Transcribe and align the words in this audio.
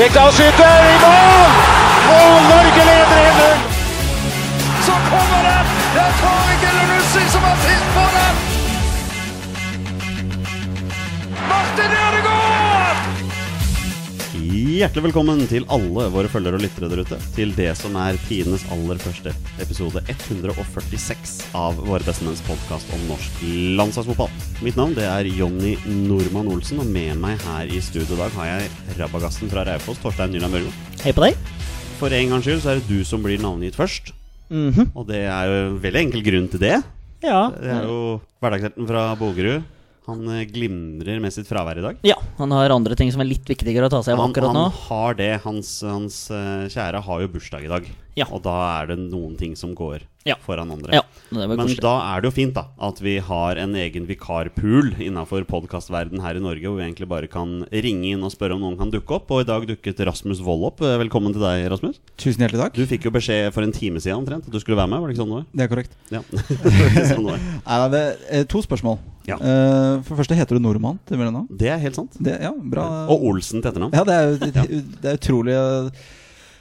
Rekdal 0.00 0.32
skyter 0.32 0.76
i 0.92 0.96
mål! 1.04 1.50
Og 2.16 2.42
Norge 2.50 2.82
leder 2.88 3.20
1-0! 3.30 3.58
Så 4.86 4.94
kommer 5.10 5.40
den! 5.48 5.66
Det 5.94 6.02
er 6.08 6.12
Tariq 6.22 6.62
Elunussi 6.70 7.30
som 7.32 7.42
har 7.42 7.56
sist 7.66 7.86
på 7.96 8.04
den! 8.16 8.51
Hjertelig 14.72 15.10
velkommen 15.10 15.42
til 15.50 15.66
alle 15.74 16.06
våre 16.14 16.30
følgere 16.32 16.56
og 16.56 16.62
lyttere 16.62 16.88
der 16.88 17.02
ute 17.04 17.16
til 17.34 17.50
det 17.52 17.74
som 17.76 17.96
er 18.00 18.16
tidenes 18.24 18.62
aller 18.72 18.96
første 19.02 19.34
episode 19.60 20.00
146 20.08 21.32
av 21.58 21.76
Våre 21.76 22.06
bestemenns 22.06 22.40
podkast 22.46 22.88
om 22.96 23.02
norsk 23.10 23.42
landslagsfotball. 23.76 24.30
Mitt 24.64 24.78
navn 24.80 24.94
det 24.96 25.04
er 25.04 25.28
Jonny 25.28 25.74
Normann 26.06 26.48
Olsen, 26.54 26.80
og 26.80 26.88
med 26.88 27.20
meg 27.20 27.42
her 27.44 27.68
i 27.68 27.82
studio 27.84 28.16
i 28.16 28.22
dag 28.22 28.38
har 28.38 28.48
jeg 28.48 28.96
rabagassen 29.02 29.52
fra 29.52 29.66
Raufoss, 29.68 30.00
Torstein 30.00 30.32
Nyland 30.32 30.56
Børgo. 30.56 30.72
Hei 31.02 31.12
på 31.12 31.26
deg. 31.26 31.36
For 32.00 32.16
en 32.16 32.32
gangs 32.32 32.48
skyld 32.48 32.64
så 32.64 32.72
er 32.72 32.80
det 32.80 32.88
du 32.88 33.04
som 33.04 33.20
blir 33.26 33.44
navngitt 33.44 33.76
først. 33.76 34.14
Mhm. 34.48 34.94
Og 34.96 35.04
det 35.10 35.26
er 35.26 35.52
jo 35.52 35.60
en 35.66 35.78
veldig 35.84 36.04
enkel 36.06 36.24
grunn 36.30 36.48
til 36.48 36.64
det. 36.64 36.78
Ja. 37.20 37.50
Det 37.52 37.76
er 37.76 37.84
jo 37.92 38.00
hverdagshelten 38.40 38.88
fra 38.88 39.10
Bogerud. 39.20 39.68
Han 40.08 40.22
eh, 40.28 40.44
glimrer 40.50 41.20
med 41.22 41.34
sitt 41.34 41.46
fravær 41.50 41.78
i 41.78 41.84
dag. 41.84 41.98
ja. 42.06 42.18
Han 42.40 42.50
har 42.50 42.72
andre 42.74 42.96
ting 42.98 43.12
som 43.14 43.20
er 43.22 43.28
litt 43.28 43.46
viktigere 43.46 43.86
å 43.86 43.92
ta 43.92 44.00
seg 44.02 44.16
av 44.16 44.24
akkurat 44.24 44.54
nå. 44.56 44.64
han 44.66 44.80
har 44.88 45.18
det. 45.18 45.32
Hans, 45.44 45.74
hans 45.86 46.16
eh, 46.34 46.64
kjære 46.72 47.02
har 47.06 47.20
jo 47.22 47.28
bursdag 47.30 47.66
i 47.68 47.70
dag. 47.70 47.86
Ja. 48.18 48.26
Og 48.34 48.42
da 48.42 48.56
er 48.80 48.90
det 48.90 48.98
noen 49.04 49.36
ting 49.38 49.54
som 49.58 49.76
går 49.78 50.02
Ja. 50.24 50.36
foran 50.44 50.70
andre. 50.70 50.94
Ja, 50.94 51.02
det 51.30 51.48
Men 51.50 51.74
da 51.82 51.92
er 52.14 52.22
det 52.22 52.30
jo 52.30 52.34
fint 52.36 52.54
da 52.54 52.66
at 52.78 53.00
vi 53.02 53.16
har 53.18 53.58
en 53.58 53.74
egen 53.74 54.06
vikarpool 54.06 54.92
innafor 55.02 55.44
podkastverden 55.48 56.22
her 56.22 56.38
i 56.38 56.42
Norge, 56.42 56.62
hvor 56.62 56.78
vi 56.78 56.84
egentlig 56.86 57.08
bare 57.10 57.30
kan 57.30 57.64
ringe 57.72 58.12
inn 58.12 58.22
og 58.22 58.32
spørre 58.34 58.54
om 58.56 58.62
noen 58.62 58.78
kan 58.78 58.92
dukke 58.92 59.18
opp. 59.18 59.30
Og 59.34 59.42
i 59.42 59.48
dag 59.48 59.66
dukket 59.66 60.02
Rasmus 60.06 60.42
Wold 60.46 60.68
opp. 60.70 60.82
Eh, 60.86 60.98
Velkommen 61.02 61.34
til 61.34 61.42
deg, 61.42 61.66
Rasmus. 61.72 61.98
Tusen 62.16 62.44
hjertelig 62.44 62.62
takk. 62.62 62.78
Du 62.78 62.86
fikk 62.86 63.08
jo 63.08 63.14
beskjed 63.14 63.50
for 63.54 63.66
en 63.66 63.74
time 63.74 64.02
siden 64.02 64.22
omtrent 64.22 64.46
at 64.46 64.54
du 64.54 64.60
skulle 64.62 64.78
være 64.78 64.92
med. 64.92 65.02
Var 65.02 65.10
det 65.10 65.16
ikke 65.16 65.24
sånn 65.24 65.32
det 65.32 65.40
var? 65.40 65.48
Det 65.52 65.66
er 65.66 65.72
korrekt. 65.74 65.98
Ja. 66.12 66.22
Det 66.92 67.08
sånn 67.08 67.26
det. 67.26 67.40
Nei, 67.66 67.80
det 67.92 68.02
er 68.38 68.46
to 68.50 68.62
spørsmål. 68.62 68.98
Ja. 69.26 69.36
Uh, 69.38 70.02
for 70.02 70.14
det 70.14 70.22
første, 70.22 70.36
heter 70.38 70.58
du 70.58 70.62
Nordmann 70.64 70.98
til 71.06 71.18
mellomnavn? 71.20 71.46
Det 71.58 71.70
er 71.70 71.78
helt 71.82 71.98
sant. 71.98 72.16
Det, 72.18 72.34
ja, 72.42 72.50
bra. 72.52 72.86
Og 73.12 73.22
Olsen 73.30 73.62
til 73.62 73.70
etternavn. 73.70 73.94
Ja, 73.94 74.02
det 74.06 74.16
er, 74.18 74.34
det, 74.42 74.82
det 75.02 75.12
er 75.12 75.20
utrolig 75.20 75.54
eh, 75.54 76.02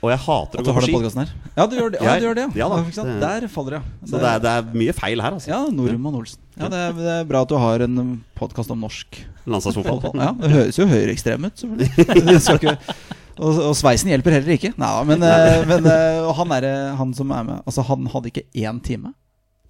Og 0.01 0.09
jeg 0.09 0.17
hater 0.23 0.57
at 0.57 0.61
å 0.61 0.65
du 0.65 0.69
gå 0.69 0.73
har 0.73 0.81
på 0.81 0.81
den 0.81 0.89
ski. 0.89 0.93
podkasten 0.97 1.21
her. 1.21 1.33
Ja, 1.57 1.65
du 1.69 1.75
gjør 1.77 1.91
det. 1.93 1.99
Ja, 2.01 2.13
du 2.17 2.23
gjør 2.25 2.37
det, 2.39 2.45
ja 2.57 2.67
da, 2.71 2.77
Der 3.21 3.47
faller 3.53 3.75
det. 3.77 3.81
Så 4.09 4.17
det 4.21 4.29
er, 4.31 4.39
det 4.41 4.53
er 4.57 4.71
mye 4.81 4.95
feil 4.97 5.21
her, 5.21 5.35
altså. 5.37 5.51
Ja, 5.51 5.59
Nordmann 5.69 6.17
Olsen. 6.17 6.41
Ja, 6.57 6.69
det 6.73 6.79
er, 6.87 6.95
det 6.97 7.11
er 7.19 7.27
bra 7.29 7.43
at 7.45 7.51
du 7.53 7.57
har 7.61 7.83
en 7.85 7.99
podkast 8.39 8.73
om 8.73 8.81
norsk 8.81 9.19
Landslagsfotball. 9.45 10.17
Ja, 10.21 10.31
Det 10.37 10.49
høres 10.53 10.77
jo 10.81 10.87
høyreekstrem 10.89 11.45
ut, 11.49 11.61
selvfølgelig. 11.61 12.77
Og, 13.41 13.57
og 13.71 13.71
sveisen 13.79 14.09
hjelper 14.11 14.35
heller 14.35 14.53
ikke. 14.53 14.69
Nei 14.77 14.89
men, 15.07 15.23
eh, 15.25 15.61
men 15.65 15.85
eh, 15.89 16.27
han, 16.37 16.51
er, 16.53 16.65
eh, 16.67 16.89
han 16.99 17.13
som 17.17 17.31
er 17.33 17.45
med 17.47 17.61
Altså, 17.63 17.81
han 17.87 18.05
hadde 18.11 18.29
ikke 18.29 18.43
én 18.59 18.81
time, 18.85 19.13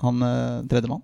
han 0.02 0.18
tredjemann. 0.68 1.04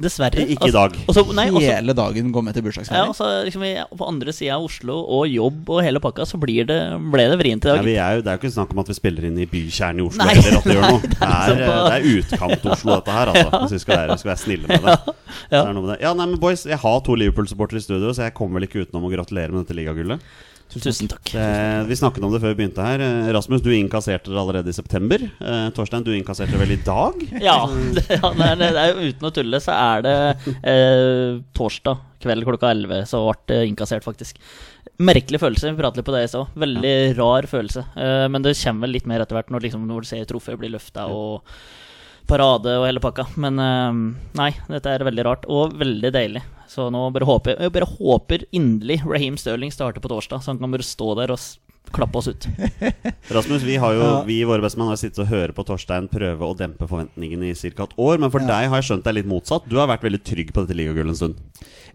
Dessverre. 0.00 0.44
Ikke 0.54 0.68
i 0.68 0.74
dag. 0.74 0.94
Altså, 1.06 1.22
også, 1.24 1.34
nei, 1.36 1.46
også, 1.50 1.60
Hele 1.74 1.94
dagen 1.96 2.30
går 2.32 2.42
med 2.46 2.54
til 2.56 2.62
ja, 2.62 2.66
bursdagsfeiring. 2.68 3.10
altså, 3.12 3.28
liksom, 3.46 3.64
på 4.00 4.08
andre 4.08 4.32
sida 4.32 4.56
av 4.56 4.64
Oslo 4.68 4.96
og 5.18 5.26
jobb 5.28 5.68
og 5.70 5.82
hele 5.84 6.00
pakka, 6.00 6.26
så 6.28 6.40
blir 6.40 6.64
det, 6.68 6.78
ble 7.12 7.26
det 7.32 7.38
vrient 7.40 7.64
i 7.64 7.68
Ja, 7.68 7.76
dag. 7.76 7.84
vi 7.84 7.94
er 7.96 8.16
jo, 8.16 8.22
det 8.26 8.32
er 8.32 8.38
jo 8.38 8.42
ikke 8.44 8.52
snakk 8.56 8.72
om 8.76 8.82
at 8.84 8.92
vi 8.92 8.96
spiller 9.00 9.28
inn 9.30 9.38
i 9.38 9.46
bykjernen 9.50 10.00
i 10.02 10.06
Oslo. 10.08 10.24
Nei. 10.24 10.34
Eller 10.36 10.58
at 10.58 10.68
det 10.68 10.76
gjør 10.76 10.86
noe 10.94 11.00
Det 11.00 11.18
Det 11.20 11.30
er 11.30 11.56
det 11.56 11.96
er 11.96 12.08
utkant-Oslo, 12.20 12.96
dette 13.00 13.16
her. 13.18 13.32
Altså, 13.34 13.50
Hvis 13.64 13.72
vi 13.76 13.82
skal 13.84 13.96
være, 14.02 14.18
skal 14.22 14.32
være 14.34 14.42
snille 14.44 14.68
med 14.68 14.84
det. 14.88 14.98
Ja, 15.50 15.56
Ja. 15.56 15.64
er 15.66 15.72
noe 15.74 15.82
med 15.86 15.92
det. 15.94 15.98
Ja, 16.04 16.14
nei, 16.14 16.26
men 16.26 16.38
boys, 16.42 16.64
Jeg 16.66 16.78
har 16.82 17.00
to 17.06 17.14
Liverpool-supportere 17.18 17.80
i 17.82 17.84
studio, 17.84 18.12
så 18.14 18.26
jeg 18.28 18.34
kommer 18.38 18.60
vel 18.60 18.68
ikke 18.68 18.84
utenom 18.86 19.06
å 19.08 19.12
gratulere 19.12 19.50
med 19.54 19.64
dette 19.66 19.76
ligagullet. 19.78 20.20
Tusen 20.70 21.08
takk. 21.10 21.32
Eh, 21.34 21.80
vi 21.88 21.96
snakket 21.98 22.22
om 22.22 22.30
det 22.30 22.38
før 22.42 22.52
vi 22.52 22.60
begynte 22.60 22.84
her. 22.84 23.02
Eh, 23.02 23.30
Rasmus, 23.34 23.62
du 23.64 23.72
innkasserte 23.74 24.30
det 24.30 24.38
allerede 24.38 24.70
i 24.70 24.76
september. 24.76 25.24
Eh, 25.26 25.64
Torstein, 25.74 26.04
du 26.06 26.12
innkasserte 26.14 26.54
det 26.54 26.60
vel 26.62 26.76
i 26.76 26.82
dag? 26.86 27.24
Ja, 27.48 27.64
det, 27.96 28.04
ja 28.12 28.30
det, 28.36 28.46
er, 28.46 28.60
det 28.60 28.84
er 28.84 29.00
uten 29.00 29.26
å 29.26 29.32
tulle, 29.34 29.60
så 29.64 29.74
er 29.74 30.06
det 30.06 30.14
eh, 30.62 31.40
torsdag 31.58 32.06
kveld 32.20 32.44
klokka 32.44 32.70
11 32.74 33.06
så 33.08 33.22
ble 33.24 33.38
det 33.48 33.60
innkassert, 33.70 34.04
faktisk. 34.04 34.38
Merkelig 35.00 35.40
følelse. 35.40 35.72
Vi 35.72 35.80
pratet 35.80 36.02
litt 36.02 36.08
på 36.08 36.14
det 36.14 36.24
i 36.26 36.30
stad. 36.30 36.54
Veldig 36.60 36.94
rar 37.18 37.48
følelse. 37.50 37.84
Eh, 37.96 38.26
men 38.30 38.44
det 38.44 38.56
kommer 38.60 38.86
vel 38.86 38.98
litt 38.98 39.08
mer 39.10 39.24
etter 39.24 39.38
hvert 39.38 39.52
når, 39.52 39.66
liksom, 39.66 39.86
når 39.88 40.04
du 40.04 40.10
ser 40.12 40.28
trofeet 40.28 40.60
bli 40.60 40.70
løfta 40.74 41.08
og 41.10 41.48
parade 42.30 42.76
og 42.78 42.86
hele 42.86 43.02
pakka. 43.02 43.26
Men 43.40 43.58
eh, 43.64 44.00
nei, 44.38 44.50
dette 44.70 44.92
er 44.92 45.06
veldig 45.08 45.26
rart 45.26 45.48
og 45.50 45.74
veldig 45.80 46.12
deilig. 46.14 46.44
Så 46.70 46.86
nå 46.94 47.02
bare 47.10 47.26
håper 47.26 47.58
jeg 47.58 47.74
bare 47.74 47.88
håper 47.98 48.44
inderlig 48.54 49.00
Raheem 49.02 49.38
Sterling 49.40 49.72
starter 49.74 50.02
på 50.02 50.10
torsdag, 50.12 50.44
så 50.44 50.52
han 50.52 50.60
kan 50.60 50.70
bare 50.70 50.86
stå 50.86 51.14
der 51.18 51.32
og 51.34 51.40
klappe 51.92 52.18
oss 52.20 52.28
ut. 52.32 52.46
Rasmus, 53.34 53.62
vi 53.66 53.76
har 53.82 53.94
jo, 53.96 54.00
Ja. 54.04 54.22
vi 54.26 54.40
i 54.40 54.46
Våre 54.48 54.62
bestemenn 54.64 54.88
har 54.92 54.96
sittet 55.00 55.18
og 55.24 55.30
hørt 55.32 55.54
på 55.56 55.64
Torstein 55.68 56.08
prøve 56.10 56.46
å 56.46 56.56
dempe 56.56 56.88
forventningene 56.90 57.50
i 57.50 57.54
ca. 57.54 57.84
et 57.84 57.96
år. 57.98 58.18
Men 58.18 58.30
for 58.30 58.40
Ja. 58.40 58.46
deg 58.46 58.70
har 58.70 58.80
jeg 58.80 58.88
skjønt 58.90 59.04
deg 59.04 59.14
litt 59.20 59.26
motsatt. 59.30 59.68
Du 59.68 59.76
har 59.76 59.88
vært 59.90 60.02
veldig 60.06 60.22
trygg 60.24 60.52
på 60.52 60.64
dette 60.66 60.76
ligagullet 60.76 61.14
en 61.14 61.20
stund. 61.20 61.34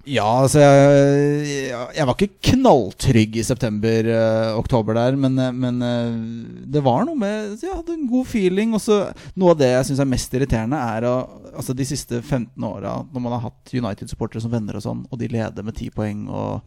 Ja, 0.06 0.28
altså 0.46 0.60
jeg, 0.62 1.72
jeg 1.98 2.06
var 2.06 2.14
ikke 2.14 2.52
knalltrygg 2.52 3.38
i 3.42 3.44
september-oktober 3.48 4.94
der, 4.94 5.16
men, 5.18 5.38
eh, 5.40 5.52
men 5.52 5.82
eh, 5.82 6.66
det 6.70 6.84
var 6.86 7.06
noe 7.08 7.18
med 7.18 7.56
Jeg 7.64 7.74
hadde 7.74 7.96
en 7.96 8.08
god 8.12 8.28
feeling. 8.30 8.74
Og 8.78 8.82
så 8.84 9.00
Noe 9.36 9.56
av 9.56 9.58
det 9.58 9.72
jeg 9.72 9.88
syns 9.90 10.04
er 10.04 10.10
mest 10.12 10.34
irriterende, 10.38 10.78
er 10.78 11.08
å 11.10 11.16
Altså 11.56 11.72
de 11.74 11.86
siste 11.88 12.18
15 12.22 12.52
åra, 12.68 12.98
når 13.14 13.22
man 13.24 13.32
har 13.32 13.46
hatt 13.48 13.72
United-supportere 13.72 14.42
som 14.44 14.52
venner 14.52 14.76
og 14.76 14.84
sånn, 14.84 15.06
og 15.10 15.20
de 15.22 15.30
leder 15.32 15.64
med 15.64 15.74
10 15.78 15.90
poeng 15.96 16.26
og 16.28 16.62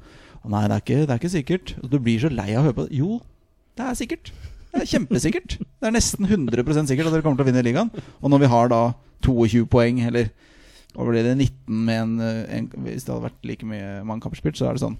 Nei, 0.49 0.65
det 0.65 0.77
er, 0.77 0.83
ikke, 0.85 1.01
det 1.05 1.13
er 1.13 1.21
ikke 1.21 1.33
sikkert. 1.35 1.75
Og 1.83 1.91
du 1.93 1.99
blir 2.01 2.21
så 2.23 2.31
lei 2.33 2.51
av 2.55 2.63
å 2.63 2.69
høre 2.69 2.77
på 2.79 2.87
det. 2.89 2.99
Jo, 2.99 3.19
det 3.79 3.85
er 3.85 3.99
sikkert. 3.99 4.31
Det 4.73 4.83
er 4.83 4.91
kjempesikkert. 4.91 5.57
Det 5.61 5.89
er 5.89 5.95
nesten 5.95 6.29
100% 6.29 6.91
sikkert 6.91 7.09
at 7.09 7.17
dere 7.17 7.25
kommer 7.25 7.41
til 7.41 7.47
å 7.47 7.49
vinne 7.51 7.65
ligaen. 7.67 7.91
Og 8.21 8.33
når 8.33 8.45
vi 8.45 8.53
har 8.53 8.71
da 8.73 8.83
22 9.25 9.65
poeng, 9.71 10.01
eller 10.09 10.31
hva 10.95 11.07
blir 11.09 11.27
det 11.27 11.35
19 11.37 11.83
med 11.85 11.99
en, 12.01 12.15
en 12.49 12.69
Hvis 12.87 13.05
det 13.05 13.13
hadde 13.13 13.27
vært 13.29 13.45
like 13.47 13.67
mye 13.69 13.99
mange 14.09 14.25
kamper 14.25 14.41
spilt, 14.41 14.59
så 14.59 14.69
er 14.69 14.77
det 14.77 14.83
sånn 14.83 14.97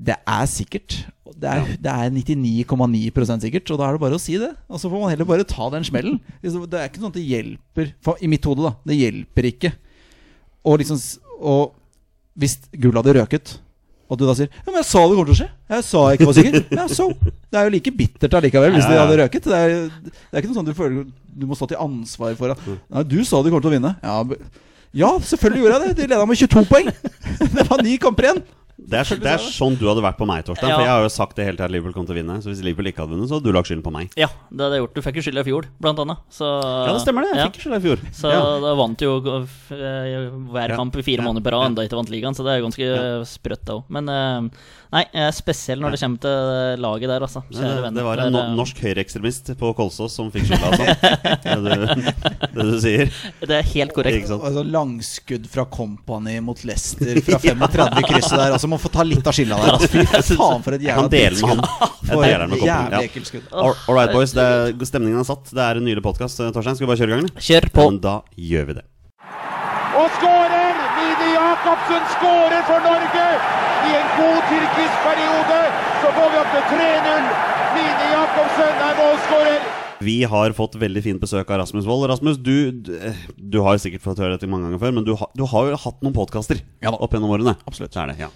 Det 0.00 0.16
er 0.16 0.46
sikkert. 0.50 0.96
Det 1.30 1.50
er, 1.50 1.72
det 1.84 1.92
er 1.92 2.14
99,9% 2.16 3.44
sikkert, 3.44 3.70
og 3.70 3.80
da 3.80 3.88
er 3.88 3.96
det 3.96 4.02
bare 4.02 4.16
å 4.16 4.22
si 4.22 4.38
det. 4.40 4.50
Og 4.68 4.80
så 4.80 4.90
får 4.90 5.04
man 5.04 5.12
heller 5.12 5.28
bare 5.28 5.46
ta 5.48 5.68
den 5.74 5.86
smellen. 5.86 6.16
Det 6.40 6.50
er 6.50 6.88
ikke 6.88 7.02
sånn 7.02 7.12
at 7.12 7.18
det 7.20 7.26
hjelper 7.28 7.92
for, 8.04 8.20
I 8.20 8.30
mitt 8.32 8.48
hode, 8.48 8.64
da. 8.64 8.72
Det 8.88 8.96
hjelper 8.96 9.50
ikke. 9.52 9.74
Og 10.68 10.80
liksom 10.82 11.00
Og 11.40 11.76
hvis 12.40 12.58
gullet 12.72 13.00
hadde 13.00 13.16
røket, 13.20 13.54
og 14.10 14.18
du 14.18 14.24
da 14.26 14.34
sier 14.34 14.48
Ja, 14.50 14.66
men 14.66 14.80
jeg 14.80 14.88
sa 14.88 15.02
det 15.06 15.14
kommer 15.16 15.28
til 15.30 15.36
å 15.36 15.38
skje. 15.38 15.48
Jeg 15.70 15.86
sa 15.86 16.00
jeg 16.10 16.18
ikke 16.18 16.28
var 16.28 16.36
sikker. 16.40 16.64
Ja, 16.74 16.86
så. 16.90 17.06
Det 17.50 17.60
er 17.60 17.68
jo 17.68 17.74
like 17.76 17.92
bittert 17.94 18.34
allikevel 18.40 18.74
hvis 18.74 18.82
Ja, 18.84 18.90
ja. 18.90 18.96
de 18.96 19.02
hadde 19.04 19.18
røket. 19.22 19.46
Det 19.46 19.60
er, 19.60 19.76
det 20.10 20.34
er 20.34 20.42
ikke 20.42 20.50
noe 20.50 20.58
sånn 20.58 20.70
du 20.70 20.74
føler 20.74 21.04
du 21.40 21.46
må 21.46 21.58
stå 21.58 21.70
til 21.70 21.78
ansvar 21.80 22.34
for 22.38 22.52
at 22.56 22.64
Nei, 22.66 23.04
du 23.06 23.20
sa 23.24 23.38
de 23.38 23.52
kommer 23.52 23.62
til 23.62 23.70
å 23.70 23.76
vinne. 23.76 23.92
Ja, 24.02 24.16
ja 25.04 25.10
selvfølgelig 25.30 25.62
gjorde 25.62 25.78
jeg 25.78 25.86
det. 25.86 25.96
De 26.00 26.08
leda 26.10 26.26
med 26.26 26.42
22 26.42 26.66
poeng. 26.70 26.90
Det 27.54 27.66
var 27.70 27.84
ni 27.86 27.94
kamper 28.02 28.28
igjen. 28.28 28.42
Det 28.90 28.96
er, 28.96 29.18
det 29.20 29.28
er 29.34 29.42
sånn 29.44 29.76
du 29.78 29.84
hadde 29.90 30.02
vært 30.02 30.16
på 30.18 30.26
meg, 30.28 30.44
Torstein. 30.46 30.70
Ja. 30.72 30.76
For 30.78 30.86
jeg 30.86 30.90
har 30.94 31.02
jo 31.04 31.10
sagt 31.12 31.36
det 31.36 31.44
hele 31.46 31.56
tiden 31.58 31.68
at 31.68 31.74
Liverpool 31.74 31.92
kom 31.98 32.06
til 32.08 32.14
å 32.16 32.18
vinne. 32.20 32.36
Så 32.42 32.48
hvis 32.50 32.62
Liverpool 32.64 32.88
ikke 32.90 33.02
hadde 33.04 33.12
vunnet, 33.14 33.28
så 33.30 33.36
hadde 33.38 33.46
du 33.50 33.52
lagt 33.56 33.68
skylden 33.70 33.84
på 33.84 33.92
meg. 33.94 34.10
Ja, 34.18 34.28
det 34.50 34.64
hadde 34.64 34.78
jeg 34.78 34.84
gjort. 34.84 34.94
Du 34.96 35.02
fikk 35.04 35.18
jo 35.20 35.24
skylda 35.26 35.44
i 35.44 35.48
fjor, 35.50 35.68
blant 35.84 36.00
annet. 36.04 36.22
Så, 36.32 36.48
Ja, 36.48 36.92
det 36.96 37.02
stemmer 37.04 37.26
det. 37.26 37.34
Jeg 37.36 37.42
Ja. 37.44 37.48
fikk 37.50 37.60
skylda 37.66 37.78
i 37.80 37.84
fjor. 37.84 38.04
Så 38.22 38.32
ja. 38.32 38.40
da 38.64 38.74
vant 38.80 39.04
jo 39.04 39.12
eh, 39.20 40.30
hver 40.54 40.76
kamp 40.76 40.96
i 40.96 41.02
fire 41.06 41.22
måneder 41.26 41.44
på 41.44 41.52
rad, 41.54 41.70
enda 41.70 41.84
ikke 41.86 42.00
vant 42.00 42.10
ligaen, 42.12 42.34
så 42.34 42.46
det 42.46 42.56
er 42.56 42.64
ganske 42.64 42.90
sprøtt, 43.28 43.64
det 43.68 43.74
òg. 43.76 43.84
Men 43.92 44.08
eh, 44.08 44.40
nei, 44.92 45.02
er 45.14 45.30
når 45.80 45.94
det 45.94 46.00
kommer 46.02 46.20
til 46.24 46.82
laget 46.82 47.10
der, 47.12 47.24
altså. 47.26 47.42
Det, 47.50 47.70
det 47.94 48.04
var 48.06 48.22
en 48.24 48.32
no 48.34 48.40
er, 48.42 48.54
norsk 48.58 48.80
høyreekstremist 48.82 49.52
på 49.60 49.70
Kolsås 49.78 50.16
som 50.18 50.30
fikk 50.34 50.48
skylda. 50.48 50.70
Altså. 50.70 50.86
Det, 51.60 52.14
det 52.54 52.64
du 52.66 52.76
sier. 52.82 53.08
eh, 53.10 53.46
Det 53.46 53.56
er 53.60 53.66
helt 53.74 53.92
korrekt. 53.94 54.18
Ikke 54.20 54.30
sant? 54.32 54.44
Altså, 54.48 54.64
langskudd 54.66 55.46
fra 55.52 55.64
Company 55.72 56.38
mot 56.44 56.62
Leicester 56.66 57.20
fra 57.26 57.38
35 57.46 58.00
i 58.02 58.06
krysset 58.08 58.36
der. 58.38 58.54
Altså, 58.56 58.70
må 58.70 58.78
få 58.82 58.90
ta 58.92 59.04
litt 59.06 59.26
av 59.26 59.36
skylda 59.36 59.58
der. 59.60 59.74
Altså, 59.76 59.90
fy 59.92 60.36
faen, 60.40 60.64
for 60.66 60.76
et 60.78 60.86
jævla 60.86 61.06
han. 61.52 61.66
For 62.10 62.24
deler 62.26 62.46
et 62.58 62.64
jævlig 62.66 63.02
ekkelt 63.10 63.30
skudd. 63.32 63.50
All, 63.52 63.74
all 63.86 63.98
right, 63.98 64.14
boys. 64.14 64.34
Det 64.36 64.46
er, 64.46 64.74
stemningen 64.90 65.22
er 65.22 65.28
satt. 65.28 65.52
Det 65.54 65.66
er 65.66 65.80
en 65.80 65.86
nylig 65.86 66.04
podkast. 66.06 66.42
Torstein, 66.50 66.78
skal 66.78 66.86
vi 66.88 66.92
bare 66.92 67.02
kjøre 67.02 67.12
i 67.12 67.16
gang? 67.16 67.26
eller? 67.28 67.46
Kjør 67.50 67.70
på. 67.74 67.86
Ja, 67.86 67.92
men 67.94 68.02
da 68.08 68.16
gjør 68.50 68.70
vi 68.72 68.80
det. 68.80 68.88
Og 70.00 70.10
skårer! 70.18 70.59
Jacobsen 71.60 72.04
skårer 72.16 72.62
for 72.64 72.80
Norge 72.80 73.24
i 73.84 73.90
en 73.96 74.06
god 74.16 74.40
tyrkisk 74.48 74.94
periode. 75.04 75.58
Så 76.00 76.12
får 76.16 76.30
vi 76.32 76.38
opp 76.40 76.54
til 76.54 76.62
3-0. 76.70 77.26
Line 77.74 78.06
Jacobsen 78.14 78.80
er 78.86 78.94
målskårer. 79.00 79.66
Vi 80.00 80.14
har 80.32 80.54
fått 80.56 80.78
veldig 80.80 81.02
fint 81.04 81.20
besøk 81.20 81.50
av 81.52 81.60
Rasmus 81.60 81.84
Wold. 81.84 82.06
Rasmus, 82.08 82.38
du, 82.40 82.70
du, 82.72 82.94
du 83.36 83.58
har 83.66 83.76
sikkert 83.82 84.00
fått 84.06 84.22
høre 84.24 84.38
dette 84.38 84.48
mange 84.48 84.70
ganger 84.70 84.80
før, 84.80 84.94
men 84.96 85.04
du, 85.04 85.12
har- 85.20 85.28
du 85.36 85.44
har 85.52 85.68
jo 85.68 85.76
hatt 85.84 86.00
noen 86.00 86.16
podkaster 86.16 86.62
Ja 86.80 86.94
opp 86.96 87.12
gjennom 87.12 87.34
årene. 87.36 87.54
Absolutt. 87.68 87.92
Så 87.92 88.00
er 88.06 88.14
det, 88.14 88.16
ja. 88.24 88.30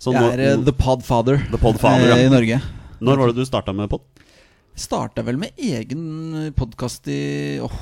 Så 0.00 0.12
Jeg 0.16 0.28
er 0.36 0.60
nå, 0.60 0.66
the 0.68 0.74
podfather, 0.76 1.40
The 1.52 1.60
podfather, 1.60 2.12
eh, 2.12 2.12
ja. 2.12 2.28
i 2.28 2.32
Norge. 2.32 2.60
når 3.00 3.22
var 3.22 3.32
det 3.32 3.40
du 3.40 3.48
starta 3.48 3.72
med 3.76 3.88
pod? 3.92 4.04
Starta 4.76 5.24
vel 5.24 5.40
med 5.40 5.56
egen 5.56 6.52
podkast 6.56 7.08
i 7.12 7.56
Åh, 7.64 7.80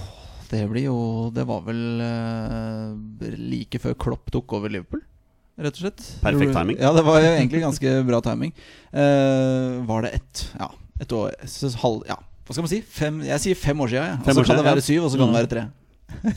det 0.50 0.62
blir 0.71 0.85
jo 0.89 0.97
Det 1.35 1.45
var 1.49 1.62
vel 1.67 1.83
uh, 2.00 2.95
like 3.39 3.81
før 3.83 3.97
Klopp 4.00 4.31
tok 4.35 4.53
over 4.59 4.73
Liverpool, 4.73 5.03
rett 5.59 5.75
og 5.79 5.83
slett. 5.85 6.05
Perfekt 6.23 6.55
timing. 6.56 6.79
Ja, 6.81 6.93
det 6.97 7.05
var 7.06 7.21
jo 7.23 7.33
egentlig 7.35 7.62
ganske 7.65 7.97
bra 8.09 8.21
timing. 8.25 8.53
Uh, 8.93 9.83
var 9.89 10.06
det 10.06 10.15
ett 10.21 10.45
Ja, 10.59 10.71
et 11.00 11.12
år 11.12 11.35
halv, 11.83 12.05
Ja, 12.09 12.17
hva 12.47 12.55
skal 12.56 12.65
man 12.65 12.73
si? 12.73 12.81
Fem, 12.83 13.21
jeg 13.27 13.45
sier 13.45 13.59
fem 13.61 13.81
år 13.85 13.93
siden, 13.93 14.09
ja. 14.15 14.17
Og 14.25 14.35
så 14.39 14.45
kan 14.49 14.56
det 14.62 14.65
være 14.71 14.85
syv, 14.85 15.05
og 15.05 15.11
så 15.12 15.19
kan 15.21 15.29
Mm. 15.29 15.35
det 15.35 15.43
være 15.43 15.53
tre. 15.56 15.67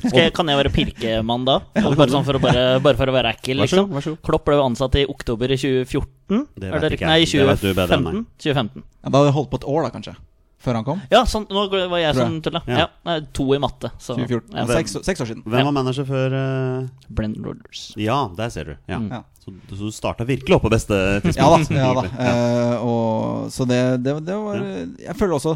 Skal 0.09 0.19
jeg, 0.19 0.33
kan 0.35 0.49
jeg 0.51 0.57
være 0.59 0.69
pirkemann 0.75 1.45
da? 1.47 1.53
Bare, 1.95 2.09
sånn 2.11 2.25
for 2.27 2.35
å 2.35 2.41
bare, 2.43 2.63
bare 2.83 2.97
for 2.99 3.07
å 3.07 3.13
være 3.15 3.31
ekkel, 3.37 3.61
liksom. 3.63 4.17
Klopp 4.19 4.43
ble 4.49 4.57
jo 4.59 4.65
ansatt 4.67 4.97
i 4.99 5.05
oktober 5.07 5.47
2014. 5.55 6.41
Det 6.59 6.67
Er 6.67 6.73
vet 6.75 6.81
det 6.83 6.89
ikke 6.97 7.05
jeg. 7.07 7.07
Nei, 7.07 7.21
i. 7.23 7.29
Det 7.31 7.47
vet 7.47 7.63
du 7.63 7.69
bedre 7.79 7.95
enn 7.95 8.03
meg. 8.03 8.17
2015. 8.35 8.83
2015. 8.83 8.83
Ja, 8.83 9.07
da 9.07 9.15
hadde 9.21 9.29
jeg 9.31 9.37
holdt 9.37 9.51
på 9.53 9.59
et 9.61 9.67
år, 9.71 9.85
da, 9.87 9.93
kanskje. 9.95 10.15
Før 10.61 10.77
han 10.77 10.85
kom. 10.85 11.01
Ja, 11.09 11.23
sånn, 11.29 11.47
nå 11.49 11.65
var 11.71 11.97
jeg 11.97 12.13
som 12.17 12.35
jeg. 12.35 12.43
tulla. 12.45 12.61
Ja. 12.69 12.85
Ja. 13.07 13.17
to 13.33 13.47
i 13.55 13.59
matte. 13.61 13.89
Så, 13.97 14.13
2014. 14.19 14.53
ja. 14.59 14.65
Seks, 14.69 14.95
seks 15.07 15.23
år 15.23 15.31
siden. 15.31 15.43
Hvem 15.49 15.67
var 15.69 15.75
manager 15.79 16.05
før 16.05 16.35
uh... 16.37 17.09
Brendan 17.09 17.47
Rodgers. 17.49 17.87
Ja, 17.99 18.19
der 18.37 18.53
ser 18.53 18.69
du. 18.69 18.73
Ja. 18.85 18.99
Mm. 19.01 19.09
Ja. 19.09 19.23
Så, 19.41 19.53
så 19.71 19.89
du 19.89 19.95
starta 19.95 20.27
virkelig 20.27 20.53
opp 20.57 20.67
på 20.67 20.73
beste 20.73 20.97
tidspunkt. 21.25 21.73
Ja 21.73 21.89
da. 21.97 22.03
Ja, 22.05 22.21
da. 22.21 22.25
Eh, 22.27 22.85
og, 22.85 23.49
så 23.53 23.65
det, 23.65 23.81
det, 24.05 24.19
det 24.27 24.37
var 24.37 24.61
Jeg 24.61 25.15
føler 25.17 25.39
også 25.39 25.55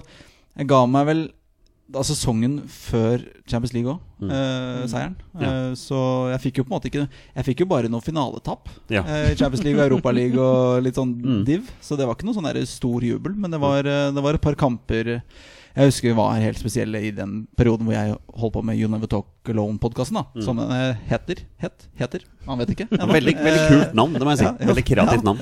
Jeg 0.57 0.69
ga 0.71 0.79
meg 0.89 1.05
vel 1.11 1.21
da 1.91 2.01
sesongen 2.01 2.61
før 2.67 3.21
Champions 3.47 3.73
League 3.75 3.91
òg, 3.91 3.99
Mm. 4.21 4.87
seieren. 4.87 5.15
Ja. 5.39 5.49
Eh, 5.69 5.73
så 5.75 6.31
jeg 6.31 6.39
fikk 6.41 6.57
jo 6.57 6.63
på 6.63 6.71
en 6.71 6.79
måte 6.79 6.87
ikke 6.89 7.09
Jeg 7.35 7.45
fikk 7.45 7.59
jo 7.59 7.65
bare 7.65 7.89
noen 7.89 8.01
finaletap 8.01 8.69
Ja. 8.89 9.03
eh, 9.03 9.33
i 9.33 9.35
Champions 9.35 9.63
League 9.63 9.79
og 9.79 9.91
Europa 9.91 10.11
League 10.11 10.39
og 10.39 10.81
litt 10.83 10.95
sånn 10.95 11.13
Mm. 11.21 11.43
div. 11.45 11.69
Så 11.81 11.97
det 11.97 12.07
var 12.07 12.15
ikke 12.15 12.25
noe 12.25 12.33
sånn 12.33 12.51
der 12.53 12.65
stor 12.65 13.01
jubel, 13.01 13.35
men 13.35 13.51
det 13.51 13.59
var, 13.59 13.79
eh, 13.85 14.11
det 14.11 14.23
var 14.23 14.33
et 14.33 14.41
par 14.41 14.55
kamper 14.55 15.21
jeg 15.75 15.91
husker 15.91 16.15
var 16.15 16.39
helt 16.39 16.57
spesielle 16.57 16.95
i 17.03 17.11
den 17.11 17.47
perioden 17.57 17.85
hvor 17.85 17.91
jeg 17.93 18.17
holdt 18.33 18.53
på 18.53 18.63
med 18.63 18.77
You 18.79 18.87
Never 18.87 19.07
Talk 19.45 19.53
Alone-podkasten. 19.55 20.13
da 20.17 20.25
Mm. 20.35 20.41
Som 20.43 20.57
den 20.57 20.71
eh, 20.71 20.95
heter. 21.09 21.43
Het? 21.61 21.87
Heter? 21.99 22.21
Man 22.45 22.57
vet 22.59 22.69
ikke. 22.75 22.87
Ja, 22.91 23.05
Veldig, 23.15 23.35
veldig 23.37 23.67
kult 23.69 23.93
navn, 23.95 24.13
det 24.13 24.21
må 24.25 24.33
jeg 24.33 24.39
si. 24.39 24.45
Ja. 24.59 24.67
Veldig 24.69 24.85
kreativt 24.85 25.23
navn. 25.25 25.39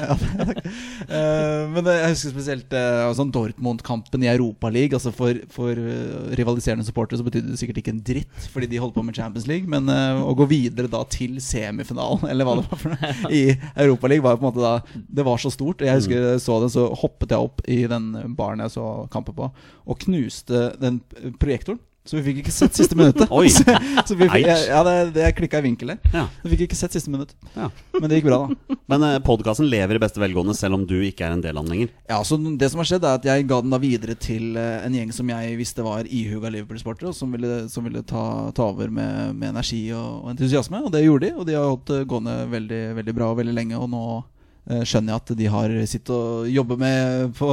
Eh, 1.07 1.63
men 1.73 1.87
jeg 1.89 2.11
husker 2.13 2.33
spesielt 2.33 2.75
sånn 3.17 3.31
Dortmund-kampen 3.33 4.23
i 4.25 4.29
Europaligaen. 4.31 4.97
Altså 4.97 5.11
for, 5.15 5.39
for 5.53 5.71
eh, 5.79 6.33
rivaliserende 6.37 6.85
supportere 6.87 7.19
så 7.21 7.25
betydde 7.27 7.53
det 7.53 7.59
sikkert 7.61 7.79
ikke 7.81 7.93
en 7.95 8.03
dritt, 8.05 8.47
fordi 8.53 8.69
de 8.71 8.81
holdt 8.83 8.95
på 8.97 9.03
med 9.05 9.17
Champions 9.17 9.47
League. 9.49 9.69
Men 9.71 9.89
eh, 9.91 10.21
å 10.23 10.35
gå 10.37 10.47
videre 10.51 10.91
da 10.91 11.03
til 11.11 11.39
semifinalen, 11.43 12.27
eller 12.31 12.47
hva 12.47 12.57
det 12.59 12.67
var 12.69 12.83
for 12.83 12.95
noe, 12.95 13.13
i 13.33 13.43
Europaligaen, 13.87 14.25
var 14.27 14.37
på 14.39 14.45
en 14.45 14.51
måte 14.51 14.63
da 14.63 15.03
Det 15.19 15.25
var 15.27 15.41
så 15.41 15.51
stort. 15.53 15.83
Jeg 15.83 15.99
husker 15.99 16.13
Mm. 16.13 16.27
jeg 16.35 16.41
så 16.43 16.55
det, 16.61 16.67
så 16.75 16.83
hoppet 16.99 17.31
jeg 17.33 17.41
opp 17.41 17.61
i 17.71 17.79
den 17.89 18.11
baren 18.37 18.59
jeg 18.63 18.73
så 18.75 18.83
kampen 19.11 19.33
på, 19.37 19.47
og 19.87 19.99
knuste 20.03 20.67
den 20.81 20.99
projektoren. 21.41 21.79
Så 22.03 22.17
vi 22.17 22.23
fikk 22.25 22.41
ikke 22.41 22.51
sett 22.51 22.75
siste 22.75 22.97
minuttet. 22.99 23.31
Oi. 23.37 23.47
så, 23.53 23.63
så 24.03 24.15
vi 24.19 24.27
fikk, 24.27 24.47
ja, 24.67 24.81
det, 24.83 24.95
det 25.15 25.29
klikka 25.37 25.61
i 25.61 25.65
vinkel 25.69 25.93
der. 25.93 26.01
Ja. 26.11 26.25
Vi 26.43 26.51
fikk 26.51 26.65
ikke 26.65 26.75
sett 26.75 26.95
siste 26.95 27.11
minutt. 27.13 27.31
Ja. 27.55 27.69
Men 27.95 28.11
det 28.11 28.19
gikk 28.19 28.27
bra, 28.27 28.41
da. 28.43 28.77
Men 28.91 29.05
eh, 29.07 29.19
podkasten 29.23 29.69
lever 29.71 29.95
i 29.95 30.01
beste 30.03 30.19
velgående 30.19 30.55
selv 30.57 30.75
om 30.75 30.83
du 30.89 30.97
ikke 31.07 31.23
er 31.29 31.37
en 31.37 31.43
del 31.45 31.55
av 31.55 31.63
den 31.63 31.71
lenger. 31.71 31.93
Ja, 32.11 32.19
så 32.27 32.35
Det 32.35 32.69
som 32.73 32.83
har 32.83 32.89
skjedd, 32.89 33.07
er 33.07 33.21
at 33.21 33.27
jeg 33.29 33.47
ga 33.47 33.61
den 33.63 33.71
da 33.71 33.79
videre 33.79 34.17
til 34.19 34.59
eh, 34.59 34.83
en 34.83 34.99
gjeng 34.99 35.15
som 35.15 35.31
jeg 35.31 35.55
visste 35.61 35.85
var 35.87 36.09
ihuga 36.09 36.51
Liverpool-sportere, 36.51 37.13
og 37.13 37.17
som 37.17 37.31
ville, 37.31 37.63
som 37.71 37.87
ville 37.87 38.03
ta, 38.03 38.25
ta 38.55 38.67
over 38.73 38.91
med, 38.91 39.39
med 39.39 39.53
energi 39.53 39.85
og, 39.95 40.25
og 40.25 40.33
entusiasme. 40.35 40.83
Og 40.83 40.91
det 40.91 41.05
gjorde 41.05 41.29
de, 41.29 41.33
og 41.39 41.47
de 41.47 41.55
har 41.55 41.71
holdt 41.71 41.87
det 41.93 42.03
gående 42.11 42.35
veldig, 42.51 42.83
veldig 42.99 43.15
bra 43.15 43.31
og 43.31 43.39
veldig 43.39 43.55
lenge. 43.55 43.79
Og 43.79 43.87
nå 43.95 44.03
eh, 44.19 44.23
skjønner 44.63 45.11
jeg 45.11 45.19
at 45.19 45.31
de 45.37 45.47
har 45.51 45.73
sittet 45.91 46.11
og 46.15 46.47
jobbe 46.47 46.77
med 46.79 47.33
på, 47.35 47.47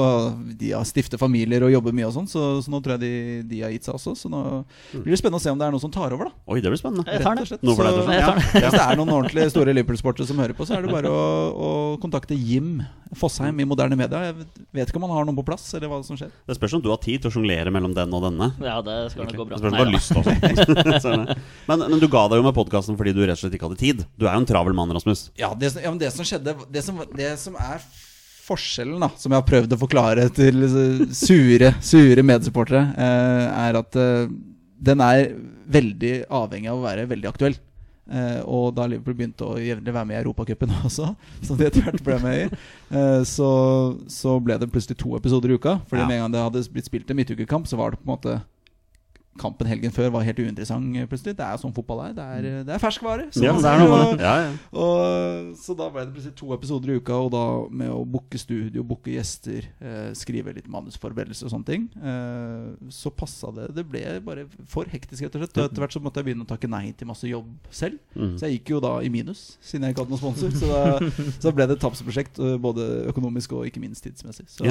De 0.60 0.70
har 0.76 0.84
stiftet 0.86 1.18
familier 1.20 1.64
og 1.66 1.72
jobber 1.72 1.94
mye 1.96 2.06
og 2.06 2.14
sånn, 2.14 2.28
så, 2.30 2.44
så 2.62 2.70
nå 2.70 2.78
tror 2.84 2.96
jeg 2.96 3.02
de, 3.02 3.12
de 3.50 3.62
har 3.64 3.72
gitt 3.74 3.88
seg 3.88 3.96
også. 3.98 4.14
Så 4.14 4.30
nå 4.30 4.42
blir 4.92 5.10
det 5.10 5.18
spennende 5.18 5.40
å 5.40 5.44
se 5.44 5.50
om 5.50 5.58
det 5.58 5.66
er 5.66 5.74
noen 5.74 5.82
som 5.82 5.94
tar 5.94 6.14
over, 6.14 6.30
da. 6.30 6.36
Oi, 6.52 6.60
det 6.62 6.70
blir 6.70 6.80
spennende. 6.80 7.06
Jeg 7.10 7.24
tar 7.26 7.40
deg, 7.40 7.50
Så- 7.50 7.58
Torstein. 7.58 8.14
Jeg 8.14 8.24
tar 8.24 8.40
Ja. 8.60 8.68
Hvis 8.70 8.78
det 8.78 8.84
er 8.86 8.96
noen 9.00 9.14
ordentlig 9.16 9.50
store 9.50 9.74
Liverpool-sportere 9.74 10.26
som 10.30 10.38
hører 10.38 10.54
på, 10.56 10.66
så 10.68 10.76
er 10.78 10.86
det 10.86 10.92
bare 10.94 11.10
å, 11.10 11.26
å 11.50 11.70
kontakte 12.02 12.36
Jim 12.38 12.80
Fosheim 13.18 13.58
i 13.58 13.66
Moderne 13.66 13.96
Media. 13.98 14.20
Jeg 14.30 14.36
vet 14.76 14.90
ikke 14.92 15.00
om 15.00 15.08
han 15.08 15.16
har 15.18 15.26
noen 15.26 15.38
på 15.40 15.44
plass, 15.48 15.64
eller 15.74 15.90
hva 15.90 15.98
som 16.06 16.18
skjer. 16.18 16.30
Det 16.46 16.54
spørs 16.54 16.76
om 16.78 16.82
du 16.84 16.90
har 16.92 17.00
tid 17.02 17.24
til 17.24 17.30
å 17.30 17.34
sjonglere 17.34 17.72
mellom 17.74 17.94
den 17.96 18.14
og 18.14 18.22
denne. 18.28 18.52
Ja, 18.62 18.78
det 18.86 18.98
skal 19.16 19.26
nok 19.26 19.40
gå 19.40 19.46
bra. 19.50 19.58
Det 19.58 19.64
spørs 19.64 19.72
om 19.72 19.78
du 19.78 19.82
har 19.82 19.90
lyst 19.90 20.14
også. 20.14 21.36
Men, 21.70 21.82
men 21.90 21.98
du 22.02 22.06
ga 22.10 22.22
deg 22.30 22.40
jo 22.40 22.44
med 22.46 22.54
podkasten 22.56 22.96
fordi 22.98 23.12
du 23.14 23.20
rett 23.24 23.34
og 23.36 23.42
slett 23.42 23.54
ikke 23.56 23.68
hadde 23.68 23.80
tid. 23.80 24.04
Du 24.18 24.26
er 24.26 24.34
jo 24.34 24.42
en 24.42 24.46
travel 24.48 24.74
mann, 24.76 24.90
Rasmus. 24.94 25.26
Ja, 25.38 25.50
det, 25.58 25.72
ja, 25.78 25.90
men 25.90 25.98
det 26.00 26.10
som 26.14 26.26
skjedde 26.26 26.54
Det 26.72 26.82
som, 26.86 26.99
det 27.16 27.32
som 27.40 27.56
er 27.60 27.80
forskjellen, 28.50 28.98
da, 29.00 29.08
som 29.16 29.30
jeg 29.32 29.38
har 29.42 29.46
prøvd 29.48 29.74
å 29.76 29.80
forklare 29.80 30.28
til 30.34 30.64
sure, 31.14 31.72
sure 31.84 32.24
medsupportere, 32.26 32.84
eh, 32.98 33.48
er 33.68 33.78
at 33.78 33.96
eh, 34.00 34.30
den 34.80 35.02
er 35.04 35.28
veldig 35.70 36.14
avhengig 36.34 36.70
av 36.72 36.80
å 36.80 36.86
være 36.86 37.08
veldig 37.10 37.28
aktuell. 37.30 37.58
Eh, 38.10 38.40
og 38.42 38.72
da 38.74 38.88
Liverpool 38.90 39.14
begynte 39.14 39.46
å 39.46 39.58
jevnlig 39.62 39.92
være 39.94 40.08
med 40.08 40.16
i 40.16 40.20
Europacupen 40.24 40.72
også, 40.88 41.12
som 41.46 41.58
de 41.60 41.68
etter 41.68 41.84
hvert 41.86 42.02
ble 42.02 42.16
med 42.24 42.38
i, 42.40 42.62
eh, 42.90 43.20
så, 43.28 43.50
så 44.10 44.34
ble 44.42 44.56
det 44.58 44.70
plutselig 44.72 44.98
to 44.98 45.14
episoder 45.20 45.52
i 45.52 45.58
uka. 45.60 45.76
Fordi 45.86 46.02
Ja. 46.02 46.08
med 46.08 46.16
en 46.18 46.24
gang 46.26 46.34
det 46.34 46.42
hadde 46.48 46.64
blitt 46.74 46.90
spilt 46.90 47.10
en 47.12 47.20
midtukekamp, 47.20 47.68
så 47.70 47.78
var 47.78 47.92
det 47.94 48.00
på 48.02 48.08
en 48.08 48.16
måte 48.16 48.40
Kampen 49.38 49.68
helgen 49.70 49.92
før 49.94 50.08
var 50.10 50.24
helt 50.26 50.40
uinteressant 50.42 50.96
eh, 50.98 51.06
plutselig. 51.06 51.36
Det 51.38 51.44
er 51.46 51.56
sånn 51.62 51.72
fotball 51.72 52.00
er. 52.08 52.14
Det 52.16 52.24
er, 52.24 52.46
det 52.66 52.72
er 52.74 52.80
ferskvare. 52.82 53.28
Så- 53.32 53.44
Ja, 53.44 53.52
det 53.54 53.64
er 53.70 53.78
noe 53.78 53.98
og- 54.10 54.18
Ja, 54.20 54.32
ja. 54.42 54.50
og, 54.74 55.54
så 55.56 55.76
da 55.78 55.86
ble 55.88 56.04
det 56.04 56.14
plutselig 56.16 56.34
to 56.36 56.52
episoder 56.52 56.90
i 56.90 56.96
uka, 56.98 57.14
og 57.14 57.30
da 57.30 57.44
med 57.70 57.88
å 57.94 58.00
booke 58.04 58.36
studio, 58.36 58.82
booke 58.82 59.06
gjester, 59.14 59.64
eh, 59.80 60.10
skrive 60.18 60.52
litt 60.54 60.66
manusforberedelse 60.68 61.44
og 61.46 61.52
sånne 61.54 61.64
ting, 61.70 61.86
eh, 62.02 62.90
så 62.90 63.12
passa 63.14 63.52
det. 63.54 63.68
Det 63.78 63.86
ble 63.88 64.02
bare 64.20 64.46
for 64.66 64.84
hektisk, 64.84 65.22
rett 65.22 65.34
og 65.38 65.42
slett. 65.46 65.56
Og 65.56 65.70
etter 65.70 65.80
hvert 65.86 65.94
så 65.94 66.02
måtte 66.02 66.16
jeg 66.20 66.26
begynne 66.34 66.44
å 66.44 66.50
takke 66.50 66.68
nei 66.68 66.90
til 66.92 67.06
masse 67.06 67.24
jobb 67.30 67.48
selv. 67.70 67.98
Mm. 68.16 68.34
Så 68.36 68.40
jeg 68.50 68.58
gikk 68.60 68.74
jo 68.74 68.80
da 68.80 68.98
i 68.98 69.08
minus, 69.08 69.56
siden 69.62 69.86
jeg 69.86 69.94
ikke 69.94 70.04
hadde 70.04 70.16
noen 70.16 70.24
sponsor. 70.26 70.50
Så 70.50 70.66
da, 70.66 70.98
så 71.46 71.54
ble 71.54 71.66
det 71.70 71.78
et 71.78 71.84
tapsprosjekt, 71.86 72.38
eh, 72.42 72.58
både 72.58 73.06
økonomisk 73.14 73.52
og 73.56 73.64
ikke 73.70 73.80
minst 73.80 74.02
tidsmessig. 74.04 74.48
Så, 74.50 74.66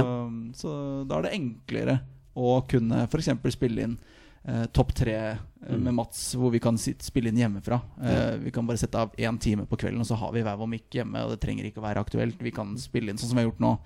så 0.53 1.07
da 1.07 1.17
er 1.17 1.21
det 1.29 1.33
enklere 1.39 2.01
å 2.35 2.59
kunne 2.67 3.07
f.eks. 3.09 3.29
spille 3.55 3.81
inn 3.87 3.97
eh, 4.45 4.65
topp 4.73 4.93
tre 4.95 5.13
eh, 5.15 5.37
Mm. 5.59 5.81
med 5.83 5.93
Mats, 5.93 6.35
hvor 6.39 6.51
vi 6.53 6.59
kan 6.63 6.77
sitte, 6.79 7.03
spille 7.03 7.27
inn 7.27 7.35
hjemmefra. 7.35 7.81
Eh, 8.01 8.37
vi 8.39 8.49
kan 8.49 8.65
bare 8.65 8.77
sette 8.79 8.95
av 8.95 9.11
én 9.19 9.37
time 9.37 9.65
på 9.67 9.75
kvelden, 9.75 9.99
og 9.99 10.07
så 10.07 10.15
har 10.15 10.31
vi 10.31 10.41
hver 10.41 10.55
vår 10.55 10.69
mikk 10.71 10.89
hjemme. 10.89 11.19
Og 11.25 11.31
det 11.33 11.41
trenger 11.41 11.65
ikke 11.67 11.81
å 11.81 11.83
være 11.83 11.99
aktuelt. 11.99 12.39
Vi 12.39 12.49
kan 12.55 12.77
spille 12.77 13.09
inn 13.11 13.17
sånn 13.19 13.27
som 13.27 13.35
vi 13.35 13.43
har 13.43 13.49
gjort 13.51 13.59
nå. 13.59 13.77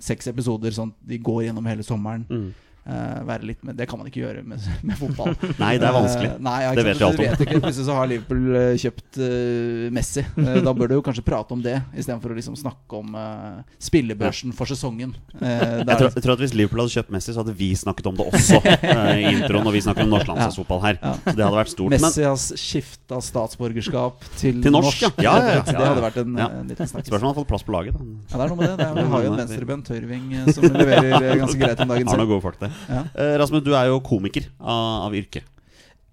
Seks 0.00 0.26
episoder, 0.26 0.70
sånn 0.72 0.94
de 1.04 1.18
går 1.18 1.42
gjennom 1.44 1.66
hele 1.68 1.82
sommeren. 1.84 2.24
Mm. 2.30 2.54
Eh, 2.88 3.54
med, 3.62 3.74
det 3.76 3.86
kan 3.88 4.00
man 4.00 4.08
ikke 4.08 4.22
gjøre 4.22 4.42
med, 4.48 4.62
med 4.88 4.96
fotball. 4.96 5.34
Nei, 5.60 5.74
det 5.80 5.88
er 5.88 5.94
vanskelig. 5.96 6.30
Uh, 6.34 6.42
nei, 6.46 6.56
ja, 6.64 6.70
Det 6.78 6.84
vet 6.86 7.00
vi 7.00 7.04
alt 7.08 7.18
om. 7.20 7.24
vet 7.26 7.42
ikke. 7.44 7.60
Plutselig 7.60 7.86
så 7.88 7.96
har 7.98 8.08
Liverpool 8.08 8.46
eh, 8.56 8.70
kjøpt 8.80 9.18
uh, 9.20 9.88
Messi. 9.94 10.24
Eh, 10.24 10.60
da 10.66 10.74
bør 10.76 10.90
du 10.90 10.94
jo 10.96 11.04
kanskje 11.04 11.24
prate 11.26 11.56
om 11.56 11.64
det, 11.64 11.76
istedenfor 11.92 12.32
å 12.32 12.38
liksom 12.38 12.56
snakke 12.58 13.00
om 13.02 13.18
eh, 13.18 13.58
spillebørsen 13.88 14.54
for 14.56 14.70
sesongen. 14.70 15.12
Eh, 15.36 15.66
Jeg 15.88 15.96
tror, 15.98 16.10
jeg 16.14 16.24
tror 16.24 16.34
at 16.36 16.42
Hvis 16.42 16.54
Liverpool 16.56 16.82
hadde 16.84 16.94
kjøpt 16.94 17.12
Messi, 17.14 17.32
så 17.34 17.42
hadde 17.42 17.54
vi 17.58 17.68
snakket 17.78 18.08
om 18.10 18.16
det 18.18 18.26
også 18.28 18.58
eh, 18.62 19.12
i 19.22 19.30
introen 19.34 19.64
når 19.66 19.76
vi 19.76 19.82
snakker 19.84 20.06
om 20.06 20.12
norsk 20.12 20.28
landslagsfotball 20.30 20.82
her. 20.84 20.98
Ja. 21.02 21.12
Så 21.24 21.34
det 21.36 21.44
hadde 21.44 21.58
vært 21.58 21.72
stort. 21.72 21.94
Messi 21.94 22.24
har 22.26 22.36
skifta 22.38 23.20
statsborgerskap 23.24 24.24
til, 24.40 24.60
Til 24.64 24.74
norsk, 24.74 25.04
ja. 25.04 25.12
Ja, 25.28 25.36
ja. 25.58 25.62
Det 25.66 25.76
hadde 25.76 26.04
vært 26.04 26.20
en, 26.22 26.36
Ja. 26.38 26.48
en 26.60 26.70
liten 26.70 26.88
snakk 26.90 27.06
spørs 27.08 27.22
om 27.22 27.28
han 27.28 27.34
har 27.34 27.40
fått 27.40 27.50
plass 27.50 27.64
på 27.66 27.74
laget. 27.74 27.96
Da. 27.98 28.04
Ja, 28.32 28.36
det 28.38 28.44
er 28.44 28.52
noe 28.52 28.58
med 28.60 28.68
det. 28.68 28.76
det 28.78 28.86
er, 28.88 28.98
vi 28.98 29.12
har 29.12 29.24
jo 29.24 29.32
en 29.32 29.40
venstrebent 29.42 29.92
høyreving 29.92 30.26
eh, 30.38 30.50
som 30.56 30.66
leverer 30.68 31.16
eh, 31.18 31.36
ganske 31.42 31.60
greit 31.60 31.82
om 31.84 31.92
dagen 31.94 32.12
Har 32.12 32.20
noen 32.22 32.30
gode 32.30 32.44
folk 32.44 32.60
der. 32.62 32.77
Ja. 32.88 33.02
Eh, 33.14 33.34
Rasmus, 33.42 33.64
du 33.66 33.72
er 33.76 33.88
jo 33.90 33.98
komiker 34.04 34.46
av, 34.60 35.08
av 35.08 35.16
yrke. 35.18 35.42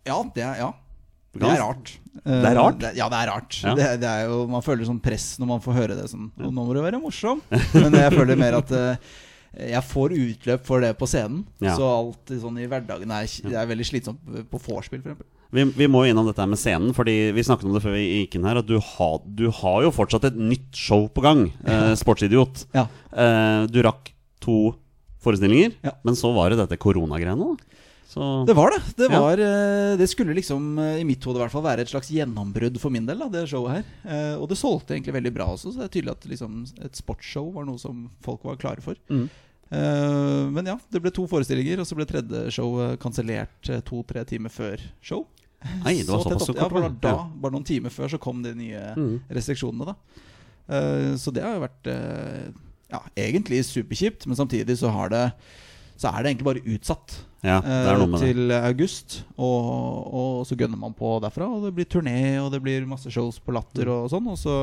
ja, 0.05 0.17
det 0.35 0.43
er, 0.43 0.57
ja. 0.63 0.71
Det 1.35 1.43
er 1.51 1.59
rart. 1.59 1.89
Det 2.23 2.47
er 2.47 2.55
rart? 2.55 2.83
Eh, 2.87 2.93
ja, 2.95 3.09
det 3.11 3.17
er 3.19 3.27
rart. 3.27 3.55
Ja. 3.61 3.73
Det, 3.75 3.87
det 3.99 4.07
er 4.09 4.27
jo, 4.29 4.41
man 4.47 4.63
føler 4.63 4.87
sånn 4.87 5.01
press 5.03 5.33
når 5.41 5.49
man 5.49 5.63
får 5.65 5.75
høre 5.81 5.95
det 5.99 6.05
sånn. 6.07 6.29
Og 6.39 6.47
nå 6.55 6.63
må 6.63 6.73
du 6.77 6.79
være 6.85 7.01
morsom. 7.03 7.41
Men 7.75 7.97
jeg 7.99 8.13
føler 8.15 8.39
mer 8.39 8.55
at 8.61 8.71
eh, 8.71 8.95
jeg 9.75 9.83
får 9.89 10.15
utløp 10.15 10.63
for 10.67 10.79
det 10.83 10.93
på 10.99 11.07
scenen. 11.11 11.41
Ja. 11.63 11.73
Så 11.75 11.83
alt 11.91 12.31
i 12.31 12.39
sånn 12.39 12.61
i 12.63 12.69
hverdagen 12.71 13.11
er, 13.11 13.27
er 13.51 13.67
veldig 13.67 13.87
slitsomt 13.91 14.23
på 14.51 14.61
vorspiel, 14.63 15.03
f.eks. 15.03 15.27
Vi, 15.55 15.63
vi 15.77 15.87
må 15.91 16.01
innom 16.07 16.25
dette 16.27 16.43
med 16.49 16.59
scenen, 16.59 16.89
Fordi 16.95 17.13
vi 17.35 17.43
snakket 17.45 17.67
om 17.69 17.75
det 17.75 17.83
før 17.83 17.93
vi 17.95 18.05
gikk 18.23 18.39
inn 18.39 18.47
her. 18.47 18.57
At 18.63 18.67
du, 18.71 18.77
har- 18.79 19.21
du 19.27 19.45
har 19.59 19.83
jo 19.85 19.91
fortsatt 19.95 20.25
et 20.31 20.39
nytt 20.39 20.71
show 20.75 21.05
på 21.11 21.23
gang. 21.27 21.45
Eh, 21.67 21.91
Sportsidiot. 21.99 22.63
Ja. 22.75 22.87
Eh, 23.11 23.67
du 23.71 23.81
rakk 23.85 24.13
to 24.43 24.71
forestillinger, 25.25 25.73
Ja. 25.83 25.95
men 26.05 26.15
så 26.17 26.31
var 26.35 26.53
det 26.53 26.61
dette 26.61 26.77
koronagreiene. 26.81 27.55
Så 28.15 28.45
Det 28.47 28.53
var 28.55 28.71
det. 28.71 28.81
Det, 28.95 29.07
var, 29.11 29.37
ja. 29.41 29.95
det 29.99 30.05
skulle 30.07 30.31
liksom, 30.37 30.77
eh, 30.79 31.01
i 31.01 31.03
mitt 31.03 31.23
hode 31.25 31.35
i 31.41 31.43
hvert 31.43 31.51
fall, 31.51 31.65
være 31.65 31.83
et 31.83 31.89
slags 31.91 32.07
gjennombrudd 32.13 32.77
for 32.79 32.93
min 32.93 33.05
del, 33.09 33.19
da, 33.19 33.27
det 33.33 33.47
showet 33.51 33.81
her. 33.81 33.85
Eh, 34.07 34.35
Og 34.39 34.47
det 34.47 34.55
solgte 34.61 34.93
egentlig 34.95 35.17
veldig 35.17 35.33
bra 35.35 35.49
også, 35.51 35.73
så 35.73 35.81
det 35.81 35.87
er 35.89 35.93
tydelig 35.97 36.13
at 36.13 36.27
liksom, 36.31 36.61
et 36.85 36.95
sportsshow 37.01 37.49
var 37.57 37.65
noe 37.67 37.81
som 37.81 38.05
folk 38.23 38.45
var 38.47 38.55
klare 38.61 38.81
for. 38.85 38.95
Mm. 39.09 39.25
Eh, 39.71 40.45
Men 40.55 40.65
ja, 40.69 40.77
det 40.93 41.01
ble 41.03 41.11
to 41.11 41.25
forestillinger, 41.27 41.81
og 41.81 41.89
så 41.89 41.97
ble 41.97 42.05
tredje 42.07 42.45
show 42.55 42.77
eh, 42.85 42.95
kansellert 43.01 43.69
eh, 43.73 43.81
to-tre 43.83 44.23
timer 44.29 44.53
før 44.53 44.79
show. 45.01 45.25
Nei, 45.83 45.97
det 46.05 46.07
var 46.13 46.21
Så 46.21 46.29
såpass 46.29 46.45
så 46.51 46.55
ja, 46.55 46.69
bare, 46.69 46.91
da, 47.01 47.15
bare 47.41 47.51
noen 47.57 47.65
timer 47.65 47.89
før 47.91 48.11
så 48.13 48.19
kom 48.21 48.43
de 48.45 48.53
nye 48.53 48.83
Mm. 48.95 49.15
restriksjonene, 49.33 49.91
da. 49.91 49.95
Eh, 50.69 51.15
Så 51.17 51.33
det 51.33 51.43
har 51.43 51.55
jo 51.57 51.65
vært 51.65 51.87
eh, 51.89 52.53
ja, 52.91 53.01
egentlig 53.17 53.63
superkjipt, 53.65 54.27
men 54.29 54.37
samtidig 54.37 54.77
så 54.79 54.91
har 54.93 55.13
det 55.13 55.23
så 55.95 56.11
er 56.11 56.23
det 56.23 56.31
egentlig 56.33 56.47
bare 56.49 56.75
utsatt 56.75 57.13
Ja, 57.45 57.59
eh, 57.61 57.99
det. 58.01 58.19
til 58.19 58.51
august. 58.51 59.21
Og, 59.37 60.13
og 60.13 60.47
så 60.47 60.57
gønner 60.59 60.79
man 60.79 60.95
på 60.97 61.19
derfra, 61.23 61.47
og 61.47 61.63
det 61.63 61.75
blir 61.77 61.87
turné, 61.87 62.35
og 62.41 62.51
det 62.51 62.61
blir 62.63 62.87
masse 62.89 63.11
shows 63.11 63.39
på 63.39 63.55
Latter 63.55 63.91
og 63.93 64.09
sånn. 64.11 64.27
Og 64.27 64.39
så, 64.39 64.55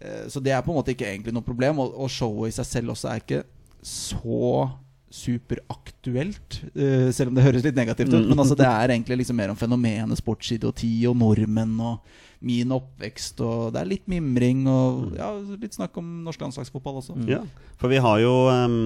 eh, 0.00 0.24
så 0.32 0.40
det 0.40 0.54
er 0.54 0.62
på 0.64 0.72
en 0.72 0.78
måte 0.78 0.94
ikke 0.94 1.10
egentlig 1.10 1.34
noe 1.36 1.44
problem. 1.44 1.82
Og, 1.84 1.92
og 1.92 2.08
showet 2.12 2.52
i 2.52 2.56
seg 2.56 2.70
selv 2.70 2.94
også 2.94 3.12
er 3.12 3.20
ikke 3.20 3.42
så 3.82 4.70
superaktuelt, 5.12 6.62
eh, 6.72 7.10
selv 7.12 7.28
om 7.28 7.36
det 7.36 7.44
høres 7.44 7.64
litt 7.66 7.76
negativt 7.76 8.14
ut. 8.14 8.22
Mm. 8.22 8.30
Men 8.32 8.40
altså, 8.46 8.56
det 8.56 8.68
er 8.68 8.94
egentlig 8.94 9.20
liksom 9.20 9.36
mer 9.36 9.52
om 9.52 9.58
fenomenet 9.60 10.22
sportsidioti 10.22 10.94
og 11.10 11.18
nordmenn 11.20 11.74
og 11.84 12.14
min 12.46 12.74
oppvekst. 12.74 13.40
Og 13.44 13.72
det 13.74 13.82
er 13.82 13.90
litt 13.90 14.08
mimring 14.10 14.64
og 14.70 15.16
ja, 15.18 15.30
litt 15.62 15.78
snakk 15.78 15.96
om 16.00 16.22
norsk 16.26 16.42
landslagsfotball 16.44 17.00
også. 17.02 17.16
Ja, 17.30 17.42
for 17.80 17.92
vi 17.92 18.00
har 18.02 18.22
jo 18.22 18.34
ehm, 18.52 18.80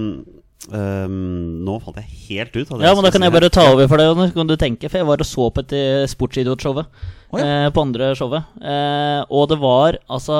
ehm, 0.72 1.64
Nå 1.66 1.76
falt 1.84 2.00
jeg 2.00 2.08
helt 2.28 2.56
ut. 2.56 2.70
av 2.72 2.78
det 2.80 2.86
Ja, 2.88 2.94
men 2.96 3.04
da 3.06 3.10
kan 3.14 3.22
jeg 3.26 3.34
bare 3.34 3.50
ta 3.52 3.68
over 3.72 3.88
for 3.90 4.00
deg, 4.00 4.16
Nå 4.16 4.30
Kan 4.34 4.50
du 4.50 4.56
tenke? 4.60 4.88
For 4.90 4.98
jeg 5.02 5.08
var 5.08 5.22
og 5.22 5.28
så 5.28 5.50
på 5.52 5.62
et 5.66 5.76
eh, 5.76 6.06
sportsidiot-showet. 6.10 6.86
Å, 7.26 7.38
ja. 7.42 7.46
eh, 7.66 7.68
på 7.75 7.82
andre 7.82 8.12
showet. 8.14 8.44
Eh, 8.62 9.22
og 9.34 9.48
det 9.50 9.56
var 9.58 9.96
altså 10.14 10.36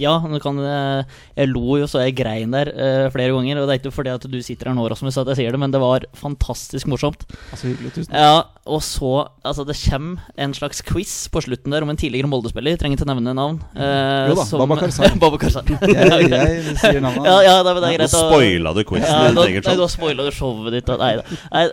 Ja, 0.00 0.14
nå 0.24 0.38
kan 0.40 0.56
eh, 0.64 1.18
Jeg 1.36 1.50
lo 1.52 1.76
jo 1.76 1.84
så 1.90 2.00
jeg 2.06 2.14
grein 2.16 2.54
der 2.56 2.70
eh, 2.72 3.08
flere 3.12 3.34
ganger. 3.36 3.60
Og 3.60 3.68
det 3.68 3.74
er 3.76 3.80
ikke 3.82 3.92
fordi 3.92 4.14
at 4.14 4.24
du 4.32 4.38
sitter 4.42 4.70
her 4.70 4.76
nå, 4.78 4.86
Rasmus, 4.88 5.18
at 5.20 5.28
jeg 5.34 5.42
sier 5.42 5.52
det, 5.56 5.60
men 5.60 5.74
det 5.74 5.82
var 5.82 6.06
fantastisk 6.16 6.88
morsomt. 6.88 7.26
Altså 7.52 7.68
hyggelig, 7.68 7.92
tusen 7.98 8.12
takk. 8.14 8.16
Ja, 8.22 8.46
og 8.66 8.80
så 8.82 9.12
Altså, 9.46 9.62
det 9.68 9.76
kommer 9.78 10.24
en 10.42 10.54
slags 10.56 10.80
quiz 10.82 11.12
på 11.30 11.38
slutten 11.44 11.70
der 11.70 11.84
om 11.84 11.90
en 11.92 12.00
tidligere 12.00 12.26
Molde-spiller. 12.32 12.74
Trenger 12.80 12.98
ikke 12.98 13.06
nevne 13.12 13.36
navn. 13.36 13.60
Eh, 13.76 14.32
Jo 14.32 14.38
da, 14.40 14.46
Baba. 14.58 14.80
Babakar 15.22 15.52
Sarr. 15.54 15.68
Jeg, 15.84 16.30
jeg 16.32 16.78
sier 16.80 16.98
navnet. 17.04 17.28
ja, 17.28 17.36
ja, 17.44 17.54
det, 17.62 17.76
det 17.76 17.92
er 17.92 17.98
greit. 18.00 18.16
Nå 18.16 18.24
spoila 18.24 18.72
du 18.74 18.82
quizen 18.88 19.06
ja, 19.06 19.35
ditt 19.36 19.52
eget 19.52 19.66
nei, 19.66 19.74
show. 19.74 19.82
da 19.82 19.88
spoila 19.92 20.24
du 20.26 20.30
showet 20.34 20.72
ditt. 20.72 20.88
Nei, 21.00 21.10
nei, 21.52 21.64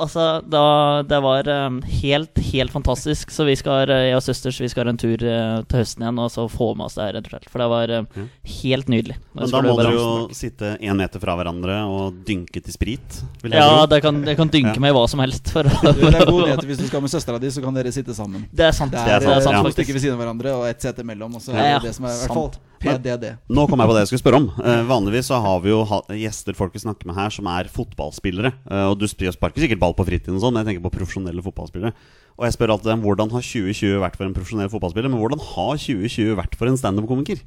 altså 0.00 0.26
da, 0.48 0.62
Det 1.06 1.20
var 1.22 1.48
um, 1.48 1.80
helt, 2.02 2.38
helt 2.52 2.72
fantastisk. 2.72 3.30
Så 3.30 3.44
vi 3.44 3.56
skal, 3.60 3.90
eh, 3.90 4.06
jeg 4.10 4.16
og 4.16 4.24
søsters 4.24 4.60
Vi 4.60 4.70
skal 4.72 4.88
ha 4.88 4.94
en 4.94 5.00
tur 5.00 5.20
uh, 5.20 5.60
til 5.68 5.82
høsten 5.82 6.06
igjen 6.06 6.22
og 6.22 6.30
så 6.32 6.46
få 6.50 6.72
med 6.78 6.88
oss 6.88 6.96
det 6.98 7.04
her. 7.04 7.18
rett 7.18 7.28
og 7.28 7.34
slett 7.34 7.50
For 7.52 7.62
det 7.62 7.68
var 7.74 7.94
eh, 7.98 8.24
helt 8.62 8.88
nydelig. 8.88 9.18
Men 9.36 9.52
da 9.52 9.62
må 9.66 9.76
dere 9.80 9.94
jo 9.98 10.08
sitte 10.36 10.72
én 10.80 10.96
meter 10.96 11.22
fra 11.22 11.36
hverandre 11.38 11.82
og 11.90 12.22
dynke 12.26 12.64
til 12.64 12.74
sprit. 12.74 13.20
Vil 13.44 13.54
Ja, 13.58 13.84
det 13.90 14.00
kan, 14.04 14.22
jeg 14.24 14.40
kan 14.40 14.48
dynke 14.48 14.74
Ja. 14.78 14.80
med 14.80 14.94
hva 14.96 15.04
som 15.10 15.20
helst. 15.20 15.52
For, 15.52 15.66
det 15.68 16.14
er 16.14 16.24
god 16.24 16.46
nyhet. 16.46 16.64
Hvis 16.64 16.80
du 16.80 16.86
skal 16.88 17.04
med 17.04 17.12
søstera 17.12 17.40
di, 17.42 17.50
så 17.52 17.62
kan 17.64 17.76
dere 17.76 17.92
sitte 17.92 18.14
sammen. 18.16 18.48
det 18.52 18.70
er 18.70 18.76
sant. 18.76 18.92
Det 18.92 19.04
er 19.04 19.20
er, 19.20 19.40
sant, 19.44 19.56
ja. 19.56 19.62
ved 19.62 20.00
siden 20.00 20.16
av 20.16 20.22
hverandre 20.24 20.56
og 20.56 20.68
ett 20.70 20.80
sete 20.82 21.04
imellom. 21.04 21.36
Og 21.36 21.44
så 21.44 21.52
er 21.52 21.74
Ja, 21.74 21.78
det 21.78 21.90
det 21.90 21.96
som 21.98 22.06
er 22.06 22.14
i 22.14 22.20
hvert 22.22 22.34
fall 22.34 22.69
PDD. 22.80 23.26
Nå 23.52 23.66
kom 23.68 23.82
jeg 23.82 23.90
på 23.90 23.94
det 23.96 24.02
jeg 24.04 24.10
skulle 24.10 24.22
spørre 24.24 24.40
om. 24.40 24.48
Eh, 24.64 24.82
vanligvis 24.88 25.28
så 25.30 25.38
har 25.44 25.60
vi 25.64 25.70
jo 25.72 25.82
gjester 26.16 26.56
folk 26.58 26.74
vi 26.74 26.82
snakker 26.82 27.08
med 27.10 27.18
her, 27.20 27.30
som 27.34 27.46
er 27.52 27.68
fotballspillere. 27.72 28.52
Eh, 28.70 28.86
og 28.88 28.96
du 29.00 29.06
sp- 29.10 29.28
sparker 29.36 29.62
sikkert 29.64 29.82
ball 29.82 29.94
på 29.98 30.06
fritiden 30.08 30.38
og 30.38 30.44
sånn, 30.44 30.56
men 30.56 30.64
jeg 30.64 30.72
tenker 30.74 30.86
på 30.88 30.94
profesjonelle 30.98 31.44
fotballspillere. 31.44 31.92
Og 32.40 32.46
jeg 32.48 32.56
spør 32.56 32.72
alltid 32.74 32.92
dem 32.94 33.02
hvordan 33.04 33.32
har 33.34 33.44
2020 33.44 34.00
vært 34.00 34.16
for 34.16 34.26
en 34.26 34.36
profesjonell 34.36 34.72
fotballspiller, 34.72 35.12
men 35.12 35.20
hvordan 35.20 35.42
har 35.52 35.74
2020 35.76 36.38
vært 36.40 36.56
for 36.56 36.70
en 36.70 36.80
standup-komiker? 36.80 37.42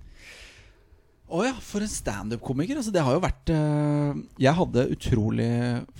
Å 1.33 1.45
ja, 1.47 1.53
for 1.65 1.81
en 1.81 1.89
standup-komiker. 1.89 2.77
Altså, 2.77 2.93
det 2.93 3.01
har 3.01 3.15
jo 3.15 3.23
vært 3.23 3.49
uh, 3.49 4.13
Jeg 4.37 4.53
hadde 4.53 4.83
utrolig 4.93 5.49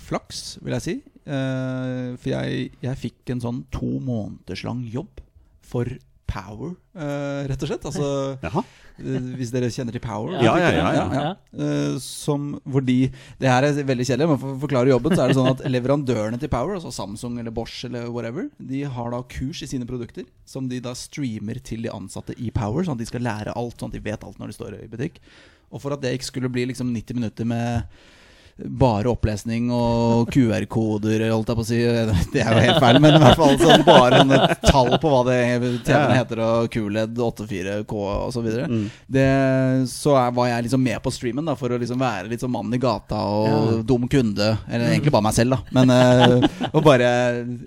flaks, 0.06 0.44
vil 0.62 0.76
jeg 0.78 0.86
si. 0.86 0.96
Uh, 1.26 2.14
for 2.20 2.30
jeg, 2.36 2.68
jeg 2.84 3.00
fikk 3.02 3.32
en 3.34 3.42
sånn 3.42 3.62
to 3.74 3.96
måneders 4.04 4.62
lang 4.68 4.84
jobb 4.94 5.24
for 5.66 5.90
Power, 6.30 6.74
eh, 6.96 7.44
rett 7.50 7.64
og 7.66 7.70
slett. 7.70 7.86
Altså, 7.90 8.08
eh, 9.04 9.28
hvis 9.38 9.52
dere 9.54 9.70
kjenner 9.74 9.96
til 9.96 10.04
Power? 10.04 10.38
Ja, 10.44 10.56
ja, 10.60 10.72
ja. 10.96 11.26
Eh, 11.54 11.98
som, 12.02 12.54
hvor 12.64 12.86
de 12.86 13.12
Det 13.40 13.50
her 13.50 13.68
er 13.68 13.80
veldig 13.86 14.08
kjedelig, 14.08 14.30
men 14.32 14.42
for 14.42 14.56
å 14.56 14.62
forklare 14.64 14.94
jobben, 14.94 15.16
så 15.16 15.26
er 15.26 15.34
det 15.34 15.38
sånn 15.40 15.52
at 15.52 15.66
leverandørene 15.76 16.40
til 16.42 16.52
Power, 16.54 16.78
altså 16.80 16.94
Samsung 16.96 17.38
eller 17.42 17.56
Bosch 17.56 17.86
eller 17.90 18.10
whatever, 18.14 18.50
de 18.58 18.84
har 18.98 19.14
da 19.14 19.22
kurs 19.36 19.64
i 19.66 19.70
sine 19.70 19.88
produkter 19.90 20.28
som 20.50 20.70
de 20.72 20.82
da 20.84 20.96
streamer 20.98 21.62
til 21.64 21.86
de 21.86 21.94
ansatte 21.94 22.38
i 22.40 22.52
Power, 22.56 22.86
sånn 22.86 22.98
at 22.98 23.04
de 23.06 23.12
skal 23.12 23.26
lære 23.26 23.56
alt, 23.60 23.78
sånn 23.80 23.94
at 23.94 24.00
de 24.00 24.06
vet 24.08 24.26
alt 24.26 24.42
når 24.42 24.54
de 24.54 24.58
står 24.60 24.80
i 24.80 24.90
butikk. 24.92 25.22
Og 25.74 25.82
for 25.82 25.96
at 25.96 26.04
det 26.04 26.16
ikke 26.16 26.30
skulle 26.30 26.52
bli 26.54 26.68
liksom 26.70 26.92
90 26.94 27.18
minutter 27.18 27.48
med 27.50 27.88
bare 28.54 29.10
opplesning 29.10 29.72
og 29.74 30.30
QR-koder, 30.34 31.24
holdt 31.34 31.50
jeg 31.50 31.58
på 31.58 31.64
å 31.64 31.68
si. 31.68 31.80
Det 32.34 32.44
er 32.44 32.54
jo 32.54 32.62
helt 32.68 32.82
feil, 32.84 33.00
men 33.02 33.16
i 33.18 33.22
hvert 33.24 33.40
fall 33.40 33.56
sånn 33.58 33.86
bare 33.88 34.20
en 34.22 34.34
tall 34.62 34.92
på 35.02 35.10
hva 35.10 35.24
det 35.26 35.38
TV-en 35.88 36.14
heter, 36.20 36.42
og 36.46 36.70
QLED 36.74 37.18
84K 37.18 37.96
og 37.98 38.30
så. 38.36 38.44
Mm. 38.44 38.86
Det, 39.18 39.26
så 39.90 40.14
er, 40.22 40.36
var 40.38 40.52
jeg 40.52 40.68
liksom 40.68 40.86
med 40.86 41.02
på 41.04 41.14
streamen 41.16 41.50
da 41.50 41.58
for 41.58 41.74
å 41.74 41.80
liksom 41.82 42.02
være 42.02 42.30
litt 42.30 42.46
sånn 42.46 42.54
mann 42.54 42.74
i 42.78 42.82
gata 42.82 43.24
og 43.26 43.50
Ja. 43.50 43.82
dum 43.90 44.06
kunde. 44.12 44.52
Eller 44.70 44.94
egentlig 44.94 45.14
bare 45.16 45.26
meg 45.26 45.38
selv, 45.38 45.58
da. 45.58 45.74
Men 45.74 45.94
eh, 45.98 46.48
og 46.72 46.82
bare 46.86 47.10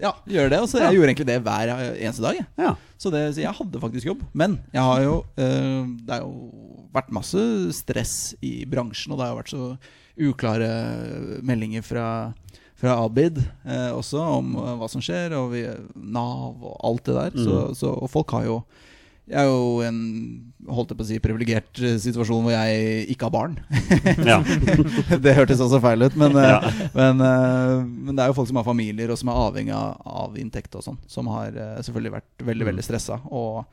ja, 0.02 0.14
gjøre 0.30 0.54
det. 0.54 0.62
Og 0.62 0.70
så 0.70 0.84
jeg 0.84 0.96
gjorde 1.00 1.12
egentlig 1.12 1.28
det 1.32 1.40
hver 1.42 1.74
eneste 1.74 2.24
dag. 2.24 2.38
Jeg. 2.38 2.48
Ja. 2.62 2.76
Så, 2.96 3.10
det, 3.12 3.26
så 3.36 3.42
jeg 3.42 3.58
hadde 3.58 3.82
faktisk 3.82 4.08
jobb. 4.12 4.22
Men 4.32 4.58
jeg 4.72 4.80
har 4.86 5.02
jo 5.04 5.18
eh, 5.36 5.82
Det 6.06 6.14
har 6.14 6.22
jo 6.24 6.86
vært 6.96 7.10
masse 7.12 7.42
stress 7.76 8.16
i 8.40 8.62
bransjen, 8.70 9.12
og 9.12 9.18
det 9.18 9.26
har 9.26 9.34
jo 9.34 9.40
vært 9.42 9.52
så 9.52 9.64
uklare 10.18 11.40
meldinger 11.42 11.82
fra 11.84 12.08
fra 12.76 12.92
Abid 13.00 13.38
eh, 13.64 13.88
også 13.96 14.20
om 14.20 14.50
eh, 14.60 14.74
hva 14.76 14.86
som 14.92 15.00
skjer, 15.00 15.32
og 15.38 15.54
vi, 15.54 15.62
Nav 15.96 16.58
og 16.60 16.74
alt 16.84 17.06
det 17.08 17.14
der. 17.16 17.30
Mm. 17.32 17.72
så, 17.72 17.88
og 18.04 18.10
folk 18.12 18.34
har 18.36 18.44
jo 18.44 18.58
Jeg 19.26 19.40
er 19.40 19.46
jo 19.48 19.80
i 19.82 19.86
en 19.88 19.96
holdt 20.68 20.92
jeg 20.92 20.98
på 20.98 21.02
å 21.02 21.08
si 21.08 21.16
privilegert 21.24 21.80
eh, 21.80 21.96
situasjon 21.98 22.44
hvor 22.44 22.52
jeg 22.52 23.06
ikke 23.14 23.30
har 23.30 23.32
barn. 23.32 23.56
det 25.24 25.34
hørtes 25.38 25.62
også 25.64 25.80
feil 25.82 26.04
ut, 26.04 26.16
men, 26.20 26.36
eh, 26.36 26.50
Ja. 26.52 26.60
men, 26.94 27.24
men 28.06 28.12
det 28.14 28.22
er 28.26 28.30
jo 28.30 28.36
folk 28.36 28.52
som 28.52 28.60
har 28.60 28.68
familier 28.68 29.10
og 29.10 29.18
som 29.20 29.32
er 29.32 29.40
avhengig 29.46 29.74
av, 29.74 29.96
av 30.06 30.36
inntekt 30.38 30.76
og 30.76 30.84
sånn, 30.84 31.00
som 31.10 31.32
har 31.32 31.56
selvfølgelig 31.80 32.18
vært 32.18 32.44
veldig, 32.44 32.64
Mm. 32.66 32.70
veldig 32.74 32.84
stressa. 32.86 33.18
Og 33.32 33.64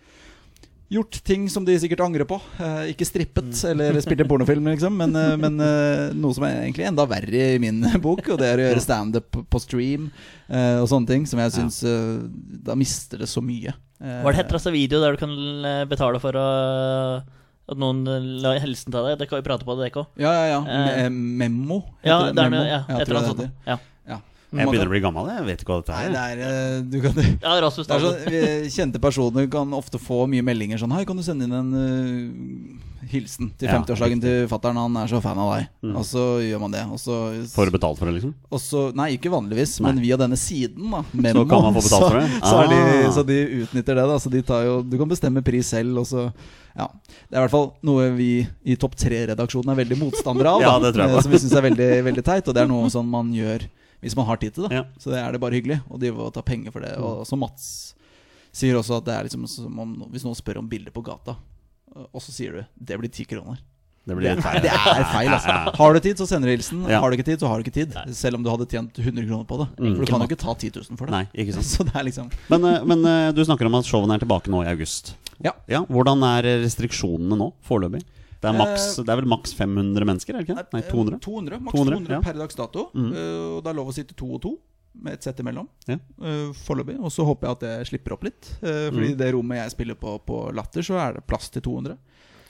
gjort 0.93 1.17
ting 1.25 1.47
som 1.51 1.65
de 1.67 1.73
sikkert 1.81 2.03
angrer 2.05 2.27
på. 2.29 2.37
Eh, 2.61 2.91
ikke 2.93 3.07
strippet 3.09 3.49
Mm. 3.63 3.69
eller 3.73 3.99
spilt 4.05 4.21
en 4.23 4.29
pornofilm, 4.29 4.67
liksom, 4.71 4.95
men, 5.01 5.15
eh, 5.19 5.35
men 5.41 5.59
eh, 5.59 6.13
noe 6.13 6.33
som 6.37 6.45
er 6.47 6.59
egentlig 6.63 6.85
enda 6.89 7.05
verre 7.09 7.43
i 7.55 7.59
min 7.61 7.81
bok, 8.05 8.23
og 8.33 8.39
det 8.41 8.47
er 8.51 8.61
å 8.61 8.67
gjøre 8.69 8.83
standup 8.85 9.41
på 9.49 9.61
stream 9.63 10.09
eh, 10.49 10.77
og 10.81 10.87
sånne 10.91 11.09
ting, 11.09 11.25
som 11.29 11.41
jeg 11.43 11.55
syns 11.57 11.81
eh, 11.83 12.27
Da 12.69 12.75
mister 12.79 13.23
det 13.25 13.29
så 13.31 13.41
mye. 13.43 13.73
Eh, 14.03 14.19
Var 14.25 14.31
det 14.35 14.41
heter 14.43 14.59
altså 14.59 14.73
video 14.75 14.99
der 15.03 15.15
du 15.17 15.21
kan 15.23 15.33
eh, 15.65 15.83
betale 15.89 16.19
for 16.23 16.35
å 16.37 16.47
at 17.63 17.79
noen 17.79 18.01
eh, 18.11 18.25
la 18.43 18.57
hilsen 18.59 18.91
til 18.91 19.05
deg? 19.07 19.17
Det 19.21 19.29
kan 19.31 19.39
vi 19.39 19.45
prate 19.47 19.63
på 19.63 19.75
det, 19.79 19.87
dere 19.93 20.01
òg. 20.03 20.09
Ja, 20.19 20.33
ja, 20.35 20.45
ja. 20.57 20.83
Eh, 21.05 21.09
Me 21.09 21.47
Memo. 21.47 21.77
Ja, 22.03 22.17
heter 22.25 22.35
det 22.35 22.43
er 22.43 22.49
Memo? 22.51 22.63
ja, 22.67 22.81
Ja, 22.89 22.97
tror 22.99 23.01
eller 23.01 23.15
jeg 23.15 23.23
annet 23.23 23.37
det 23.39 23.47
heter. 23.47 23.71
Ja. 23.71 23.77
Ja. 24.53 24.61
Jeg 24.61 24.69
begynner 24.69 24.89
å 24.89 24.93
bli 24.93 25.01
gammel, 25.01 25.29
jeg 25.33 25.45
vet 25.47 25.61
ikke 25.63 25.73
hva 25.73 25.79
dette 25.81 25.97
Nei, 25.97 26.05
er. 26.05 26.13
det 26.13 26.45
er 26.45 26.57
eh, 26.77 26.81
Du 26.93 26.97
kan 27.01 27.15
ja, 27.25 27.53
Rasmus, 27.65 27.87
Det 27.89 27.95
er 27.95 28.03
sånn, 28.05 28.19
vi, 28.29 28.41
Kjente 28.75 28.99
personer 29.01 29.47
kan 29.49 29.73
ofte 29.73 29.97
få 30.01 30.23
mye 30.29 30.45
meldinger 30.45 30.77
sånn 30.81 30.93
Hei, 30.93 31.03
kan 31.09 31.17
du 31.17 31.23
sende 31.25 31.47
inn 31.47 31.55
en 31.57 31.71
uh, 31.73 33.07
hilsen 33.09 33.49
til 33.59 33.67
50-årsdagen 33.71 34.21
til 34.23 34.45
fattern? 34.51 34.77
Han 34.79 34.95
er 35.01 35.09
så 35.11 35.19
fan 35.21 35.37
av 35.41 35.49
deg. 35.55 35.65
Mm. 35.83 35.95
Og 35.99 36.05
så 36.07 36.21
gjør 36.41 36.61
man 36.63 36.73
det. 36.73 36.83
Og 36.93 37.01
så, 37.01 37.17
Får 37.51 37.67
du 37.69 37.73
betalt 37.75 37.99
for 37.99 38.09
det, 38.09 38.13
liksom? 38.15 38.31
og 38.47 38.61
så 38.63 38.83
Nei, 38.95 39.09
ikke 39.17 39.31
vanligvis, 39.33 39.75
Nei. 39.81 39.89
men 39.91 40.01
via 40.05 40.17
denne 40.21 40.39
siden, 40.39 40.87
da. 40.93 41.01
Memo, 41.25 41.43
kan 41.49 41.65
man 41.67 41.75
få 41.77 41.83
betalt 41.83 42.07
for 42.07 42.19
det? 42.21 42.25
Så, 42.39 42.47
så, 42.47 42.61
er 42.63 42.71
de, 42.71 42.79
Ah. 42.83 43.11
så 43.17 43.23
de 43.27 43.37
utnytter 43.63 43.99
det, 43.99 44.07
da. 44.13 44.17
Så 44.23 44.31
de 44.33 44.41
tar 44.45 44.65
jo 44.69 44.79
Du 44.87 44.95
kan 45.01 45.09
bestemme 45.11 45.43
pris 45.45 45.67
selv, 45.75 45.99
og 46.01 46.07
så 46.09 46.29
Ja. 46.77 46.87
Det 47.29 47.35
er 47.35 47.41
i 47.41 47.43
hvert 47.43 47.53
fall 47.53 47.69
noe 47.85 48.07
vi 48.15 48.31
i 48.65 48.75
Topp 48.79 48.95
tre-redaksjonen 48.97 49.73
er 49.75 49.81
veldig 49.83 49.99
motstandere 49.99 50.55
av. 50.55 50.63
Ja, 50.65 50.73
det 50.81 50.93
tror 50.95 51.05
jeg 51.05 51.17
eh, 51.17 51.21
Som 51.27 51.35
vi 51.35 51.41
syns 51.43 51.57
er 51.59 51.67
veldig, 51.69 51.89
veldig 52.07 52.23
teit. 52.25 52.47
Og 52.47 52.55
det 52.55 52.63
er 52.63 52.71
noe 52.71 52.89
sånn 52.93 53.09
man 53.09 53.29
gjør 53.35 53.67
hvis 54.03 54.15
man 54.19 54.27
har 54.27 54.39
tid 54.41 54.55
til 54.55 54.67
det. 54.67 54.77
Ja. 54.77 54.85
Så 54.99 55.13
det 55.13 55.19
er 55.23 55.33
det 55.33 55.41
bare 55.43 55.55
hyggelig 55.57 55.79
Og 55.89 55.99
de 56.01 56.11
vil 56.13 56.31
ta 56.35 56.43
penger 56.45 56.75
for 56.75 56.83
det. 56.85 56.93
Og 56.99 57.23
som 57.27 57.41
Mats 57.43 57.67
sier 58.53 58.77
også, 58.77 58.99
at 59.01 59.07
det 59.07 59.13
er 59.15 59.27
liksom 59.27 59.47
som 59.49 59.79
om 59.81 59.93
hvis 60.13 60.25
noen 60.27 60.37
spør 60.37 60.59
om 60.61 60.69
bilder 60.69 60.93
på 60.93 61.01
gata, 61.05 61.33
og 61.93 62.21
så 62.21 62.33
sier 62.33 62.51
du 62.53 62.65
'det 62.77 62.99
blir 62.99 63.09
ti 63.09 63.25
kroner'. 63.25 63.57
Det 64.05 64.15
blir 64.17 64.35
Det 64.35 64.43
er, 64.43 64.59
det 64.59 64.69
er 64.69 65.05
feil, 65.13 65.29
altså. 65.37 65.53
Har 65.79 65.93
du 65.93 65.99
tid, 65.99 66.17
så 66.19 66.27
sender 66.27 66.49
du 66.49 66.51
hilsen. 66.51 66.83
Ja. 66.91 66.99
Har 66.99 67.09
du 67.09 67.15
ikke 67.15 67.25
tid, 67.25 67.39
så 67.39 67.47
har 67.47 67.57
du 67.57 67.63
ikke 67.63 67.73
tid. 67.73 67.95
Selv 68.11 68.35
om 68.35 68.43
du 68.43 68.49
hadde 68.51 68.67
tjent 68.67 68.99
100 68.99 69.27
kroner 69.29 69.45
på 69.47 69.59
det. 69.61 69.67
Mm. 69.79 69.95
For 69.95 70.03
du 70.03 70.11
kan 70.11 70.19
jo 70.19 70.27
ikke 70.27 70.41
ta 70.43 70.53
10 70.53 70.71
000 70.75 70.97
for 70.99 71.07
det. 71.07 71.13
Nei. 71.15 71.45
Så 71.63 71.85
det 71.87 71.95
er 71.95 72.03
liksom 72.03 72.29
Men, 72.51 72.65
eh, 72.67 72.83
men 72.83 73.05
eh, 73.05 73.31
du 73.31 73.39
snakker 73.45 73.65
om 73.65 73.79
at 73.79 73.87
showene 73.87 74.17
er 74.17 74.19
tilbake 74.19 74.51
nå 74.51 74.65
i 74.65 74.71
august. 74.73 75.15
Ja. 75.43 75.55
Hvordan 75.87 76.23
er 76.27 76.43
restriksjonene 76.65 77.39
nå, 77.39 77.53
foreløpig? 77.63 78.03
Det 78.43 78.49
er, 78.51 78.57
maks, 78.59 78.85
Eh, 78.99 79.05
det 79.07 79.13
er 79.15 79.19
vel 79.21 79.29
maks 79.31 79.53
500 79.55 80.05
mennesker, 80.11 80.35
er 80.35 80.43
det 80.43 80.49
ikke? 80.49 80.67
Nei, 80.75 80.81
200? 80.91 81.19
200, 81.23 81.59
Maks 81.63 81.77
200, 81.79 81.97
200, 82.03 82.13
ja. 82.17 82.21
per 82.27 82.39
dags 82.43 82.59
dato. 82.59 82.85
Mm. 82.93 83.09
Eh, 83.15 83.41
og 83.55 83.63
det 83.63 83.71
er 83.71 83.77
lov 83.79 83.89
å 83.89 83.95
sitte 83.95 84.15
to 84.19 84.29
og 84.35 84.41
to. 84.43 84.53
med 84.93 85.13
et 85.15 85.23
sett 85.25 85.39
imellom. 85.41 85.65
Ja. 85.89 85.95
eh, 86.21 86.51
Foreløpig. 86.53 86.99
Og 87.01 87.09
så 87.09 87.23
håper 87.25 87.47
jeg 87.47 87.55
at 87.55 87.61
det 87.65 87.87
slipper 87.89 88.13
opp 88.13 88.23
litt. 88.27 88.51
eh, 88.61 88.91
fordi 88.93 89.13
Mm. 89.13 89.17
det 89.17 89.29
rommet 89.33 89.57
jeg 89.57 89.71
spiller 89.71 89.95
på 89.97 90.19
på 90.23 90.53
Latter, 90.53 90.81
så 90.85 90.99
er 91.01 91.13
det 91.15 91.23
plass 91.25 91.49
til 91.49 91.63
200. 91.63 91.97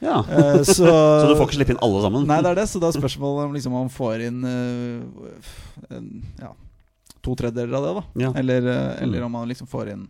Ja. 0.02 0.18
Eh, 0.28 0.60
så, 0.76 0.84
Så 0.84 1.30
du 1.30 1.36
får 1.40 1.48
ikke 1.48 1.56
slippe 1.62 1.72
inn 1.78 1.80
alle 1.82 2.02
sammen? 2.04 2.28
Nei, 2.28 2.42
det 2.44 2.52
er 2.52 2.56
det. 2.60 2.68
Så 2.68 2.82
da 2.84 2.90
er 2.92 3.00
spørsmålet 3.00 3.46
om 3.48 3.54
liksom, 3.56 3.72
man 3.72 3.88
får 3.88 4.26
inn 4.28 4.44
eh, 4.44 5.96
en, 5.96 6.10
ja, 6.42 6.52
to 7.24 7.36
tredjedeler 7.40 7.78
av 7.80 7.84
det, 7.88 7.94
da. 8.20 8.34
Eller, 8.42 8.68
eh, 8.68 9.04
eller 9.06 9.20
Mm. 9.22 9.26
om 9.26 9.32
man 9.32 9.48
liksom 9.48 9.68
får 9.72 9.94
inn 9.94 10.08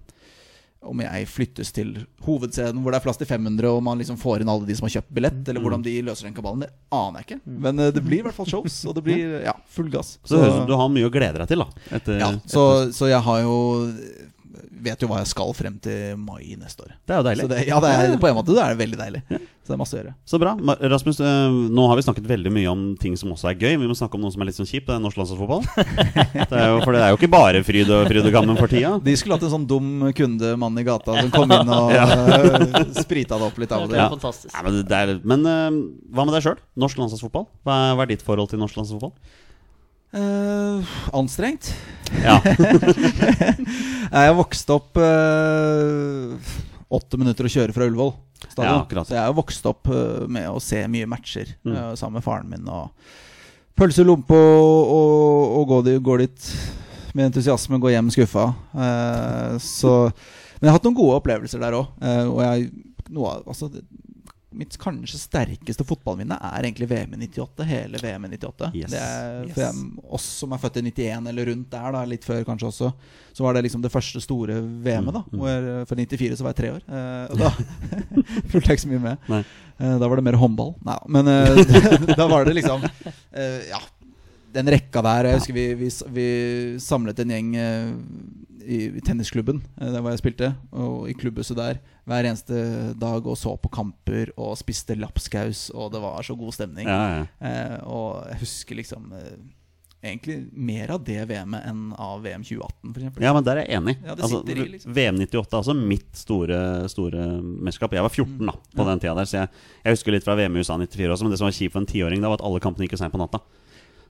Om 0.83 0.99
jeg 1.05 1.27
flyttes 1.31 1.71
til 1.71 1.93
hovedscenen 2.25 2.81
hvor 2.83 2.91
det 2.91 2.99
er 2.99 3.05
plass 3.05 3.17
til 3.21 3.27
500, 3.29 3.69
og 3.71 3.81
man 3.85 3.97
liksom 4.01 4.17
får 4.19 4.41
inn 4.43 4.49
alle 4.51 4.67
de 4.67 4.75
som 4.75 4.87
har 4.87 4.95
kjøpt 4.97 5.13
billett, 5.15 5.41
eller 5.47 5.59
Mm. 5.61 5.67
hvordan 5.67 5.83
de 5.85 5.93
løser 6.03 6.27
den 6.27 6.33
kabalen, 6.35 6.65
det 6.65 6.69
aner 6.91 7.21
jeg 7.21 7.27
ikke. 7.29 7.39
Men 7.67 7.79
eh, 7.79 7.91
det 7.95 8.03
blir 8.03 8.19
i 8.19 8.25
hvert 8.27 8.35
fall 8.35 8.49
shows, 8.51 8.81
og 8.85 8.95
det 8.95 9.03
blir 9.05 9.37
ja, 9.45 9.53
full 9.67 9.89
gass. 9.93 10.17
Så 10.23 10.39
som 10.43 10.67
du 10.67 10.75
har 10.75 10.89
mye 10.91 11.07
å 11.07 11.13
glede 11.13 11.39
deg 11.39 11.47
til, 11.53 11.63
da. 11.63 11.95
Etter, 11.99 12.19
ja, 12.19 12.31
så, 12.45 12.65
så 12.93 13.07
jeg 13.11 13.21
har 13.23 13.41
jo 13.45 13.55
Vet 14.83 15.03
jo 15.03 15.07
hva 15.11 15.21
jeg 15.21 15.31
skal 15.31 15.53
frem 15.55 15.75
til 15.83 16.17
mai 16.19 16.55
neste 16.59 16.83
år. 16.85 16.95
Det 17.07 17.15
er 17.15 17.21
jo 17.21 17.25
deilig. 17.29 17.43
Så 17.45 17.51
det, 17.53 17.59
ja, 17.69 17.79
det 17.83 17.91
er, 17.93 18.15
på 18.19 18.29
en 18.29 18.37
måte 18.37 18.55
det 18.55 18.63
er 18.63 18.79
veldig 18.79 18.99
deilig. 18.99 19.21
Så 19.63 19.71
det 19.71 19.75
er 19.77 19.79
masse 19.79 19.95
å 19.95 19.99
gjøre. 20.01 20.11
Så 20.27 20.39
bra. 20.41 20.51
Rasmus, 20.91 21.19
eh, 21.23 21.57
nå 21.71 21.85
har 21.87 21.95
vi 21.95 22.03
snakket 22.03 22.25
veldig 22.27 22.51
mye 22.51 22.71
om 22.71 22.81
ting 22.99 23.13
som 23.19 23.31
også 23.31 23.53
er 23.53 23.61
gøy. 23.61 23.77
Vi 23.79 23.87
må 23.87 23.95
snakke 23.95 24.19
om 24.19 24.25
noe 24.25 24.33
som 24.33 24.43
er 24.43 24.49
litt 24.49 24.57
sånn 24.57 24.67
kjipt. 24.67 24.89
Det 24.89 24.97
er 24.97 25.03
norsk 25.03 25.21
landslagsfotball. 25.21 25.63
Det 26.53 26.63
for 26.83 26.95
det 26.95 27.03
er 27.03 27.13
jo 27.13 27.19
ikke 27.19 27.31
bare 27.31 27.61
fryd 27.65 27.87
og, 27.87 28.09
fryd 28.11 28.27
og 28.27 28.35
gammen 28.35 28.59
for 28.59 28.71
tida. 28.71 28.97
De 29.03 29.13
skulle 29.19 29.37
hatt 29.37 29.45
en 29.47 29.53
sånn 29.53 29.67
dum 29.69 30.09
kundemann 30.17 30.81
i 30.81 30.83
gata 30.85 31.15
som 31.21 31.31
kom 31.33 31.53
inn 31.55 31.71
og 31.71 31.93
ja. 31.97 32.05
sprita 32.99 33.39
det 33.39 33.47
opp 33.47 33.61
litt 33.61 33.71
av 33.71 33.85
og 33.85 33.91
Det 33.91 33.95
til. 33.95 34.01
Ja. 34.01 34.09
fantastisk. 34.11 34.51
Nei, 34.51 34.65
men 34.67 34.81
det 34.89 34.99
er, 34.99 35.13
men 35.23 35.47
uh, 35.47 35.79
hva 36.13 36.27
med 36.27 36.35
deg 36.35 36.45
sjøl? 36.49 36.59
Norsk 36.83 36.99
landslagsfotball? 36.99 37.47
Hva 37.63 37.79
er, 37.79 37.95
hva 37.97 38.05
er 38.05 38.13
ditt 38.13 38.25
forhold 38.25 38.51
til 38.51 38.61
norsk 38.61 38.77
landslagsfotball? 38.79 39.15
Eh, 40.13 40.91
anstrengt. 41.17 41.72
Ja. 42.24 42.36
Jeg 44.13 44.36
vokste 44.38 44.75
opp 44.77 44.98
åtte 46.93 47.15
uh, 47.17 47.20
minutter 47.20 47.48
å 47.48 47.51
kjøre 47.53 47.74
fra 47.74 47.88
Ullevål 47.89 48.12
stadion. 48.43 48.84
Ja, 48.91 49.03
så 49.08 49.15
jeg 49.15 49.24
har 49.24 49.34
vokst 49.38 49.65
opp 49.70 49.88
uh, 49.89 50.27
med 50.29 50.46
å 50.51 50.60
se 50.62 50.84
mye 50.91 51.08
matcher 51.10 51.53
Mm. 51.63 51.74
eh, 51.74 51.93
sammen 51.98 52.20
med 52.20 52.25
faren 52.25 52.50
min. 52.51 52.67
Og 52.70 52.91
pølse 53.79 54.03
i 54.03 54.05
lompe 54.05 54.36
og, 54.38 54.91
og, 54.93 55.58
og 55.62 55.67
gå, 55.72 55.77
di- 55.88 55.98
gå 56.03 56.17
dit 56.22 56.50
med 57.15 57.29
entusiasme, 57.32 57.79
gå 57.82 57.89
hjem 57.96 58.12
skuffa. 58.13 58.46
Eh, 58.75 59.55
så 59.63 59.93
Men 60.12 60.67
jeg 60.67 60.70
har 60.74 60.77
hatt 60.77 60.86
noen 60.89 61.00
gode 61.00 61.17
opplevelser 61.22 61.60
der 61.63 61.74
òg. 61.79 61.88
og 62.29 62.39
jeg 62.43 62.70
noe 63.13 63.34
altså, 63.48 63.72
Mitt 64.53 64.75
kanskje 64.81 65.17
sterkeste 65.22 65.86
fotballminne 65.88 66.38
er 66.38 66.67
egentlig 66.67 66.88
VM 66.91 67.13
i 67.17 67.19
98. 67.27 67.65
Hele 67.69 68.01
VM 68.03 68.27
i 68.27 68.31
98. 68.36 68.69
Yes. 68.77 68.91
Det 68.93 69.00
er, 69.01 69.39
Yes. 69.50 69.57
jeg, 69.57 69.88
oss 70.13 70.27
som 70.43 70.53
er 70.55 70.62
født 70.62 70.77
i 70.81 70.86
91 70.91 71.27
eller 71.31 71.50
rundt 71.51 71.69
der, 71.74 71.88
da, 71.98 72.03
litt 72.10 72.27
før 72.27 72.43
kanskje 72.48 72.69
også, 72.69 72.91
så 73.33 73.43
var 73.48 73.57
det 73.57 73.63
liksom 73.67 73.81
det 73.83 73.91
første 73.93 74.22
store 74.24 74.60
VM-et. 74.62 75.13
da 75.13 75.24
Mm, 75.24 75.33
mm. 75.33 75.39
hvor, 75.41 75.86
For 75.89 75.95
94 76.03 76.38
så 76.38 76.45
var 76.45 76.53
jeg 76.53 76.62
tre 76.62 76.72
år. 76.75 76.83
Eh, 76.88 77.25
og 77.33 77.41
da 77.41 77.50
fulgte 78.51 78.67
jeg 78.69 78.77
ikke 78.77 78.86
så 78.86 78.93
mye 78.93 79.03
med. 79.10 79.27
Nei. 79.33 79.41
Eh, 79.79 79.98
da 80.00 80.07
var 80.07 80.15
det 80.22 80.27
mer 80.29 80.38
håndball. 80.39 80.75
Nei, 80.86 80.98
men 81.17 81.27
eh, 81.33 82.15
da 82.19 82.27
var 82.29 82.45
det 82.45 82.55
liksom 82.60 82.83
eh, 82.86 83.69
Ja, 83.72 83.81
den 84.53 84.69
rekka 84.69 85.01
der 85.01 85.25
Jeg 85.31 85.39
husker 85.39 85.55
vi, 85.57 85.63
vi, 85.79 85.88
vi 86.13 86.27
samlet 86.83 87.24
en 87.24 87.31
gjeng 87.33 87.55
eh, 87.57 87.88
i, 88.65 89.01
tennisklubben 89.05 89.62
eh, 89.79 89.89
der 89.93 90.01
hvor 90.03 90.13
jeg 90.13 90.22
spilte, 90.24 90.51
og 90.72 91.10
i 91.12 91.15
klubbhuset 91.17 91.58
der 91.60 91.82
hver 92.10 92.27
eneste 92.29 92.93
dag 93.00 93.25
og 93.27 93.38
så 93.39 93.55
på 93.60 93.72
kamper 93.72 94.32
og 94.38 94.55
spiste 94.60 94.96
lapskaus, 95.00 95.70
og 95.74 95.91
det 95.93 96.01
var 96.03 96.22
så 96.24 96.36
god 96.39 96.53
stemning. 96.55 96.88
Ja, 96.88 97.03
ja. 97.20 97.25
Eh, 97.39 97.77
og 97.88 98.24
jeg 98.32 98.41
husker 98.43 98.75
liksom 98.82 99.12
eh, 99.15 99.36
egentlig 100.03 100.38
mer 100.51 100.91
av 100.91 101.03
det 101.08 101.22
VM-et 101.29 101.63
enn 101.70 101.84
av 101.96 102.25
VM 102.25 102.41
2018, 102.43 102.91
f.eks. 102.91 103.22
ja, 103.24 103.32
men 103.38 103.46
der 103.48 103.62
er 103.62 103.70
jeg 103.70 103.79
enig. 103.79 103.93
Ja, 104.03 104.17
altså, 104.17 104.41
i, 104.51 104.58
liksom. 104.74 104.96
VM 104.98 105.22
98 105.24 105.39
er 105.53 105.60
altså 105.62 105.75
mitt 105.79 106.10
store, 106.20 106.60
store 106.91 107.27
mesterskap. 107.39 107.96
Jeg 107.96 108.03
var 108.03 108.12
14 108.12 108.36
da, 108.51 108.58
på 108.75 108.84
Ja. 108.84 108.89
den 108.91 109.00
tida 109.05 109.15
der, 109.22 109.29
så 109.32 109.38
jeg, 109.46 109.53
jeg 109.86 109.96
husker 109.96 110.17
litt 110.17 110.27
fra 110.27 110.36
VM 110.36 110.58
i 110.60 110.63
USA 110.65 110.75
94 110.82 111.08
også. 111.15 111.24
Men 111.24 111.32
det 111.32 111.39
som 111.39 111.48
var 111.48 111.55
kjipt 111.55 111.75
for 111.77 111.84
en 111.86 111.88
tiåring, 111.93 112.20
da 112.24 112.32
var 112.34 112.41
at 112.41 112.48
alle 112.50 112.60
kampene 112.63 112.88
gikk 112.89 113.00
seint 113.00 113.15
på 113.15 113.22
natta. 113.24 113.39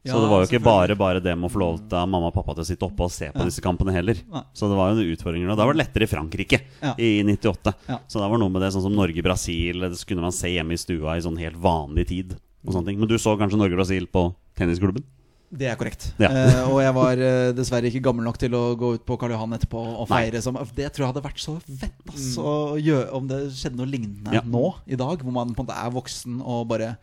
Så 0.04 0.20
det 0.20 0.28
var 0.28 0.42
jo 0.42 0.48
ikke 0.50 0.64
bare 0.66 0.96
bare 1.00 1.22
det 1.24 1.32
med 1.40 1.48
å 1.48 1.52
få 1.54 1.62
lov 1.62 1.78
til 1.88 2.10
mamma 2.12 2.28
og 2.28 2.36
pappa 2.36 2.58
til 2.58 2.66
å 2.66 2.68
sitte 2.68 2.84
oppe 2.84 3.06
og 3.06 3.14
se 3.14 3.30
på 3.32 3.46
disse 3.48 3.64
kampene 3.64 3.94
heller. 3.96 4.20
Så 4.52 4.68
det 4.68 4.76
var 4.76 4.92
jo 4.92 5.00
noen 5.00 5.14
utfordringer. 5.16 5.54
Og 5.54 5.60
da 5.60 5.68
var 5.68 5.78
det 5.78 5.84
lettere 5.86 6.08
i 6.08 6.12
Frankrike 6.12 6.60
i 7.00 7.12
98. 7.24 7.76
Ja. 7.88 8.02
Så 8.12 8.20
da 8.20 8.28
var 8.28 8.42
noe 8.42 8.52
med 8.52 8.66
det 8.66 8.74
sånn 8.76 8.84
som 8.84 8.98
Norge-Brasil. 8.98 9.80
Det 9.88 10.04
kunne 10.10 10.26
man 10.26 10.36
se 10.36 10.52
hjemme 10.52 10.76
i 10.76 10.82
stua 10.82 11.16
i 11.16 11.24
sånn 11.24 11.40
helt 11.40 11.60
vanlig 11.64 12.10
tid. 12.12 12.36
Og 12.64 12.76
sånne 12.76 12.92
ting 12.92 13.00
Men 13.00 13.12
du 13.12 13.16
så 13.20 13.38
kanskje 13.40 13.60
Norge-Brasil 13.60 14.10
på 14.12 14.28
tennisklubben? 14.60 15.08
Det 15.54 15.68
er 15.70 15.78
korrekt. 15.78 16.08
Ja. 16.18 16.32
uh, 16.34 16.72
og 16.74 16.80
jeg 16.82 16.94
var 16.98 17.20
uh, 17.22 17.52
dessverre 17.54 17.90
ikke 17.90 18.02
gammel 18.08 18.26
nok 18.26 18.40
til 18.42 18.56
å 18.58 18.64
gå 18.80 18.96
ut 18.96 19.04
på 19.06 19.18
Karl 19.22 19.36
Johan 19.36 19.54
etterpå 19.54 19.82
og 20.02 20.08
feire 20.10 20.42
som 20.42 20.58
Det 20.74 20.88
tror 20.90 21.06
jeg 21.06 21.12
hadde 21.12 21.26
vært 21.28 21.44
så 21.44 21.60
fett 21.62 22.10
ass, 22.10 22.32
å 22.42 22.74
gjøre, 22.82 23.12
om 23.14 23.28
det 23.30 23.44
skjedde 23.54 23.78
noe 23.78 23.92
lignende 23.92 24.34
Ja. 24.34 24.42
nå 24.42 24.72
i 24.90 24.98
dag, 24.98 25.22
hvor 25.22 25.36
man 25.36 25.54
på 25.54 25.62
en 25.62 25.68
måte 25.68 25.78
er 25.78 25.94
voksen 25.94 26.42
og 26.42 26.66
bare 26.72 26.96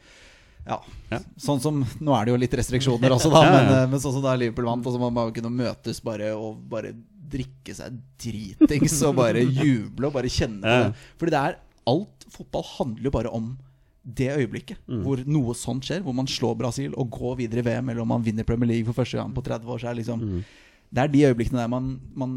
ja. 0.71 0.79
Ja. 1.11 1.19
Sånn 1.43 1.61
som 1.63 1.81
Nå 2.01 2.15
er 2.15 2.25
det 2.29 2.33
jo 2.35 2.41
litt 2.41 2.55
restriksjoner 2.61 3.11
også, 3.17 3.31
da, 3.35 3.41
Ja, 3.47 3.51
ja. 3.51 3.57
Men, 3.59 3.73
eh, 3.77 3.87
men 3.93 4.03
sånn 4.03 4.15
som 4.17 4.23
da 4.25 4.37
Liverpool 4.39 4.69
vant, 4.71 4.87
og 4.87 4.95
så 4.95 5.01
må 5.03 5.09
man 5.11 5.19
bare 5.25 5.35
kunne 5.37 5.51
møtes 5.53 5.99
bare 6.07 6.31
og 6.39 6.61
bare 6.71 6.95
drikke 7.31 7.75
seg 7.79 7.99
dritings 8.19 8.97
og 9.07 9.19
bare 9.21 9.43
juble 9.63 10.09
og 10.09 10.15
bare 10.17 10.31
kjenne 10.31 10.63
på 10.63 10.79
det. 10.87 11.11
Fordi 11.21 11.35
det 11.37 11.43
er 11.51 11.59
alt 11.91 12.25
Fotball 12.31 12.65
handler 12.77 13.09
jo 13.09 13.11
bare 13.19 13.31
om 13.35 13.51
det 14.07 14.31
øyeblikket 14.33 14.79
Mm. 14.89 15.03
hvor 15.05 15.21
noe 15.29 15.53
sånt 15.55 15.85
skjer, 15.87 16.01
hvor 16.03 16.15
man 16.17 16.27
slår 16.31 16.55
Brasil 16.59 16.95
og 16.99 17.11
går 17.15 17.37
videre 17.43 17.61
i 17.61 17.67
VM, 17.69 17.91
eller 17.93 18.03
om 18.03 18.09
man 18.15 18.23
vinner 18.25 18.47
Premier 18.49 18.71
League 18.71 18.87
for 18.89 18.97
første 19.03 19.19
gang 19.21 19.35
på 19.37 19.43
30 19.45 19.67
år, 19.71 19.79
så 19.83 19.91
er 19.91 19.99
liksom 19.99 20.21
Mm. 20.25 20.45
Det 20.93 21.03
er 21.05 21.09
de 21.13 21.21
øyeblikkene 21.29 21.61
der 21.61 21.69
man, 21.71 22.01
man 22.19 22.33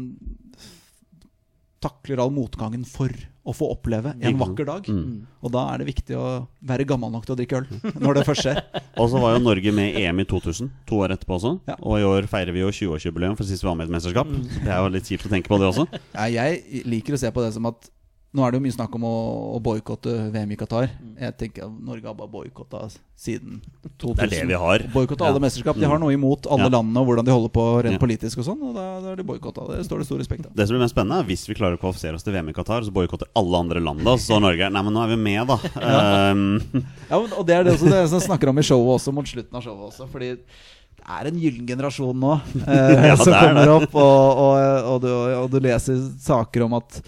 takler 1.82 2.20
all 2.22 2.30
motgangen 2.32 2.84
for 2.86 3.10
å 3.44 3.52
få 3.52 3.68
oppleve 3.74 4.14
en 4.24 4.38
vakker 4.40 4.68
dag. 4.68 4.86
Mm. 4.88 5.24
Og 5.44 5.52
da 5.52 5.66
er 5.72 5.82
det 5.82 5.88
viktig 5.90 6.16
å 6.16 6.28
være 6.64 6.86
gammel 6.88 7.12
nok 7.12 7.26
til 7.26 7.34
å 7.34 7.38
drikke 7.38 7.60
øl 7.60 7.66
når 8.00 8.18
det 8.18 8.26
først 8.28 8.46
skjer. 8.46 8.60
Og 9.00 9.10
så 9.12 9.20
var 9.20 9.34
jo 9.34 9.42
Norge 9.44 9.74
med 9.76 9.98
i 9.98 10.04
EM 10.08 10.22
i 10.22 10.26
2000, 10.28 10.70
to 10.88 11.00
år 11.04 11.16
etterpå 11.16 11.36
også. 11.36 11.56
Ja. 11.68 11.76
Og 11.82 12.00
i 12.00 12.06
år 12.08 12.28
feirer 12.30 12.56
vi 12.56 12.64
jo 12.64 12.72
20-årsjubileum 12.72 13.36
for 13.36 13.48
sist 13.48 13.64
vi 13.64 13.68
var 13.68 13.76
med 13.76 13.86
i 13.86 13.92
et 13.92 13.96
mesterskap. 13.98 14.30
Det 14.54 14.70
er 14.70 14.80
jo 14.80 14.94
litt 14.94 15.10
kjipt 15.10 15.28
å 15.28 15.32
tenke 15.34 15.52
på 15.52 15.60
det 15.60 15.68
også. 15.68 15.84
Ja, 16.14 16.28
jeg 16.30 16.84
liker 16.88 17.18
å 17.18 17.20
se 17.20 17.32
på 17.34 17.44
det 17.44 17.52
som 17.56 17.68
at 17.68 17.90
nå 18.34 18.42
er 18.42 18.50
det 18.50 18.58
jo 18.58 18.64
mye 18.64 18.74
snakk 18.74 18.94
om 18.98 19.04
å, 19.06 19.10
å 19.54 19.58
boikotte 19.62 20.10
VM 20.34 20.50
i 20.50 20.56
Qatar. 20.58 20.88
Jeg 21.22 21.34
tenker 21.38 21.68
at 21.68 21.74
Norge 21.86 22.08
har 22.08 22.16
bare 22.18 22.32
boikotta 22.32 22.80
siden 23.14 23.60
2000. 24.02 24.16
Det 24.18 24.24
er 24.26 24.32
det 24.32 24.48
vi 24.50 24.58
har. 24.58 24.84
Boikotta 24.90 25.28
alle 25.28 25.38
Ja. 25.38 25.44
mesterskap. 25.44 25.78
De 25.78 25.86
har 25.86 26.00
noe 26.02 26.10
imot 26.16 26.48
alle 26.50 26.66
Ja. 26.66 26.72
landene 26.74 26.98
og 26.98 27.06
hvordan 27.06 27.28
de 27.28 27.30
holder 27.30 27.52
på 27.54 27.66
rent 27.86 28.00
politisk 28.02 28.42
og 28.42 28.48
sånn. 28.48 28.60
Og 28.66 28.74
da, 28.74 28.86
da 29.04 29.12
er 29.12 29.20
de 29.22 29.26
boikotta. 29.28 29.68
Det 29.70 29.84
står 29.86 30.02
det 30.02 30.06
stor 30.10 30.18
respekt 30.18 30.46
av. 30.48 30.52
Det 30.58 30.66
som 30.66 30.74
blir 30.74 30.82
mest 30.82 30.96
spennende, 30.96 31.20
er 31.22 31.28
hvis 31.30 31.46
vi 31.46 31.54
klarer 31.54 31.78
å 31.78 31.82
kvalifisere 31.84 32.18
oss 32.18 32.26
til 32.26 32.34
VM 32.34 32.50
i 32.50 32.56
Qatar, 32.58 32.82
så 32.82 32.90
boikotter 32.90 33.30
alle 33.38 33.60
andre 33.62 33.80
land 33.86 34.02
da. 34.02 34.16
Så 34.18 34.40
Norge 34.42 34.66
Nei, 34.74 34.82
men 34.82 34.92
nå 34.98 35.04
er 35.06 35.14
vi 35.14 35.20
med, 35.30 35.46
da. 35.46 35.58
Um, 36.34 36.60
Ja, 37.10 37.20
men- 37.22 37.32
og 37.38 37.46
det 37.46 37.54
er 37.54 37.64
det 37.64 37.74
også 37.78 37.86
det 37.90 38.02
som 38.10 38.18
jeg 38.18 38.26
snakker 38.28 38.50
om 38.50 38.58
i 38.58 38.66
showet 38.66 38.98
også, 38.98 39.14
mot 39.14 39.24
slutten 39.30 39.54
av 39.54 39.62
showet 39.62 39.92
også. 39.94 40.08
Fordi 40.10 40.34
det 40.34 41.06
er 41.06 41.28
en 41.30 41.38
gyllen 41.38 41.66
generasjon 41.68 42.18
nå 42.18 42.34
eh, 42.66 43.06
Ja, 43.12 43.14
som 43.20 43.30
er 43.36 43.46
kommer 43.52 43.72
opp, 43.78 43.94
og, 43.94 44.42
og, 44.42 44.90
og, 44.90 44.98
du, 45.04 45.08
og 45.38 45.50
du 45.54 45.58
leser 45.62 46.02
saker 46.18 46.64
om 46.66 46.74
at 46.82 46.98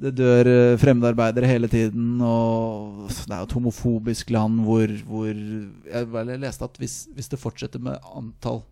det 0.00 0.14
dør 0.16 0.48
eh, 0.48 0.76
fremmedarbeidere 0.80 1.46
hele 1.50 1.68
tiden, 1.68 2.18
og 2.24 3.06
det 3.10 3.30
er 3.34 3.42
jo 3.42 3.48
et 3.50 3.56
homofobisk 3.58 4.30
land 4.32 4.62
hvor, 4.64 4.92
hvor 5.08 5.28
Jeg 5.30 6.08
vel, 6.12 6.28
jeg 6.34 6.40
leste 6.40 6.64
at 6.64 6.78
hvis, 6.80 6.94
hvis 7.14 7.28
det 7.32 7.40
fortsetter 7.42 7.82
med 7.84 7.98
antall 8.16 8.62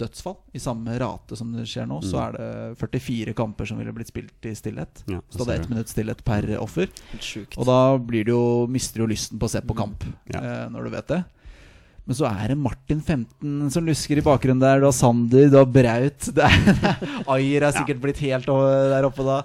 dødsfall 0.00 0.38
i 0.56 0.60
samme 0.62 0.94
rate 0.98 1.36
som 1.36 1.50
det 1.52 1.66
skjer 1.68 1.84
nå, 1.86 1.98
så 2.02 2.16
Mm. 2.16 2.22
er 2.24 2.32
det 2.38 2.78
44 2.80 3.34
kamper 3.36 3.68
som 3.68 3.76
ville 3.78 3.92
blitt 3.92 4.08
spilt 4.08 4.48
i 4.48 4.54
stillhet. 4.56 5.02
ja, 5.06 5.20
Så 5.30 5.44
det 5.44 5.52
er 5.54 5.60
ett 5.60 5.68
minutt 5.70 5.88
stillhet 5.92 6.24
per 6.24 6.48
offer. 6.58 6.88
Og 7.58 7.66
da 7.68 7.98
blir 7.98 8.24
det 8.24 8.32
jo, 8.32 8.66
mister 8.72 8.98
du 8.98 9.04
jo 9.04 9.10
lysten 9.12 9.38
på 9.38 9.44
å 9.46 9.50
se 9.52 9.60
på 9.60 9.76
kamp 9.76 10.02
Ja. 10.32 10.40
eh, 10.40 10.68
når 10.72 10.84
du 10.84 10.90
vet 10.96 11.06
det. 11.08 11.24
Men 12.06 12.16
så 12.18 12.26
er 12.26 12.48
det 12.48 12.56
Martin 12.58 13.00
15 13.00 13.70
som 13.70 13.84
lusker 13.86 14.16
i 14.18 14.24
bakgrunnen 14.26 14.58
der. 14.64 14.80
Du 14.80 14.86
har 14.88 14.96
Sander, 14.96 15.48
du 15.52 15.56
har 15.60 15.66
Braut. 15.70 16.18
Det 16.34 16.42
er, 16.42 17.22
Ayer 17.28 17.62
er 17.68 17.76
sikkert 17.76 18.00
blitt 18.02 18.18
helt 18.24 18.46
der 18.48 19.04
oppe 19.06 19.22
da. 19.22 19.36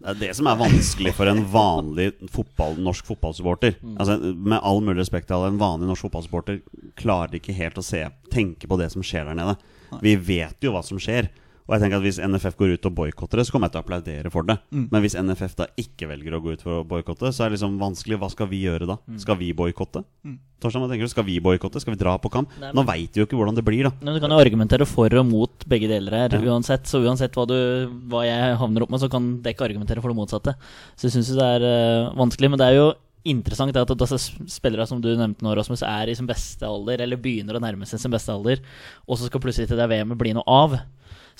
Det 0.00 0.08
er 0.14 0.20
det 0.20 0.30
som 0.38 0.48
er 0.48 0.56
vanskelig 0.56 1.12
for 1.12 1.28
en 1.28 1.42
vanlig 1.52 2.06
fotball, 2.32 2.78
norsk 2.80 3.04
fotballsupporter. 3.10 3.74
Altså, 3.98 4.16
med 4.32 4.56
all 4.64 4.80
mulig 4.80 5.02
respekt 5.02 5.28
til 5.28 5.36
alle, 5.36 5.50
en 5.52 5.60
vanlig 5.60 5.90
norsk 5.90 6.06
fotballsupporter 6.06 6.62
klarer 7.00 7.36
ikke 7.36 7.56
helt 7.58 7.76
å 7.76 7.84
se, 7.84 8.06
tenke 8.32 8.70
på 8.70 8.78
det 8.80 8.88
som 8.94 9.04
skjer 9.04 9.28
der 9.28 9.36
nede. 9.36 9.58
Vi 10.00 10.14
vet 10.16 10.64
jo 10.64 10.72
hva 10.72 10.80
som 10.86 11.00
skjer. 11.02 11.28
Og 11.70 11.76
jeg 11.76 11.84
tenker 11.84 12.00
at 12.00 12.02
Hvis 12.02 12.18
NFF 12.18 12.56
går 12.58 12.72
ut 12.74 12.86
og 12.90 12.94
boikotter 12.98 13.38
det, 13.38 13.44
så 13.46 13.54
kommer 13.54 13.68
jeg 13.70 13.76
til 13.76 13.80
å 13.80 13.84
applaudere 13.84 14.30
for 14.34 14.42
det. 14.42 14.56
Mm. 14.74 14.88
Men 14.90 15.02
hvis 15.04 15.14
NFF 15.14 15.52
da 15.54 15.66
ikke 15.78 16.08
velger 16.10 16.34
å 16.34 16.40
gå 16.42 16.56
ut 16.56 16.62
for 16.66 16.80
å 16.80 16.86
boikotte, 16.90 17.30
så 17.30 17.44
er 17.44 17.52
det 17.52 17.60
liksom 17.60 17.76
vanskelig. 17.78 18.18
Hva 18.18 18.30
skal 18.32 18.48
vi 18.50 18.64
gjøre 18.64 18.88
da? 18.90 18.96
Skal 19.22 19.38
vi 19.38 19.52
boikotte? 19.54 20.02
Mm. 20.26 20.34
Torstein, 20.60 20.82
hva 20.82 20.90
tenker 20.90 21.06
du? 21.06 21.12
Skal 21.14 21.24
vi 21.28 21.36
boikotte? 21.40 21.80
Skal 21.80 21.94
vi 21.94 22.00
dra 22.02 22.16
på 22.18 22.28
kamp? 22.34 22.50
Nei, 22.58 22.72
Nå 22.74 22.82
men- 22.82 22.88
veit 22.90 23.14
vi 23.14 23.22
jo 23.22 23.26
ikke 23.28 23.38
hvordan 23.38 23.54
det 23.54 23.64
blir, 23.64 23.84
da. 23.86 23.92
Men 24.02 24.14
du 24.18 24.20
kan 24.20 24.34
jo 24.34 24.40
argumentere 24.42 24.84
for 24.86 25.14
og 25.14 25.26
mot 25.30 25.64
begge 25.70 25.86
deler 25.88 26.10
her, 26.10 26.28
Ja. 26.34 26.40
uansett. 26.50 26.90
Så 26.90 26.98
uansett 27.06 27.32
hva, 27.38 27.46
du, 27.46 27.86
hva 28.10 28.24
jeg 28.26 28.58
havner 28.58 28.82
opp 28.82 28.90
med, 28.90 29.00
så 29.00 29.08
kan 29.08 29.40
dere 29.40 29.54
ikke 29.54 29.70
argumentere 29.70 30.02
for 30.02 30.10
det 30.10 30.18
motsatte. 30.18 30.56
Så 30.98 31.06
jeg 31.06 31.12
syns 31.22 31.30
det 31.38 31.46
er 31.46 31.62
eh, 31.62 32.10
vanskelig. 32.18 32.50
Men 32.50 32.58
det 32.58 32.66
er 32.66 32.74
jo 32.82 32.94
interessant 33.24 33.76
er 33.76 33.82
at 33.84 33.98
disse 34.00 34.32
spillere 34.48 34.86
som 34.88 35.00
du 35.00 35.14
nevnte 35.14 35.44
nå, 35.44 35.54
Rasmus, 35.54 35.82
er 35.82 36.08
i 36.08 36.14
sin 36.16 36.26
beste 36.26 36.64
alder, 36.66 37.02
eller 37.04 37.16
begynner 37.20 37.54
å 37.54 37.60
nærme 37.62 37.86
seg 37.86 38.00
sin 38.00 38.10
beste 38.10 38.32
alder, 38.32 38.58
og 39.06 39.18
så 39.20 39.28
skal 39.28 39.40
plutselig 39.40 39.68
til 39.68 39.76
det 39.76 39.88
VM-et 39.88 40.18
bli 40.18 40.32
noe 40.32 40.44
av. 40.48 40.80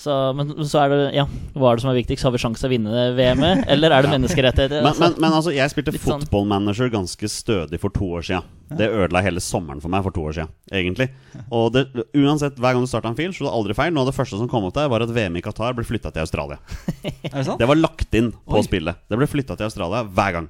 Så, 0.01 0.13
men 0.33 0.49
så 0.65 0.79
er 0.81 0.89
det 0.93 0.99
Ja, 1.13 1.27
hva 1.53 1.71
er 1.71 1.77
det 1.77 1.83
som 1.83 1.91
er 1.91 1.97
viktigst? 1.99 2.25
Har 2.25 2.33
vi 2.33 2.39
sjanse 2.41 2.63
til 2.63 2.69
å 2.69 2.73
vinne 2.73 3.03
VM-et, 3.17 3.59
eller 3.69 3.93
er 3.93 4.05
det 4.07 4.11
menneskerettigheter? 4.15 4.81
Men, 4.81 4.95
men, 4.97 5.17
men 5.21 5.35
altså, 5.37 5.53
jeg 5.53 5.69
spilte 5.73 5.93
fotballmanager 6.01 6.87
sånn- 6.87 6.95
ganske 6.95 7.29
stødig 7.29 7.79
for 7.83 7.93
to 7.93 8.07
år 8.17 8.25
siden. 8.25 8.47
Det 8.79 8.87
ødela 8.87 9.21
hele 9.21 9.43
sommeren 9.43 9.81
for 9.83 9.91
meg 9.93 10.01
for 10.07 10.15
to 10.15 10.23
år 10.29 10.37
siden, 10.39 10.51
egentlig. 10.71 11.09
Og 11.53 11.69
det, 11.75 11.83
uansett, 12.17 12.57
hver 12.57 12.73
gang 12.77 12.87
du 12.87 12.89
starta 12.89 13.11
en 13.11 13.17
fil, 13.19 13.33
slo 13.35 13.49
det 13.49 13.53
aldri 13.59 13.75
feil. 13.77 13.93
Noe 13.93 14.05
av 14.07 14.09
det 14.13 14.15
første 14.17 14.39
som 14.39 14.49
kom 14.49 14.65
opp 14.69 14.77
der, 14.79 14.87
var 14.89 15.03
at 15.05 15.11
VM 15.13 15.37
i 15.37 15.43
Qatar 15.45 15.75
ble 15.77 15.85
flytta 15.85 16.09
til 16.15 16.23
Australia. 16.23 16.57
Er 17.27 17.37
det 17.37 17.45
sant? 17.49 17.59
Det 17.61 17.67
var 17.69 17.77
lagt 17.77 18.15
inn 18.17 18.31
på 18.47 18.57
Oi. 18.61 18.65
spillet. 18.65 19.03
Det 19.11 19.19
ble 19.19 19.27
flytta 19.29 19.59
til 19.59 19.67
Australia 19.69 20.01
hver 20.07 20.37
gang. 20.39 20.49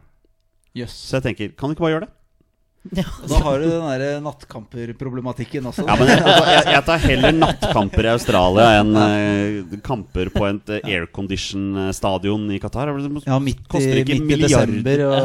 Yes. 0.78 0.94
Så 0.96 1.18
jeg 1.20 1.26
tenker, 1.32 1.52
kan 1.60 1.68
du 1.68 1.76
ikke 1.76 1.84
bare 1.90 1.96
gjøre 1.98 2.06
det? 2.08 2.14
Ja. 2.90 3.06
Da 3.30 3.38
har 3.46 3.60
du 3.62 3.68
den 3.70 3.84
derre 3.86 4.22
nattkamperproblematikken 4.26 5.68
også. 5.70 5.84
Ja, 5.86 5.96
men 6.00 6.10
jeg, 6.10 6.22
altså, 6.26 6.48
jeg, 6.50 6.64
jeg 6.74 6.84
tar 6.88 7.04
heller 7.04 7.36
nattkamper 7.44 8.08
i 8.08 8.12
Australia 8.16 8.70
enn 8.80 8.96
uh, 8.98 9.76
kamper 9.86 10.32
på 10.34 10.48
et 10.50 10.72
uh, 10.74 10.80
aircondition-stadion 10.90 12.48
i 12.56 12.58
Qatar. 12.64 12.90
Det 12.90 13.22
Ja, 13.28 13.38
midt 13.38 13.62
i, 13.78 14.18
midt 14.18 14.34
i 14.34 14.42
desember. 14.48 15.06
Og, 15.06 15.18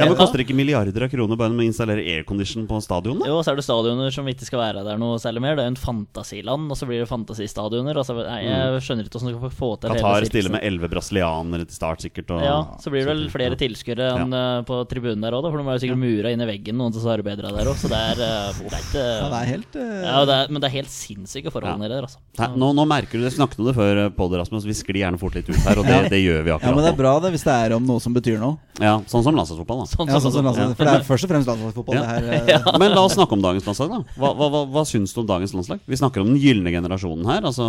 Ja, 0.00 0.06
men 0.06 0.14
Koster 0.20 0.44
ikke 0.44 0.54
milliarder 0.54 1.06
av 1.08 1.10
kroner 1.10 1.40
bare 1.40 1.50
med 1.54 1.64
å 1.64 1.68
installere 1.72 2.04
aircondition 2.14 2.68
på 2.70 2.78
stadion? 2.84 3.18
Jo, 3.26 3.40
Jo, 3.40 3.42
så 3.44 3.52
er 3.52 3.58
det 3.58 3.66
stadioner 3.66 4.14
som 4.14 4.28
ikke 4.30 4.46
skal 4.46 4.62
være 4.62 4.86
der 4.86 5.00
noe 5.00 5.18
særlig 5.22 5.42
mer. 5.42 5.58
Det 5.58 5.64
er 5.64 5.70
jo 5.70 5.74
en 5.74 5.80
fantasiland, 5.82 6.70
og 6.70 6.78
så 6.78 6.88
blir 6.88 7.02
det 7.02 7.10
fantasistadioner. 7.10 8.00
Altså, 8.00 8.16
nei, 8.22 8.40
jeg 8.46 8.84
skjønner 8.86 9.08
ikke 9.08 9.24
du 9.26 9.38
kan 9.40 9.54
få 9.58 9.72
til 9.80 9.90
Mm. 9.90 9.96
Qatar 9.98 10.24
stiller 10.28 10.52
med 10.54 10.62
elleve 10.62 10.88
brasilianere 10.92 11.66
til 11.66 11.74
start, 11.74 12.04
sikkert. 12.04 12.30
Og, 12.36 12.42
Ja, 12.44 12.58
så 12.78 12.92
blir 12.92 13.02
det 13.02 13.10
vel 13.10 13.24
flere 13.32 13.56
tilskuere 13.58 14.12
enn 14.14 14.32
eh, 14.36 14.62
på 14.68 14.80
tribunen 14.90 15.24
der 15.24 15.34
òg, 15.34 15.48
for 15.50 15.58
de 15.58 15.66
er 15.66 15.78
jo 15.78 15.82
sikkert 15.82 16.02
mura 16.04 16.30
inn 16.30 16.44
i 16.44 16.48
veggen, 16.48 16.78
noen 16.78 16.94
som 17.00 17.10
der 17.10 17.68
òg. 17.70 17.76
Så 17.80 17.90
det 17.90 17.98
er, 17.98 18.20
eh, 18.24 18.60
det 18.60 18.76
er 18.76 18.84
ikke 18.84 19.04
ja, 19.04 19.28
det 19.32 19.38
er 19.40 19.48
helt 19.50 19.76
uh... 19.76 19.84
ja, 20.04 20.18
det 20.28 20.36
er, 20.36 20.50
Men 20.52 20.62
det 20.62 20.68
er 20.68 20.74
helt 20.76 20.92
sinnssyke 20.92 21.52
forhold 21.52 21.70
Ja. 21.70 21.88
der, 21.90 22.06
altså. 22.06 22.20
Nei, 22.40 22.48
nå, 22.62 22.70
nå 22.76 22.86
merker 22.88 23.20
du 23.20 23.24
det, 23.26 23.32
snakket 23.34 23.62
om 23.62 23.68
det 23.70 23.74
før, 23.76 24.00
eh, 24.04 24.10
Pål 24.16 24.36
Rasmus. 24.40 24.66
Vi 24.68 24.76
sklir 24.76 25.00
gjerne 25.02 25.20
fort 25.20 25.36
litt 25.38 25.48
ut 25.50 25.60
her, 25.64 25.80
og 25.80 25.88
det, 25.88 25.98
det 26.12 26.20
gjør 26.22 26.44
vi 26.46 26.54
akkurat 26.54 26.70
Ja, 26.70 26.74
men 26.76 26.86
det 26.86 26.92
er 26.92 26.98
bra 27.00 27.14
det 27.24 27.32
hvis 27.34 27.46
det 27.46 27.56
er 27.56 27.76
om 27.76 27.86
noe 27.88 28.02
som 28.02 28.16
betyr 28.16 28.38
noe. 28.42 28.58
Ja, 28.80 28.98
sånn 29.10 29.24
som 29.26 29.36
landslagsfotball, 29.36 29.84
da. 29.84 29.88
Sånn, 29.94 30.10
Ja, 30.10 30.20
sånn, 30.20 30.20
sånn, 30.20 30.32
som 30.32 30.40
sånn, 30.40 30.50
landslag- 30.50 30.76
For 30.78 30.90
det 30.90 30.94
er 30.98 31.08
først 31.08 31.26
og 31.26 31.32
fremst 31.34 31.50
landslagsfotball. 31.52 31.98
Ja. 32.00 32.04
Det 32.06 32.10
her, 32.10 32.58
Uh... 32.70 32.78
Men 32.80 32.94
la 32.94 33.02
oss 33.04 33.16
snakke 33.16 33.36
om 33.36 33.42
dagens 33.44 33.66
landslag, 33.68 33.90
da. 33.92 34.00
Hva, 34.20 34.30
hva, 34.36 34.46
hva, 34.52 34.62
hva 34.74 34.84
syns 34.88 35.14
du 35.14 35.20
om 35.22 35.28
dagens 35.28 35.54
landslag? 35.56 35.82
Vi 35.86 35.98
snakker 35.98 36.24
om 36.24 36.32
den 36.32 36.40
gylne 36.42 36.72
generasjonen 36.74 37.26
her. 37.28 37.44
Altså, 37.46 37.66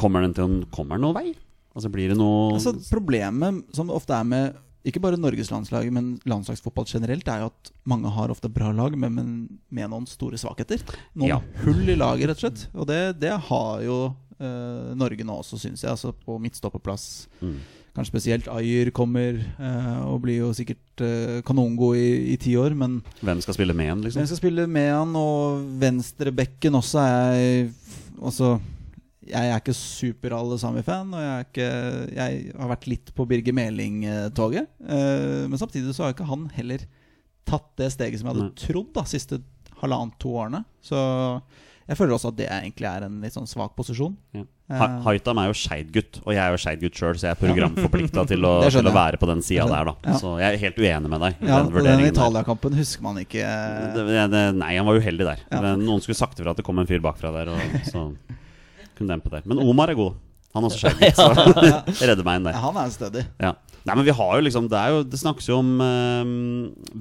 Kommer 0.00 0.24
den 0.24 0.34
til 0.36 0.46
å 0.46 0.62
Kommer 0.74 0.96
den 0.98 1.06
noen 1.06 1.16
vei? 1.16 1.34
Altså, 1.76 1.90
blir 1.92 2.08
det 2.12 2.16
noe 2.16 2.54
Altså, 2.56 2.72
problemet 2.88 3.64
som 3.76 3.90
ofte 3.92 4.16
er 4.16 4.24
med 4.28 4.56
ikke 4.86 5.00
bare 5.02 5.18
Norges 5.18 5.50
landslag, 5.50 5.88
men 5.92 6.12
landslagsfotball 6.28 6.86
generelt, 6.88 7.26
er 7.28 7.42
jo 7.44 7.50
at 7.50 7.72
mange 7.90 8.10
har 8.14 8.30
ofte 8.32 8.50
bra 8.52 8.70
lag, 8.76 8.94
men, 8.98 9.14
men 9.16 9.32
med 9.74 9.90
noen 9.92 10.06
store 10.10 10.38
svakheter. 10.40 10.82
Noen 11.18 11.32
Ja. 11.34 11.40
hull 11.64 11.82
i 11.90 11.96
laget, 11.98 12.30
rett 12.30 12.38
og 12.38 12.46
slett. 12.46 12.66
Og 12.74 12.86
det, 12.90 13.00
det 13.22 13.32
har 13.48 13.82
jo 13.82 13.98
eh, 14.38 14.92
Norge 14.98 15.26
nå 15.26 15.40
også, 15.42 15.58
syns 15.58 15.82
jeg. 15.82 15.90
Altså 15.90 16.12
på 16.14 16.38
midtstoppeplass. 16.42 17.26
Mm. 17.42 17.58
Kanskje 17.96 18.12
spesielt 18.12 18.48
Ayer 18.52 18.90
kommer 18.92 19.38
eh, 19.40 20.00
og 20.04 20.20
blir 20.26 20.42
jo 20.42 20.50
sikkert 20.52 21.00
uh, 21.00 21.38
kanongod 21.48 21.96
i, 21.96 22.34
i 22.34 22.36
ti 22.36 22.52
år, 22.60 22.74
men 22.76 22.98
Hvem 23.24 23.40
skal 23.40 23.56
spille 23.56 23.72
med 23.72 23.88
han, 23.88 24.02
liksom? 24.04 24.20
Hvem 24.20 24.28
skal 24.28 24.40
spille 24.42 24.66
med 24.68 24.90
han, 24.92 25.14
og 25.16 25.62
venstrebekken 25.80 26.76
også 26.76 27.00
er 27.00 27.70
Altså 28.20 28.58
jeg 29.28 29.50
er 29.52 29.60
ikke 29.60 29.74
super-Alle 29.76 30.58
Sami-fan, 30.62 31.12
og 31.14 31.20
jeg, 31.22 31.34
er 31.34 31.46
ikke, 31.50 31.68
jeg 32.16 32.40
har 32.60 32.72
vært 32.72 32.88
litt 32.90 33.12
på 33.16 33.26
Birger 33.30 33.56
Meling-toget. 33.58 34.68
Eh, 34.86 35.44
men 35.50 35.60
samtidig 35.60 35.94
så 35.96 36.06
har 36.08 36.16
ikke 36.16 36.28
han 36.30 36.48
heller 36.56 36.86
tatt 37.46 37.68
det 37.78 37.92
steget 37.94 38.18
som 38.20 38.30
jeg 38.32 38.36
hadde 38.40 38.56
trodd 38.58 38.90
da 38.96 39.04
siste 39.06 39.42
halvannet-to 39.82 40.32
årene. 40.40 40.64
Så 40.82 40.98
jeg 41.86 41.94
føler 42.00 42.16
også 42.16 42.32
at 42.32 42.38
det 42.40 42.46
egentlig 42.50 42.88
er 42.90 43.04
en 43.06 43.20
litt 43.22 43.34
sånn 43.36 43.46
svak 43.46 43.76
posisjon. 43.78 44.16
Ja. 44.34 44.40
Eh, 44.42 44.52
Ha- 44.80 44.98
Haitam 45.04 45.38
er 45.38 45.46
jo 45.52 45.54
Skeid-gutt, 45.54 46.16
og 46.24 46.32
jeg 46.34 46.40
er 46.42 46.50
jo 46.50 46.58
Skeid-gutt 46.58 46.96
sjøl, 46.98 47.14
så 47.20 47.28
jeg 47.28 47.36
er 47.36 47.38
programforplikta 47.38 48.24
til, 48.32 48.42
til 48.74 48.88
å 48.90 48.94
være 48.96 49.20
på 49.22 49.28
den 49.30 49.44
sida 49.46 49.68
der, 49.70 49.92
da. 49.92 49.94
Ja. 50.10 50.16
Så 50.18 50.32
jeg 50.42 50.48
er 50.56 50.62
helt 50.64 50.80
uenig 50.82 51.12
med 51.12 51.22
deg 51.22 51.36
i 51.44 51.46
Ja, 51.52 51.60
den 51.62 51.86
den 51.86 52.02
Italia-kampen 52.08 52.74
husker 52.74 53.04
man 53.06 53.20
ikke 53.22 53.44
Det, 53.94 54.08
det, 54.34 54.42
nei, 54.58 54.72
han 54.80 54.88
var 54.88 54.98
uheldig 54.98 55.28
der. 55.28 55.44
Ja. 55.52 55.60
Men 55.62 55.86
Noen 55.86 56.02
skulle 56.02 56.18
sagt 56.18 56.42
ifra 56.42 56.50
at 56.50 56.58
det 56.58 56.66
kom 56.66 56.82
en 56.82 56.90
fyr 56.90 56.98
bakfra 57.04 57.30
der, 57.36 57.52
og 57.54 57.78
så 57.92 58.08
kunne 58.96 59.12
dempe 59.12 59.30
det. 59.32 59.42
Men 59.46 59.60
Omar 59.62 59.92
er 59.92 59.98
god. 59.98 60.14
Han 60.56 60.64
er 60.64 60.70
også 60.70 60.78
skeiv, 60.88 61.12
så 61.16 61.28
redder 62.08 62.24
meg 62.24 62.38
inn 62.40 62.46
der. 62.48 62.56
ja, 62.56 62.62
Han 62.64 62.78
er 62.80 62.92
stødig. 62.94 63.26
Ja. 63.42 63.52
Nei, 63.86 63.94
men 63.94 64.06
vi 64.06 64.14
har 64.18 64.32
jo 64.34 64.42
liksom 64.42 64.66
Det, 64.70 64.78
er 64.78 64.94
jo, 64.94 65.02
det 65.06 65.18
snakkes 65.20 65.46
jo 65.46 65.60
om 65.60 65.68
eh, 65.84 66.30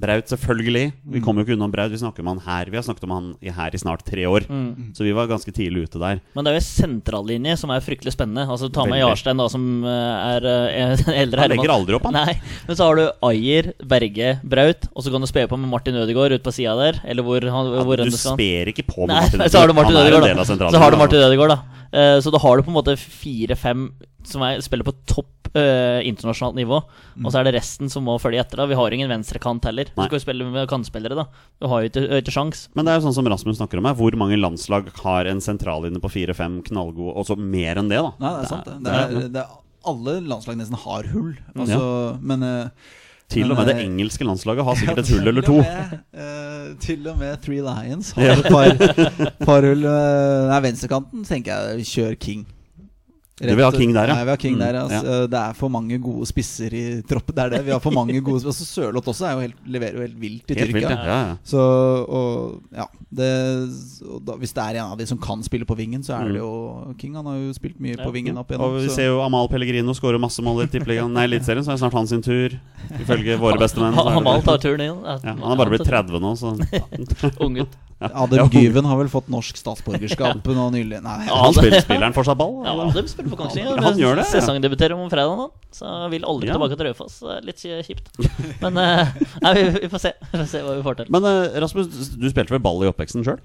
Braut, 0.05 0.27
selvfølgelig. 0.29 0.85
Vi 1.15 1.21
kommer 1.23 1.41
jo 1.41 1.47
ikke 1.47 1.55
unna 1.57 1.69
Braut. 1.71 1.93
Vi 1.93 2.01
snakker 2.01 2.21
om 2.21 2.29
han 2.33 2.41
her. 2.45 2.69
Vi 2.69 2.77
har 2.77 2.85
snakket 2.85 3.07
om 3.07 3.13
han 3.15 3.31
i 3.41 3.53
her 3.53 3.73
i 3.73 3.81
snart 3.81 4.03
tre 4.05 4.27
år. 4.29 4.45
Mm. 4.49 4.91
Så 4.97 5.05
vi 5.07 5.13
var 5.15 5.29
ganske 5.31 5.49
tidlig 5.55 5.87
ute 5.87 6.01
der. 6.01 6.21
Men 6.37 6.45
det 6.45 6.51
er 6.51 6.59
jo 6.59 6.61
en 6.61 6.67
sentrallinje 6.67 7.57
som 7.61 7.73
er 7.73 7.83
fryktelig 7.85 8.13
spennende. 8.13 8.45
Altså 8.45 8.69
Ta 8.73 8.85
med 8.89 9.01
Jarstein, 9.01 9.41
da, 9.41 9.47
som 9.51 9.65
eh, 9.87 10.35
er 10.35 10.49
eh, 10.51 11.05
eldre 11.23 11.45
Han 11.45 11.55
legger 11.55 11.75
aldri 11.75 11.97
opp, 11.97 12.09
han. 12.09 12.19
Nei, 12.19 12.37
Men 12.69 12.79
så 12.79 12.89
har 12.89 13.01
du 13.01 13.05
Ayer, 13.31 13.71
Berge, 13.81 14.35
Braut, 14.45 14.89
og 14.93 15.05
så 15.05 15.13
kan 15.13 15.25
du 15.25 15.29
spe 15.31 15.47
på 15.49 15.59
med 15.61 15.71
Martin 15.71 15.97
Ødegaard 15.97 16.37
ute 16.37 16.45
på 16.45 16.53
sida 16.53 16.77
der. 16.79 17.01
Eller 17.09 17.25
hvor, 17.25 17.41
han, 17.57 17.71
hvor 17.87 18.03
du 18.03 18.13
sper 18.13 18.73
ikke 18.73 18.85
på 18.91 19.07
med 19.07 19.15
Martin 19.15 19.45
så 19.51 19.63
har 19.63 19.71
du 19.71 19.77
Martin 19.77 19.97
Han 19.97 20.03
er 20.03 20.11
en 20.11 20.19
Ødegaard, 20.19 20.29
del 20.29 20.43
av 20.45 20.67
da. 20.67 20.75
Så 20.75 20.83
har 20.83 20.93
du 20.93 21.01
Martin 21.01 21.25
Ødegaard, 21.25 21.55
da. 21.55 21.85
Eh, 21.95 22.17
så 22.21 22.33
da 22.33 22.41
har 22.41 22.57
du 22.57 22.65
på 22.65 22.73
en 22.73 22.77
måte 22.77 22.97
fire-fem 22.99 23.89
som 24.25 24.43
er, 24.43 24.59
spiller 24.63 24.87
på 24.87 24.95
topp 25.07 25.51
eh, 25.55 26.01
internasjonalt 26.09 26.57
nivå. 26.57 26.74
Og 27.23 27.29
så 27.31 27.39
er 27.39 27.47
det 27.47 27.55
resten 27.57 27.91
som 27.91 28.05
må 28.07 28.17
følge 28.21 28.41
etter. 28.43 28.61
da 28.61 28.67
Vi 28.69 28.77
har 28.79 28.95
ingen 28.95 29.11
venstrekant 29.11 29.65
heller. 29.67 29.91
Du 29.91 30.01
skal 30.01 30.17
jo 30.17 30.23
spille 30.23 30.47
med 30.51 30.69
kantspillere, 30.71 31.17
da. 31.17 31.27
Du 31.61 31.69
har 31.71 31.83
jo 31.83 31.91
ikke, 31.91 32.05
ikke 32.21 32.35
sjans. 32.35 32.65
Men 32.77 32.87
det 32.87 32.93
er 32.93 32.99
jo 32.99 33.05
sånn 33.07 33.17
som 33.19 33.29
Rasmus 33.31 33.59
snakker 33.59 33.81
om 33.81 33.89
her. 33.89 33.97
Hvor 33.99 34.17
mange 34.19 34.39
landslag 34.39 34.89
har 35.03 35.29
en 35.31 35.43
sentrallinje 35.43 36.01
på 36.03 36.13
fire-fem 36.17 36.59
knallgode, 36.65 37.13
og 37.15 37.29
så 37.29 37.37
mer 37.39 37.81
enn 37.81 37.91
det, 37.91 38.01
da? 38.01 38.11
Nei, 38.21 38.33
det 38.35 38.43
er 38.43 38.51
sant. 38.51 38.69
Det, 38.69 38.81
det, 38.85 38.99
er, 38.99 39.31
det 39.35 39.43
er, 39.45 39.55
alle 39.85 40.19
landslag 40.25 40.57
nesten 40.59 40.79
har 40.85 41.09
hull. 41.13 41.33
Altså, 41.55 42.17
Men 42.21 42.45
eh, 42.45 42.93
Til 43.31 43.51
og 43.51 43.59
med 43.59 43.69
det 43.69 43.77
eh, 43.79 43.85
engelske 43.85 44.25
landslaget 44.27 44.65
har 44.65 44.79
sikkert 44.79 45.01
et 45.03 45.13
hull 45.13 45.31
eller 45.31 45.45
to. 45.45 45.59
med, 45.61 45.95
uh, 46.17 46.73
til 46.81 47.07
og 47.09 47.17
med 47.21 47.39
Three 47.45 47.63
Lions 47.65 48.11
har 48.17 48.35
et 48.35 48.49
par, 48.49 48.73
par 49.45 49.65
hull. 49.65 49.85
Uh, 49.85 50.51
Nei, 50.51 50.59
venstrekanten 50.69 51.25
tenker 51.27 51.71
jeg 51.73 51.89
kjør 51.93 52.19
King. 52.21 52.45
Du 53.35 53.49
vil 53.51 53.65
ha 53.65 53.71
King 53.75 53.91
der, 53.91 54.07
ja. 54.07 54.13
Nei, 54.15 54.23
vi 54.23 54.31
har 54.31 54.37
King 54.39 54.53
Mm, 54.55 54.59
der 54.63 54.75
altså, 54.79 55.13
Det 55.27 55.39
er 55.41 55.53
for 55.59 55.67
mange 55.67 55.97
gode 55.99 56.23
spisser 56.29 56.71
i 56.71 56.83
troppen. 57.03 57.35
Det 57.35 57.43
er 57.43 57.49
det. 57.57 57.65
Vi 57.65 57.71
har 57.73 57.81
for 57.83 57.91
mange 57.91 58.15
gode 58.23 58.39
spisser. 58.39 58.47
Altså, 58.53 58.67
Sørloth 58.69 59.09
også 59.11 59.25
er 59.27 59.33
jo 59.35 59.41
helt, 59.43 59.57
leverer 59.67 59.97
jo 59.97 60.03
helt 60.05 60.15
vilt 60.21 60.51
i 60.53 60.55
Helt 60.55 60.71
vilt, 60.71 60.85
Tyrkia. 60.87 60.95
ja. 61.03 61.03
ja, 61.11 61.17
ja. 61.27 61.35
Så, 61.43 61.59
og 62.07 62.61
ja 62.71 62.85
det, 63.15 63.27
og 64.07 64.21
da, 64.27 64.33
Hvis 64.39 64.53
det 64.55 64.63
er 64.63 64.79
en 64.79 64.91
av 64.93 64.97
de 64.99 65.05
som 65.07 65.19
kan 65.19 65.43
spille 65.43 65.67
på 65.67 65.75
vingen, 65.75 65.99
så 66.03 66.15
er 66.15 66.31
det 66.31 66.39
jo 66.39 66.95
King. 66.97 67.15
Han 67.19 67.27
har 67.27 67.35
jo 67.41 67.51
spilt 67.59 67.75
mye 67.83 67.99
på 67.99 68.11
vingen 68.15 68.37
opp 68.39 68.51
igjennom. 68.55 68.71
Og 68.71 68.79
vi 68.79 68.87
så- 68.87 68.95
ser 69.01 69.11
jo 69.11 69.19
Amal 69.25 69.49
Pellegrino 69.51 69.91
skårer 69.99 70.19
masse 70.19 70.39
mål 70.43 70.63
i 70.63 70.67
Tippeligaen 70.71 71.11
Nei, 71.11 71.27
Eliteserien, 71.27 71.63
så 71.67 71.73
er 71.73 71.75
det 71.75 71.83
snart 71.83 71.93
hans 71.99 72.09
sin 72.15 72.21
tur. 72.23 72.55
Ifølge 73.01 73.35
våre 73.37 73.59
bestemenn. 73.59 73.99
Amal 74.15 74.43
tar 74.47 74.63
turen 74.63 74.79
inn. 74.79 75.03
Ja, 75.03 75.19
han 75.23 75.43
er 75.51 75.59
bare 75.59 75.75
blitt 75.75 75.83
30 75.87 76.23
nå, 76.23 76.35
så 76.39 76.55
Ung 77.43 77.59
gutt. 77.59 77.75
Adem 78.05 78.49
Gyven 78.51 78.83
har 78.85 78.97
vel 78.99 79.07
fått 79.07 79.29
norsk 79.31 79.55
statsborgerskap 79.57 80.43
nå 80.45 80.65
nylig. 80.73 80.99
Nei, 81.01 81.25
Ja, 81.29 81.37
Han 81.45 81.53
spiller, 81.55 81.79
spiller 81.81 82.03
han 82.09 82.13
fortsatt 82.13 82.37
ball? 82.37 82.57
Ja, 82.67 82.73
spiller 83.25 83.35
på 83.35 83.41
Kongsvinger. 83.41 83.81
Han 83.89 83.97
gjør 83.99 84.21
det, 84.21 84.27
ja. 84.27 84.31
Sesongdebuterer 84.37 84.95
om 84.95 85.09
fredag 85.11 85.35
nå, 85.41 85.49
så 85.73 85.95
vil 86.13 86.23
aldri 86.29 86.47
Ja. 86.53 86.55
tilbake 86.59 86.77
til 86.77 86.87
Raufoss. 86.91 87.19
Litt 87.43 87.59
kjipt. 87.65 88.13
Men 88.61 88.77
uh, 88.77 89.11
nei, 89.43 89.53
vi, 89.57 89.67
vi 89.81 89.91
får 89.91 90.05
se. 90.05 90.13
Vi 90.31 90.37
får 90.39 90.47
se 90.53 90.63
hva 90.63 90.77
vi 90.79 90.85
får 90.85 91.01
til. 91.03 91.11
Men 91.15 91.25
uh, 91.27 91.59
Rasmus, 91.65 91.89
du 92.15 92.29
spilte 92.31 92.53
vel 92.55 92.63
ball 92.63 92.85
i 92.85 92.91
oppveksten 92.93 93.25
sjøl? 93.25 93.41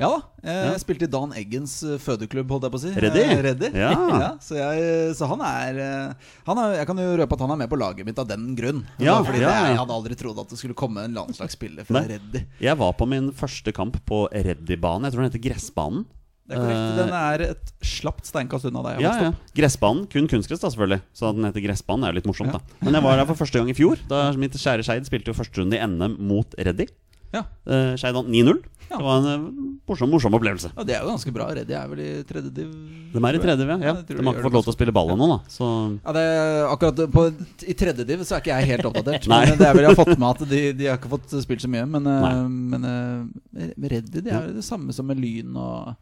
Ja 0.00 0.08
da. 0.08 0.20
Jeg 0.46 0.68
Ja. 0.70 0.76
spilte 0.80 1.04
i 1.04 1.08
Dan 1.12 1.32
Eggens 1.36 1.74
eh, 1.84 1.98
fødeklubb, 2.00 2.48
holdt 2.54 2.64
jeg 2.64 2.72
på 2.72 2.78
å 2.78 2.80
si. 2.80 2.92
Reddy? 3.04 3.20
Eh, 3.20 3.40
Reddy. 3.44 3.68
Ja. 3.82 4.30
så, 4.40 4.54
jeg, 4.56 5.10
så 5.18 5.26
han 5.28 5.42
er 5.44 5.80
eh, 5.84 6.30
han 6.46 6.60
er 6.62 6.76
Jeg 6.78 6.88
kan 6.88 7.02
jo 7.02 7.08
røpe 7.20 7.36
at 7.36 7.42
han 7.44 7.52
er 7.52 7.58
med 7.60 7.68
på 7.68 7.76
laget 7.76 8.08
mitt 8.08 8.16
av 8.22 8.30
den 8.30 8.46
grunn. 8.56 8.80
Ja, 9.02 9.18
Fordi 9.26 9.42
ja, 9.42 9.50
det, 9.50 9.74
jeg 9.74 9.80
hadde 9.82 9.98
aldri 9.98 10.16
trodd 10.16 10.40
at 10.40 10.54
det 10.54 10.56
skulle 10.62 10.78
komme 10.78 11.04
en 11.04 11.18
landslagsspiller 11.18 11.84
fra. 11.84 12.00
Reddy. 12.08 12.46
Jeg 12.64 12.80
var 12.80 12.94
på 12.96 13.10
min 13.12 13.28
første 13.36 13.74
kamp 13.76 13.98
på 14.08 14.22
Reddy-banen. 14.32 15.04
Jeg 15.10 15.12
tror 15.18 15.26
den 15.26 15.28
heter 15.34 15.44
Gressbanen. 15.50 16.06
Det 16.50 16.56
er 16.58 16.64
korrekt. 16.64 16.80
Eh, 16.80 16.96
Den 16.98 17.12
er 17.14 17.44
et 17.46 17.68
slapt 17.86 18.26
steinkast 18.26 18.66
unna 18.66 18.82
deg. 18.88 19.04
Ja, 19.04 19.12
ja. 19.28 19.34
Gressbanen. 19.54 20.08
Kun 20.10 20.26
kunstgress, 20.30 20.62
da, 20.64 20.72
selvfølgelig. 20.72 21.04
Så 21.14 21.28
at 21.30 21.38
den 21.38 21.46
heter 21.46 21.62
Gressbanen, 21.68 22.08
er 22.08 22.10
jo 22.10 22.18
litt 22.18 22.26
morsomt, 22.30 22.56
da. 22.56 22.60
Men 22.82 22.98
jeg 22.98 23.06
var 23.06 23.22
der 23.22 23.30
for 23.30 23.38
første 23.38 23.62
gang 23.62 23.70
i 23.70 23.76
fjor. 23.78 24.02
Da 24.10 24.24
mitt 24.40 24.58
kjære 24.58 24.86
Skeid 24.86 25.06
spilte 25.06 25.30
jo 25.30 25.38
første 25.38 25.62
runde 25.62 25.78
i 25.78 25.86
NM 25.86 26.18
mot 26.26 26.58
Reddy. 26.58 26.90
Ja. 27.30 27.44
Uh, 27.62 27.94
Skeid 27.94 28.16
vant 28.18 28.30
9-0. 28.32 28.58
Ja. 28.90 28.96
Det 28.98 29.04
var 29.06 29.20
en 29.20 29.26
eh, 29.30 29.42
morsom, 29.86 30.10
morsom 30.10 30.34
opplevelse. 30.34 30.72
Ja, 30.74 30.82
det 30.82 30.96
er 30.96 31.04
jo 31.04 31.12
ganske 31.12 31.30
bra. 31.30 31.44
Reddy 31.54 31.74
er 31.78 31.90
vel 31.92 32.00
i 32.02 32.08
tredje 32.26 32.50
div. 32.56 32.72
De 33.12 33.20
er 33.22 33.36
i 33.38 33.42
tredje, 33.44 33.66
ja. 33.70 33.76
ja. 33.86 33.92
De 34.02 34.16
de 34.16 34.24
har 34.26 34.34
ikke 34.34 34.48
fått 34.48 34.56
lov 34.56 34.64
til 34.66 34.72
å 34.72 34.74
spille 34.74 34.94
ball 34.96 35.12
ennå, 35.14 35.28
da. 35.30 35.36
Så 35.46 35.68
Ja, 36.00 36.14
det 36.16 36.24
er 36.26 36.66
akkurat 36.72 37.04
på, 37.14 37.24
I 37.70 37.76
tredje 37.78 38.06
div 38.08 38.24
så 38.26 38.34
er 38.34 38.42
ikke 38.42 38.56
jeg 38.56 38.70
helt 38.72 38.88
oppdatert. 38.90 39.28
Men 39.30 39.54
det 39.60 39.68
er 39.68 39.78
vel 39.78 39.86
jeg 39.86 39.94
har 39.94 40.00
fått 40.00 40.16
med 40.16 40.26
at 40.32 40.42
de, 40.50 40.62
de 40.74 40.90
har 40.90 40.98
ikke 40.98 41.12
fått 41.12 41.36
spilt 41.46 41.62
så 41.62 41.70
mye. 41.70 41.86
Men, 41.86 42.10
Nei. 42.10 42.34
men 42.74 43.86
Reddy 43.94 44.24
er 44.26 44.48
jo 44.48 44.56
det 44.58 44.66
samme 44.66 44.90
som 44.96 45.06
med 45.06 45.22
Lyn 45.22 45.54
og 45.54 45.94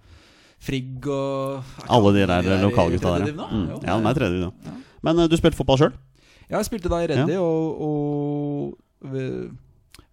Frigg 0.59 1.07
og 1.07 1.62
alle 1.87 2.12
de 2.16 2.27
der 2.27 2.49
i 2.51 2.59
lokalgutta 2.64 3.14
der, 3.14 3.29
div 3.29 3.37
ja. 3.37 3.44
nå? 3.44 3.49
Mm. 3.53 3.68
Jo, 3.71 3.81
Ja, 3.85 3.99
de 3.99 4.11
er 4.11 4.18
tredje, 4.18 4.40
da. 4.42 4.51
Ja. 4.66 4.77
Men 5.07 5.23
uh, 5.23 5.29
du 5.31 5.37
spilte 5.38 5.59
fotball 5.59 5.79
sjøl? 5.81 5.94
Ja, 6.49 6.57
jeg 6.57 6.66
spilte 6.66 6.90
da 6.90 6.99
i 7.05 7.09
Reddy, 7.11 7.37
og, 7.37 7.83
og 7.85 9.16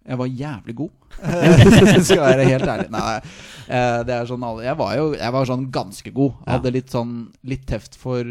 Jeg 0.06 0.18
var 0.20 0.28
jævlig 0.28 0.74
god. 0.78 0.90
Skal 2.06 2.22
være 2.22 2.46
helt 2.46 2.70
ærlig. 2.70 2.88
Nei, 2.94 3.16
uh, 3.18 4.00
det 4.06 4.14
er 4.14 4.28
sånn 4.30 4.44
Jeg 4.62 4.78
var 4.78 4.96
jo 5.00 5.06
jeg 5.16 5.34
var 5.38 5.50
sånn 5.50 5.68
ganske 5.74 6.12
god. 6.14 6.34
Ja. 6.44 6.56
Hadde 6.56 6.74
litt 6.76 6.92
sånn 6.94 7.14
Litt 7.48 7.66
teft 7.66 7.98
for 7.98 8.22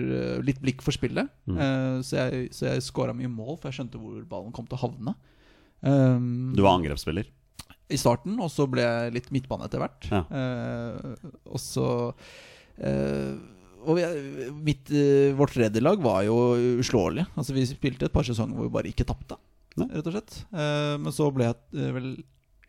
Litt 0.45 0.61
blikk 0.63 0.85
for 0.85 0.95
spillet. 0.95 1.31
Mm. 1.49 2.03
Så 2.05 2.21
jeg, 2.21 2.51
så 2.55 2.69
jeg 2.71 2.85
scora 2.85 3.15
mye 3.17 3.31
mål, 3.31 3.57
for 3.57 3.71
jeg 3.71 3.81
skjønte 3.81 3.99
hvor 3.99 4.21
ballen 4.29 4.55
kom 4.55 4.69
til 4.69 4.79
å 4.79 4.85
havne. 4.87 5.17
Um, 5.85 6.53
Du 6.55 6.63
var 6.63 6.77
angrepsspiller. 6.77 7.27
I 7.89 7.97
starten, 8.01 8.39
og 8.41 8.49
så 8.49 8.65
ble 8.69 8.81
jeg 8.81 9.13
litt 9.13 9.27
midtbane 9.35 9.67
etter 9.67 9.81
hvert. 9.83 10.07
Ja. 10.09 10.23
Eh, 10.25 11.27
og 11.45 11.59
så 11.61 11.87
eh, 12.81 13.35
og 13.85 13.99
vi, 13.99 14.05
mitt, 14.65 14.89
eh, 14.89 15.35
Vårt 15.37 15.53
tredjelag 15.53 16.01
var 16.01 16.23
jo 16.25 16.37
uslåelig. 16.81 17.27
Altså 17.37 17.53
Vi 17.53 17.65
spilte 17.69 18.07
et 18.07 18.15
par 18.15 18.25
sesonger 18.25 18.57
hvor 18.57 18.65
vi 18.69 18.73
bare 18.73 18.89
ikke 18.89 19.05
tapte, 19.05 19.37
rett 19.77 20.07
og 20.09 20.15
slett. 20.15 20.39
Eh, 20.55 20.95
men 21.03 21.13
så 21.13 21.27
ble 21.35 21.51
jeg 21.51 21.59
eh, 21.77 21.91
vel 21.93 22.09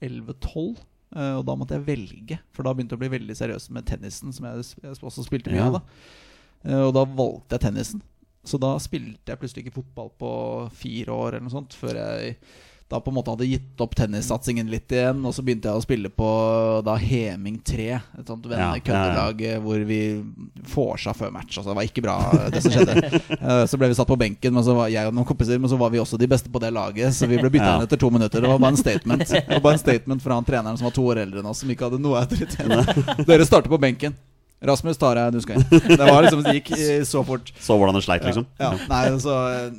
11-12, 0.04 0.76
eh, 1.16 1.32
og 1.38 1.46
da 1.48 1.56
måtte 1.56 1.78
jeg 1.78 1.86
velge. 1.88 2.38
For 2.52 2.66
da 2.68 2.74
begynte 2.76 2.92
jeg 2.96 3.00
å 3.00 3.04
bli 3.06 3.12
veldig 3.16 3.38
seriøs 3.38 3.70
med 3.72 3.86
tennisen, 3.88 4.34
som 4.36 4.50
jeg, 4.50 4.68
jeg 4.84 5.00
også 5.00 5.24
spilte 5.24 5.54
mye 5.54 5.62
Ja. 5.64 5.70
av. 5.72 5.80
da 5.80 5.86
Eh, 6.66 6.82
Og 6.82 6.92
da 6.96 7.04
valgte 7.06 7.54
jeg 7.54 7.60
tennisen. 7.62 8.00
Så 8.46 8.58
da 8.58 8.72
spilte 8.82 9.30
jeg 9.32 9.38
plutselig 9.38 9.64
ikke 9.66 9.76
fotball 9.80 10.08
på 10.18 10.30
fire 10.74 11.12
år 11.14 11.28
eller 11.36 11.44
noe 11.46 11.52
sånt, 11.56 11.74
før 11.78 11.94
jeg 11.98 12.36
da 12.88 13.00
på 13.02 13.10
en 13.10 13.16
måte 13.16 13.32
hadde 13.32 13.48
gitt 13.48 13.80
opp 13.82 13.96
tennissatsingen 13.98 14.68
litt 14.70 14.92
igjen. 14.94 15.24
Og 15.26 15.34
så 15.34 15.42
begynte 15.42 15.66
jeg 15.72 15.80
å 15.80 15.82
spille 15.82 16.10
på 16.12 16.28
da 16.86 16.94
Heming 17.00 17.58
3, 17.66 17.86
et 18.20 18.30
sånt 18.30 18.46
Ja, 18.52 18.68
ja, 18.78 19.00
ja. 19.34 19.56
hvor 19.62 19.82
vi 19.88 19.98
vorsa 20.74 21.14
før 21.16 21.32
match. 21.34 21.56
Altså, 21.58 21.72
det 21.72 21.76
var 21.80 21.88
ikke 21.88 22.04
bra, 22.06 22.16
det 22.52 22.62
som 22.62 22.74
skjedde. 22.74 22.94
Eh, 23.36 23.62
så 23.68 23.78
ble 23.78 23.88
vi 23.90 23.94
satt 23.94 24.08
på 24.08 24.16
benken, 24.18 24.54
men 24.54 24.64
så 24.64 24.74
var 24.74 24.88
jeg 24.90 25.06
og 25.06 25.14
noen 25.14 25.26
kompiser 25.28 25.58
Men 25.60 25.70
så 25.70 25.76
var 25.78 25.90
vi 25.92 26.00
også 26.00 26.18
de 26.18 26.26
beste 26.30 26.50
på 26.50 26.60
det 26.62 26.70
laget, 26.74 27.14
så 27.14 27.28
vi 27.28 27.38
ble 27.38 27.50
bytta 27.52 27.74
inn 27.76 27.84
etter 27.84 28.00
to 28.00 28.08
minutter. 28.10 28.42
Det 28.42 28.50
var 28.50 28.62
bare 28.62 28.74
en 28.74 28.80
statement 28.80 29.26
Det 29.34 29.42
var 29.50 29.62
bare 29.64 29.76
en 29.78 29.82
statement 29.82 30.24
fra 30.24 30.38
han 30.38 30.46
treneren 30.46 30.78
som 30.78 30.88
var 30.88 30.94
to 30.96 31.04
år 31.10 31.20
eldre 31.22 31.42
enn 31.42 31.50
oss, 31.50 31.60
som 31.62 31.70
ikke 31.70 31.88
hadde 31.90 32.00
noe 32.02 32.22
autoritet. 32.22 33.26
Dere 33.28 33.46
starter 33.46 33.72
på 33.72 33.80
benken. 33.82 34.16
Rasmus 34.64 34.96
tar 34.96 35.18
jeg, 35.20 35.32
du 35.36 35.40
skal 35.44 35.58
inn. 35.60 35.66
Det 35.68 35.98
var 36.00 36.22
liksom, 36.24 36.40
det 36.46 36.54
gikk 36.56 36.70
eh, 36.78 37.02
så 37.04 37.20
fort. 37.28 37.50
Så 37.60 37.74
hvordan 37.76 37.94
det 37.98 38.00
sleit, 38.06 38.24
liksom. 38.24 38.46
Ja, 38.58 38.70
nei, 38.88 39.02
så, 39.20 39.34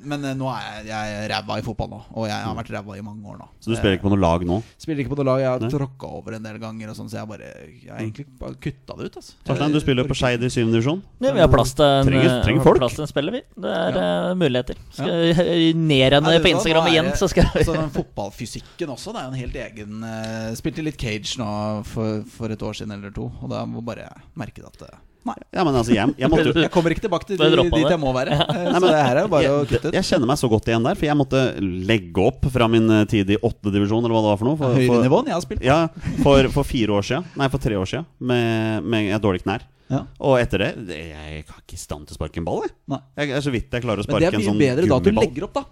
men 0.06 0.22
eh, 0.30 0.36
nå 0.38 0.46
er 0.54 0.84
jeg, 0.86 0.92
jeg 0.92 1.30
ræva 1.32 1.58
i 1.58 1.64
fotball 1.66 1.90
nå, 1.96 2.00
og 2.14 2.28
jeg 2.30 2.38
har 2.46 2.54
vært 2.60 2.70
ræva 2.76 2.98
i 3.00 3.02
mange 3.02 3.26
år 3.26 3.40
nå. 3.42 3.48
Så 3.60 3.72
du 3.72 3.76
spiller 3.80 3.98
ikke 3.98 4.06
på 4.06 4.12
noe 4.14 4.22
lag 4.22 4.46
nå? 4.48 4.60
Spiller 4.78 5.02
ikke 5.02 5.16
på 5.16 5.18
noe 5.18 5.28
lag. 5.32 5.42
Jeg 5.42 5.50
har 5.50 5.74
tråkka 5.74 6.12
over 6.20 6.38
en 6.38 6.46
del 6.46 6.60
ganger, 6.62 6.92
og 6.94 7.00
sånn, 7.00 7.10
så 7.10 7.18
jeg 7.24 7.30
bare 7.32 7.50
Jeg 7.50 7.90
har 7.90 8.04
egentlig 8.04 8.28
bare 8.40 8.54
kutta 8.68 8.98
det 9.02 9.10
ut. 9.10 9.18
Altså. 9.20 9.34
Torstein, 9.50 9.74
du 9.74 9.80
spiller 9.82 10.06
jo 10.06 10.12
på 10.14 10.20
Skeid 10.22 10.46
i 10.46 10.52
7. 10.54 10.60
divisjon. 10.70 11.02
Ja, 11.26 11.34
vi 11.36 11.42
har 11.42 11.52
plass 11.52 11.74
til 11.78 11.88
en, 11.88 12.08
Trenger- 12.12 12.38
trenger 12.46 12.62
eh, 12.62 12.68
folk. 12.70 12.82
plass 12.84 12.96
til 13.00 13.08
en 13.08 13.12
spiller, 13.12 13.38
vi. 13.40 13.44
Det 13.58 13.74
er 13.82 13.98
Ja. 13.98 14.06
eh, 14.30 14.38
muligheter. 14.44 14.80
Skal 14.94 15.10
jeg 15.26 15.74
ned 15.76 15.98
igjen 16.14 16.30
på 16.46 16.54
Instagram 16.54 16.92
igjen, 16.94 17.12
så 17.18 17.28
skal 17.34 17.50
vi 17.56 17.66
Så 17.66 17.74
den 17.76 17.90
fotballfysikken 17.98 18.94
også, 18.94 19.12
det 19.18 19.24
er 19.24 19.28
jo 19.28 19.34
en 19.34 19.42
helt 19.42 19.60
egen 19.66 20.08
eh, 20.14 20.54
Spilte 20.62 20.86
litt 20.86 21.02
cage 21.02 21.36
nå 21.42 21.50
for, 21.90 22.22
for 22.38 22.54
et 22.54 22.62
år 22.64 22.78
siden 22.78 22.94
eller 23.00 23.12
to, 23.16 23.28
og 23.42 23.50
da 23.52 23.66
må 23.68 23.82
bare 23.86 24.08
merke 24.38 24.62
at 24.70 24.82
eh, 24.88 24.98
Nei. 25.28 25.34
Ja, 25.52 25.64
men 25.68 25.76
altså, 25.76 25.92
jeg, 25.92 26.14
jeg 26.22 26.30
måtte 26.32 26.52
Jeg 26.56 26.72
kommer 26.72 26.94
ikke 26.94 27.02
tilbake 27.04 27.26
til 27.28 27.36
de- 27.42 27.64
dit 27.68 27.90
jeg 27.92 28.00
må 28.00 28.14
være. 28.16 28.32
Eh, 28.32 28.60
Nei, 28.72 28.80
men 28.80 28.86
det 28.94 29.00
her 29.02 29.18
er 29.18 29.26
jo 29.26 29.32
bare 29.34 29.50
å 29.52 29.66
kutte 29.68 29.90
ut. 29.90 29.96
jeg 29.98 30.06
kjenner 30.08 30.30
meg 30.30 30.38
så 30.40 30.48
godt 30.54 30.70
igjen 30.72 30.86
der, 30.88 30.96
for 30.96 31.08
jeg 31.10 31.18
måtte 31.20 31.42
legge 31.90 32.24
opp 32.30 32.48
fra 32.54 32.70
min 32.72 32.88
eh, 32.96 33.02
tid 33.12 33.34
i 33.36 33.40
åtte 33.44 33.74
divisjon, 33.74 34.06
eller 34.08 34.16
hva 34.16 34.22
det 34.24 34.32
var 34.32 34.40
for 34.40 34.48
noe. 34.48 34.60
For, 34.62 34.78
Høyere 34.78 34.88
for, 34.94 35.04
nivå 35.04 35.20
enn 35.20 35.32
jeg 35.34 35.36
har 35.36 35.44
spilt. 35.44 35.66
Ja, 35.68 35.80
for, 36.24 36.48
for 36.56 36.64
fire 36.70 36.96
år 36.96 37.10
siden, 37.10 37.28
nei, 37.42 37.50
for 37.52 37.66
tre 37.66 37.76
år 37.82 37.90
siden, 37.92 38.08
med, 38.32 38.88
med 38.96 39.12
et 39.18 39.26
dårlig 39.28 39.44
knær. 39.44 39.68
Ja. 39.92 40.02
Og 40.20 40.38
etter 40.40 40.64
det 40.64 40.72
det- 40.88 41.02
Jeg 41.12 41.28
er 41.28 41.44
ikke 41.44 41.76
i 41.76 41.82
stand 41.84 42.08
til 42.08 42.16
å 42.16 42.20
sparke 42.22 42.40
en 42.40 42.48
ball, 42.48 42.64
jeg. 42.64 42.72
Nei. 42.96 43.02
Jeg 43.20 43.36
er 43.36 43.44
så 43.44 43.52
vidt 43.52 43.68
jeg 43.76 43.84
klarer 43.84 44.00
å 44.04 44.08
sparke 44.08 44.32
en 44.32 44.40
sånn 44.40 44.48
gummiball. 44.48 44.56
Men 44.56 44.64
det 44.64 44.72
er 44.72 44.80
mye 44.80 44.88
sånn 44.88 44.88
bedre 44.88 44.88
da 44.88 44.96
at 44.96 45.04
du 45.04 45.12
legger 45.20 45.50
opp, 45.50 45.60
da. 45.60 45.64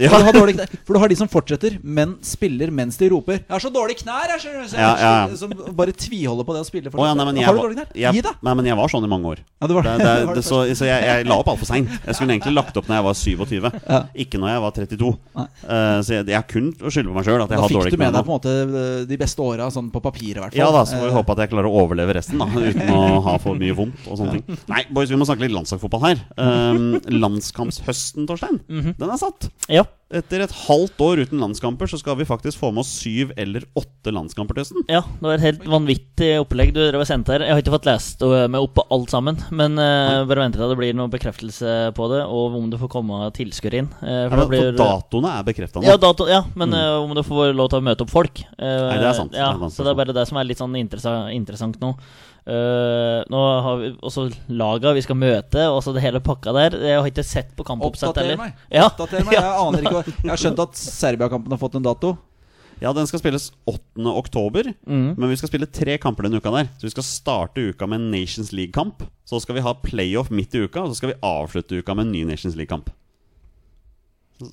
Ja. 0.00 0.08
For, 0.08 0.18
du 0.18 0.24
har 0.24 0.32
dårlig, 0.36 0.54
knær- 0.56 0.76
for 0.86 0.94
du 0.96 1.00
har 1.02 1.08
de 1.12 1.16
som 1.20 1.28
fortsetter, 1.28 1.78
men 1.84 2.16
spiller 2.24 2.70
mens 2.72 2.96
de 2.96 3.08
roper 3.12 3.40
'Jeg 3.42 3.50
har 3.50 3.60
så 3.60 3.70
dårlig 3.72 3.96
knær!' 4.00 4.30
Jeg, 4.32 4.40
skjønner 4.40 4.62
du, 4.62 4.68
så 4.72 4.76
Ja, 4.78 4.92
ja. 4.98 5.36
Som 5.36 5.50
bare 5.76 5.92
tviholder 5.92 6.44
på 6.48 6.52
det 6.56 6.60
å 6.62 6.68
spille. 6.68 6.88
Å, 6.90 7.04
ja, 7.06 7.14
nei, 7.14 7.24
men 7.28 7.36
jeg, 7.36 7.44
har 7.44 7.52
du 7.54 7.60
dårlige 7.60 7.76
dårlig 7.76 7.92
knær? 7.92 8.00
jeg, 8.00 8.14
Gi 8.14 8.20
deg! 8.22 8.34
Nei, 8.42 8.54
men 8.54 8.64
jeg 8.66 8.76
var 8.76 8.88
sånn 8.88 9.04
i 9.04 9.10
mange 9.12 9.26
år. 9.28 9.38
Ja, 9.60 9.66
det 9.68 9.74
var 9.76 9.82
Det, 9.82 9.98
det. 9.98 10.34
det, 10.36 10.44
så 10.44 10.62
så 10.74 10.84
jeg, 10.88 11.04
jeg 11.04 11.26
la 11.28 11.36
opp 11.38 11.48
altfor 11.52 11.66
seint. 11.68 11.88
Jeg 12.06 12.14
skulle 12.16 12.32
egentlig 12.38 12.54
lagt 12.56 12.76
opp 12.76 12.88
når 12.88 12.96
jeg 12.96 13.04
var 13.04 13.14
27, 13.14 13.82
Ja. 13.88 14.00
ikke 14.16 14.38
når 14.40 14.48
jeg 14.54 14.60
var 14.64 14.70
32. 14.72 15.12
Nei. 15.36 15.46
Eh, 15.68 15.98
så 16.02 16.10
jeg, 16.16 16.26
jeg 16.32 16.46
kun 16.48 16.72
skylder 16.72 16.90
skylde 16.90 17.08
på 17.12 17.16
meg 17.18 17.24
sjøl 17.26 17.42
at 17.42 17.50
jeg 17.52 17.58
Da 17.58 17.68
fikk 17.68 17.90
du 17.92 17.96
med 18.00 18.12
deg 18.14 18.24
på 18.24 18.32
en 18.32 18.38
måte 18.38 18.52
eh, 18.62 19.04
de 19.06 19.16
beste 19.20 19.40
åra, 19.42 19.68
sånn 19.70 19.90
på 19.92 20.00
papiret 20.02 20.36
i 20.38 20.40
hvert 20.40 20.52
fall. 20.54 20.62
Ja 20.62 20.70
da, 20.72 20.82
så 20.88 20.96
får 20.96 21.08
vi 21.10 21.14
håpe 21.18 21.32
at 21.36 21.38
jeg 21.44 21.50
klarer 21.52 21.68
å 21.68 21.74
overleve 21.84 22.14
resten, 22.16 22.38
da 22.38 22.46
uten 22.70 22.90
å 22.94 23.20
ha 23.26 23.36
for 23.42 23.54
mye 23.58 23.74
vondt 23.76 24.06
og 24.08 24.18
sånne 24.18 24.38
ting. 24.40 24.58
Nei, 24.68 24.84
boys, 24.90 25.10
vi 25.10 25.16
må 25.20 25.26
snakke 25.28 25.44
litt 25.44 25.52
landslagsfotball 25.54 26.02
her. 26.06 26.22
Um, 26.38 27.00
landskampshøsten, 27.06 28.26
Torstein, 28.28 28.60
den 28.68 29.10
er 29.10 29.18
satt. 29.20 29.48
Ja. 29.68 29.81
Hello 29.82 30.01
Etter 30.12 30.42
et 30.44 30.52
halvt 30.66 31.00
år 31.00 31.22
uten 31.24 31.40
landskamper 31.40 31.88
så 31.88 31.96
skal 32.00 32.18
vi 32.18 32.26
faktisk 32.28 32.58
få 32.60 32.68
med 32.74 32.82
oss 32.84 32.90
syv 33.00 33.30
eller 33.40 33.64
åtte 33.78 34.12
landskamper 34.12 34.58
til 34.58 34.64
høsten. 34.66 34.82
Ja, 34.92 35.00
det 35.08 35.24
var 35.24 35.38
et 35.38 35.44
helt 35.46 35.62
vanvittig 35.72 36.28
opplegg 36.42 36.74
du 36.76 36.82
drev 36.84 37.00
og 37.00 37.08
sendte 37.08 37.32
her. 37.32 37.44
Jeg 37.46 37.54
har 37.56 37.62
ikke 37.64 37.72
fått 37.78 37.88
lest 37.88 38.20
meg 38.52 38.58
opp 38.60 38.74
på 38.76 38.84
alt 38.92 39.14
sammen, 39.14 39.38
men 39.56 39.78
uh, 39.80 40.22
bare 40.28 40.44
vent 40.44 40.58
til 40.58 40.68
det 40.68 40.76
blir 40.82 40.92
noen 40.98 41.12
bekreftelse 41.14 41.76
på 41.96 42.08
det, 42.12 42.20
og 42.28 42.58
om 42.60 42.66
du 42.72 42.76
får 42.82 42.90
komme 42.92 43.22
tilskuere 43.38 43.80
inn. 43.84 43.88
Uh, 44.02 44.10
Ja, 44.12 44.28
for 44.28 44.42
det 44.52 44.60
for 44.60 44.76
datoene 44.82 45.32
er 45.38 45.46
bekrefta 45.48 45.80
nå. 45.80 45.88
ja, 45.88 45.96
dato, 46.02 46.26
ja, 46.28 46.42
men 46.60 46.76
uh, 46.76 46.98
om 47.06 47.14
du 47.16 47.22
får 47.24 47.54
lov 47.56 47.72
til 47.72 47.80
å 47.80 47.86
møte 47.88 48.04
opp 48.04 48.12
folk. 48.12 48.44
Uh, 48.60 48.68
Nei, 48.92 48.98
det 49.00 49.08
er 49.14 49.16
sant. 49.16 49.32
Ja, 49.32 49.48
Det 49.54 49.56
er 49.56 49.64
sant. 49.64 49.78
så 49.78 49.86
det 49.88 49.94
er 49.94 49.98
bare 50.02 50.16
det 50.20 50.26
som 50.28 50.36
er 50.42 50.50
litt 50.50 50.60
sånn 50.60 50.76
interessa 50.76 51.16
interessant 51.32 51.80
nå. 51.80 51.94
Uh, 52.42 53.22
nå 53.30 53.38
har 53.62 53.76
vi 53.78 53.88
også 54.02 54.24
laga 54.50 54.90
vi 54.96 55.02
skal 55.04 55.14
møte, 55.14 55.62
og 55.70 55.78
så 55.84 55.92
det 55.94 56.02
hele 56.02 56.18
pakka 56.24 56.50
der. 56.56 56.74
Jeg 56.82 56.98
har 56.98 57.06
ikke 57.06 57.22
sett 57.26 57.52
på 57.54 57.62
kampoppsett 57.68 58.18
heller. 58.18 58.34
Oppdater 58.34 58.40
meg. 58.42 58.64
Ja. 58.74 58.88
Oppdater 58.90 59.22
meg. 59.28 59.36
Jeg 59.38 59.52
aner 59.62 59.84
ikke 59.84 59.94
hva 59.94 60.01
Jeg 60.10 60.30
har 60.30 60.40
skjønt 60.40 60.62
at 60.64 60.78
Serbia-kampen 60.78 61.54
har 61.54 61.60
fått 61.60 61.78
en 61.78 61.86
dato. 61.86 62.16
Ja, 62.82 62.90
den 62.96 63.06
skal 63.06 63.20
spilles 63.22 63.50
8. 63.70 64.02
oktober. 64.10 64.72
Mm. 64.88 65.12
Men 65.14 65.30
vi 65.30 65.36
skal 65.38 65.52
spille 65.52 65.68
tre 65.70 65.94
kamper 66.02 66.26
denne 66.26 66.40
uka 66.42 66.50
der. 66.54 66.70
Så 66.80 66.88
vi 66.88 66.94
skal 66.94 67.06
starte 67.06 67.68
uka 67.70 67.86
med 67.86 68.00
en 68.00 68.10
Nations 68.10 68.50
League-kamp. 68.50 69.04
Så 69.28 69.38
skal 69.44 69.58
vi 69.58 69.62
ha 69.64 69.74
playoff 69.84 70.32
midt 70.34 70.56
i 70.58 70.64
uka, 70.64 70.82
og 70.82 70.90
så 70.90 70.98
skal 70.98 71.12
vi 71.12 71.20
avslutte 71.22 71.78
uka 71.78 71.94
med 71.94 72.08
en 72.08 72.14
ny 72.16 72.24
Nations 72.32 72.58
League-kamp. 72.58 72.90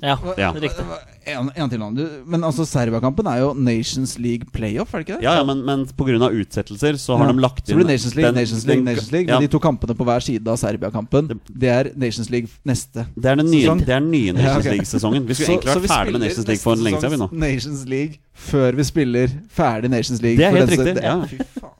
Ja, 0.02 0.18
Ja. 0.38 0.52
riktig. 0.54 0.86
En, 1.30 1.52
en 1.56 1.70
til. 1.70 1.80
Du, 1.94 2.04
men 2.26 2.42
altså, 2.44 2.66
Serbia-kampen 2.66 3.28
er 3.28 3.40
jo 3.44 3.54
Nations 3.54 4.18
League 4.18 4.48
playoff, 4.54 4.94
er 4.94 5.04
det 5.04 5.08
ikke 5.08 5.18
det? 5.20 5.24
Ja, 5.28 5.36
ja, 5.38 5.44
men, 5.44 5.64
men 5.66 5.86
pga. 5.86 6.30
utsettelser 6.32 6.98
så 6.98 7.18
har 7.18 7.28
Ja. 7.28 7.32
de 7.34 7.40
lagt 7.44 7.70
inn 7.70 7.76
Så 7.76 7.76
blir 7.78 7.86
det 7.88 7.94
Nations 7.94 8.16
League, 8.16 8.32
den- 8.32 8.42
Nations 8.42 8.66
League, 8.66 8.84
Nations 8.84 9.12
League. 9.12 9.28
ja, 9.28 9.40
Men 9.40 9.48
de 9.48 9.52
to 9.52 9.60
kampene 9.60 9.94
på 9.96 10.06
hver 10.06 10.20
side 10.26 10.48
av 10.48 10.58
Serbia-kampen, 10.58 11.40
det 11.50 11.70
er 11.70 11.92
Nations 11.96 12.30
League 12.30 12.48
neste. 12.66 13.06
Det 13.16 13.26
er 13.26 13.36
den 13.36 13.46
nye, 13.52 13.62
sesong. 13.68 13.80
det 13.86 13.90
er 13.90 14.00
den 14.00 14.12
nye 14.12 14.34
Nations 14.34 14.66
Ja, 14.66 14.72
ok. 14.72 14.78
League-sesongen. 14.78 15.28
Vi 15.28 15.34
skulle 15.34 15.58
egentlig 15.60 15.76
vært 15.76 15.92
ferdig 15.94 16.12
med 16.14 16.22
Nations 16.22 16.48
League 16.48 16.64
for 16.64 16.74
en 16.74 16.84
lenge 16.84 17.02
siden. 17.02 17.12
vi 17.12 17.18
nå 17.18 17.30
Nations 17.32 17.86
League 17.86 18.16
før 18.40 18.72
vi 18.76 18.84
spiller 18.84 19.28
ferdig 19.54 19.90
Nations 19.92 20.22
League. 20.22 20.38
Det 20.38 20.46
er 20.46 20.52
for 20.52 20.58
helt 20.58 20.70
den 20.70 20.80
riktig, 20.80 20.96
det- 20.96 21.04
ja. 21.04 21.26
Fy 21.26 21.38
faen. 21.60 21.76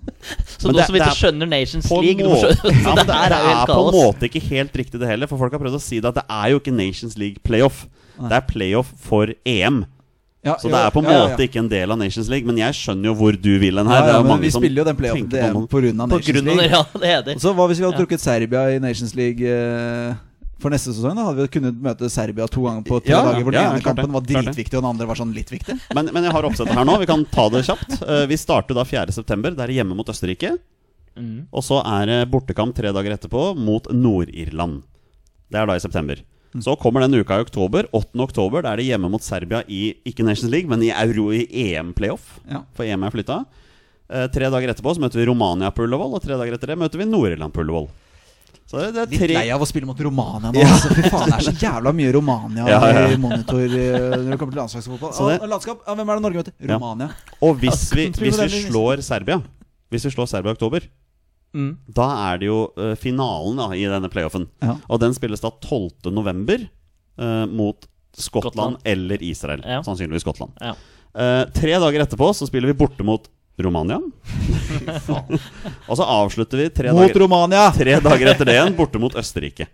Så 0.60 0.68
Men 0.68 0.76
nå 0.76 0.86
som 0.86 0.94
vi 0.94 1.00
ikke 1.00 1.10
er- 1.10 1.22
skjønner 1.32 1.48
Nations 1.50 1.90
League 1.90 2.24
må... 2.28 2.36
skjønner, 2.36 2.84
ja, 2.84 2.96
Det 3.04 3.16
her 3.16 3.32
er 3.32 3.56
helt 3.56 3.70
på 3.70 3.88
en 3.88 3.94
måte 3.96 4.24
ikke 4.30 4.42
helt 4.50 4.74
riktig 4.74 5.00
det 5.00 5.08
heller, 5.08 5.28
for 5.28 5.38
folk 5.38 5.52
har 5.54 5.60
prøvd 5.60 5.76
å 5.78 5.82
si 5.82 6.00
det 6.00 6.06
at 6.06 6.16
det 6.16 6.24
er 6.30 6.50
jo 6.52 6.60
ikke 6.60 6.74
Nations 6.76 7.18
League 7.18 7.38
playoff. 7.44 7.88
Det 8.28 8.36
er 8.36 8.46
playoff 8.50 8.92
for 9.00 9.32
EM. 9.48 9.86
Ja, 10.42 10.54
Så 10.56 10.70
det 10.72 10.80
er 10.80 10.92
på 10.96 11.02
en 11.04 11.10
ja, 11.12 11.18
måte 11.20 11.36
ja. 11.44 11.48
ikke 11.50 11.60
en 11.60 11.68
del 11.72 11.92
av 11.92 11.98
Nations 12.00 12.30
League. 12.32 12.48
Men 12.48 12.58
jeg 12.62 12.76
skjønner 12.78 13.10
jo 13.12 13.14
hvor 13.20 13.36
du 13.36 13.52
vil 13.60 13.76
hen 13.82 13.90
her. 13.92 14.00
Ja, 14.00 14.06
Det 14.08 14.14
er 14.16 14.24
men 14.24 14.32
mange 14.32 14.46
vi 14.48 14.52
som 14.56 14.64
spiller 14.64 14.82
jo 14.82 14.86
den 14.88 14.98
playoffen 15.00 15.28
av 15.28 16.08
Nations 16.08 16.28
grunn 16.30 16.50
av 16.50 16.56
League. 16.62 16.72
Ja, 16.72 16.84
det 17.04 17.10
er 17.12 17.22
det. 17.28 17.36
Så 17.44 17.52
Hva 17.58 17.68
hvis 17.68 17.80
vi 17.82 17.86
hadde 17.86 17.98
Ja. 17.98 18.02
trukket 18.06 18.24
Serbia 18.24 18.62
i 18.72 18.80
Nations 18.80 19.14
League 19.20 19.44
eh, 19.44 20.14
for 20.64 20.72
neste 20.72 20.94
sesong? 20.96 21.20
Da 21.20 21.26
hadde 21.28 21.44
vi 21.44 21.52
kunnet 21.60 21.76
møte 21.84 22.10
Serbia 22.10 22.48
to 22.48 22.64
ganger 22.64 22.88
på 22.88 23.02
tre 23.04 23.12
Ja, 23.12 23.20
dager, 23.28 23.44
hvor 23.44 23.52
den 23.52 23.68
ene 23.68 23.84
kampen 23.84 24.16
var 24.16 24.22
dritviktig, 24.32 24.76
og 24.80 24.84
den 24.84 24.90
andre 24.94 25.08
var 25.12 25.20
sånn 25.20 25.36
litt 25.36 25.52
viktig. 25.52 25.76
Men, 25.96 26.10
men 26.16 26.24
jeg 26.24 26.32
har 26.32 26.48
oppsettet 26.48 26.74
her 26.80 26.88
nå. 26.88 26.98
Vi 27.04 27.10
kan 27.12 27.26
ta 27.36 27.50
det 27.52 27.66
kjapt. 27.68 28.00
Uh, 28.04 28.24
Vi 28.32 28.40
starter 28.40 28.76
da 28.80 28.88
4.9. 28.88 29.56
Det 29.56 29.68
er 29.68 29.76
hjemme 29.76 29.96
mot 30.00 30.08
Østerrike. 30.08 30.56
Mm. 31.20 31.48
Og 31.52 31.64
så 31.68 31.84
er 31.84 32.06
det 32.08 32.20
bortekamp 32.32 32.72
tre 32.80 32.94
dager 32.96 33.12
etterpå 33.18 33.50
mot 33.60 33.92
Nord-Irland. 33.92 34.84
Det 35.52 35.60
er 35.60 35.68
da 35.68 35.76
i 35.76 35.84
september. 35.84 36.22
Så 36.58 36.74
kommer 36.82 37.04
den 37.06 37.14
uka 37.22 37.38
i 37.38 37.44
oktober. 37.46 37.86
8. 37.94 38.18
oktober 38.26 38.64
Da 38.66 38.72
er 38.74 38.82
det 38.82 38.88
hjemme 38.90 39.10
mot 39.14 39.22
Serbia 39.22 39.62
i 39.70 39.94
ikke 40.10 40.26
Nations 40.26 40.50
League, 40.50 40.70
men 40.72 40.82
i 40.82 40.90
Euro 40.90 41.30
i 41.36 41.44
EM-playoff. 41.68 42.40
Ja. 42.50 42.64
For 42.74 42.88
EM 42.90 43.04
er 43.06 43.14
flytta. 43.14 43.44
Eh, 44.10 44.26
tre 44.34 44.50
dager 44.50 44.72
etterpå 44.74 44.96
så 44.98 45.04
møter 45.04 45.22
vi 45.22 45.28
Romania 45.30 45.70
på 45.70 45.86
Ullevål, 45.86 46.16
og 46.18 46.24
tre 46.24 46.34
dager 46.40 46.56
etter 46.58 46.72
det 46.74 46.80
møter 46.82 46.98
vi 46.98 47.06
Nord-Irland 47.06 47.54
på 47.54 47.62
Ullevål. 47.62 47.86
Så 48.70 48.78
det, 48.82 48.88
det 48.94 49.02
er 49.02 49.14
Litt 49.14 49.32
lei 49.38 49.48
av 49.54 49.62
å 49.62 49.68
spille 49.70 49.86
mot 49.90 49.98
Romania 50.06 50.50
nå. 50.54 50.58
Ja. 50.62 50.70
Altså, 50.74 50.90
fy 50.94 51.04
faen, 51.10 51.30
det 51.30 51.38
er 51.38 51.46
så 51.48 51.54
jævla 51.58 51.94
mye 51.98 52.12
Romania 52.14 52.66
Ja, 52.70 52.80
ja, 52.94 53.04
i 53.14 53.18
monitor 53.22 53.62
eh, 53.66 53.96
når 54.18 54.28
det 54.34 54.38
kommer 54.42 54.54
til 54.54 54.62
landslagsfotball. 54.62 55.14
Det- 55.30 55.50
landskap, 55.54 55.80
ja, 55.86 55.96
hvem 55.98 56.10
er 56.14 56.20
det 56.20 56.26
Norge 56.26 56.42
møter? 56.44 56.56
Romania. 56.74 57.08
Og 57.46 57.58
hvis 57.62 57.86
vi, 57.98 58.08
hvis 58.26 58.42
vi 58.42 58.50
slår 58.68 59.02
Serbia 59.06 59.40
Hvis 59.94 60.06
vi 60.10 60.12
slår 60.14 60.30
Serbia 60.30 60.54
i 60.54 60.58
oktober, 60.58 60.86
Mm. 61.56 61.72
da 61.90 62.06
er 62.30 62.42
det 62.42 62.46
jo 62.50 62.58
uh, 62.78 62.94
finalen 63.00 63.58
da, 63.58 63.70
i 63.74 63.88
denne 63.90 64.10
playoffen. 64.14 64.46
Ja. 64.62 64.76
Og 64.88 65.02
den 65.02 65.16
spilles 65.18 65.42
da 65.42 65.50
12. 65.66 66.12
november 66.14 66.62
eh, 66.62 67.46
mot 67.50 67.88
Skottland, 68.14 68.54
Skottland. 68.54 68.78
eller 68.84 69.24
Israel. 69.24 69.64
Ja. 69.66 69.82
Sannsynligvis 69.84 70.22
Skottland. 70.26 70.54
Ja. 70.62 70.76
Uh, 71.10 71.50
tre 71.54 71.74
dager 71.82 72.06
etterpå 72.06 72.30
så 72.38 72.46
spiller 72.50 72.70
vi 72.70 72.78
borte 72.78 73.06
mot 73.06 73.26
Romania. 73.60 73.98
og 75.90 75.98
så 75.98 76.06
avslutter 76.06 76.62
vi 76.62 76.70
tre 76.70 76.94
Mot 76.94 77.02
dager, 77.08 77.20
Romania! 77.20 77.66
tre 77.76 77.98
dager 78.00 78.32
etter 78.32 78.48
det 78.48 78.56
igjen 78.56 78.78
borte 78.78 79.02
mot 79.02 79.16
Østerrike. 79.20 79.68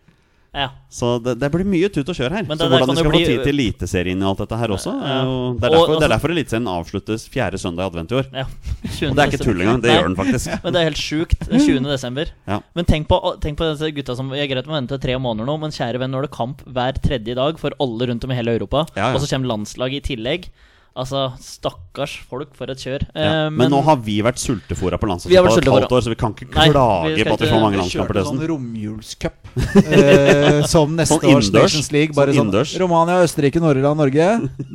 Ja. 0.56 0.70
Så 0.88 1.18
det, 1.20 1.34
det 1.42 1.50
blir 1.52 1.68
mye 1.68 1.90
tut 1.92 2.08
og 2.08 2.16
kjør 2.16 2.32
her. 2.38 2.46
Men 2.48 2.56
det 2.56 2.64
så 2.64 2.70
hvordan 2.72 2.92
vi 2.94 2.96
skal 3.02 3.12
bli... 3.12 3.20
få 3.20 3.32
tid 3.32 3.42
til 3.44 3.54
Eliteserien 3.54 4.22
og 4.24 4.30
alt 4.30 4.44
dette 4.46 4.60
her 4.62 4.74
også 4.76 4.94
ja. 4.96 5.18
og 5.28 5.58
Det 5.60 5.68
er 5.68 5.74
derfor, 5.76 5.86
det 5.86 5.96
altså- 5.96 6.08
er 6.08 6.14
derfor 6.14 6.34
Eliteserien 6.36 6.70
avsluttes 6.72 7.26
fjerde 7.34 7.60
søndag 7.60 7.84
i 7.84 7.90
advent 7.92 8.14
i 8.14 8.20
år. 8.22 8.30
ja. 8.32 8.46
Og 8.46 9.18
det 9.18 9.24
er 9.26 9.34
ikke 9.34 9.42
tull 9.44 9.60
engang. 9.60 9.82
Det 9.84 9.92
Nei. 9.92 9.98
gjør 9.98 10.08
den 10.08 10.16
faktisk. 10.22 10.54
Men 10.64 10.76
det 10.76 10.82
er 10.82 10.88
helt 10.90 11.02
sjukt. 11.02 11.50
20. 11.52 11.82
desember. 11.90 12.32
Ja. 12.48 12.62
Men 12.78 12.88
tenk 12.88 13.10
på, 13.12 13.20
tenk 13.44 13.60
på 13.60 13.68
disse 13.74 13.92
gutta 13.96 14.16
som 14.16 14.32
Jeg 14.36 14.48
er 14.48 14.54
greit 14.54 14.70
å 14.70 14.76
vente 14.76 15.00
tre 15.02 15.18
måneder 15.20 15.50
nå, 15.50 15.58
men 15.60 15.76
kjære 15.76 16.00
venn, 16.00 16.14
nå 16.16 16.22
er 16.24 16.30
det 16.30 16.32
kamp 16.36 16.64
hver 16.64 16.96
tredje 17.04 17.36
dag 17.36 17.60
for 17.60 17.76
alle 17.84 18.08
rundt 18.12 18.24
om 18.24 18.32
i 18.32 18.40
hele 18.40 18.56
Europa. 18.56 18.86
Og 19.12 19.20
så 19.20 19.28
kommer 19.34 19.52
landslaget 19.52 20.00
i 20.00 20.16
tillegg. 20.16 20.48
Altså, 20.96 21.26
stakkars 21.44 22.14
folk, 22.24 22.54
for 22.56 22.72
et 22.72 22.80
kjør. 22.80 23.04
Ja. 23.12 23.24
Eh, 23.48 23.50
Men, 23.52 23.68
nå 23.74 23.82
har 23.84 23.98
vi 24.00 24.22
vært 24.24 24.40
sultefòra 24.40 24.96
på 24.96 25.10
Vi 25.10 25.12
landslagsfotball 25.12 25.60
et 25.60 25.68
halvt 25.74 25.96
år, 25.98 26.04
så 26.06 26.14
vi 26.14 26.18
kan 26.22 26.32
ikke 26.32 26.48
klage 26.54 27.26
på 27.28 27.34
at 27.36 27.44
vi 27.44 27.50
får 27.52 27.64
mange 27.66 27.76
Vi 27.76 27.82
landskamper 27.82 28.16
kjørte 28.16 28.24
til 28.24 28.30
sånn 28.30 28.46
romjulscup 28.54 29.52
eh, 29.84 30.62
som 30.74 30.96
neste 30.96 31.20
Sånn 31.20 31.36
års. 31.36 31.52
Nations 31.52 31.92
League. 31.92 32.16
Bare 32.16 32.32
sånn, 32.38 32.54
sånn 32.56 32.80
Romania, 32.86 33.20
Østerrike, 33.28 33.60
Nord-Irland, 33.60 34.00
Norge. 34.00 34.30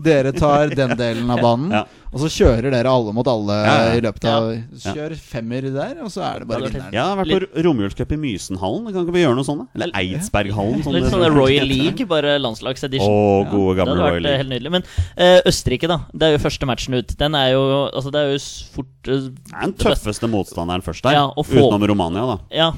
Dere 0.05 0.35
tar 0.37 0.77
den 0.77 0.93
delen 1.01 1.33
av 1.33 1.41
banen. 1.41 1.73
Ja. 1.81 1.87
Og 2.11 2.19
så 2.25 2.29
kjører 2.35 2.73
dere 2.75 2.91
alle 2.91 3.13
mot 3.15 3.29
alle 3.31 3.55
Ja, 3.63 3.75
ja. 3.87 3.91
i 3.95 4.01
løpet 4.03 4.25
av 4.27 4.49
Ja. 4.51 4.93
Kjør 4.97 5.13
femmer 5.15 5.63
der, 5.63 5.93
og 6.03 6.11
så 6.11 6.25
er 6.27 6.41
det 6.43 6.49
bare 6.51 6.65
Ja, 6.65 6.71
vinneren. 6.73 6.93
Jeg 6.97 7.03
har 7.07 7.17
vært 7.21 7.45
på 7.55 7.63
romjulscup 7.67 8.13
i 8.13 8.19
Mysenhallen. 8.19 8.89
Kan 8.91 9.05
ikke 9.07 9.15
vi 9.15 9.23
gjøre 9.23 9.37
noe 9.39 9.47
sånt? 9.47 9.69
Eller 9.79 9.93
Eidsberghallen. 9.95 10.83
som 10.83 10.93
Litt 10.97 11.07
sånn 11.13 11.23
Royal 11.37 11.69
League, 11.71 12.07
bare 12.11 12.35
landslagsedition. 12.43 13.07
Å, 13.07 13.47
gode 13.53 13.77
Det 13.77 13.79
gamle 13.79 13.95
hadde 13.95 14.03
Royal 14.03 14.11
vært 14.11 14.19
eh, 14.19 14.27
League. 14.27 14.43
helt 14.43 14.53
nydelig. 14.57 14.75
Men 14.75 14.83
uh, 15.23 15.41
Østerrike, 15.53 15.87
da. 15.93 16.01
Det 16.11 16.27
er 16.27 16.35
jo 16.35 16.43
første 16.49 16.67
matchen 16.73 16.99
ut. 16.99 17.17
Den 17.23 17.39
er 17.39 17.53
jo 17.55 17.63
Altså, 17.95 18.11
det 18.11 18.21
er 18.25 18.35
jo 18.35 18.43
fort 18.75 19.09
uh, 19.09 19.31
Det 19.31 19.55
er 19.55 19.65
den 19.71 19.79
tøffeste 19.87 20.27
motstanderen 20.35 20.83
først 20.83 21.07
der. 21.07 21.15
Ja, 21.21 21.25
få- 21.31 21.63
Utenom 21.63 21.87
Romania, 21.95 22.27
da. 22.27 22.39
Ja. 22.51 22.71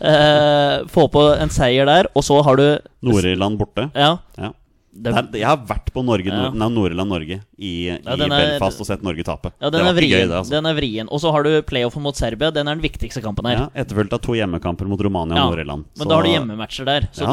uh, 0.00 0.86
få 0.96 1.08
på 1.12 1.28
en 1.36 1.52
seier 1.52 1.84
der, 1.88 2.08
og 2.16 2.24
så 2.24 2.40
har 2.44 2.56
du 2.56 2.66
Nord-Irland 3.04 3.58
borte. 3.60 3.90
Ja. 3.94 4.16
Ja. 4.40 4.52
Der, 4.96 5.10
jeg 5.34 5.42
har 5.44 5.56
vært 5.58 5.88
på 5.92 6.04
Norge, 6.06 6.26
Ja. 6.30 6.50
Nord- 6.50 6.54
nei, 6.54 6.68
Nord-Irland-Norge 6.70 7.40
i, 7.58 7.88
i 7.88 7.98
Ja, 7.98 8.14
den 8.16 8.30
er- 8.32 8.58
Belfast 8.58 8.80
og 8.80 8.86
sett 8.86 9.02
Norge 9.02 9.24
tape. 9.24 9.50
ja, 9.60 9.68
den 9.70 9.80
er 9.84 9.92
vrien. 9.92 10.10
gøy, 10.10 10.28
det. 10.28 10.36
altså 10.38 10.50
Den 10.50 10.66
er 10.66 10.74
vrien. 10.74 11.08
Og 11.10 11.20
så 11.20 11.32
har 11.32 11.42
du 11.42 11.62
playoffen 11.62 12.00
mot 12.02 12.14
Serbia. 12.14 12.50
Den 12.52 12.68
er 12.68 12.74
den 12.76 12.82
viktigste 12.82 13.20
kampen 13.20 13.44
her. 13.46 13.56
ja, 13.74 13.82
Etterfulgt 13.82 14.12
av 14.12 14.20
to 14.22 14.32
hjemmekamper 14.32 14.86
mot 14.86 15.00
Romania 15.00 15.34
og 15.44 15.50
Nord-Irland. 15.56 15.84
Men 15.98 16.08
da 16.08 16.14
har 16.14 16.22
du 16.22 16.28
hjemmematcher 16.30 16.84
der. 16.84 17.08
Så 17.12 17.26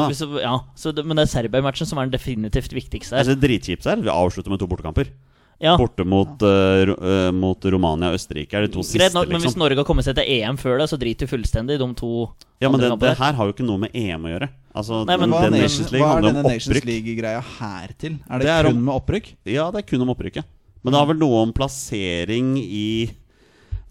så 0.74 0.94
det, 0.94 1.06
men 1.06 1.16
det 1.16 1.22
er 1.28 1.42
Serbia-matchen 1.42 1.86
som 1.86 1.98
er 1.98 2.06
den 2.08 2.18
definitivt 2.18 2.72
viktigste 2.72 3.16
her. 3.16 3.24
det 3.24 3.38
er 3.38 3.48
dritkjipt 3.48 3.84
her. 3.84 3.96
Vi 4.02 4.08
avslutter 4.08 4.50
med 4.50 4.58
to 4.58 4.66
bortekamper. 4.66 5.06
Ja, 5.62 5.76
Borte 5.78 6.02
mot, 6.08 6.42
uh, 6.42 7.30
mot 7.30 7.66
Romania 7.70 8.08
og 8.10 8.16
Østerrike 8.18 8.56
er 8.58 8.64
de 8.66 8.72
to 8.74 8.82
Greit 8.82 8.88
siste, 8.90 9.12
nok, 9.14 9.28
men 9.30 9.38
hvis 9.38 9.52
liksom. 9.52 9.60
Norge 9.62 9.78
har 9.78 9.86
kommet 9.86 10.06
seg 10.08 10.16
til 10.18 10.26
EM 10.40 10.56
før 10.58 10.80
det, 10.82 10.88
så 10.90 10.98
driter 10.98 11.28
du 11.28 11.30
fullstendig 11.30 11.76
i 11.78 11.82
de 11.82 11.88
to 12.00 12.10
Ja, 12.58 12.70
men 12.72 12.82
det, 12.82 12.90
det 13.02 13.12
her 13.20 13.38
har 13.38 13.46
jo 13.46 13.54
ikke 13.54 13.66
noe 13.66 13.84
med 13.84 13.94
EM 13.94 14.26
å 14.26 14.32
gjøre. 14.32 14.48
Altså, 14.74 15.04
Nei, 15.06 15.16
men 15.22 15.30
Hva, 15.30 15.44
det 15.46 15.60
Nations 15.60 15.92
League 15.94 16.08
hva 16.08 16.16
er 16.18 16.26
denne 16.26 16.42
om 16.42 16.50
Nations. 16.50 16.84
League-greia 16.88 17.44
her 17.60 17.94
til? 17.94 18.18
Er 18.26 18.42
det, 18.42 18.48
Det 18.48 18.52
er 18.56 18.68
kun 18.68 18.76
om- 18.76 18.84
med 18.88 18.94
opprykk? 18.96 19.32
Ja, 19.54 19.70
det 19.70 19.84
er 19.84 19.86
kun 19.92 20.02
om 20.02 20.12
opprykket. 20.16 20.50
Men 20.82 20.94
det 20.96 20.98
har 20.98 21.06
vel 21.12 21.20
noe 21.22 21.42
om 21.46 21.52
plassering 21.54 22.56
i 22.58 23.10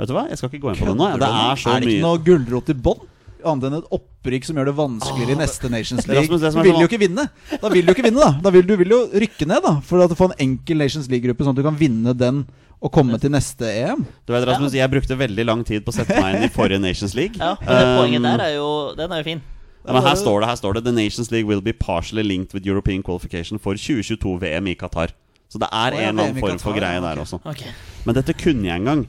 Vet 0.01 0.09
du 0.09 0.15
hva, 0.17 0.25
jeg 0.27 0.39
skal 0.39 0.49
ikke 0.49 0.63
gå 0.65 0.71
inn 0.73 0.79
på 0.81 0.87
det 0.89 0.97
nå. 0.97 1.07
Det 1.21 1.27
er 1.29 1.59
så 1.61 1.75
er 1.75 1.79
det 1.79 1.87
ikke 1.87 2.01
mye 2.01 2.05
noe 2.07 2.21
gulrot 2.25 2.71
i 2.73 2.73
bånn? 2.73 3.07
Annet 3.47 3.67
enn 3.67 3.77
et 3.79 3.93
opprykk 3.97 4.47
som 4.47 4.59
gjør 4.59 4.71
det 4.71 4.75
vanskeligere 4.77 5.35
i 5.35 5.39
neste 5.39 5.69
Nations 5.71 6.07
League. 6.09 6.27
Rasmus, 6.29 6.53
Du 6.53 6.61
vil 6.65 6.81
jo 6.83 6.89
ikke 6.89 7.01
vinne! 7.01 7.27
Da 7.61 7.71
vil 7.73 7.85
du 7.87 7.93
ikke 7.93 8.05
vinne, 8.05 8.21
da. 8.21 8.33
da 8.43 8.53
vil 8.53 8.67
du 8.67 8.75
vil 8.79 8.93
jo 8.93 8.99
rykke 9.23 9.47
ned, 9.49 9.63
da. 9.65 9.77
For 9.85 10.01
du 10.11 10.17
får 10.17 10.33
en 10.33 10.43
enkel 10.47 10.81
Nations 10.83 11.09
League-gruppe, 11.11 11.45
sånn 11.45 11.55
at 11.55 11.61
du 11.61 11.65
kan 11.65 11.79
vinne 11.79 12.13
den 12.17 12.43
og 12.81 12.89
komme 12.93 13.17
til 13.21 13.33
neste 13.33 13.69
EM. 13.69 14.03
Du 14.25 14.33
vet, 14.33 14.45
Rasmus, 14.49 14.73
jeg 14.73 14.89
brukte 14.89 15.17
veldig 15.17 15.45
lang 15.45 15.63
tid 15.65 15.85
på 15.85 15.93
å 15.93 15.97
sette 15.99 16.17
meg 16.17 16.39
inn 16.39 16.47
i 16.47 16.53
forrige 16.53 16.81
Nations 16.81 17.13
League. 17.17 17.37
Ja, 17.37 17.53
men 17.61 17.97
poenget 17.99 18.21
Um, 18.21 18.27
der 18.27 18.43
er 18.45 18.53
jo 18.55 18.69
Den 18.97 19.11
er 19.11 19.21
jo 19.21 19.25
fin. 19.25 19.41
Ja, 19.85 19.93
men 19.93 20.03
her 20.05 20.17
står 20.17 20.41
det, 20.41 20.49
her 20.49 20.57
står 20.59 20.77
det 20.77 20.83
The 20.85 20.93
Nations 20.93 21.31
League 21.33 21.47
will 21.49 21.61
be 21.61 21.73
partially 21.73 22.23
linked 22.23 22.53
with 22.53 22.67
European 22.67 23.01
qualification 23.01 23.57
for 23.59 23.73
2022-VM 23.73 24.67
i 24.67 24.75
Qatar. 24.77 25.13
Så 25.49 25.59
det 25.59 25.67
er 25.67 25.95
oh, 25.95 25.99
ja, 25.99 26.09
en 26.09 26.19
eller 26.19 26.29
annen 26.29 26.39
form 26.39 26.59
for 26.61 26.77
greie 26.77 27.01
der 27.01 27.11
okay. 27.11 27.21
også. 27.21 27.39
Okay. 27.43 27.73
Men 28.05 28.15
dette 28.15 28.35
kunne 28.37 28.69
jeg 28.69 28.81
en 28.81 28.85
gang. 28.87 29.01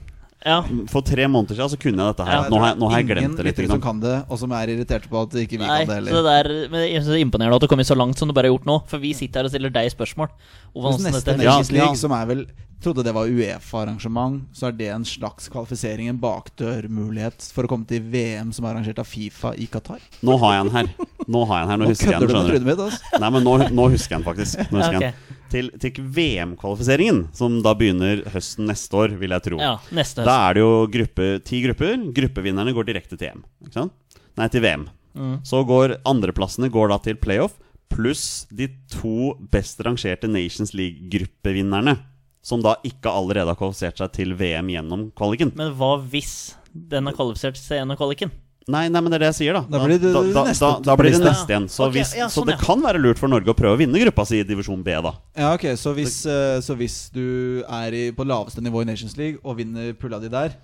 Ja. 0.46 0.57
For 0.90 1.05
tre 1.07 1.28
måneder 1.31 1.55
siden 1.55 1.70
så 1.70 1.78
kunne 1.78 2.02
jeg 2.02 2.14
dette 2.16 2.24
her. 2.26 2.40
Ja, 2.40 2.48
nå, 2.50 2.59
har 2.62 2.72
jeg, 2.72 2.78
nå 2.81 2.88
har 2.90 2.98
jeg 3.02 3.09
glemt 3.12 3.37
det 3.38 3.44
litt. 3.46 3.61
Ingen 3.62 3.76
som 3.76 3.85
kan 3.85 4.00
det, 4.02 4.16
og 4.28 4.40
som 4.40 4.55
er 4.59 4.72
irriterte 4.74 5.11
på 5.12 5.20
at 5.22 5.37
ikke 5.44 5.61
vi 5.61 5.62
Nei, 5.62 5.85
kan 5.87 5.92
det 6.07 6.11
så 6.11 6.22
det 6.24 6.35
heller. 6.35 6.50
der 6.50 6.72
Men 6.72 6.85
jeg 6.88 6.98
synes 7.02 7.12
det 7.12 7.20
er 7.20 7.24
imponerende 7.28 7.61
at 7.61 7.62
du 7.62 7.70
kom 7.70 7.85
så 7.87 7.98
langt 7.98 8.18
som 8.18 8.26
du 8.31 8.35
bare 8.35 8.50
har 8.50 8.57
gjort 8.57 8.66
nå. 8.66 8.81
For 8.90 8.98
vi 9.02 9.12
sitter 9.14 9.42
her 9.42 9.50
og 9.50 9.55
stiller 9.55 9.70
deg 9.74 9.92
spørsmål. 9.94 10.33
Hvordan 10.74 11.07
neste 11.09 11.37
Nations 11.38 11.72
League, 11.74 11.96
som 12.02 12.14
er 12.18 12.28
vel 12.35 12.44
Trodde 12.83 13.05
det 13.07 13.12
var 13.14 13.28
Uefa-arrangement, 13.31 14.40
så 14.59 14.66
er 14.66 14.72
det 14.74 14.88
en 14.90 15.05
slags 15.07 15.44
kvalifisering, 15.52 16.09
en 16.11 16.16
bakdørmulighet 16.18 17.44
for 17.55 17.62
å 17.62 17.70
komme 17.70 17.87
til 17.87 18.02
VM 18.11 18.50
som 18.55 18.66
er 18.66 18.72
arrangert 18.74 18.98
av 18.98 19.07
Fifa 19.07 19.52
i 19.55 19.68
Qatar. 19.70 20.02
Nå 20.26 20.35
har 20.42 20.57
jeg 20.57 20.64
den 20.66 20.74
her. 20.81 20.90
Nå 21.31 21.44
har 21.46 21.61
jeg 21.62 21.68
den 21.68 21.70
her, 21.70 21.78
nå 21.78 21.85
Nå 21.87 21.92
husker 21.92 22.11
jeg 22.11 22.20
den. 22.24 22.33
skjønner 22.33 22.59
du? 22.59 22.66
mitt, 22.66 22.83
altså. 22.83 23.20
Nei, 23.22 23.31
men 23.37 23.46
nå, 23.46 23.55
nå 23.70 23.87
husker 23.92 24.16
jeg 24.16 24.18
den 24.18 24.26
faktisk. 24.26 24.64
Nå 24.72 24.81
husker 24.83 24.98
jeg 24.98 25.02
Ja, 25.07 25.12
den. 25.12 25.31
Til, 25.52 25.68
til 25.76 25.98
VM-kvalifiseringen, 26.16 27.26
som 27.36 27.58
da 27.64 27.74
begynner 27.76 28.22
høsten 28.32 28.64
neste 28.70 28.96
år, 28.96 29.16
vil 29.20 29.34
jeg 29.36 29.44
tro. 29.44 29.58
Ja, 29.60 29.74
neste 29.92 30.22
høst. 30.22 30.28
Da 30.28 30.36
er 30.48 30.56
det 30.56 30.62
jo 30.64 30.70
gruppe, 30.94 31.26
ti 31.44 31.60
grupper. 31.66 31.98
Gruppevinnerne 32.16 32.72
går 32.72 32.88
direkte 32.88 33.18
til 33.20 33.34
EM. 33.34 33.42
Ikke 33.66 33.76
sant? 33.76 34.20
Nei, 34.40 34.48
til 34.52 34.64
VM. 34.64 34.86
Mm. 35.12 35.34
Så 35.44 35.60
går 35.68 35.98
andreplassene 36.08 36.70
går 36.72 36.88
da 36.92 36.98
til 37.04 37.18
playoff, 37.20 37.58
pluss 37.92 38.46
de 38.48 38.70
to 38.92 39.34
best 39.52 39.82
rangerte 39.84 40.30
Nations 40.30 40.72
League-gruppevinnerne. 40.76 41.98
Som 42.42 42.64
da 42.64 42.74
ikke 42.82 43.12
allerede 43.12 43.52
har 43.52 43.58
kvalifisert 43.60 44.00
seg 44.00 44.16
til 44.16 44.32
VM 44.34 44.72
gjennom 44.72 45.10
kvaliken. 45.14 45.52
Men 45.58 45.76
hva 45.78 45.94
hvis 46.00 46.56
den 46.72 47.06
har 47.06 47.14
kvalifisert 47.14 47.60
seg 47.60 47.78
gjennom 47.78 48.00
kvaliken? 48.00 48.32
Nei, 48.70 48.88
nei, 48.88 49.01
men 49.03 49.11
det 49.11 49.16
er 49.18 49.25
det 49.25 49.29
jeg 49.33 49.38
sier, 49.40 49.57
da. 49.59 49.62
Da 49.66 49.81
blir 49.83 49.98
det 49.98 50.12
da, 50.14 50.22
da, 50.22 50.44
neste 50.46 50.62
da, 50.68 50.75
da 50.87 50.94
blir 50.98 51.11
det 51.11 51.22
neste 51.25 51.51
igjen. 51.51 51.64
Så, 51.72 51.88
okay, 51.88 51.96
hvis, 51.98 52.12
ja, 52.14 52.29
så 52.31 52.40
sånn, 52.40 52.51
det 52.53 52.55
ja. 52.55 52.61
kan 52.62 52.83
være 52.85 53.01
lurt 53.03 53.18
for 53.18 53.33
Norge 53.33 53.51
å 53.51 53.57
prøve 53.59 53.75
å 53.75 53.81
vinne 53.81 53.98
gruppa 54.05 54.25
si 54.29 54.38
i 54.38 54.46
divisjon 54.46 54.85
B, 54.87 54.94
da. 55.03 55.12
Ja, 55.38 55.53
ok, 55.57 55.64
Så 55.81 55.94
hvis, 55.96 56.20
eh, 56.31 56.61
så 56.62 56.77
hvis 56.79 56.98
du 57.14 57.64
er 57.66 57.96
i, 57.98 58.05
på 58.14 58.27
laveste 58.29 58.62
nivå 58.62 58.85
i 58.85 58.88
Nations 58.92 59.16
League 59.18 59.40
og 59.42 59.59
vinner 59.59 59.92
pulla 59.98 60.20
di 60.22 60.31
der, 60.31 60.55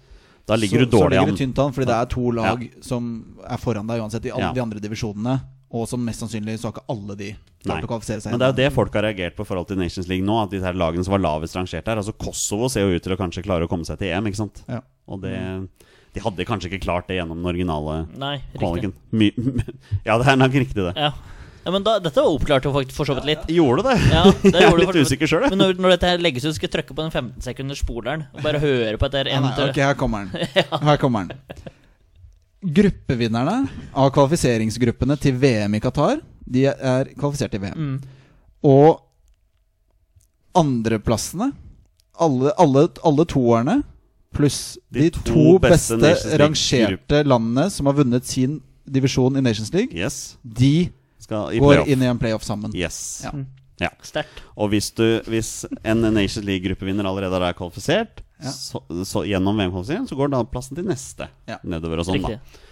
Da 0.47 0.57
ligger 0.57 0.85
så, 0.85 0.85
du 0.87 0.97
dårlig 0.97 1.03
så 1.05 1.09
ligger 1.19 1.29
an. 1.29 1.35
du 1.35 1.43
tynt 1.43 1.59
an, 1.59 1.73
fordi 1.77 1.87
det 1.91 1.97
er 1.99 2.07
to 2.15 2.31
lag 2.39 2.63
som 2.81 3.09
er 3.45 3.59
foran 3.61 3.87
deg 3.91 4.01
uansett 4.01 4.25
i 4.25 4.31
alle 4.31 4.47
Ja. 4.49 4.53
de 4.57 4.61
andre 4.63 4.81
divisjonene. 4.81 5.41
Og 5.71 5.85
som 5.87 6.01
mest 6.01 6.23
sannsynlig 6.23 6.55
så 6.57 6.71
har 6.71 6.79
ikke 6.79 6.89
alle 6.89 7.15
de 7.19 7.27
klart 7.61 7.83
Nei. 7.83 7.85
å 7.85 7.89
kvalifisere 7.91 8.23
seg. 8.25 8.33
Men 8.33 8.41
det 8.41 8.47
er 8.47 8.53
jo 8.55 8.57
det 8.63 8.73
folk 8.73 8.95
har 8.97 9.03
reagert 9.05 9.37
på 9.37 9.45
i 9.45 9.49
forhold 9.51 9.69
til 9.69 9.77
Nations 9.77 10.09
League 10.09 10.25
nå. 10.25 10.39
At 10.47 10.51
de 10.55 10.63
her 10.65 10.73
lagene 10.73 11.05
som 11.05 11.13
var 11.13 11.21
lavest 11.21 11.59
rangert 11.59 11.85
her 11.91 12.01
Altså 12.01 12.15
Kosovo 12.17 12.71
ser 12.73 12.87
jo 12.87 12.97
ut 12.97 13.03
til 13.05 13.13
å 13.13 13.19
kanskje 13.21 13.45
klare 13.45 13.67
å 13.67 13.69
komme 13.69 13.85
seg 13.85 13.99
til 14.01 14.09
EM, 14.09 14.31
ikke 14.31 14.41
sant? 14.41 14.63
Ja. 14.67 14.81
Og 15.09 15.21
det 15.21 15.37
De 16.17 16.23
hadde 16.25 16.47
kanskje 16.49 16.71
ikke 16.71 16.85
klart 16.87 17.09
det 17.11 17.19
gjennom 17.19 17.41
den 17.41 17.49
originale 17.51 18.03
Nei, 18.19 18.39
kvaliken. 18.57 18.95
My, 19.11 19.29
ja, 20.09 20.17
det 20.19 20.29
er 20.33 20.39
nok 20.41 20.55
riktig, 20.57 20.81
det. 20.81 20.93
Ja. 20.97 21.11
ja, 21.65 21.73
men 21.75 21.85
da, 21.87 21.99
dette 22.03 22.25
oppklarte 22.25 22.71
jo 22.71 22.85
for 22.97 23.09
så 23.09 23.17
vidt 23.19 23.29
litt. 23.29 23.49
Gjorde 23.53 23.85
det? 23.91 23.97
Ja, 24.13 24.23
det 24.45 24.55
jeg 24.55 24.71
er 24.71 24.81
litt 24.83 25.01
usikker 25.03 25.31
sjøl, 25.31 25.49
Men 25.53 25.61
når, 25.63 25.75
når 25.79 25.97
dette 25.97 26.13
her 26.13 26.23
legges 26.25 26.47
ut, 26.49 26.55
skal 26.57 26.71
jeg 26.71 26.77
trykke 26.79 26.97
på 26.97 27.05
den 27.05 27.13
15 27.13 27.45
sekunders 27.51 27.83
spoleren 27.85 28.25
og 28.33 28.41
bare 28.47 28.63
høre 28.63 28.95
på 29.01 29.11
etter 29.11 29.31
Ja, 29.33 29.43
nei, 29.45 29.53
ok, 29.69 29.83
her 29.91 29.99
kommer 30.01 30.29
den. 30.31 30.55
Her 30.89 31.03
kommer 31.03 31.29
den. 31.29 31.75
Gruppevinnerne 32.79 33.59
av 33.95 34.09
kvalifiseringsgruppene 34.17 35.15
til 35.23 35.37
VM 35.39 35.77
i 35.79 35.83
Qatar, 35.83 36.25
de 36.49 36.65
er 36.73 37.13
kvalifisert 37.15 37.53
til 37.55 37.63
VM. 37.63 37.77
Mm. 37.77 38.17
Og 38.67 39.05
andreplassene, 40.59 41.53
alle, 42.19 42.53
alle, 42.59 42.89
alle 43.07 43.27
toerne, 43.31 43.77
pluss 44.35 44.79
de, 44.93 45.07
De 45.07 45.11
to, 45.11 45.23
to 45.29 45.59
beste 45.63 45.97
beste, 46.03 46.37
rangerte 46.41 47.23
landene 47.27 47.69
som 47.73 47.87
har 47.91 47.97
vunnet 47.99 48.27
sin 48.29 48.59
divisjon 48.89 49.37
i 49.37 49.43
Nations 49.45 49.73
League, 49.75 49.93
Yes. 49.97 50.37
de 50.43 50.91
Skal 51.21 51.53
i 51.57 51.61
går 51.61 51.83
inn 51.89 52.03
i 52.03 52.07
en 52.09 52.19
playoff 52.21 52.45
sammen. 52.47 52.73
Yes. 52.77 53.23
Ja. 53.27 53.33
Ja. 53.81 53.91
Sterkt. 54.03 54.41
Og 54.59 54.71
hvis, 54.73 54.89
du, 54.97 55.05
hvis 55.31 55.65
en 55.87 56.01
Nations 56.15 56.45
League-gruppevinner 56.47 57.07
allerede 57.07 57.39
er 57.47 57.55
kvalifisert 57.59 58.23
Ja. 58.39 58.51
så, 58.55 58.81
så 59.07 59.25
gjennom 59.27 59.57
VM-kvalifiseringen, 59.59 60.07
så 60.09 60.15
går 60.19 60.31
da 60.31 60.41
plassen 60.47 60.77
til 60.79 60.87
neste 60.87 61.29
Ja. 61.51 61.59
nedover 61.65 62.01
og 62.03 62.07
sånn, 62.09 62.23
da. 62.23 62.39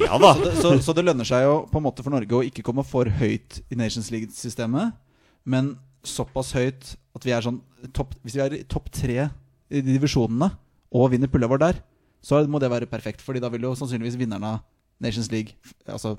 Ja 0.00 0.16
da. 0.18 0.32
Så 0.34 0.44
det, 0.44 0.52
så, 0.62 0.70
så 0.82 0.94
det 0.96 1.04
lønner 1.04 1.26
seg 1.28 1.44
jo 1.44 1.56
på 1.70 1.78
en 1.80 1.84
måte 1.84 2.02
for 2.04 2.14
Norge 2.14 2.34
å 2.38 2.44
ikke 2.46 2.62
komme 2.66 2.84
for 2.86 3.10
høyt 3.20 3.60
i 3.70 3.76
Nations 3.78 4.08
League-systemet, 4.14 4.94
men 5.48 5.74
såpass 6.06 6.52
høyt 6.56 6.94
at 7.16 7.26
vi 7.26 7.34
er 7.34 7.42
sånn 7.44 7.58
topp, 7.94 8.14
Hvis 8.24 8.36
vi 8.38 8.42
er 8.44 8.54
i 8.58 8.62
topp 8.70 8.88
tre 8.94 9.28
i 9.70 9.82
de 9.82 9.94
divisjonene 9.96 10.50
og 10.94 11.10
vinner 11.12 11.30
pullover 11.30 11.60
der, 11.60 11.82
så 12.24 12.40
må 12.50 12.60
det 12.62 12.70
være 12.72 12.88
perfekt. 12.90 13.22
Fordi 13.24 13.42
da 13.42 13.50
vil 13.52 13.68
jo 13.68 13.74
sannsynligvis 13.78 14.18
vinnerne 14.20 14.56
av 14.56 14.64
Nations 15.04 15.30
League, 15.32 15.54
altså 15.86 16.16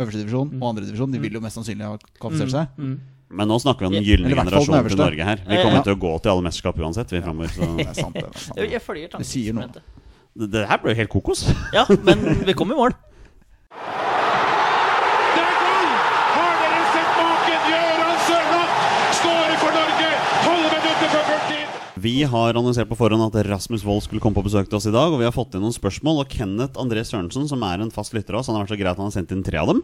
øverste 0.00 0.22
divisjon 0.22 0.54
og 0.56 0.68
andre 0.70 0.86
divisjon, 0.86 1.12
de 1.12 1.20
vil 1.20 1.36
jo 1.36 1.42
mest 1.44 1.58
sannsynlig 1.58 1.84
ha 1.88 1.98
kvalifisert 2.20 2.54
seg. 2.54 2.78
Mm. 2.78 2.94
Men 3.32 3.48
nå 3.48 3.56
snakker 3.62 3.86
vi 3.86 3.88
om 3.88 3.94
den 3.96 4.04
gylne 4.04 4.28
generasjonen 4.28 4.88
til. 4.88 4.98
Norge 5.00 5.24
her. 5.24 5.42
Vi 5.46 5.56
kommer 5.62 5.78
ja. 5.80 5.84
til 5.86 5.94
å 5.96 6.00
gå 6.04 6.12
til 6.20 6.32
alle 6.34 6.44
mesterskap 6.46 6.80
uansett, 6.84 7.12
vi 7.14 7.22
framover. 7.24 7.52
Så 7.54 7.68
Det 7.78 7.86
er 7.88 7.96
sant, 7.96 8.16
det. 8.18 8.24
Er 8.28 8.44
sant. 8.44 8.60
Jeg, 8.60 8.72
jeg 8.74 8.82
følger 8.84 9.14
Det 9.16 9.28
sier 9.28 9.56
noe. 9.56 9.68
det, 9.72 10.48
det 10.52 10.66
her 10.68 10.82
ble 10.82 10.92
jo 10.92 10.98
helt 11.00 11.12
kokos. 11.12 11.46
Ja, 11.72 11.86
men 12.04 12.44
vi 12.48 12.56
kom 12.58 12.72
i 12.74 12.76
mål. 12.76 12.92
Det 15.32 15.44
er 15.46 15.54
gull! 15.62 15.88
Har 16.36 16.52
dere 16.60 16.82
sett 16.92 17.12
maken? 17.22 17.60
Gøran 17.72 18.20
Sørloth 18.28 18.76
skårer 19.22 19.56
for 19.64 19.80
Norge! 19.80 20.10
12 20.44 20.60
minutter 20.66 21.08
før 21.16 21.24
fulltid! 21.30 21.68
Vi 22.02 22.22
har 22.26 22.56
annonsert 22.58 22.88
på 22.90 22.96
forhånd 22.98 23.22
at 23.28 23.44
Rasmus 23.46 23.84
Wold 23.86 24.02
skulle 24.06 24.22
komme 24.22 24.34
på 24.38 24.42
besøk 24.46 24.66
til 24.70 24.78
oss 24.78 24.88
i 24.88 24.94
dag, 24.94 25.12
og 25.12 25.20
vi 25.20 25.26
har 25.28 25.34
fått 25.34 25.54
inn 25.54 25.62
noen 25.62 25.74
spørsmål. 25.76 26.22
Og 26.24 26.32
Kenneth 26.32 26.80
André 26.80 27.04
Sørensen, 27.06 27.44
som 27.50 27.62
er 27.68 27.82
en 27.84 27.92
fast 27.94 28.16
lytter 28.16 28.34
av 28.34 28.40
oss, 28.42 28.48
han 28.50 28.56
har 28.58 28.64
vært 28.64 28.74
så 28.74 28.80
greit 28.80 28.98
han 28.98 29.06
har 29.10 29.14
sendt 29.14 29.34
inn 29.36 29.44
tre 29.46 29.60
av 29.60 29.70
dem. 29.70 29.82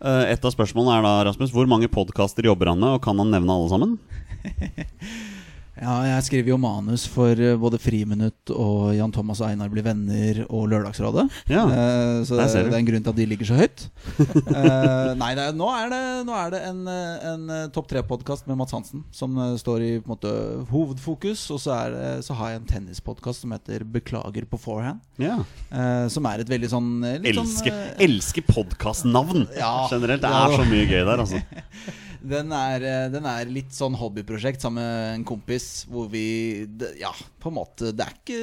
Eh, 0.00 0.24
Et 0.32 0.46
av 0.48 0.54
spørsmålene 0.54 0.94
er 0.96 1.04
da, 1.04 1.12
Rasmus, 1.28 1.52
hvor 1.52 1.68
mange 1.68 1.90
podkaster 1.92 2.46
jobber 2.48 2.72
han 2.72 2.80
med, 2.80 2.96
og 2.96 3.02
kan 3.04 3.18
han 3.20 3.34
nevne 3.34 3.52
alle 3.58 3.68
sammen? 3.74 3.98
Ja, 5.78 5.94
jeg 6.06 6.26
skriver 6.26 6.52
jo 6.52 6.58
manus 6.60 7.04
for 7.10 7.38
eh, 7.38 7.56
både 7.60 7.78
Friminutt 7.80 8.52
og 8.54 8.94
Jan 8.96 9.12
Thomas 9.14 9.42
og 9.42 9.50
Einar 9.50 9.70
blir 9.72 9.86
venner 9.86 10.42
og 10.48 10.66
Lørdagsrådet. 10.72 11.26
Ja, 11.50 11.64
uh, 11.68 12.24
så 12.26 12.38
det, 12.38 12.48
det 12.54 12.74
er 12.74 12.80
en 12.80 12.88
grunn 12.88 13.04
til 13.04 13.12
at 13.14 13.20
de 13.20 13.26
ligger 13.30 13.50
så 13.50 13.58
høyt. 13.58 13.86
uh, 14.18 15.14
nei, 15.22 15.32
er, 15.36 15.54
nå 15.56 15.68
er 15.74 15.92
det, 15.92 16.02
nå 16.28 16.34
er 16.38 16.54
det 16.54 16.62
en, 16.68 16.82
en 16.88 17.46
topp 17.74 17.90
tre-podkast 17.92 18.48
med 18.50 18.58
Mats 18.60 18.74
Hansen 18.74 19.04
som 19.14 19.38
står 19.60 19.84
i 19.86 19.92
måte 20.08 20.32
hovedfokus. 20.72 21.46
Og 21.54 21.62
så, 21.62 21.78
det, 21.94 22.10
så 22.26 22.36
har 22.38 22.54
jeg 22.54 22.62
en 22.62 22.70
tennispodkast 22.74 23.46
som 23.46 23.54
heter 23.54 23.86
Beklager 23.86 24.48
på 24.50 24.60
forehand. 24.60 25.00
Ja. 25.22 25.40
Uh, 25.70 26.06
som 26.12 26.26
er 26.30 26.42
et 26.42 26.50
veldig 26.50 26.72
sånn 26.72 26.90
litt 27.22 27.32
Elsker, 27.32 27.72
sånn, 27.72 27.80
eh, 27.86 28.04
elsker 28.08 28.46
podkastnavn 28.48 29.48
Ja. 29.58 29.88
generelt. 29.90 30.22
Det 30.22 30.34
er 30.42 30.56
så 30.56 30.68
mye 30.68 30.86
gøy 30.88 31.02
der, 31.02 31.24
altså. 31.24 31.42
Den 32.20 32.52
er, 32.52 32.82
eh, 32.82 33.06
den 33.12 33.26
er 33.28 33.50
litt 33.50 33.74
sånn 33.74 33.96
hobbyprosjekt 33.98 34.62
sammen 34.64 34.82
med 34.82 35.14
en 35.18 35.24
kompis. 35.28 35.86
Hvor 35.90 36.08
vi 36.10 36.66
Ja, 36.98 37.12
på 37.40 37.50
en 37.50 37.58
måte 37.58 37.92
Det 37.94 38.04
er 38.04 38.14
ikke, 38.16 38.38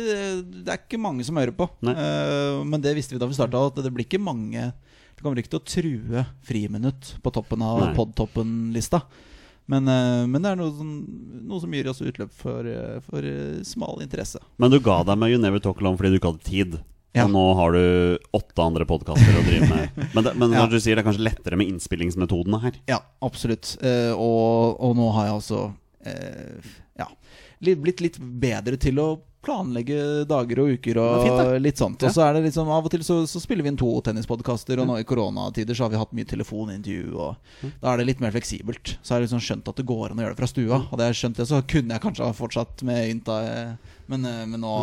det 0.63 0.71
er 0.71 0.79
ikke 0.79 1.01
mange 1.01 1.25
som 1.25 1.35
hører 1.35 1.55
på. 1.55 1.69
Eh, 1.83 2.63
men 2.63 2.81
det 2.81 2.95
visste 2.95 3.15
vi 3.15 3.19
da 3.19 3.27
vi 3.27 3.37
starta, 3.37 3.67
at 3.67 3.83
det 3.83 3.93
blir 3.93 4.05
ikke 4.07 4.21
mange 4.21 4.73
Det 5.15 5.23
kommer 5.23 5.39
ikke 5.39 5.55
til 5.55 5.61
å 5.61 5.69
true 5.75 6.25
friminutt 6.43 7.15
på 7.23 7.31
toppen 7.31 7.61
av 7.63 7.95
podtoppen-lista. 7.95 9.01
Men, 9.67 9.87
eh, 9.87 10.25
men 10.27 10.41
det 10.41 10.51
er 10.51 10.59
noe 10.59 10.71
som, 10.75 10.89
noe 11.47 11.61
som 11.61 11.71
gir 11.71 11.87
oss 11.87 12.01
utløp 12.01 12.31
for, 12.35 12.67
for 13.07 13.21
smal 13.63 14.03
interesse. 14.03 14.39
Men 14.57 14.71
du 14.71 14.79
ga 14.79 15.03
deg 15.03 15.17
med 15.17 15.31
You 15.31 15.39
Never 15.39 15.59
Talk 15.59 15.79
Alone 15.81 15.97
fordi 15.97 16.11
du 16.11 16.19
ikke 16.19 16.33
hadde 16.35 16.49
tid. 16.51 16.77
Ja. 17.15 17.25
Og 17.25 17.31
nå 17.31 17.43
har 17.55 17.75
du 17.75 17.83
åtte 18.35 18.63
andre 18.63 18.87
podkaster 18.89 19.37
å 19.39 19.43
drive 19.45 19.69
med. 19.71 19.99
Men, 20.15 20.23
det, 20.25 20.33
men 20.35 20.51
Ja. 20.51 20.65
når 20.65 20.73
du 20.75 20.79
sier 20.83 20.97
det 20.97 21.05
er 21.05 21.07
kanskje 21.07 21.27
lettere 21.29 21.59
med 21.59 21.69
innspillingsmetodene 21.71 22.59
her. 22.65 22.79
Ja, 22.91 22.99
absolutt. 23.23 23.77
Uh, 23.83 24.11
og, 24.13 24.75
og 24.83 24.97
nå 24.99 25.07
har 25.15 25.29
jeg 25.29 25.37
altså 25.37 25.61
uh, 25.71 26.73
ja, 26.99 27.07
blitt 27.79 28.03
litt 28.03 28.19
bedre 28.19 28.79
til 28.81 28.99
å 28.99 29.07
planlegge 29.45 30.25
dager 30.25 30.61
og 30.63 30.71
uker 30.73 30.97
og 30.97 31.11
fint, 31.21 31.61
litt 31.61 31.77
sånt. 31.77 32.01
Og 32.01 32.13
så 32.15 32.23
er 32.25 32.37
det 32.37 32.47
liksom 32.47 32.69
av 32.73 32.87
og 32.87 32.93
til 32.93 33.03
så, 33.05 33.19
så 33.29 33.41
spiller 33.41 33.65
vi 33.65 33.69
inn 33.69 33.77
to 33.77 33.91
tennispodkaster, 34.05 34.79
og 34.81 34.87
nå 34.89 34.95
i 34.97 35.05
koronatider 35.07 35.77
så 35.77 35.85
har 35.85 35.93
vi 35.93 35.99
hatt 36.01 36.15
mye 36.17 36.29
telefonintervju, 36.31 37.11
og 37.13 37.69
da 37.83 37.91
er 37.91 38.01
det 38.01 38.07
litt 38.09 38.23
mer 38.23 38.33
fleksibelt. 38.33 38.95
Så 39.05 39.13
har 39.13 39.21
jeg 39.21 39.27
liksom 39.29 39.43
skjønt 39.45 39.69
at 39.69 39.77
det 39.77 39.85
går 39.85 40.15
an 40.15 40.21
å 40.21 40.25
gjøre 40.25 40.33
det 40.33 40.41
fra 40.41 40.49
stua. 40.49 40.81
Hadde 40.89 41.09
jeg 41.11 41.19
skjønt 41.21 41.41
det, 41.41 41.47
så 41.51 41.61
kunne 41.75 41.93
jeg 41.93 42.05
kanskje 42.07 42.25
ha 42.25 42.37
fortsatt 42.41 42.85
med 42.89 43.11
Ynta, 43.13 43.37
eh, 43.51 43.93
men, 44.07 44.25
eh, 44.25 44.45
men 44.45 44.61
nå, 44.61 44.73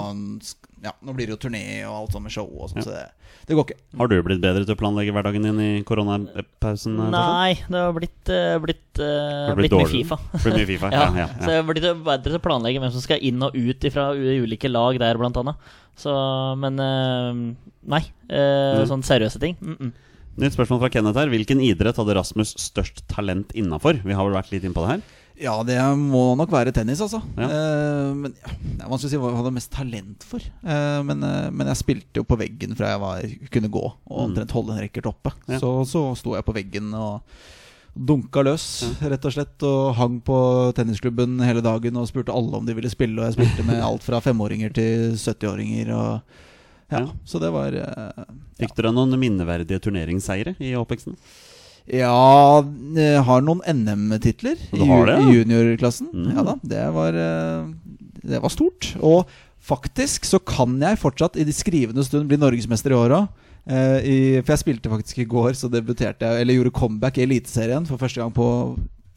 ja, 0.82 0.92
nå 1.02 1.14
blir 1.14 1.26
det 1.30 1.36
jo 1.36 1.48
turné 1.48 1.62
og 1.86 1.94
alt 2.00 2.12
sånt 2.16 2.24
med 2.26 2.32
show 2.34 2.48
og 2.48 2.70
sånn, 2.70 2.82
Ja. 2.82 2.82
så 2.82 2.90
det, 2.90 3.04
det 3.48 3.56
går 3.58 3.66
ikke. 3.68 3.78
Har 3.98 4.08
du 4.08 4.16
blitt 4.22 4.40
bedre 4.42 4.64
til 4.64 4.74
å 4.74 4.78
planlegge 4.78 5.12
hverdagen 5.14 5.42
din 5.42 5.60
i 5.60 5.82
koronapausen? 5.88 6.96
Nei, 7.10 7.54
det 7.68 7.78
har 7.78 7.92
blitt, 7.96 8.30
uh, 8.30 8.58
blitt, 8.62 9.00
uh, 9.00 9.48
Har 9.48 9.56
du 9.56 9.62
blitt 9.62 9.72
mye? 9.78 9.90
Fifa. 9.90 10.18
Blitt 10.36 10.58
mye 10.58 10.68
FIFA, 10.72 10.90
Ja, 10.96 11.04
ja, 11.06 11.14
ja, 11.22 11.28
Så 11.40 11.50
jeg 11.50 11.62
har 11.62 11.68
blitt 11.72 11.86
bedre 12.04 12.22
til 12.30 12.38
å 12.38 12.44
planlegge 12.44 12.82
hvem 12.82 12.92
som 12.94 13.04
skal 13.04 13.22
inn 13.22 13.42
og 13.42 13.54
ut 13.56 13.88
fra 13.94 14.10
ulike 14.14 14.70
lag 14.70 14.98
der, 15.02 15.18
blant 15.18 15.36
annet. 15.42 15.56
Så, 15.98 16.12
men 16.58 16.78
uh, 16.80 17.34
Nei. 17.82 18.02
eh, 18.30 18.78
Mm. 18.82 18.86
Sånne 18.88 19.04
seriøse 19.06 19.38
ting. 19.42 19.56
Mm 19.60 19.76
-mm. 19.76 19.92
Nytt 20.38 20.54
spørsmål 20.56 20.80
fra 20.80 20.88
Kenneth 20.88 21.18
her. 21.18 21.28
Hvilken 21.28 21.60
idrett 21.60 21.96
hadde 21.96 22.14
Rasmus 22.16 22.54
størst 22.56 23.02
talent 23.08 23.52
innafor? 23.52 24.00
Vi 24.02 24.12
har 24.14 24.24
vel 24.24 24.32
vært 24.32 24.50
litt 24.52 24.64
inne 24.64 24.72
på 24.72 24.80
det 24.86 24.90
her. 24.96 25.02
Ja, 25.40 25.54
det 25.66 25.76
må 25.98 26.34
nok 26.38 26.50
være 26.52 26.72
tennis, 26.76 27.00
altså. 27.02 27.22
Ja. 27.38 27.46
Uh, 27.48 28.10
men 28.14 28.34
ja, 28.36 28.50
Det 28.52 28.84
er 28.84 28.90
vanskelig 28.90 29.08
å 29.08 29.12
si 29.14 29.20
hva 29.22 29.30
jeg 29.32 29.38
hadde 29.40 29.54
mest 29.56 29.70
talent 29.72 30.26
for. 30.28 30.44
Uh, 30.62 31.00
men, 31.08 31.24
uh, 31.24 31.48
men 31.50 31.70
jeg 31.72 31.80
spilte 31.80 32.20
jo 32.20 32.26
på 32.28 32.38
veggen 32.38 32.76
fra 32.78 32.92
jeg 32.92 33.00
var, 33.02 33.24
kunne 33.54 33.70
gå 33.72 33.82
og 33.88 34.12
Mm. 34.12 34.22
omtrent 34.28 34.54
holde 34.54 34.76
en 34.76 34.82
racket 34.84 35.06
oppe. 35.08 35.32
Ja. 35.48 35.58
Så, 35.62 35.72
så 35.88 36.02
sto 36.18 36.34
jeg 36.36 36.44
på 36.44 36.54
veggen 36.54 36.92
og 36.94 37.22
dunka 37.96 38.42
løs, 38.44 38.66
rett 39.02 39.24
og 39.28 39.34
slett. 39.34 39.64
Og 39.68 39.94
hang 39.98 40.20
på 40.24 40.36
tennisklubben 40.76 41.40
hele 41.44 41.60
dagen 41.64 41.96
og 42.00 42.08
spurte 42.08 42.32
alle 42.32 42.56
om 42.60 42.68
de 42.68 42.76
ville 42.76 42.92
spille. 42.92 43.18
Og 43.18 43.26
jeg 43.30 43.38
spilte 43.40 43.66
med 43.68 43.82
alt 43.88 44.04
fra 44.06 44.20
femåringer 44.24 44.72
til 44.76 45.16
70-åringer. 45.16 45.90
Og 45.96 46.92
ja. 46.92 47.06
Så 47.24 47.40
det 47.40 47.48
var 47.54 47.72
Fikk 48.60 48.76
dere 48.76 48.92
noen 48.92 49.16
minneverdige 49.20 49.80
turneringsseire 49.80 50.54
i 50.60 50.74
oppveksten? 50.76 51.16
Ja, 51.90 52.62
jeg 52.94 53.22
har 53.26 53.42
noen 53.42 53.62
NM-titler 53.66 54.60
i, 54.70 54.82
ja? 54.86 55.18
juniorklassen. 55.18 56.12
Mm. 56.14 56.28
Ja 56.36 56.44
da, 56.46 56.56
det 56.62 56.84
var, 56.94 57.18
eh, 57.18 57.98
det 58.22 58.42
var 58.44 58.54
stort. 58.54 58.92
Og 59.02 59.30
faktisk 59.62 60.26
så 60.28 60.38
kan 60.38 60.78
jeg 60.82 61.00
fortsatt 61.02 61.38
i 61.38 61.46
de 61.48 61.54
skrivende 61.54 62.04
stund 62.06 62.30
bli 62.30 62.38
norgesmester 62.40 62.94
i 62.94 62.98
år 62.98 63.16
òg. 63.18 63.28
for 63.62 64.50
jeg 64.50 64.58
spilte 64.58 64.90
faktisk 64.90 65.18
i 65.22 65.28
går, 65.30 65.52
så 65.54 65.68
debuterte 65.70 66.26
jeg 66.26 66.40
Eller 66.42 66.54
gjorde 66.54 66.74
comeback 66.74 67.18
i 67.18 67.22
Eliteserien 67.22 67.86
for 67.86 67.96
første 67.96 68.18
gang 68.18 68.32
på 68.34 68.46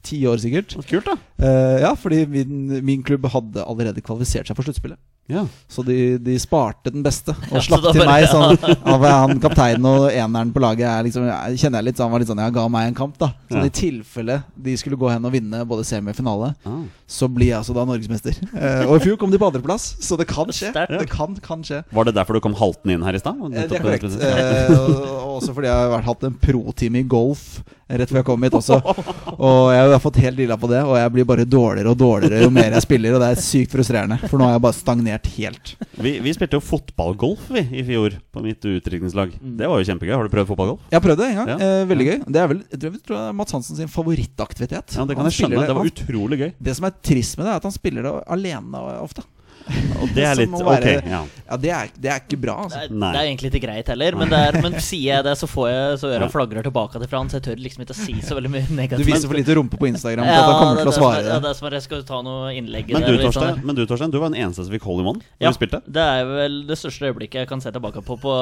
ti 0.06 0.22
år, 0.30 0.38
sikkert. 0.42 0.76
Kult, 0.86 1.08
da. 1.08 1.16
Eh, 1.42 1.82
ja, 1.82 1.94
fordi 1.98 2.26
min, 2.30 2.86
min 2.86 3.04
klubb 3.06 3.26
hadde 3.34 3.66
allerede 3.66 4.04
kvalifisert 4.06 4.48
seg 4.48 4.58
for 4.58 4.68
sluttspillet. 4.68 5.00
Ja. 5.28 5.42
Så 5.68 5.82
de, 5.82 6.18
de 6.22 6.36
sparte 6.38 6.92
den 6.94 7.02
beste 7.02 7.34
og 7.34 7.62
slapp 7.66 7.82
ja, 7.88 7.94
til 7.96 8.04
bare- 8.04 8.12
meg. 8.12 8.28
Sånn, 8.30 8.76
av 8.94 9.06
han 9.10 9.40
Kapteinen 9.42 9.88
og 9.90 10.04
eneren 10.12 10.52
på 10.54 10.62
laget 10.62 10.86
er 10.86 11.08
liksom, 11.08 11.26
jeg 11.26 11.58
kjenner 11.64 11.82
jeg 11.82 11.88
litt 11.88 12.02
Han 12.04 12.12
var 12.14 12.22
litt 12.22 12.30
sånn 12.30 12.42
Ja, 12.44 12.50
ga 12.54 12.66
meg 12.70 12.92
en 12.92 12.98
kamp, 13.00 13.18
da. 13.18 13.32
Sånn 13.50 13.64
Ja. 13.64 13.70
I 13.72 13.74
tilfelle 13.74 14.36
de 14.68 14.76
skulle 14.78 15.00
gå 15.02 15.10
hen 15.10 15.26
og 15.26 15.34
vinne 15.34 15.64
både 15.66 15.86
semi 15.88 16.14
og 16.14 16.20
finale, 16.20 16.52
Ah. 16.66 16.84
så 17.10 17.28
blir 17.32 17.50
jeg 17.52 17.58
altså 17.60 17.74
da 17.74 17.86
norgesmester. 17.90 18.38
Eh, 18.54 18.86
og 18.86 18.96
i 19.00 19.04
fjor 19.06 19.18
kom 19.22 19.32
de 19.34 19.38
på 19.42 19.50
andreplass, 19.50 19.96
så 20.02 20.18
det 20.18 20.28
kan 20.30 20.50
skje. 20.54 20.72
Det 20.74 21.10
kan, 21.10 21.34
kan 21.42 21.62
skje. 21.66 21.82
Var 21.94 22.06
det 22.10 22.16
derfor 22.18 22.38
du 22.38 22.42
kom 22.46 22.54
haltende 22.58 22.94
inn 22.98 23.06
her 23.06 23.18
i 23.18 23.22
stad? 23.22 23.38
Eh, 23.50 23.66
Det 23.70 23.80
er 23.80 23.84
korrekt. 23.86 24.06
Eh, 24.06 24.74
og, 24.74 24.94
og 25.06 25.34
også 25.42 25.54
fordi 25.58 25.70
jeg 25.74 25.92
har 25.96 26.06
hatt 26.06 26.24
en 26.30 26.38
pro-time 26.42 27.02
i 27.02 27.04
golf 27.10 27.64
rett 27.86 28.10
før 28.10 28.18
jeg 28.24 28.26
kom 28.26 28.42
hit 28.42 28.56
også. 28.58 28.80
Og 29.46 29.68
jeg 29.76 29.90
har 29.92 30.00
fått 30.02 30.16
helt 30.24 30.38
lilla 30.40 30.56
på 30.58 30.66
det, 30.72 30.80
og 30.88 30.96
jeg 30.98 31.12
blir 31.14 31.26
bare 31.30 31.44
dårligere 31.46 31.92
og 31.92 31.98
dårligere 32.00 32.40
jo 32.42 32.50
mer 32.50 32.72
jeg 32.74 32.82
spiller. 32.82 33.14
Og 33.14 33.22
det 33.22 33.28
er 33.36 33.42
sykt 33.46 33.76
frustrerende, 33.76 34.18
for 34.26 34.40
nå 34.42 34.48
har 34.48 34.56
jeg 34.56 34.64
bare 34.64 34.78
stagnert 34.80 35.15
helt. 35.38 35.76
Vi, 36.02 36.20
vi 36.20 36.34
spilte 36.36 36.58
jo 36.58 36.64
fotballgolf 36.64 37.48
vi, 37.56 37.62
i 37.80 37.84
fjor 37.88 38.18
på 38.36 38.44
mitt 38.44 38.60
utdrikningslag. 38.66 39.32
Det 39.42 39.68
var 39.72 39.80
jo 39.80 39.88
kjempegøy. 39.88 40.14
Har 40.16 40.24
du 40.28 40.34
prøvd 40.34 40.48
fotballgolf? 40.52 40.80
Jeg 40.92 41.00
har 41.00 41.06
prøvd 41.06 41.18
det 41.24 41.30
en 41.32 41.36
gang. 41.40 41.48
Ja. 41.54 41.58
Eh, 41.82 41.86
veldig 41.88 42.08
gøy. 42.10 42.18
Det 42.28 42.42
er 42.42 42.48
vel 42.52 42.64
jeg 42.72 42.80
tror, 42.82 42.92
jeg 42.98 43.04
tror 43.08 43.18
er 43.22 43.34
Mats 43.34 43.52
Hansen 43.56 43.76
sin 43.80 43.88
favorittaktivitet. 43.88 44.98
Ja, 44.98 45.06
Det 45.06 45.16
kan 45.16 45.26
jeg 45.32 45.38
skjønne. 45.40 45.62
Det, 45.62 45.68
Det 45.72 45.76
var 45.80 45.86
utrolig 45.94 46.40
gøy. 46.44 46.52
det 46.60 46.76
som 46.76 46.86
er 46.86 46.92
trist 47.02 47.38
med 47.38 47.46
det, 47.48 47.52
er 47.54 47.56
at 47.64 47.64
han 47.70 47.72
spiller 47.76 48.04
det 48.04 48.14
alene 48.36 48.84
ofte. 49.02 49.24
Og 50.02 50.12
det 50.14 50.24
er 50.30 50.36
litt 50.42 50.54
ok. 50.54 50.88
Ja. 51.10 51.24
Ja, 51.46 51.58
det 51.62 51.70
er, 51.70 51.90
det 52.02 52.10
er 52.10 52.22
ikke 52.24 52.40
bra, 52.42 52.56
Det 52.66 52.66
altså. 52.66 52.80
er, 52.86 52.94
det 53.14 53.20
er 53.22 53.28
egentlig 53.30 53.50
ikke 53.54 53.62
greit 53.68 53.90
heller, 53.92 54.16
men, 54.18 54.32
det 54.34 54.40
er, 54.48 54.56
men 54.66 54.78
sier 54.82 55.12
jeg 55.20 55.26
det, 55.28 55.36
så 55.38 55.46
får 55.50 55.68
jeg 55.70 56.00
Så 56.02 56.10
øra 56.10 56.26
Ja. 56.26 56.30
flagrer 56.34 56.66
tilbake 56.66 56.98
til 57.02 57.10
Frans. 57.12 57.36
Jeg 57.38 57.44
tør 57.46 57.60
liksom 57.62 57.84
ikke 57.86 57.94
å 57.94 58.00
si 58.00 58.16
så 58.26 58.38
veldig 58.38 58.52
mye 58.56 58.66
negativt. 58.82 59.06
Du 59.06 59.12
viser 59.12 59.30
for 59.30 59.38
lite 59.38 59.56
rumpe 59.60 59.78
på 59.78 59.90
Instagram 59.92 60.26
til 60.26 60.40
at 60.40 60.48
han 60.50 60.58
kommer 60.64 60.82
til 60.82 60.90
å 60.90 60.96
svare 60.96 61.22
Ja, 61.22 61.36
det. 61.36 61.44
det 61.46 61.52
er 61.52 61.58
som 61.60 61.68
at 61.70 61.76
jeg 61.78 61.86
skal 61.86 62.04
ta 62.10 62.22
noe 62.26 62.50
innlegg 62.58 62.90
Men, 62.96 63.06
du, 63.06 63.14
Torsten, 63.20 63.30
Torstein, 63.30 63.62
men 63.70 63.76
du 63.78 63.84
Torstein, 63.86 64.12
du 64.16 64.20
var 64.24 64.34
den 64.34 64.42
eneste 64.42 64.66
som 64.66 64.74
fikk 64.74 64.88
hold 64.90 65.04
i 65.04 65.08
one 65.12 65.22
da 65.22 65.46
Ja, 65.46 65.52
du 65.54 65.60
spilte. 65.60 65.82
det 65.86 66.08
er 66.16 66.26
vel 66.32 66.58
det 66.70 66.80
største 66.82 67.10
øyeblikket 67.12 67.44
jeg 67.44 67.52
kan 67.52 67.62
se 67.62 67.72
tilbake 67.76 68.02
på 68.06 68.18
på 68.26 68.34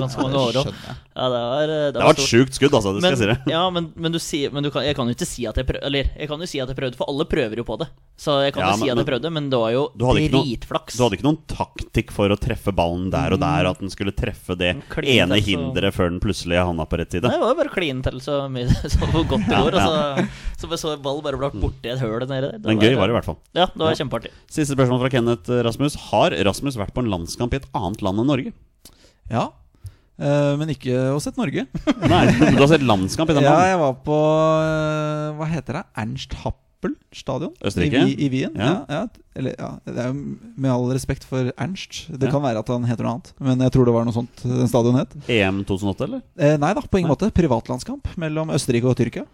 ganske 0.00 0.20
mange 0.20 0.36
år. 0.44 0.60
jeg. 0.60 0.74
Ja, 1.16 1.28
det 1.32 1.40
var, 1.40 1.66
det 1.70 1.80
Det 1.96 2.02
var 2.04 2.10
et 2.18 2.24
sjukt 2.28 2.54
skudd, 2.60 2.74
altså. 2.76 2.92
Det 2.96 3.00
skal 3.00 3.10
men, 3.10 3.16
jeg 3.16 3.22
si 3.24 3.30
det. 3.32 3.52
ja, 3.54 3.62
men, 3.70 3.92
men, 3.96 4.12
du 4.12 4.20
men 4.52 4.62
du 4.66 4.70
kan, 4.70 4.84
jeg 4.84 4.96
kan 4.96 5.06
jo 5.08 5.14
ikke 5.16 5.26
si 5.28 5.46
at 5.48 5.56
jeg 5.56 5.66
prøvde 5.66 5.86
Eller 5.86 6.10
jeg 6.18 6.28
kan 6.28 6.40
jo 6.40 6.46
si 6.46 6.60
at 6.60 6.68
jeg 6.68 6.76
prøvde, 6.76 6.96
for 7.00 7.08
alle 7.08 7.24
prøver 7.24 7.56
jo 7.56 7.64
på 7.64 7.78
det. 7.80 7.88
Så 8.20 8.36
jeg 8.44 8.52
kan 8.52 8.62
Ja, 8.66 8.70
jo 8.74 8.84
si 8.84 8.90
at 8.90 8.98
jeg 9.00 9.06
prøvde, 9.08 9.30
men 9.32 9.48
det 9.48 9.58
var 9.58 9.70
jo 9.72 9.86
dritflaks. 9.96 10.96
Du 10.98 11.04
hadde 11.06 11.16
ikke 11.16 11.24
noen 11.28 11.40
taktikk 11.48 12.10
for 12.12 12.28
å 12.28 12.36
treffe 12.36 12.49
ballen 12.76 13.10
der 13.12 13.32
og 13.36 13.40
der, 13.42 13.68
at 13.70 13.78
den 13.82 13.90
skulle 13.92 14.12
treffe 14.16 14.56
det 14.58 14.72
ene 15.04 15.38
hinderet 15.42 15.94
før 15.94 16.10
den 16.10 16.20
plutselig 16.22 16.58
havna 16.58 16.86
på 16.88 16.98
rett 17.00 17.12
side? 17.12 17.24
Nei, 17.28 17.36
det 17.36 17.44
var 17.44 17.52
jo 17.54 17.58
bare 17.62 17.74
klin 17.74 18.02
til 18.02 18.18
så 18.24 18.40
mye 18.50 18.66
så 18.70 19.10
godt 19.12 19.46
det 19.46 19.54
Ja, 19.54 19.62
går. 19.66 19.78
Og 19.80 20.60
så, 20.60 20.80
så 20.82 20.96
ball 21.02 21.22
bare 21.22 21.38
ble 21.40 21.50
borti 21.62 21.90
et 21.92 22.00
høl 22.02 22.18
nede 22.26 22.40
der. 22.40 22.58
Det 22.58 22.66
Men 22.66 22.80
gøy 22.82 22.94
var 22.98 23.06
det 23.08 23.14
i 23.14 23.18
hvert 23.20 23.28
fall. 23.30 23.38
Ja, 23.54 23.66
det 23.70 23.80
var 23.80 23.94
Ja. 23.94 24.00
kjempeartig. 24.02 24.30
Siste 24.50 24.74
spørsmål 24.76 25.00
fra 25.04 25.10
Kenneth 25.14 25.50
eh, 25.50 25.62
Rasmus. 25.66 25.96
Har 26.10 26.34
Rasmus 26.50 26.76
vært 26.80 26.92
på 26.96 27.04
en 27.04 27.10
landskamp 27.12 27.54
i 27.54 27.60
et 27.62 27.68
annet 27.74 28.02
land 28.02 28.20
enn 28.22 28.30
Norge? 28.30 28.52
Ja. 29.30 29.48
Eh, 30.20 30.54
men 30.60 30.68
ikke 30.74 30.96
hos 31.14 31.24
sett 31.24 31.38
Norge. 31.40 31.64
Nei, 32.10 32.24
du 32.36 32.58
har 32.60 32.68
sett 32.68 32.84
landskamp 32.84 33.30
i 33.32 33.36
den 33.38 33.46
Ja, 33.48 33.56
jeg 33.72 33.78
var 33.80 33.94
på 34.04 34.18
eh, 34.66 35.28
Hva 35.38 35.48
heter 35.48 35.80
det? 35.80 35.84
Ernst 36.04 36.36
Happel 36.80 36.94
stadion? 37.12 37.52
Østerrike? 37.60 38.06
I, 38.08 38.14
i 38.24 38.28
Wien. 38.32 38.54
Ja. 38.56 38.86
Ja. 38.88 39.00
Ja, 39.00 39.00
eller, 39.36 39.52
ja, 39.58 39.68
det 39.84 40.00
er 40.00 40.06
jo 40.08 40.14
med 40.56 40.70
all 40.72 40.86
respekt 40.94 41.24
for 41.28 41.50
Ernst. 41.60 42.06
Det 42.08 42.26
Ja. 42.26 42.30
kan 42.32 42.42
være 42.42 42.58
at 42.62 42.68
han 42.72 42.84
heter 42.88 43.04
noe 43.04 43.12
annet, 43.18 43.28
men 43.38 43.60
jeg 43.60 43.72
tror 43.74 43.84
det 43.84 43.92
var 43.94 44.04
noe 44.08 44.14
sånt 44.16 44.40
den 44.42 44.68
stadion 44.68 44.96
het. 44.96 45.12
EM 45.28 45.60
2008, 45.68 46.04
eller? 46.08 46.22
Eh, 46.40 46.56
nei 46.56 46.72
da, 46.74 46.80
på 46.80 46.98
ingen 46.98 47.10
Nei. 47.10 47.14
måte. 47.14 47.28
Privatlandskamp 47.36 48.08
mellom 48.16 48.50
Østerrike 48.56 48.88
og 48.88 48.96
Tyrkia. 48.96 49.26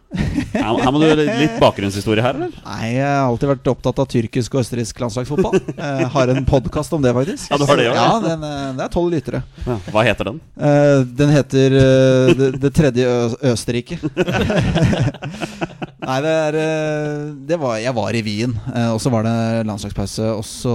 Her, 0.57 0.75
her 0.83 0.91
må 0.93 1.01
du 1.01 1.07
litt 1.23 1.57
bakgrunnshistorie 1.63 2.23
her, 2.27 2.35
eller? 2.35 2.51
Nei, 2.67 2.91
jeg 2.97 3.07
har 3.07 3.31
alltid 3.31 3.53
vært 3.55 3.71
opptatt 3.77 4.03
av 4.03 4.11
tyrkisk 4.11 4.59
og 4.59 4.65
østerriksk 4.65 5.01
landslagsfotball. 5.07 5.61
Jeg 5.79 6.11
har 6.19 6.35
en 6.35 6.45
podkast 6.51 6.93
om 6.99 7.03
det, 7.07 7.15
faktisk. 7.15 7.51
Ja, 7.55 7.61
du 7.63 7.67
har 7.71 7.77
det 7.79 7.87
ja. 7.87 7.95
Ja, 7.95 8.11
den, 8.27 8.43
eh, 8.51 8.73
det 8.81 8.89
er 8.89 8.95
tolv 8.99 9.15
lyttere. 9.15 9.45
Ja, 9.65 9.79
hva 9.95 10.03
heter 10.11 10.33
den? 10.33 10.43
Eh, 10.59 11.01
den 11.23 11.31
heter 11.31 11.79
uh, 11.79 12.35
det, 12.35 12.53
det 12.67 12.75
tredje 12.75 13.07
Ø 13.07 13.53
Østerrike. 13.55 14.01
Nei, 16.07 16.17
det 16.23 16.31
er 16.31 16.57
eh, 16.61 17.23
det 17.49 17.57
var, 17.59 17.79
Jeg 17.83 17.95
var 17.97 18.15
i 18.15 18.21
Wien, 18.23 18.53
eh, 18.71 18.91
og 18.95 19.01
så 19.03 19.11
var 19.11 19.25
det 19.27 19.65
landslagspause. 19.67 20.29
Og 20.39 20.45
så 20.47 20.75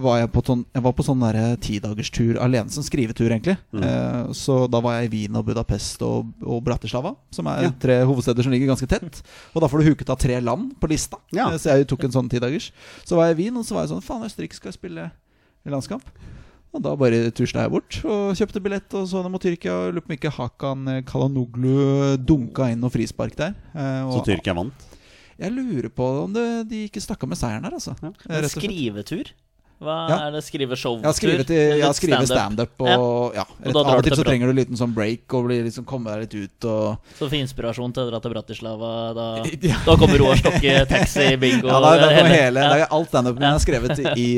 var 0.00 0.22
jeg 0.22 0.30
på, 0.32 0.42
ton, 0.46 0.62
jeg 0.72 0.84
var 0.86 0.94
på 0.96 1.04
sånn 1.04 1.24
tidagerstur 1.60 2.38
alene, 2.40 2.72
som 2.72 2.82
skrivetur, 2.86 3.28
egentlig. 3.28 3.58
Mm. 3.76 4.32
Så 4.36 4.56
da 4.72 4.80
var 4.84 4.98
jeg 4.98 5.10
i 5.10 5.12
Wien 5.16 5.36
og 5.36 5.44
Budapest 5.50 6.00
og, 6.06 6.30
og 6.42 6.62
Bratislava, 6.64 7.14
som 7.34 7.46
er 7.52 7.68
Ja. 7.68 7.72
tre 7.80 7.98
hovedsteder 8.08 8.42
som 8.46 8.52
ligger 8.54 8.72
ganske 8.72 8.88
tett. 8.88 9.20
Og 9.54 9.60
da 9.60 9.68
får 9.68 9.82
du 9.84 9.90
huket 9.92 10.10
av 10.10 10.18
tre 10.18 10.40
land 10.40 10.72
på 10.80 10.88
lista. 10.88 11.20
Ja. 11.32 11.50
Eh, 11.52 11.58
Så 11.60 11.76
jeg 11.76 11.88
tok 11.90 12.04
en 12.08 12.16
sånn 12.16 12.30
tidagers. 12.32 12.70
Så 13.04 13.16
var 13.16 13.28
jeg 13.28 13.36
i 13.36 13.42
Wien, 13.44 13.56
og 13.60 13.64
så 13.68 13.74
var 13.76 13.84
jeg 13.84 13.92
sånn 13.92 14.04
Faen, 14.04 14.24
Østerrike 14.24 14.56
skal 14.56 14.72
spille 14.72 15.10
i 15.66 15.70
landskamp. 15.70 16.08
Og 16.76 16.82
da 16.84 16.92
bare 17.00 17.30
tusla 17.32 17.62
jeg 17.64 17.72
bort 17.72 17.96
og 18.04 18.36
kjøpte 18.36 18.60
billett 18.62 18.92
og 18.98 19.06
så 19.08 19.22
dem 19.24 19.32
mot 19.32 19.40
Tyrkia. 19.42 19.72
Og 19.88 19.94
Lurer 19.96 20.04
på 20.04 20.12
om 20.12 20.16
ikke 20.18 20.32
Hakan 20.36 20.90
Kalanoglu 21.08 22.16
dunka 22.28 22.68
inn 22.74 22.82
noe 22.84 22.92
frispark 22.92 23.34
der. 23.38 23.54
Eh, 23.72 24.10
Så 24.12 24.20
Tyrkia 24.26 24.54
vant. 24.58 24.86
jeg 25.38 25.52
lurer 25.54 25.88
på 25.88 26.06
om 26.24 26.32
det, 26.34 26.68
de 26.68 26.84
ikke 26.88 27.00
stakk 27.00 27.22
av 27.24 27.28
med 27.32 27.38
seieren 27.40 27.64
her, 27.64 27.72
altså. 27.78 27.94
Ja. 28.02 28.10
Rett 28.10 28.44
og 28.44 28.50
slett. 28.52 28.64
Skrivetur? 28.68 29.32
Hva 29.78 30.08
Ja. 30.10 30.16
er 30.26 30.32
det? 30.34 30.40
Skrive 30.42 30.74
show? 30.76 30.96
Ja, 31.00 31.12
skrive, 31.14 31.44
Stand-up. 31.44 32.26
standup 32.26 32.80
og 32.82 33.34
ja. 33.36 33.44
Og 33.64 33.76
Av 33.76 33.98
og 33.98 34.02
til 34.02 34.16
så 34.18 34.24
trenger 34.26 34.46
du 34.46 34.50
en 34.50 34.56
liten 34.58 34.76
sånn 34.76 34.92
break 34.92 35.32
og 35.38 35.44
blir 35.46 35.62
liksom 35.62 35.84
komme 35.86 36.10
deg 36.10 36.24
litt 36.26 36.34
ut 36.34 36.64
og 36.66 36.98
Så 37.14 37.28
for 37.28 37.36
inspirasjon 37.38 37.94
til 37.94 38.02
å 38.02 38.10
dra 38.10 38.18
til 38.20 38.32
Bratislava, 38.34 38.90
da, 39.14 39.26
Ja. 39.62 39.76
da 39.86 39.94
kommer 39.96 40.18
Roar 40.18 40.34
Stokke, 40.40 40.74
taxi, 40.90 41.36
bingo 41.38 41.68
Ja, 41.70 41.78
da, 41.78 41.92
da 41.96 42.08
hele- 42.10 42.34
hele 42.34 42.60
Det 42.74 42.80
er 42.82 42.88
alt 42.90 43.08
standupen 43.12 43.40
jeg 43.46 43.54
har 43.54 43.62
skrevet 43.62 44.18
i, 44.18 44.28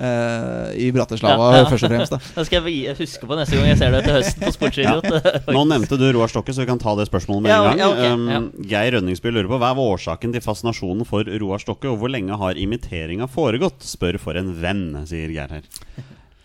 uh, 0.00 0.72
i 0.76 0.88
Bratislava, 0.96 1.50
Ja, 1.52 1.60
ja. 1.60 1.68
først 1.70 1.84
og 1.84 1.92
fremst. 1.92 2.10
da 2.16 2.18
Da 2.40 2.44
skal 2.48 2.64
jeg 2.70 2.96
huske 2.96 3.26
på 3.28 3.36
neste 3.36 3.56
gang 3.58 3.68
jeg 3.72 3.78
ser 3.80 3.90
deg 3.96 4.04
til 4.08 4.16
høsten 4.16 4.46
på 4.46 4.52
Sportsidiot. 4.56 5.52
Nå 5.52 5.62
nevnte 5.68 5.98
du 6.00 6.06
Roar 6.16 6.28
Stokke, 6.32 6.52
så 6.56 6.64
vi 6.64 6.68
kan 6.72 6.80
ta 6.80 6.94
det 6.96 7.08
spørsmålet 7.10 7.42
med 7.46 7.50
Ja, 7.52 7.60
en 7.60 7.76
gang. 7.76 7.78
ja, 7.78 7.90
ok, 7.92 8.04
Um, 8.16 8.50
Geir 8.64 8.92
Rønningsby 8.96 9.30
lurer 9.32 9.48
på 9.50 9.58
hva 9.60 9.70
er 9.74 9.80
årsaken 9.82 10.32
til 10.32 10.40
fascinasjonen 10.44 11.04
for 11.08 11.26
Roar 11.40 11.58
Stokke, 11.62 11.88
og 11.90 11.98
hvor 12.00 12.08
lenge 12.12 12.36
har 12.38 12.54
imiteringa 12.56 13.26
foregått? 13.28 13.82
Spør 13.86 14.18
for 14.22 14.38
en 14.38 14.52
venn, 14.62 14.85
sier 15.08 15.32
Geir 15.34 15.52
her. 15.58 15.66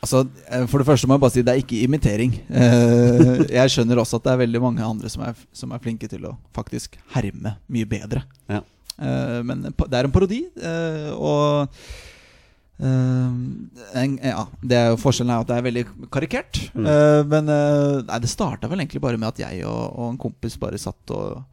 Altså, 0.02 0.24
eh, 0.50 0.66
For 0.66 0.82
det 0.82 0.88
første 0.88 1.06
må 1.08 1.14
jeg 1.14 1.22
bare 1.22 1.34
si 1.36 1.44
det 1.46 1.54
er 1.54 1.62
ikke 1.62 1.82
imitering. 1.86 2.32
Eh, 2.50 3.44
Jeg 3.54 3.70
skjønner 3.74 4.00
også 4.02 4.18
at 4.18 4.26
det 4.26 4.32
er 4.34 4.40
veldig 4.46 4.62
mange 4.64 4.86
andre 4.86 5.10
som 5.14 5.22
er, 5.28 5.36
som 5.54 5.74
er 5.76 5.82
flinke 5.84 6.10
til 6.10 6.26
å 6.26 6.36
faktisk 6.58 6.98
herme 7.14 7.56
mye 7.70 7.86
bedre. 7.90 8.24
Ja. 8.50 8.64
Eh, 8.98 9.42
Men 9.46 9.62
det 9.70 10.00
er 10.00 10.08
en 10.10 10.16
parodi, 10.16 10.42
og 11.14 11.70
ja, 12.82 14.44
det 14.66 14.78
er 14.78 14.88
jo 14.90 14.98
Forskjellen 14.98 15.30
er 15.36 15.44
at 15.44 15.50
det 15.52 15.58
er 15.60 15.66
veldig 15.68 15.84
karikert. 16.10 16.64
Mm. 16.74 16.88
Men 17.30 17.46
nei, 18.08 18.18
det 18.24 18.32
starta 18.32 18.66
vel 18.72 18.82
egentlig 18.82 19.04
bare 19.04 19.20
med 19.22 19.30
at 19.30 19.42
jeg 19.44 19.62
og, 19.70 19.84
og 20.00 20.08
en 20.16 20.18
kompis 20.22 20.58
bare 20.58 20.80
satt 20.82 21.14
og, 21.14 21.44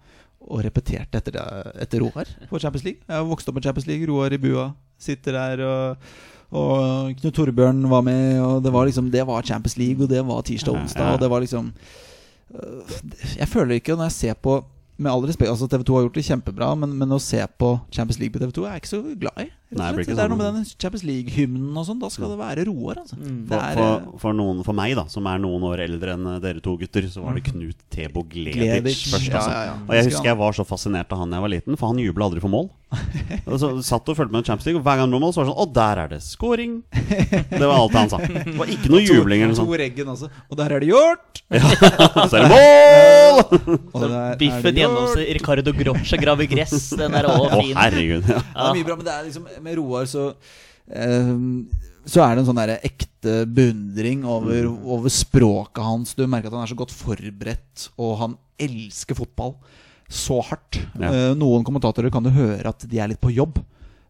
og 0.48 0.62
repeterte 0.64 1.20
etter, 1.20 1.36
etter 1.84 2.00
Roar 2.00 2.32
på 2.48 2.62
Champions 2.62 2.86
League. 2.88 3.04
Jeg 3.04 3.12
har 3.20 3.28
vokst 3.28 3.50
opp 3.52 3.58
med 3.60 3.68
Champions 3.68 3.90
League. 3.90 4.08
Roar 4.08 4.32
i 4.32 4.40
bua 4.40 4.70
sitter 4.96 5.36
der. 5.36 5.66
og 5.68 6.08
og 6.50 7.12
Knut 7.20 7.34
Torbjørn 7.36 7.82
var 7.90 8.00
med, 8.06 8.40
og 8.40 8.62
det 8.64 8.72
var 8.72 8.88
liksom 8.88 9.10
Det 9.12 9.26
var 9.26 9.42
Champions 9.44 9.76
League, 9.76 10.04
og 10.04 10.08
det 10.08 10.22
var 10.24 10.40
tirsdag 10.42 10.72
og 10.72 10.80
onsdag, 10.80 11.12
og 11.12 11.20
det 11.20 11.30
var 11.30 11.40
liksom 11.44 11.72
øh, 12.54 12.82
Jeg 13.38 13.48
føler 13.48 13.74
ikke, 13.74 13.96
når 13.96 14.08
jeg 14.08 14.12
ser 14.12 14.34
på 14.34 14.64
Med 14.96 15.10
all 15.12 15.26
respekt, 15.28 15.50
altså 15.50 15.68
TV 15.68 15.84
2 15.84 15.94
har 15.94 16.02
gjort 16.06 16.14
det 16.14 16.24
kjempebra, 16.24 16.74
men, 16.74 16.94
men 16.98 17.12
å 17.12 17.20
se 17.22 17.44
på 17.58 17.78
Champions 17.92 18.18
League 18.18 18.32
på 18.32 18.40
TV 18.42 18.50
2 18.56 18.64
er 18.64 18.72
jeg 18.72 18.82
ikke 18.82 18.88
så 18.88 19.02
glad 19.20 19.44
i. 19.44 19.50
Nei, 19.68 19.90
det 19.92 20.06
det 20.06 20.14
er 20.14 20.16
sånn. 20.16 20.32
noe 20.32 20.38
med 20.40 20.54
den 20.56 20.64
Champions 20.80 21.02
League-hymnen 21.04 21.76
og 21.76 21.84
sånn. 21.84 21.98
Da 22.00 22.08
skal 22.08 22.30
det 22.32 22.38
være 22.40 22.64
roer, 22.70 23.02
altså. 23.02 23.18
Mm. 23.20 23.42
For, 23.50 23.60
er, 23.60 23.76
for, 23.76 24.06
for, 24.22 24.38
noen, 24.38 24.62
for 24.64 24.78
meg, 24.78 24.94
da, 24.96 25.04
som 25.12 25.28
er 25.28 25.42
noen 25.42 25.66
år 25.68 25.82
eldre 25.84 26.14
enn 26.16 26.28
dere 26.40 26.62
to 26.64 26.78
gutter, 26.80 27.04
så 27.12 27.20
var 27.26 27.36
det 27.36 27.44
Knut 27.50 27.76
Tebo 27.92 28.24
Gleditsch 28.24 29.10
først. 29.12 29.28
Altså. 29.28 29.52
ja, 29.52 29.62
ja. 29.68 29.76
Og 29.84 29.92
jeg 29.98 30.08
husker 30.08 30.30
jeg 30.32 30.40
var 30.40 30.56
så 30.56 30.64
fascinert 30.68 31.12
av 31.12 31.20
han 31.20 31.28
da 31.34 31.36
jeg 31.40 31.44
var 31.44 31.52
liten, 31.58 31.76
for 31.76 31.92
han 31.92 32.00
jubla 32.00 32.30
aldri 32.30 32.40
for 32.44 32.52
mål. 32.54 32.70
Og 33.44 33.58
så 33.60 33.68
satt 33.84 34.08
og 34.08 34.16
fulgte 34.16 34.32
med 34.32 34.46
Champions 34.48 34.64
League, 34.70 34.80
og 34.80 34.86
hver 34.86 34.96
gang 35.02 35.10
det 35.12 35.18
var 35.18 35.24
mål, 35.26 35.34
så 35.36 35.42
var 35.42 35.44
det 35.44 35.52
sånn 35.52 35.60
Å, 35.60 35.68
der 35.76 36.00
er 36.00 36.08
det 36.14 36.20
scoring! 36.24 36.78
Det 37.52 37.60
var 37.60 37.74
alt 37.76 37.96
han 37.98 38.08
sa. 38.08 38.20
Det 38.24 38.54
var 38.56 38.70
ikke 38.72 38.88
noe 38.94 39.02
jubling 39.04 39.42
eller 39.44 39.52
noe 39.52 39.58
sånt. 39.60 39.68
To 39.68 39.76
reggen 39.82 40.08
også. 40.14 40.30
Og 40.48 40.56
der 40.62 40.72
er 40.72 40.80
det 40.84 40.88
gjort! 40.88 41.42
Så 41.52 42.38
er 42.38 42.46
det 42.46 42.50
mål! 42.54 43.42
Og 43.92 43.98
der 44.00 44.16
er 44.16 44.40
Biffen 44.40 44.80
hos 44.94 45.14
Ricardo 45.36 45.74
Groche 45.76 46.20
grave 46.20 46.48
gress. 46.48 46.88
Den 46.96 47.16
er 47.18 47.28
òg 47.28 47.44
Å, 47.44 47.60
fin. 47.60 47.74
herregud. 47.76 48.24
Ja. 48.32 48.40
Det 48.40 48.64
er 48.70 48.76
mye 48.78 48.88
bra, 48.88 48.96
men 49.02 49.08
det 49.08 49.14
er 49.18 49.28
liksom 49.28 49.46
Med 49.64 49.78
Roar 49.80 50.08
så 50.10 50.30
ehm, 50.88 51.68
Så 52.08 52.22
er 52.24 52.34
det 52.34 52.42
en 52.42 52.48
sånn 52.48 52.60
der 52.60 52.76
ekte 52.78 53.42
beundring 53.44 54.24
over, 54.28 54.70
over 54.70 55.12
språket 55.12 55.82
hans. 55.84 56.14
Du 56.16 56.24
merker 56.26 56.48
at 56.48 56.56
han 56.56 56.64
er 56.64 56.70
så 56.70 56.78
godt 56.78 56.94
forberedt, 56.94 57.88
og 58.00 58.14
han 58.22 58.38
elsker 58.58 59.18
fotball 59.18 59.56
så 60.08 60.38
hardt. 60.40 60.78
Ja. 60.96 61.10
Eh, 61.10 61.32
noen 61.36 61.66
kommentatorer 61.66 62.12
kan 62.12 62.24
du 62.24 62.32
høre 62.32 62.70
at 62.70 62.86
de 62.88 63.00
er 63.00 63.10
litt 63.12 63.20
på 63.20 63.34
jobb. 63.34 63.60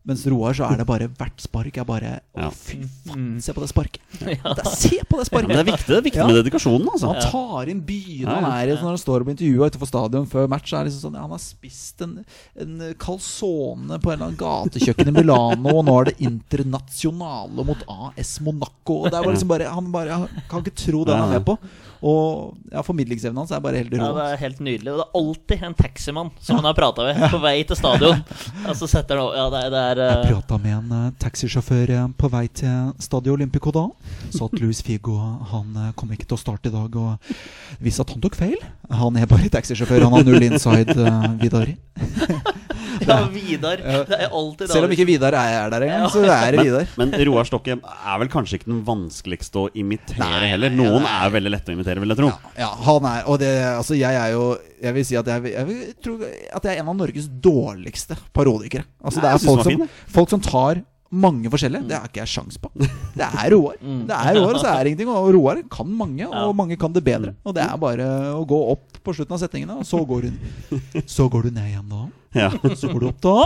Mens 0.09 0.23
Roar 0.33 0.55
så 0.57 0.65
er 0.73 0.79
det 0.81 0.87
bare 0.89 1.07
hvert 1.19 1.43
spark 1.45 1.77
er 1.77 1.85
bare 1.85 2.11
Å, 2.33 2.41
Ja. 2.47 2.49
fy 2.51 2.79
faen, 3.05 3.27
se 3.45 3.53
på 3.53 3.61
det 3.61 3.69
sparket! 3.69 4.01
Det 4.25 4.39
er- 4.41 4.71
Se 4.73 4.99
på 5.05 5.19
det 5.21 5.27
sparket! 5.29 5.53
Det 5.53 5.59
er 5.61 5.69
viktig, 5.69 5.87
det 5.91 5.97
er 5.99 6.05
viktig 6.07 6.23
Ja. 6.23 6.27
med 6.31 6.39
dedikasjonen, 6.41 6.89
altså. 6.89 7.11
Han 7.13 7.21
tar 7.31 7.69
inn 7.69 7.83
byene 7.85 8.25
Ja, 8.25 8.39
han 8.41 8.49
er 8.55 8.73
i 8.73 8.77
Når 8.79 8.89
han 8.95 9.01
står 9.03 9.21
og 9.21 9.27
blir 9.29 9.37
intervjua 9.37 9.69
utenfor 9.69 9.91
stadion 9.91 10.27
før 10.27 10.49
match. 10.49 10.71
Så 10.73 10.79
er 10.81 10.85
det 10.89 10.93
liksom 10.95 11.05
sånn, 11.11 11.19
ja, 11.21 11.27
Han 11.29 11.35
har 11.37 11.43
spist 11.45 12.01
en, 12.07 12.15
en 12.59 12.95
calzone 12.99 13.99
på 14.01 14.13
en 14.13 14.17
eller 14.17 14.31
annen 14.31 14.41
gatekjøkken 14.41 15.09
i 15.13 15.17
Milano, 15.21 15.77
og 15.77 15.85
nå 15.85 15.99
er 16.01 16.05
det 16.11 16.17
Internasjonale 16.25 17.65
mot 17.69 17.85
AS 17.89 18.39
Monaco. 18.41 19.03
Og 19.05 19.11
det 19.11 19.19
er 19.19 19.23
bare 19.29 19.35
liksom 19.37 19.53
bare 19.53 19.69
Han 19.75 19.93
bare 19.93 20.19
kan 20.49 20.65
ikke 20.65 20.77
tro 20.87 21.05
det 21.05 21.15
han 21.17 21.29
er 21.29 21.39
med 21.39 21.47
på. 21.49 21.59
Og 22.05 22.55
ja, 22.71 22.83
formidlingsevnen 22.87 23.41
hans 23.43 23.53
er 23.55 23.63
bare 23.63 23.81
helt 23.81 23.95
Ja, 23.97 24.11
det 24.15 24.27
er 24.33 24.41
helt 24.43 24.61
nydelig. 24.63 24.93
Og 24.93 25.01
det 25.01 25.07
er 25.07 25.21
alltid 25.21 25.65
en 25.69 25.77
taximann 25.79 26.31
som 26.41 26.61
han 26.61 26.69
har 26.69 26.77
prata 26.79 27.07
med 27.09 27.25
på 27.33 27.41
vei 27.43 27.57
til 27.67 27.79
stadion. 27.79 28.23
Og 28.69 28.77
så 28.79 28.91
setter 28.91 29.19
han 29.21 29.35
Ja, 29.39 29.47
det 29.53 29.63
er, 29.65 29.73
det 29.75 29.83
er 29.83 30.03
Jeg 30.03 30.21
eh, 30.29 30.37
prata 30.37 30.61
med 30.63 30.77
en 30.77 30.95
uh, 30.95 31.11
taxisjåfør 31.23 31.95
eh, 31.97 32.07
på 32.19 32.31
vei 32.33 32.45
til 32.61 32.93
Stadio 33.03 33.35
Olympico 33.39 33.75
da. 33.75 33.87
Sa 34.35 34.47
at 34.47 34.59
Luis 34.63 34.83
Figo 34.85 35.17
han 35.53 35.93
kom 35.99 36.13
ikke 36.15 36.29
til 36.29 36.39
å 36.39 36.41
starte 36.41 36.71
i 36.71 36.75
dag, 36.75 36.95
og 36.99 37.81
viste 37.83 38.05
at 38.05 38.15
han 38.15 38.23
tok 38.23 38.39
feil. 38.39 38.59
Han 38.93 39.19
er 39.19 39.29
bare 39.31 39.51
taxisjåfør. 39.53 40.07
Han 40.07 40.19
har 40.19 40.27
null 40.29 40.49
inside, 40.51 40.95
uh, 40.99 42.55
Vidar. 43.05 43.21
ja, 43.23 43.29
Vidar. 43.35 43.83
Det 44.09 44.19
er 44.19 44.35
alltid 44.41 44.73
Selv 44.73 44.89
om 44.89 44.95
ikke 44.95 45.07
Vidar 45.09 45.37
er 45.39 45.71
der 45.73 45.87
engang, 45.87 46.07
så 46.13 46.23
er 46.25 46.57
det 46.57 46.65
Vidar. 46.67 46.91
Men 47.01 47.15
Roar 47.29 47.49
Stokke 47.49 47.77
er 47.79 48.21
vel 48.23 48.31
kanskje 48.33 48.59
ikke 48.61 48.71
den 48.71 48.83
vanskeligste 48.87 49.63
å 49.63 49.67
imitere 49.79 50.51
heller. 50.53 50.75
Noen 50.75 51.07
er 51.09 51.33
veldig 51.35 51.55
lette 51.55 51.73
å 51.73 51.79
imitere, 51.79 52.03
vil 52.05 52.15
jeg 52.15 52.21
tro. 52.21 52.33
Ja, 52.59 52.71
han 52.89 53.09
er 53.13 53.27
Og 53.29 53.41
det, 53.43 53.53
altså, 53.71 53.97
jeg 53.99 54.15
er 54.19 54.35
jo 54.35 54.45
Jeg 54.83 54.95
vil 54.95 55.07
si 55.09 55.17
at 55.19 55.27
jeg, 55.27 55.55
jeg 55.55 55.67
vil 55.69 55.81
tro 56.05 56.19
at 56.23 56.69
jeg 56.69 56.77
er 56.77 56.83
en 56.83 56.93
av 56.93 56.99
Norges 56.99 57.27
dårligste 57.29 58.19
parodikere. 58.37 58.87
Altså, 59.03 59.23
det 59.25 59.33
er 59.33 59.43
folk 59.43 59.67
som, 59.67 59.89
folk 60.15 60.33
som 60.37 60.45
tar 60.45 60.83
mange 61.11 61.51
forskjellige. 61.53 61.89
Det 61.89 61.97
har 61.97 62.11
ikke 62.11 62.23
jeg 62.23 62.33
sjans 62.35 62.59
på. 62.61 62.71
Det 62.79 63.27
er 63.29 63.53
Roar. 63.55 63.79
Det 64.09 64.17
er 64.17 64.39
Roar, 64.39 64.57
og 64.57 64.63
så 64.63 64.73
er 64.73 64.83
det 64.83 64.93
ingenting. 64.93 65.13
Og 65.13 65.31
Roar 65.37 65.63
kan 65.73 65.89
mange, 66.01 66.29
og 66.29 66.57
mange 66.57 66.77
kan 66.81 66.93
det 66.95 67.05
bedre. 67.07 67.35
Og 67.45 67.57
det 67.57 67.65
er 67.65 67.79
bare 67.81 68.09
å 68.35 68.43
gå 68.49 68.59
opp 68.75 69.01
på 69.05 69.15
slutten 69.17 69.37
av 69.39 69.43
setningene, 69.43 69.79
og 69.81 69.89
så 69.89 70.03
går 70.05 70.29
hun 70.29 70.37
Så 71.19 71.29
går 71.33 71.49
du 71.49 71.57
ned 71.57 71.73
igjen 71.73 71.89
da. 71.89 72.05
Ja. 72.37 72.53
Så 72.77 72.93
går 72.93 73.01
du 73.05 73.09
opp 73.13 73.25
da. 73.25 73.39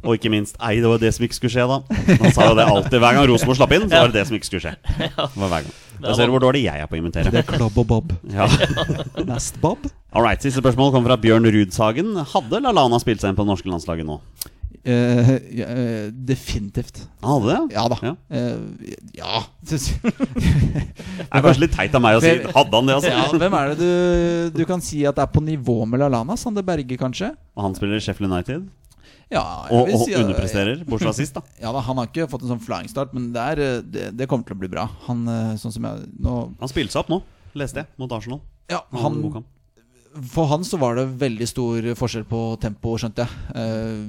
Og 0.00 0.14
ikke 0.16 0.30
minst 0.32 0.56
Ei, 0.64 0.78
det 0.80 0.88
var 0.88 1.00
det 1.02 1.10
som 1.12 1.24
ikke 1.26 1.36
skulle 1.36 1.52
skje, 1.52 1.66
da. 1.68 1.80
Han 2.22 2.34
sa 2.34 2.48
jo 2.48 2.56
det 2.58 2.64
alltid. 2.64 2.96
Hver 2.96 3.16
gang 3.16 3.28
Rosenborg 3.28 3.60
slapp 3.60 3.74
inn, 3.76 3.86
så 3.90 4.00
var 4.00 4.12
det 4.12 4.20
det 4.20 4.26
som 4.30 4.38
ikke 4.38 4.48
skulle 4.48 4.64
skje. 4.64 4.74
Det 4.96 5.10
var 5.18 5.52
hver 5.52 5.66
gang. 5.68 5.74
Da 6.00 6.14
ser 6.16 6.30
du 6.30 6.32
hvor 6.32 6.40
dårlig 6.40 6.62
jeg 6.64 6.80
er 6.80 6.88
på 6.88 6.96
å 6.96 7.10
Det 7.12 7.26
er 7.28 7.44
klabb 7.44 7.76
og 7.76 7.86
bob. 7.90 8.14
Ja. 8.32 8.46
Nest 9.30 9.60
bob. 9.60 9.84
All 10.16 10.24
right, 10.24 10.40
Siste 10.40 10.62
spørsmål 10.62 10.94
kommer 10.94 11.12
fra 11.12 11.20
Bjørn 11.20 11.44
Rudshagen. 11.52 12.14
Hadde 12.32 12.62
Lallana 12.64 12.98
spilt 13.02 13.20
seg 13.20 13.32
inn 13.32 13.38
på 13.38 13.44
det 13.44 13.52
norske 13.52 13.68
landslaget 13.68 14.08
nå? 14.08 14.16
Ja, 14.80 15.66
eh, 15.66 16.08
definitivt. 16.12 17.02
Han 17.20 17.42
hadde 17.42 17.52
det? 17.52 17.76
Ja 17.76 17.84
da. 17.92 17.98
Ja. 18.02 18.12
Uh, 18.32 18.92
ja. 19.12 19.42
Det 19.70 21.26
er 21.28 21.44
kanskje 21.44 21.64
litt 21.66 21.74
teit 21.76 21.94
av 21.94 22.02
meg 22.02 22.16
å 22.16 22.22
si. 22.24 22.32
Hadde 22.54 22.78
han 22.78 22.88
det, 22.88 22.96
altså? 22.96 23.12
Ja, 23.12 23.26
hvem 23.42 23.56
er 23.58 23.72
det 23.72 23.76
du, 23.80 24.58
du 24.58 24.62
kan 24.68 24.82
si 24.84 25.02
at 25.08 25.20
er 25.20 25.28
på 25.30 25.42
nivå 25.44 25.82
med 25.84 26.00
LaLana? 26.00 26.36
Sander 26.40 26.64
Berge, 26.66 26.96
kanskje? 27.00 27.32
Og 27.58 27.66
han 27.66 27.76
spiller 27.76 28.00
i 28.00 28.04
Sheffield 28.04 28.32
United 28.32 28.64
Ja, 29.30 29.44
og, 29.68 29.92
og 29.92 30.06
si 30.06 30.16
underpresterer, 30.16 30.82
bortsett 30.88 31.10
fra 31.10 31.14
sist, 31.20 31.36
da. 31.36 31.44
Ja 31.66 31.74
da, 31.76 31.84
Han 31.84 32.00
har 32.00 32.08
ikke 32.08 32.30
fått 32.32 32.46
en 32.46 32.54
sånn 32.54 32.64
flying 32.64 32.88
start, 32.90 33.12
men 33.16 33.30
det, 33.36 33.46
er, 33.52 33.84
det, 33.84 34.08
det 34.16 34.30
kommer 34.32 34.48
til 34.48 34.56
å 34.56 34.62
bli 34.64 34.72
bra. 34.72 34.88
Han 35.10 35.26
sånn 35.60 35.76
som 35.76 35.90
jeg 35.90 36.10
nå 36.24 36.40
Han 36.62 36.72
spilte 36.72 36.96
seg 36.96 37.04
opp 37.04 37.12
nå, 37.12 37.20
leste 37.60 37.84
jeg, 37.84 37.92
mot 38.00 38.16
Arsenal. 38.16 38.40
Ja, 38.72 38.84
Han, 38.96 39.20
han. 39.36 39.48
For 40.32 40.48
han 40.50 40.64
så 40.66 40.78
var 40.80 40.96
det 40.98 41.06
veldig 41.20 41.46
stor 41.46 41.86
forskjell 41.98 42.26
på 42.26 42.42
tempo, 42.62 42.96
skjønte 42.98 43.26
jeg. 43.26 43.56
Eh, 43.60 44.04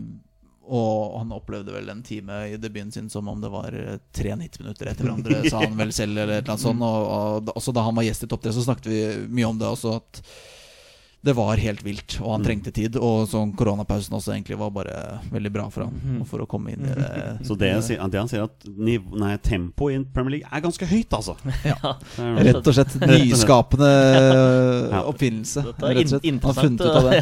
og 0.61 1.17
han 1.17 1.33
opplevde 1.35 1.73
vel 1.73 1.89
en 1.89 2.03
time 2.05 2.37
i 2.53 2.57
debuten 2.61 2.91
sin 2.93 3.09
som 3.09 3.27
om 3.27 3.41
det 3.41 3.49
var 3.51 3.73
eh, 3.73 3.97
tre 4.13 4.35
90 4.37 4.63
minutter 4.63 4.91
etter 4.91 5.03
hverandre, 5.07 5.41
sa 5.49 5.63
han 5.65 5.77
vel 5.79 5.93
selv, 5.95 6.17
eller 6.17 6.37
et 6.37 6.43
eller 6.43 6.55
annet 6.55 6.65
sånt. 6.67 6.85
Og, 6.85 7.11
og 7.11 7.53
også 7.57 7.73
da 7.75 7.85
han 7.87 7.97
var 7.97 8.07
gjest 8.07 8.27
i 8.27 8.31
Topp 8.31 8.45
3, 8.45 8.53
så 8.55 8.65
snakket 8.67 8.91
vi 8.91 9.01
mye 9.27 9.49
om 9.49 9.61
det 9.61 9.69
også, 9.71 9.97
at 9.97 10.21
det 11.23 11.35
var 11.37 11.55
helt 11.61 11.83
vilt, 11.85 12.15
og 12.21 12.25
Mm. 12.27 12.31
han 12.31 12.43
trengte 12.45 12.71
tid. 12.73 12.95
Og 12.97 13.27
sånn 13.29 13.51
koronapausen 13.55 14.15
også 14.17 14.33
egentlig 14.33 14.57
var 14.57 14.71
bare 14.71 15.19
veldig 15.31 15.51
bra 15.53 15.69
for 15.69 15.83
Mm. 15.85 16.17
han. 16.17 16.25
For 16.25 16.39
å 16.39 16.47
komme 16.47 16.71
inn 16.73 16.81
i 16.85 16.93
det. 16.95 17.37
Så 17.47 17.55
det, 17.57 17.71
sier- 17.83 18.01
det 18.09 18.17
han 18.19 18.27
sier 18.27 18.43
at 18.43 18.65
nei, 18.65 19.37
tempoet 19.37 19.99
i 19.99 20.03
Premier 20.13 20.31
League 20.39 20.47
er 20.51 20.61
ganske 20.61 20.85
høyt, 20.87 21.09
altså. 21.13 21.35
Ja. 21.65 21.95
Rett 22.17 22.65
og 22.65 22.73
slett 22.73 22.95
nyskapende 23.11 23.91
Ja. 24.91 25.03
oppfinnelse. 25.07 25.63
Rett 25.65 25.83
og 25.83 26.07
slett. 26.07 26.25
Han 26.25 26.39
har 26.41 26.53
funnet 26.53 26.81
ut 26.81 26.95
av 26.95 27.03
det. 27.09 27.21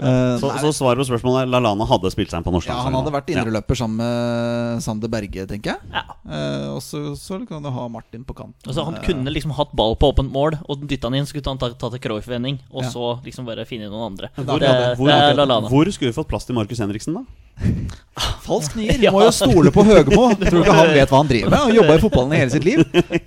Eh, 0.00 0.38
Så, 0.40 0.50
så 0.60 0.72
svaret 0.74 0.98
på 1.02 1.06
spørsmålet 1.08 1.42
er 1.44 1.50
Lallana 1.52 1.86
hadde 1.86 2.10
spilt 2.12 2.30
seg 2.32 2.40
inn 2.40 2.44
på 2.46 2.52
norsk 2.54 2.66
ja, 2.70 2.78
han 2.82 2.94
hadde 2.96 3.12
vært 3.14 3.30
indreløper 3.32 3.76
sammen 3.78 3.96
med 4.00 4.82
Sander 4.82 5.08
Berge, 5.12 5.46
tenker 5.50 5.74
jeg. 5.74 5.80
Ja. 5.92 6.02
Eh, 6.30 6.66
og 6.74 6.80
så, 6.84 7.14
så 7.18 7.38
kan 7.48 7.62
du 7.62 7.70
ha 7.70 7.86
Martin 7.88 8.24
på 8.24 8.34
kanten. 8.34 8.58
Altså, 8.66 8.84
han 8.84 8.94
Eh, 9.00 9.04
kunne 9.06 9.30
liksom 9.32 9.52
hatt 9.56 9.72
ball 9.76 9.94
på 9.96 10.10
åpent 10.12 10.30
mål, 10.32 10.58
og 10.68 10.82
dytta 10.88 11.08
han 11.08 11.14
inn, 11.20 11.26
så 11.26 11.34
kunne 11.38 11.54
han 11.54 11.58
tatt 11.62 11.78
ta 11.78 11.90
til 11.90 12.00
Cruyff-vending, 12.00 12.58
og 12.72 12.82
Ja. 12.84 12.90
Liksom 13.26 13.46
bare 13.48 13.64
finne 13.68 13.88
noen 13.90 14.12
andre. 14.12 14.30
Hvor- 14.36 14.60
Det, 14.60 14.68
det, 14.68 14.96
hvor, 14.98 15.10
er 15.10 15.68
hvor 15.68 15.90
skulle 15.92 16.10
vi 16.12 16.16
fått 16.16 16.28
plass 16.28 16.44
til 16.48 16.54
Markus 16.58 16.78
Henriksen, 16.82 17.14
da? 17.14 17.24
Falsk 18.46 18.76
nier. 18.76 18.98
Du 19.02 19.10
må 19.12 19.24
jo 19.26 19.30
stole 19.34 19.70
på 19.74 19.84
Høgemo. 19.84 20.30
Tror 20.40 20.58
du 20.58 20.62
ikke 20.64 20.78
han 20.80 20.94
vet 20.94 21.10
hva 21.12 21.22
han 21.22 21.28
driver 21.32 21.50
med? 21.50 21.58
Han 21.66 21.74
jobba 21.80 21.96
i 21.98 22.04
fotballen 22.06 22.32
i 22.36 22.40
hele 22.44 22.54
sitt 22.56 22.64
liv. 22.64 22.84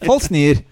Falsk 0.08 0.32
nier. 0.34 0.64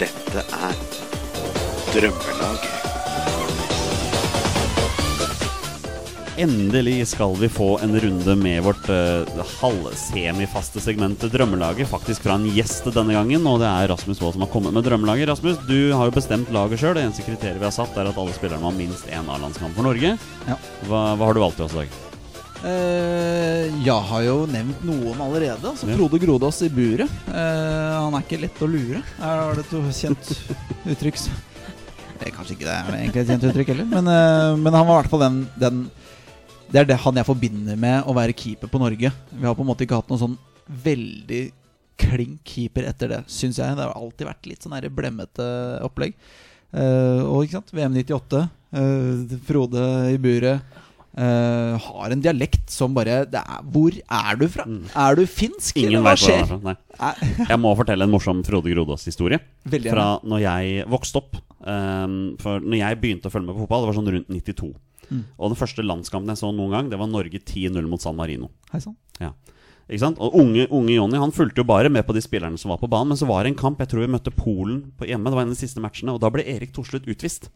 Dette 0.00 0.44
er 0.56 0.74
Drømmelaget. 1.92 2.89
Endelig 6.40 7.02
skal 7.10 7.34
vi 7.36 7.48
få 7.52 7.74
en 7.84 8.00
runde 8.00 8.34
med 8.36 8.62
vårt 8.64 8.86
uh, 8.88 9.40
halvsemifaste 9.60 10.80
segment 10.80 11.20
Drømmelaget. 11.20 11.88
Faktisk 11.90 12.24
fra 12.24 12.38
en 12.38 12.46
gjest 12.48 12.86
denne 12.94 13.12
gangen, 13.12 13.44
og 13.44 13.58
det 13.60 13.68
er 13.68 13.90
Rasmus 13.92 14.22
Wold 14.22 14.38
som 14.38 14.46
har 14.46 14.52
kommet 14.52 14.72
med 14.72 14.86
Drømmelaget. 14.88 15.28
Rasmus, 15.28 15.58
du 15.68 15.92
har 15.92 16.08
jo 16.08 16.14
bestemt 16.16 16.48
laget 16.54 16.80
sjøl. 16.80 16.94
Det 16.96 17.02
eneste 17.04 17.26
kriteriet 17.26 17.60
vi 17.60 17.68
har 17.68 17.74
satt, 17.76 17.92
er 18.00 18.08
at 18.08 18.20
alle 18.22 18.32
spillerne 18.32 18.62
må 18.64 18.70
ha 18.72 18.78
minst 18.78 19.10
én 19.12 19.28
A-landskamp 19.28 19.76
for 19.76 19.84
Norge. 19.90 20.14
Ja. 20.48 20.56
Hva, 20.88 21.02
hva 21.20 21.28
har 21.28 21.36
du 21.36 21.42
valgt 21.44 21.60
til 21.60 21.68
oss 21.68 21.76
i 21.76 21.82
dag? 21.82 22.00
Uh, 22.64 23.84
jeg 23.84 24.08
har 24.08 24.24
jo 24.30 24.40
nevnt 24.48 24.88
noen 24.88 25.20
allerede. 25.20 25.74
Altså 25.74 25.92
Ja. 25.92 26.00
Frode 26.00 26.24
Grodås 26.24 26.64
i 26.64 26.72
buret. 26.72 27.20
Uh, 27.28 28.00
han 28.00 28.16
er 28.16 28.24
ikke 28.24 28.40
lett 28.46 28.64
å 28.64 28.72
lure. 28.78 29.04
Er 29.20 29.60
det 29.60 29.68
et 29.68 30.00
kjent 30.00 30.34
uttrykk? 30.88 31.20
Det 32.20 32.28
er 32.28 32.36
kanskje 32.36 32.56
ikke 32.56 32.66
det 32.68 32.74
er 32.76 32.96
egentlig 32.98 33.22
et 33.22 33.30
kjent 33.32 33.44
uttrykk 33.48 33.70
heller, 33.72 33.86
men, 33.88 34.08
eh, 34.12 34.56
men 34.60 34.74
han 34.76 34.84
var 34.84 34.98
i 34.98 35.00
hvert 35.00 35.12
fall 35.12 35.22
den, 35.22 35.38
den 35.56 35.78
Det 36.70 36.82
er 36.82 36.86
det 36.86 37.00
han 37.02 37.18
jeg 37.18 37.26
forbinder 37.26 37.78
med 37.80 38.06
å 38.06 38.14
være 38.14 38.36
keeper 38.36 38.70
på 38.70 38.78
Norge. 38.82 39.10
Vi 39.10 39.46
har 39.46 39.56
på 39.58 39.64
en 39.64 39.70
måte 39.72 39.86
ikke 39.86 39.98
hatt 39.98 40.12
noen 40.12 40.22
sånn 40.22 40.38
veldig 40.84 41.42
klink 42.00 42.46
keeper 42.46 42.86
etter 42.88 43.10
det, 43.10 43.24
syns 43.30 43.58
jeg. 43.58 43.74
Det 43.76 43.84
har 43.84 43.96
alltid 43.98 44.28
vært 44.28 44.46
litt 44.48 44.64
sånn 44.64 44.78
blemmete 44.94 45.50
opplegg. 45.84 46.14
Uh, 46.70 47.26
og 47.26 47.42
ikke 47.42 47.58
sant, 47.58 47.72
VM 47.74 47.96
98, 47.98 48.46
Uh, 48.70 49.26
Frode 49.46 49.82
i 50.14 50.18
buret. 50.22 50.62
Uh, 51.10 51.74
har 51.82 52.12
en 52.14 52.20
dialekt 52.22 52.70
som 52.70 52.92
bare 52.94 53.24
er, 53.24 53.48
Hvor 53.66 53.90
er 53.98 54.36
du 54.38 54.44
fra? 54.46 54.62
Mm. 54.62 54.84
Er 54.94 55.16
du 55.18 55.24
finsk? 55.26 55.80
Ingen 55.82 56.04
hva 56.06 56.12
er 56.14 56.22
skjer? 56.22 56.44
fra. 56.46 56.76
Jeg 57.50 57.58
må 57.58 57.72
fortelle 57.74 58.06
en 58.06 58.12
morsom 58.12 58.44
Frode 58.46 58.70
Grodås-historie. 58.70 59.40
Fra 59.66 60.06
når 60.22 60.44
jeg 60.44 60.86
vokste 60.90 61.18
opp. 61.18 61.40
Um, 61.60 62.38
for 62.40 62.62
når 62.62 62.78
jeg 62.78 63.00
begynte 63.02 63.28
å 63.28 63.32
følge 63.34 63.48
med 63.48 63.58
på 63.58 63.64
fotball, 63.64 63.82
det 63.82 63.90
var 63.90 63.98
sånn 63.98 64.12
rundt 64.14 64.30
92. 64.32 64.70
Mm. 65.10 65.22
Og 65.36 65.52
den 65.52 65.60
første 65.60 65.84
landskampen 65.84 66.32
jeg 66.32 66.40
så 66.40 66.50
noen 66.54 66.74
gang, 66.74 66.90
det 66.92 66.98
var 67.00 67.10
Norge 67.10 67.38
10-0 67.42 67.90
mot 67.90 68.02
San 68.02 68.18
Marino. 68.18 68.50
Hei 68.72 68.80
sann. 68.82 68.96
Ja. 69.20 69.34
Ikke 69.90 70.04
sant? 70.04 70.20
Og 70.22 70.36
unge, 70.38 70.68
unge 70.70 70.94
Jonny 70.94 71.18
han 71.18 71.34
fulgte 71.34 71.64
jo 71.64 71.66
bare 71.66 71.90
med 71.90 72.06
på 72.06 72.14
de 72.14 72.22
spillerne 72.22 72.58
som 72.60 72.70
var 72.70 72.78
på 72.78 72.90
banen. 72.90 73.10
Men 73.10 73.18
så 73.18 73.26
var 73.26 73.42
det 73.42 73.52
en 73.52 73.58
kamp, 73.58 73.80
jeg 73.82 73.90
tror 73.90 74.04
vi 74.04 74.12
møtte 74.12 74.34
Polen 74.34 74.84
på 74.98 75.08
hjemme. 75.10 75.26
Det 75.26 75.38
var 75.38 75.48
en 75.48 75.50
av 75.50 75.58
de 75.58 75.64
siste 75.64 75.82
matchene, 75.82 76.14
og 76.14 76.22
da 76.22 76.30
ble 76.30 76.46
Erik 76.46 76.70
Thorslutt 76.76 77.08
utvist. 77.10 77.50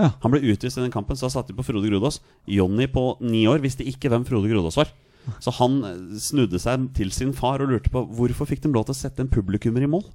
Ja. 0.00 0.14
Han 0.22 0.32
ble 0.32 0.40
utvist 0.40 0.80
i 0.80 0.84
den 0.84 0.94
kampen, 0.94 1.18
så 1.18 1.28
da 1.28 1.34
satte 1.36 1.52
de 1.52 1.58
på 1.58 1.66
Frode 1.66 1.90
Grodås. 1.90 2.22
Jonny 2.48 2.88
på 2.88 3.04
ni 3.20 3.44
år 3.50 3.60
visste 3.64 3.84
ikke 3.84 4.08
hvem 4.12 4.24
Frode 4.28 4.48
Grodås 4.48 4.80
var. 4.80 4.94
Så 5.42 5.52
han 5.60 5.82
eh, 5.86 6.00
snudde 6.18 6.58
seg 6.62 6.88
til 6.96 7.12
sin 7.14 7.36
far 7.36 7.62
og 7.62 7.70
lurte 7.70 7.92
på 7.92 8.00
hvorfor 8.16 8.48
fikk 8.48 8.64
de 8.64 8.72
lov 8.72 8.88
til 8.88 8.96
å 8.96 9.00
sette 9.02 9.22
en 9.22 9.30
publikummer 9.30 9.84
i 9.84 9.90
mål. 9.90 10.06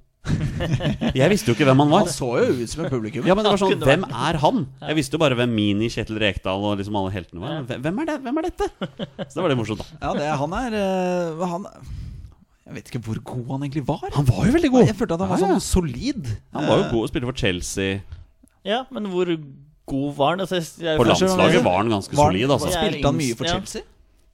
Jeg 1.14 1.28
visste 1.32 1.48
jo 1.50 1.54
ikke 1.56 1.66
hvem 1.68 1.80
han 1.84 1.90
var. 1.92 2.02
Han 2.04 2.12
så 2.12 2.28
jo 2.42 2.56
ut 2.58 2.70
som 2.72 2.84
en 2.84 2.90
publikum. 2.92 3.24
Ja, 3.28 3.34
men 3.38 3.46
det 3.46 3.52
var 3.54 3.60
sånn, 3.62 3.78
Hvem 3.80 4.04
er 4.08 4.38
han? 4.42 4.64
Jeg 4.82 4.98
visste 4.98 5.16
jo 5.16 5.20
bare 5.22 5.38
hvem 5.38 5.52
Mini, 5.54 5.88
Kjetil 5.92 6.18
Rekdal 6.20 6.64
og 6.68 6.76
liksom 6.80 6.98
alle 7.00 7.12
heltene 7.14 7.40
var. 7.44 7.62
Hvem- 7.70 8.02
er, 8.02 8.10
det? 8.10 8.16
hvem 8.26 8.40
er 8.42 8.48
dette? 8.50 8.68
Så 9.22 9.38
det 9.38 9.42
var 9.44 9.48
litt 9.54 9.60
morsomt, 9.60 9.84
da. 9.84 10.00
Ja, 10.02 10.12
det, 10.18 10.28
han 10.42 10.56
er 10.58 10.76
eh, 10.82 11.46
Han 11.54 11.66
Jeg 12.68 12.74
vet 12.76 12.90
ikke 12.92 13.02
hvor 13.06 13.22
god 13.32 13.46
han 13.54 13.64
egentlig 13.68 13.86
var. 13.88 14.04
Han 14.18 14.28
var 14.28 14.44
jo 14.50 14.56
veldig 14.58 14.70
god. 14.74 14.86
Jeg 14.90 14.98
følte 14.98 15.16
at 15.16 15.24
han 15.24 15.32
var 15.32 15.42
sånn 15.46 15.64
solid. 15.64 16.28
Han 16.56 16.66
var 16.68 16.82
jo 16.82 16.84
Eh, 16.88 16.92
god 16.92 17.02
og 17.06 17.12
spilte 17.14 17.30
for 17.30 17.38
Chelsea. 17.44 18.00
Ja, 18.68 18.82
men 18.92 19.06
hvor 19.08 19.30
god 19.88 20.08
var 20.18 20.34
han? 20.34 20.42
Altså, 20.44 20.58
jeg, 20.60 20.66
jeg, 20.84 20.98
På 21.00 21.06
landslaget 21.08 21.64
var 21.64 21.78
han 21.80 21.88
ganske 21.94 22.12
var- 22.18 22.28
solid, 22.34 22.50
altså. 22.58 22.74
Spilte 22.74 23.06
han 23.08 23.16
mye 23.16 23.38
for 23.38 23.48
ja. 23.48 23.54
Chelsea? 23.56 23.82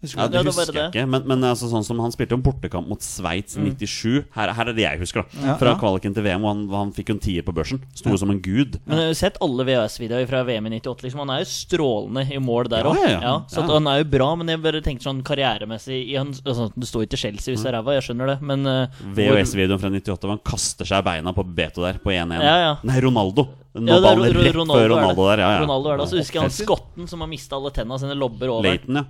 Husker 0.05 0.21
Ja, 0.21 0.27
du 0.29 0.37
det 0.37 0.43
det 0.45 0.53
husker 0.55 0.79
jeg 0.79 0.91
ikke, 0.93 1.07
men, 1.11 1.25
men 1.31 1.45
altså, 1.49 1.69
sånn 1.73 1.85
som 1.87 1.99
han 2.05 2.13
spilte 2.15 2.37
en 2.37 2.45
bortekamp 2.45 2.87
mot 2.91 3.01
Sveits 3.05 3.57
i 3.59 3.65
97 3.73 4.25
her, 4.37 4.53
her 4.55 4.71
er 4.71 4.77
det 4.77 4.85
jeg 4.85 5.01
husker, 5.03 5.25
da. 5.25 5.43
Ja, 5.49 5.57
Fra 5.61 5.73
ja. 5.75 5.79
kvaliken 5.81 6.15
til 6.17 6.25
VM, 6.27 6.45
og 6.45 6.51
han, 6.53 6.63
han 6.75 6.93
fikk 6.97 7.11
jo 7.13 7.17
en 7.17 7.23
tier 7.25 7.47
på 7.47 7.55
børsen. 7.57 7.81
Sto 7.97 8.13
Ja. 8.13 8.21
som 8.21 8.31
en 8.35 8.41
gud. 8.45 8.79
Men 8.87 9.01
jeg 9.01 9.09
har 9.09 9.15
jo 9.15 9.19
sett 9.19 9.41
alle 9.45 9.67
VHS-videoer 9.69 10.29
fra 10.31 10.45
VM 10.47 10.69
i 10.69 10.75
98. 10.79 11.07
Liksom. 11.09 11.25
Han 11.25 11.35
er 11.35 11.43
jo 11.43 11.49
strålende 11.51 12.27
i 12.31 12.39
mål 12.39 12.69
der 12.71 12.89
òg. 12.91 13.01
ja, 13.03 13.19
ja. 13.25 13.35
så 13.51 13.65
han 13.69 13.87
er 13.91 14.03
jo 14.05 14.09
bra, 14.13 14.31
men 14.39 14.53
jeg 14.53 14.63
bare 14.63 14.83
tenkte 14.85 15.09
sånn 15.09 15.23
karrieremessig 15.27 15.99
i 16.13 16.15
han, 16.21 16.31
altså, 16.45 16.71
Det 16.77 16.89
står 16.91 17.09
ikke 17.09 17.21
Chelsea 17.25 17.55
hvis 17.55 17.65
det 17.65 17.73
er 17.73 17.79
ræva, 17.81 17.97
jeg 17.99 18.07
skjønner 18.11 18.35
det, 18.35 18.39
men 18.45 18.67
uh, 18.69 19.03
VHS-videoen 19.17 19.81
fra 19.83 19.91
98 19.91 20.21
hvor 20.25 20.35
han 20.37 20.43
kaster 20.47 20.89
seg 20.89 21.03
i 21.03 21.07
beina 21.09 21.33
på 21.37 21.45
Beto 21.57 21.85
der, 21.85 21.99
på 22.03 22.13
1-1. 22.15 22.39
Ja, 22.45 22.57
ja. 22.69 22.73
Nei, 22.87 23.01
Ronaldo. 23.05 23.49
Nå 23.75 23.91
Ja, 23.91 23.99
det 23.99 24.07
er 24.07 24.07
ballen 24.07 24.37
rett 24.37 24.55
Ronaldo 24.55 24.75
før 24.77 24.85
er 24.85 24.89
det. 24.89 24.95
Ronaldo 24.95 25.25
der. 25.27 25.41
Ja, 25.43 25.49
ja. 25.57 25.61
Ronaldo 25.65 25.91
er 25.91 25.99
det. 25.99 26.05
Så 26.13 26.19
husker 26.21 26.39
jeg 26.39 26.45
han 26.47 26.53
skotten 26.55 27.09
som 27.11 27.25
har 27.25 27.31
mista 27.31 27.57
alle 27.59 27.73
tenna 27.75 27.99
sine, 27.99 28.15
lobber 28.19 28.53
over. 28.55 28.69
Leighton, 28.69 29.01
ja. 29.01 29.05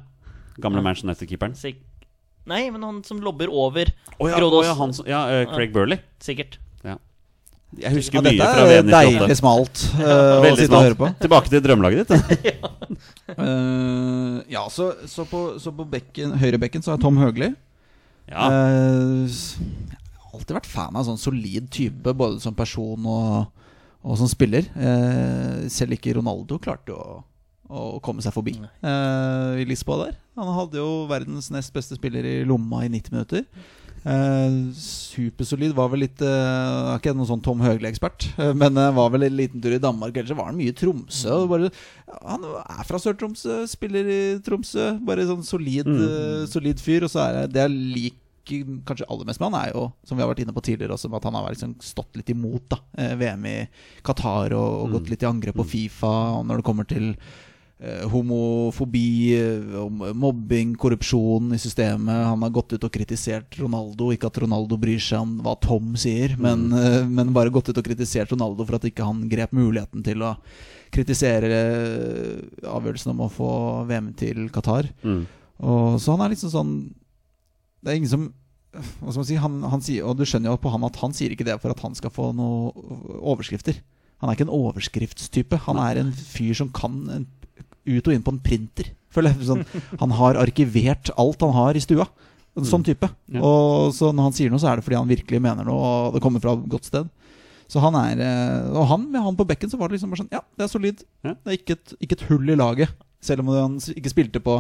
Gamle 0.62 0.82
Manchester 0.84 1.11
United-keeperen. 1.11 1.57
Nei, 2.44 2.68
men 2.70 2.82
han 2.84 3.00
som 3.07 3.20
lobber 3.24 3.48
over 3.48 3.88
oh, 4.18 4.28
ja, 4.28 4.36
Grodås. 4.36 4.66
Oh, 4.66 4.68
ja, 4.68 4.74
han 4.76 4.92
som- 4.92 5.09
ja, 5.09 5.24
uh, 5.24 5.55
Craig 5.55 5.72
Burley. 5.72 5.98
Sikkert. 6.20 6.59
Ja. 6.84 6.98
Jeg 7.80 7.96
husker 7.96 8.22
dette 8.22 8.36
mye 8.36 8.50
fra 8.52 8.66
er 8.66 8.70
VM 8.70 8.90
deilig 8.92 9.20
98. 9.24 9.36
smalt 9.40 9.80
eh, 10.05 10.52
å 10.52 10.57
sitte 10.59 10.76
og 10.76 10.84
høre 10.84 10.98
på. 10.98 11.09
Tilbake 11.24 11.50
til 11.50 11.62
drømmelaget 11.64 12.12
ditt. 12.12 12.68
uh, 13.34 14.42
ja, 14.55 14.62
så, 14.70 14.92
så 15.11 15.24
på, 15.26 15.42
så 15.62 15.72
på 15.74 15.86
bekken, 15.96 16.36
høyrebekken 16.38 16.84
så 16.84 16.94
er 16.94 17.02
Tom 17.02 17.18
Høgli. 17.18 17.50
Ja. 18.30 18.46
Uh, 18.52 19.26
alltid 20.34 20.59
vært 20.59 20.70
fan 20.70 20.96
av 20.96 21.09
sånn 21.09 21.20
solid 21.20 21.70
type, 21.72 22.14
både 22.14 22.40
som 22.44 22.57
person 22.57 23.09
og, 23.09 23.64
og 24.05 24.20
som 24.20 24.30
spiller. 24.30 24.68
Uh, 24.76 25.64
selv 25.72 25.96
ikke 25.96 26.14
Ronaldo 26.18 26.61
klarte 26.62 26.94
å, 26.94 27.22
å 27.72 27.86
komme 28.05 28.22
seg 28.24 28.36
forbi 28.36 28.59
uh, 28.61 29.57
i 29.59 29.66
Lisboa 29.68 30.07
der. 30.07 30.20
Han 30.37 30.49
hadde 30.57 30.80
jo 30.80 31.07
verdens 31.11 31.51
nest 31.55 31.72
beste 31.74 31.95
spiller 31.99 32.24
i 32.26 32.37
lomma 32.49 32.85
i 32.85 32.89
90 32.91 33.12
minutter. 33.14 33.45
Eh, 34.05 34.57
supersolid. 34.76 35.72
Var 35.76 35.89
vel 35.93 36.03
litt 36.05 36.20
eh, 36.20 36.28
er 36.28 36.99
Ikke 36.99 37.14
noen 37.16 37.28
sånn 37.30 37.43
Tom 37.45 37.62
Høgli-ekspert, 37.64 38.26
eh, 38.43 38.51
men 38.57 38.76
eh, 38.80 38.91
var 38.97 39.12
vel 39.14 39.24
en 39.28 39.37
liten 39.39 39.62
tur 39.64 39.76
i 39.76 39.80
Danmark. 39.82 40.16
Ellers 40.20 40.37
var 40.37 40.51
han 40.51 40.59
mye 40.59 40.72
i 40.74 40.76
Tromsø. 40.76 41.39
Bare, 41.51 41.70
han 42.20 42.45
er 42.64 42.85
fra 42.89 43.01
Sør-Tromsø, 43.01 43.62
spiller 43.70 44.11
i 44.11 44.20
Tromsø. 44.45 44.91
Bare 45.07 45.24
sånn 45.30 45.47
solid, 45.47 45.87
Mm. 45.89 46.45
solid 46.51 46.82
fyr. 46.82 47.07
Og 47.07 47.11
så 47.14 47.22
er 47.28 47.32
det 47.47 47.55
det 47.55 47.64
jeg 47.64 47.78
liker 47.95 48.74
kanskje 48.85 49.07
aller 49.09 49.24
mest 49.24 49.41
med 49.41 49.53
han, 49.55 49.61
er 49.62 49.70
jo, 49.72 49.87
som 50.05 50.18
vi 50.18 50.22
har 50.26 50.28
vært 50.35 50.43
inne 50.45 50.53
på 50.53 50.61
tidligere 50.66 50.93
også, 50.99 51.09
at 51.16 51.24
han 51.24 51.32
har 51.39 51.49
liksom 51.55 51.76
stått 51.80 52.18
litt 52.20 52.28
imot 52.35 52.66
da 52.74 52.76
VM 53.16 53.47
i 53.49 53.55
Qatar 54.05 54.53
og, 54.53 54.82
og 54.82 54.91
gått 54.99 55.07
Mm. 55.07 55.11
litt 55.14 55.22
i 55.24 55.30
angrep 55.30 55.57
på 55.57 55.64
Fifa 55.64 56.11
og 56.37 56.45
når 56.45 56.61
det 56.61 56.64
kommer 56.68 56.85
til 56.91 57.14
homofobi, 57.83 59.35
eh, 59.35 60.12
mobbing, 60.14 60.75
korrupsjon 60.79 61.53
i 61.55 61.59
systemet. 61.59 62.25
Han 62.25 62.43
har 62.43 62.53
gått 62.55 62.72
ut 62.72 62.85
og 62.87 62.93
kritisert 62.93 63.59
Ronaldo. 63.59 64.12
Ikke 64.14 64.31
at 64.31 64.39
Ronaldo 64.41 64.79
bryr 64.81 65.03
seg 65.03 65.25
om 65.25 65.35
hva 65.45 65.57
Tom 65.61 65.97
sier, 65.99 66.37
men, 66.39 66.68
mm. 66.70 67.11
men 67.11 67.33
bare 67.35 67.53
gått 67.53 67.68
ut 67.68 67.81
og 67.81 67.85
kritisert 67.85 68.31
Ronaldo 68.33 68.64
for 68.64 68.79
at 68.79 68.87
ikke 68.89 69.05
han 69.05 69.27
grep 69.29 69.53
muligheten 69.57 70.07
til 70.07 70.22
å 70.25 70.37
kritisere 70.95 71.51
eh, 71.51 72.68
avgjørelsen 72.70 73.12
om 73.12 73.27
å 73.27 73.33
få 73.33 73.51
VM 73.91 74.12
til 74.18 74.47
Qatar. 74.55 74.89
Mm. 75.03 75.25
Og 75.66 75.99
så 76.03 76.14
han 76.14 76.25
er 76.25 76.33
liksom 76.33 76.51
sånn 76.51 76.70
Det 77.79 77.93
er 77.93 77.99
ingen 78.01 78.11
som 78.11 78.25
Hva 78.75 79.12
skal 79.12 79.20
man 79.20 79.27
si 79.29 79.37
han, 79.39 79.59
han 79.70 79.85
sier, 79.87 80.03
Og 80.03 80.16
du 80.18 80.25
skjønner 80.27 80.51
jo 80.51 80.59
på 80.59 80.72
han 80.75 80.83
at 80.83 80.99
han 80.99 81.14
sier 81.14 81.31
ikke 81.31 81.47
det 81.47 81.55
for 81.62 81.70
at 81.70 81.83
han 81.85 81.95
skal 81.95 82.11
få 82.11 82.33
noen 82.35 83.20
overskrifter. 83.20 83.79
Han 84.18 84.31
er 84.31 84.39
ikke 84.39 84.49
en 84.49 84.57
overskriftstype. 84.57 85.61
Han 85.68 85.79
er 85.79 86.01
en 86.01 86.11
fyr 86.14 86.57
som 86.59 86.72
kan 86.75 86.97
en, 87.12 87.27
ut 87.87 88.07
og 88.09 88.14
inn 88.14 88.24
på 88.24 88.35
en 88.35 88.43
printer. 88.45 88.93
Føler 89.14 89.35
jeg 89.35 89.49
sånn, 89.49 89.64
Han 90.03 90.14
har 90.18 90.41
arkivert 90.41 91.12
alt 91.20 91.45
han 91.45 91.55
har 91.57 91.76
i 91.78 91.82
stua. 91.85 92.09
En 92.55 92.66
sånn 92.68 92.85
type. 92.87 93.09
Ja. 93.35 93.41
Og 93.43 93.91
så 93.97 94.12
når 94.14 94.28
han 94.28 94.35
sier 94.37 94.53
noe, 94.53 94.62
så 94.62 94.70
er 94.70 94.78
det 94.78 94.87
fordi 94.87 94.99
han 95.01 95.11
virkelig 95.11 95.41
mener 95.43 95.66
noe, 95.66 95.78
og 95.82 96.14
det 96.14 96.22
kommer 96.22 96.43
fra 96.43 96.55
et 96.55 96.68
godt 96.70 96.87
sted. 96.87 97.09
Så 97.70 97.80
han 97.80 97.97
er 97.97 98.20
eh, 98.20 98.66
Og 98.76 98.85
han 98.91 99.07
med 99.11 99.24
han 99.24 99.37
på 99.39 99.47
bekken, 99.49 99.70
så 99.72 99.78
var 99.80 99.89
det 99.89 99.97
liksom 99.97 100.12
bare 100.12 100.20
sånn 100.20 100.35
Ja, 100.35 100.43
det 100.55 100.66
er 100.66 100.70
solid. 100.70 101.03
Ja. 101.24 101.32
Det 101.32 101.51
er 101.51 101.59
ikke 101.59 101.76
et, 101.78 101.95
ikke 102.05 102.18
et 102.18 102.26
hull 102.28 102.53
i 102.53 102.59
laget. 102.61 102.93
Selv 103.24 103.41
om 103.43 103.51
han 103.55 103.78
ikke 103.97 104.12
spilte 104.12 104.43
på 104.45 104.59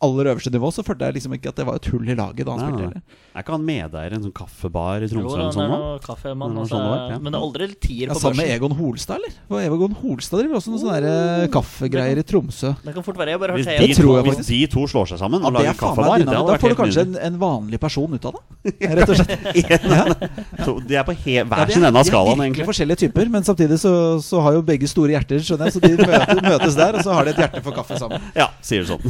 aller 0.00 0.28
øverste 0.30 0.50
nivå, 0.54 0.68
så 0.70 0.84
følte 0.86 1.08
jeg 1.08 1.16
liksom 1.18 1.32
ikke 1.34 1.50
at 1.50 1.56
det 1.58 1.64
var 1.66 1.78
et 1.80 1.86
hull 1.90 2.04
i 2.06 2.14
laget 2.14 2.46
da 2.46 2.54
han 2.54 2.60
Nei, 2.62 2.68
spilte. 2.70 3.00
nei. 3.00 3.16
Er 3.34 3.42
ikke 3.44 3.54
han 3.56 3.64
medeier 3.66 4.12
i 4.12 4.16
en 4.18 4.22
sånn 4.28 4.34
kaffebar 4.34 5.02
i 5.02 5.08
Jo, 5.08 5.10
Tromsø 5.10 5.28
han 5.28 5.38
eller 5.38 5.48
er 5.48 5.56
sånn 5.56 5.72
noe 5.72 5.98
kaffemann. 6.04 6.54
Altså, 6.58 6.70
sånn 6.74 6.84
år, 6.86 6.92
var, 6.94 7.10
ja. 7.10 7.18
Men 7.18 7.34
det 7.34 7.38
er 7.38 7.46
aldri 7.48 7.68
tier 7.82 8.12
Ja, 8.12 8.16
Sammen 8.18 8.38
med. 8.42 8.52
Egon 8.54 8.74
Holstad, 8.78 9.18
eller? 9.18 9.34
For 9.48 9.64
Egon 9.64 9.96
Holstad 10.02 10.42
driver 10.42 10.58
også 10.60 10.72
noen 10.72 10.82
sånne 10.84 11.00
der, 11.02 11.42
eh, 11.42 11.48
kaffegreier 11.54 12.20
i 12.22 12.24
Tromsø. 12.30 12.70
Det 12.84 12.94
kan 12.94 13.06
fort 13.08 13.18
være. 13.18 13.32
Jeg 13.34 13.38
har 13.38 13.42
bare 13.42 13.56
Hvis 13.58 13.66
hørt 13.66 13.82
de, 13.82 13.94
to, 13.98 14.14
jeg 14.14 14.24
hvis 14.28 14.46
de 14.52 14.60
to 14.76 14.86
slår 14.94 15.10
seg 15.12 15.18
sammen 15.24 15.42
og 15.48 15.52
lager 15.58 15.72
er 15.72 15.80
kaffebar. 15.82 16.24
Da 16.28 16.58
får 16.62 16.74
du 16.74 16.78
kanskje 16.82 17.04
en, 17.08 17.18
en 17.28 17.38
vanlig 17.42 17.80
person 17.82 18.14
ut 18.14 18.30
av 18.30 18.38
det. 18.38 18.74
Rett 18.98 19.10
og 19.10 19.18
slett. 19.18 19.48
Ja. 19.58 20.04
De 20.88 20.94
er 20.96 21.04
på 21.06 21.14
he 21.24 21.42
hver 21.42 21.70
sin 21.72 21.82
ende 21.84 21.90
av 21.98 22.04
er 22.04 22.08
skalaen, 22.10 22.40
egentlig. 22.46 22.66
forskjellige 22.68 23.02
typer, 23.06 23.28
men 23.32 23.44
samtidig 23.46 23.78
så, 23.82 23.92
så 24.22 24.40
har 24.44 24.54
jo 24.58 24.62
begge 24.66 24.88
store 24.90 25.14
hjerter, 25.16 25.42
skjønner 25.44 25.68
jeg. 25.68 25.74
Så 25.76 25.82
de 25.84 25.90
møtes, 25.98 26.42
møtes 26.44 26.78
der, 26.78 26.98
og 26.98 27.04
så 27.06 27.14
har 27.16 27.26
de 27.28 27.34
et 27.34 27.40
hjerte 27.42 27.62
for 27.66 27.76
kaffe 27.76 27.98
sammen. 28.00 28.22
Ja, 28.36 28.48
sier 28.64 28.84
du 28.84 28.90
sånn. 28.94 29.02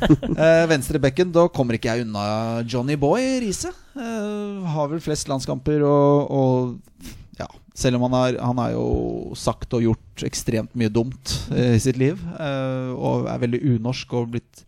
Eh, 0.78 0.80
venstre 0.80 1.00
bekken, 1.02 1.32
da 1.34 1.48
kommer 1.50 1.74
ikke 1.74 1.90
jeg 1.90 2.06
unna 2.06 2.62
Johnny 2.62 2.94
Boy 2.96 3.40
Riise. 3.42 3.72
Uh, 3.98 4.62
har 4.70 4.86
vel 4.92 5.00
flest 5.02 5.26
landskamper 5.26 5.82
og, 5.82 6.30
og 6.30 7.00
ja, 7.38 7.48
selv 7.74 7.98
om 7.98 8.06
han 8.06 8.14
har, 8.14 8.38
han 8.38 8.60
har 8.62 8.76
jo 8.76 9.34
sagt 9.34 9.74
og 9.74 9.82
gjort 9.82 10.22
ekstremt 10.22 10.76
mye 10.78 10.92
dumt 10.92 11.34
uh, 11.50 11.74
i 11.74 11.82
sitt 11.82 11.98
liv, 11.98 12.20
uh, 12.38 12.94
og 12.94 13.26
er 13.26 13.42
veldig 13.42 13.62
unorsk 13.74 14.14
og 14.14 14.30
blitt 14.36 14.62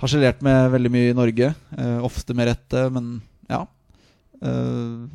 harselert 0.00 0.40
med 0.46 0.70
veldig 0.72 0.92
mye 0.94 1.10
i 1.10 1.16
Norge, 1.16 1.48
eh, 1.74 1.96
ofte 2.06 2.30
med 2.38 2.46
rette, 2.46 2.84
men 2.94 3.16
ja. 3.50 3.64
Eh, 4.38 5.08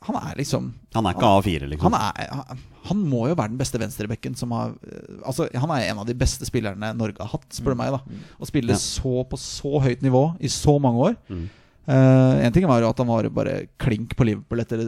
han 0.00 0.16
er 0.16 0.38
liksom 0.38 0.70
Han 0.96 1.04
er 1.04 1.12
ikke 1.12 1.32
A4, 1.36 1.66
liksom. 1.68 1.92
han, 1.92 2.14
er, 2.16 2.30
han, 2.32 2.62
han 2.90 3.00
må 3.06 3.22
jo 3.30 3.36
være 3.38 3.52
den 3.54 3.60
beste 3.60 3.78
venstrebekken 3.80 4.34
som 4.38 4.52
har 4.56 4.74
eh, 4.84 5.20
Altså, 5.24 5.46
han 5.54 5.70
er 5.74 5.86
en 5.92 6.02
av 6.02 6.08
de 6.08 6.14
beste 6.18 6.46
spillerne 6.48 6.92
Norge 6.98 7.22
har 7.22 7.32
hatt, 7.32 7.46
spør 7.54 7.74
du 7.76 7.80
meg. 7.80 7.94
da 7.94 8.02
Å 8.42 8.48
spille 8.50 8.74
Ja. 8.76 8.82
så 8.82 9.22
på 9.30 9.38
så 9.40 9.80
høyt 9.86 10.02
nivå 10.04 10.24
i 10.42 10.50
så 10.52 10.76
mange 10.82 11.08
år. 11.10 11.16
Mm. 11.30 11.48
Eh, 11.90 12.44
en 12.46 12.52
ting 12.54 12.66
var 12.70 12.82
jo 12.84 12.90
at 12.92 13.00
han 13.02 13.08
var 13.10 13.26
bare 13.34 13.54
klink 13.82 14.12
på 14.14 14.22
Liverpool 14.28 14.60
etter 14.62 14.82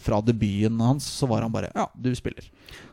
fra 0.00 0.20
debuten 0.24 0.78
hans. 0.80 1.04
Så 1.18 1.28
var 1.28 1.42
han 1.44 1.52
bare 1.52 1.68
Ja, 1.74 1.84
du 1.94 2.08
spiller. 2.16 2.46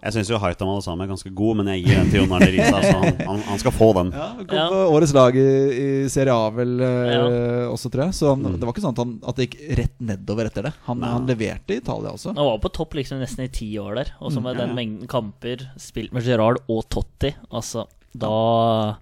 Jeg 0.03 0.14
syns 0.16 0.30
jo 0.32 0.39
Haitam 0.39 0.70
Alesam 0.72 0.99
er 1.03 1.08
ganske 1.10 1.32
god, 1.36 1.58
men 1.62 1.70
jeg 1.72 1.86
gir 1.86 1.95
den 2.01 2.10
til 2.12 2.22
Jon 2.24 2.36
Arne 2.36 2.49
Riise. 2.51 2.74
Altså, 2.76 2.93
han, 2.99 3.18
han, 3.30 3.39
han 3.47 3.62
skal 3.62 3.74
få 3.76 3.89
den. 3.97 4.12
Ja, 4.16 4.28
Kom 4.43 4.58
Ja. 4.60 4.66
på 4.74 4.82
årets 4.97 5.14
lag 5.16 5.36
i, 5.39 5.45
i 5.45 5.88
Serie 6.12 6.36
A 6.36 6.49
vel 6.56 6.76
eh, 6.84 7.14
Ja. 7.16 7.24
også, 7.72 7.89
tror 7.93 8.06
jeg. 8.08 8.18
Så 8.20 8.30
han, 8.34 8.43
Mm. 8.45 8.60
det 8.60 8.68
var 8.68 8.74
ikke 8.76 8.86
sånn 8.86 8.95
at, 8.97 9.03
han, 9.06 9.16
at 9.32 9.36
det 9.39 9.47
gikk 9.49 9.58
rett 9.80 9.95
nedover 10.12 10.45
etter 10.51 10.68
det. 10.70 10.74
Han, 10.86 11.01
leverte 11.26 11.74
i 11.76 11.80
Italia 11.82 12.12
også. 12.12 12.36
Han 12.36 12.45
var 12.51 12.60
på 12.64 12.72
topp 12.76 12.93
liksom 12.99 13.20
nesten 13.24 13.45
i 13.47 13.51
ti 13.51 13.72
år 13.82 13.95
der. 14.01 14.12
Og 14.22 14.32
så 14.32 14.41
med 14.43 14.56
Mm, 14.56 14.60
ja, 14.60 14.66
den 14.66 14.76
mengden 14.76 15.08
kamper 15.12 15.64
spilt 15.82 16.14
med 16.14 16.24
Gerard 16.24 16.60
og 16.70 16.84
Totti, 16.89 17.34
altså 17.51 17.88
da 18.18 18.97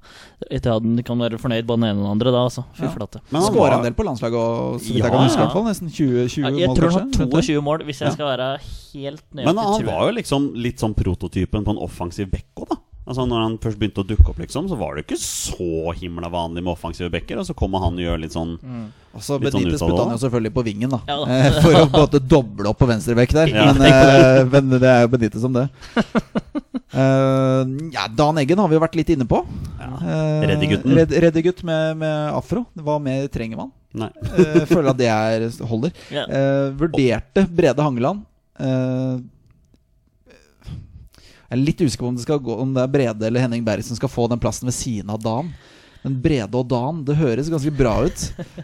Etihad 0.51 0.84
kan 1.07 1.18
være 1.24 1.39
fornøyd 1.39 1.66
både 1.66 1.80
den 1.80 1.89
ene 1.89 2.01
og 2.01 2.05
den 2.05 2.11
andre, 2.18 2.32
da, 2.36 2.41
altså. 2.49 2.66
Fy 2.76 2.84
Ja. 2.84 2.91
flate. 2.91 3.22
Men 3.32 3.41
han 3.41 3.53
Skåra 3.53 3.78
en 3.80 3.84
del 3.88 3.93
på 3.95 4.03
landslaget, 4.03 4.36
og 4.36 4.80
så 4.82 4.88
vidt 4.91 4.97
Ja, 4.97 5.05
jeg 5.05 5.11
kan 5.14 5.24
huske. 5.24 5.39
i 5.39 5.43
hvert 5.45 5.53
fall 5.53 5.64
Nesten 5.70 5.89
20, 5.89 6.28
20 6.28 6.43
Ja, 6.43 6.49
jeg 6.59 6.68
mål, 6.70 6.76
tror 6.78 6.91
han 6.91 7.11
kanskje. 7.11 7.20
har 7.20 7.41
22 7.41 7.61
mål, 7.64 7.78
hvis 7.88 7.99
jeg 7.99 8.07
Ja. 8.09 8.14
skal 8.14 8.28
være 8.38 8.49
helt 8.93 9.24
nøyaktig. 9.34 9.45
Men 9.45 9.57
han 9.57 9.86
var 9.86 10.01
jo 10.11 10.16
liksom 10.20 10.53
litt 10.55 10.78
sånn 10.80 10.93
prototypen 10.95 11.64
på 11.64 11.70
en 11.72 11.78
offensiv 11.78 12.30
bekk 12.30 12.45
òg, 12.57 12.70
da. 12.70 12.76
Altså 13.05 13.28
Når 13.28 13.41
han 13.43 13.57
først 13.57 13.78
begynte 13.78 13.99
å 13.99 14.07
dukke 14.07 14.30
opp, 14.30 14.38
liksom 14.39 14.70
så 14.70 14.78
var 14.78 14.95
det 14.95 15.05
ikke 15.05 15.18
så 15.20 15.91
himla 15.93 16.30
vanlig 16.32 16.64
med 16.64 16.72
offensive 16.72 17.11
bekker. 17.11 17.38
Og 17.38 17.45
så 17.45 17.53
kommer 17.53 17.80
han 17.84 17.93
og 17.95 17.99
gjør 17.99 18.22
litt 18.22 18.32
sånn 18.32 18.57
Og 19.14 19.20
så 19.22 19.38
Litt 19.41 19.51
sånn 19.51 19.61
Benitez 19.64 19.82
ut 19.84 19.89
putta 19.91 20.03
han 20.07 20.18
jo 20.18 20.28
selvfølgelig 20.30 20.53
på 20.55 20.64
vingen, 20.64 20.89
da. 20.89 20.99
Ja 21.05 21.18
da. 21.20 21.26
Eh, 21.32 21.61
For 21.61 21.72
å 21.74 21.86
på 21.86 21.99
en 21.99 22.07
måte 22.07 22.20
doble 22.26 22.66
opp 22.70 22.80
på 22.80 22.88
venstrebekk 22.88 23.30
der. 23.34 23.47
Ja, 23.53 23.74
men, 23.74 23.82
eh, 23.84 24.43
men 24.45 24.70
det 24.80 24.84
er 24.84 25.01
jo 25.01 25.07
Benitez 25.09 25.41
som 25.41 25.51
det. 25.53 25.70
Eh, 26.94 27.89
ja, 27.96 28.08
Dan 28.14 28.38
Eggen 28.38 28.60
har 28.62 28.70
vi 28.70 28.78
jo 28.78 28.82
vært 28.84 28.98
litt 29.00 29.10
inne 29.16 29.26
på. 29.30 29.39
Uh, 29.84 30.44
Reddy-gutten. 30.46 30.94
Red, 30.98 31.14
Reddy-gutt 31.26 31.64
med, 31.66 31.98
med 31.98 32.34
afro. 32.38 32.66
Hva 32.78 33.00
mer 33.02 33.26
trenger 33.34 33.58
man? 33.64 33.72
Nei. 33.94 34.10
uh, 34.38 34.64
føler 34.70 34.89
at 34.94 35.00
det 35.00 35.10
er, 35.10 35.48
holder. 35.70 35.94
Yeah. 36.14 36.30
Uh, 36.30 36.72
vurderte 36.80 37.46
Brede 37.50 37.86
Hangeland. 37.86 38.24
Eh, 38.62 39.22
jeg 41.54 41.60
er 41.60 41.62
litt 41.62 41.82
usikker 41.84 42.02
på 42.06 42.10
om 42.10 42.16
det, 42.18 42.24
skal 42.26 42.41
gå, 42.41 42.56
om 42.64 42.72
det 42.74 42.82
er 42.82 42.89
Brede 42.94 43.28
eller 43.30 43.44
Henning 43.46 43.66
Berg 43.66 43.86
som 43.86 43.98
skal 43.98 44.10
få 44.10 44.26
den 44.32 44.41
plassen 44.41 44.66
ved 44.70 44.74
siden 44.78 45.12
av 45.14 45.22
Dan. 45.22 45.52
Men 46.04 46.16
Brede 46.20 46.58
og 46.60 46.66
Dan, 46.68 47.04
det 47.08 47.16
høres 47.16 47.48
ganske 47.52 47.72
bra 47.78 47.94
ut. 48.08 48.24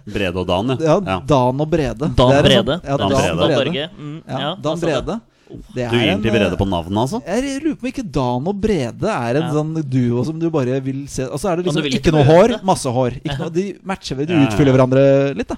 Brede 0.10 0.42
og 0.42 0.48
Dan, 0.50 0.74
Ja, 0.82 0.98
ja. 0.98 1.20
Dan 1.30 1.62
og 1.64 1.70
Brede. 1.72 2.10
Dan 2.18 2.34
Brede. 2.44 2.80
sånn- 2.80 2.90
ja, 2.90 2.98
Dan 2.98 3.14
Dan, 3.14 3.20
Brede. 3.22 3.38
Dan 3.38 3.54
Brede. 3.54 3.90
Mm, 3.98 4.18
Ja, 4.28 4.40
ja, 4.40 4.50
Dan 4.66 4.82
Brede. 4.82 5.20
Det 5.50 5.86
Du 5.90 5.98
gir 5.98 6.06
den 6.12 6.22
til 6.22 6.30
en, 6.30 6.36
Brede 6.38 6.58
på 6.60 6.68
navnet, 6.70 7.00
altså? 7.02 7.20
Jeg 7.26 7.62
lurer 7.64 7.76
på 7.80 7.88
om 7.88 7.90
ikke 7.92 8.06
Dan 8.20 8.48
og 8.52 8.60
Brede 8.62 9.10
er 9.10 9.40
en 9.40 9.48
Ja. 9.48 9.52
sånn 9.56 9.74
duo 9.90 10.24
som 10.28 10.38
du 10.40 10.50
bare 10.54 10.80
vil 10.86 11.08
se 11.10 11.26
Og 11.26 11.40
så 11.42 11.50
er 11.52 11.58
det 11.58 11.66
liksom 11.66 11.86
ikke 11.90 12.00
ikke 12.04 12.14
noe 12.14 12.24
hår, 12.28 12.54
masse 12.64 12.86
hår. 12.90 13.18
Ikke 13.24 13.40
noe, 13.40 13.50
de 13.56 13.66
matcher 13.84 14.16
de 14.22 14.26
Ja, 14.28 14.38
ja, 14.38 14.42
ja. 14.44 14.50
utfyller 14.52 14.76
hverandre 14.78 15.04
litt, 15.36 15.48
da. 15.48 15.58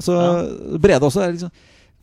Så 0.00 0.16
Brede 0.80 1.04
også 1.04 1.22
er 1.26 1.32
liksom 1.36 1.50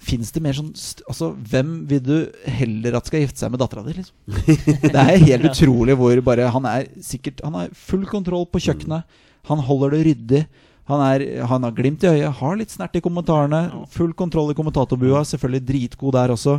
Fins 0.04 0.32
det 0.36 0.42
mer 0.44 0.54
sånn 0.58 0.72
Altså, 1.08 1.30
hvem 1.50 1.88
vil 1.88 2.02
du 2.04 2.16
heller 2.46 2.98
at 2.98 3.08
skal 3.08 3.22
gifte 3.24 3.40
seg 3.40 3.52
med 3.54 3.60
dattera 3.62 3.84
di, 3.86 3.94
liksom? 3.94 4.16
Det 4.94 4.96
er 5.00 5.18
helt 5.24 5.46
utrolig 5.50 5.96
hvor 5.98 6.22
bare 6.26 6.50
Han 6.52 6.66
er 6.68 6.88
sikkert 7.02 7.40
Han 7.46 7.54
har 7.56 7.70
full 7.74 8.06
kontroll 8.06 8.46
på 8.52 8.60
kjøkkenet. 8.60 9.04
Han 9.50 9.60
holder 9.60 9.92
det 9.98 10.06
ryddig. 10.08 10.46
Han, 10.90 11.00
er, 11.00 11.24
han 11.48 11.64
har 11.64 11.72
glimt 11.72 12.04
i 12.04 12.10
øyet, 12.12 12.34
har 12.42 12.58
litt 12.60 12.74
snert 12.74 12.96
i 13.00 13.02
kommentarene. 13.04 13.86
Full 13.94 14.12
kontroll 14.20 14.52
i 14.52 14.58
kommentatorbua. 14.58 15.22
Selvfølgelig 15.30 15.64
dritgod 15.70 16.14
der 16.18 16.34
også. 16.36 16.58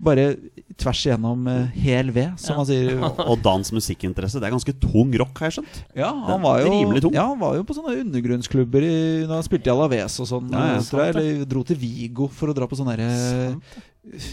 Bare 0.00 0.30
tvers 0.80 1.02
igjennom 1.04 1.42
uh, 1.44 1.66
hel 1.76 2.08
ved, 2.16 2.30
som 2.40 2.54
Ja. 2.54 2.56
man 2.56 2.66
sier. 2.70 3.02
Og 3.30 3.42
Dans 3.44 3.68
musikkinteresse, 3.76 4.40
det 4.40 4.48
er 4.48 4.54
ganske 4.54 4.72
tung 4.80 5.12
rock, 5.20 5.34
har 5.42 5.50
jeg 5.50 5.58
skjønt. 5.58 5.82
Ja, 5.94 6.08
han 6.30 6.40
var 6.40 6.62
jo, 6.64 6.70
tung. 7.04 7.12
ja, 7.12 7.26
han 7.28 7.36
var 7.42 7.58
jo 7.58 7.66
på 7.68 7.76
sånne 7.76 7.98
undergrunnsklubber 8.06 8.86
i, 8.88 8.94
når 9.28 9.34
han 9.42 9.44
spilte 9.44 9.68
i 9.68 9.74
Alaves 9.74 10.16
og 10.24 10.30
sånn. 10.32 10.48
Ja, 10.56 10.64
ja, 10.72 10.80
sant 10.80 11.04
eller 11.10 11.44
dro 11.52 11.60
til 11.68 11.76
Vigo 11.84 12.30
for 12.32 12.48
å 12.48 12.56
dra 12.56 12.64
på 12.70 12.80
sånne 12.80 12.96
der, 12.96 13.04
eh, 13.04 14.24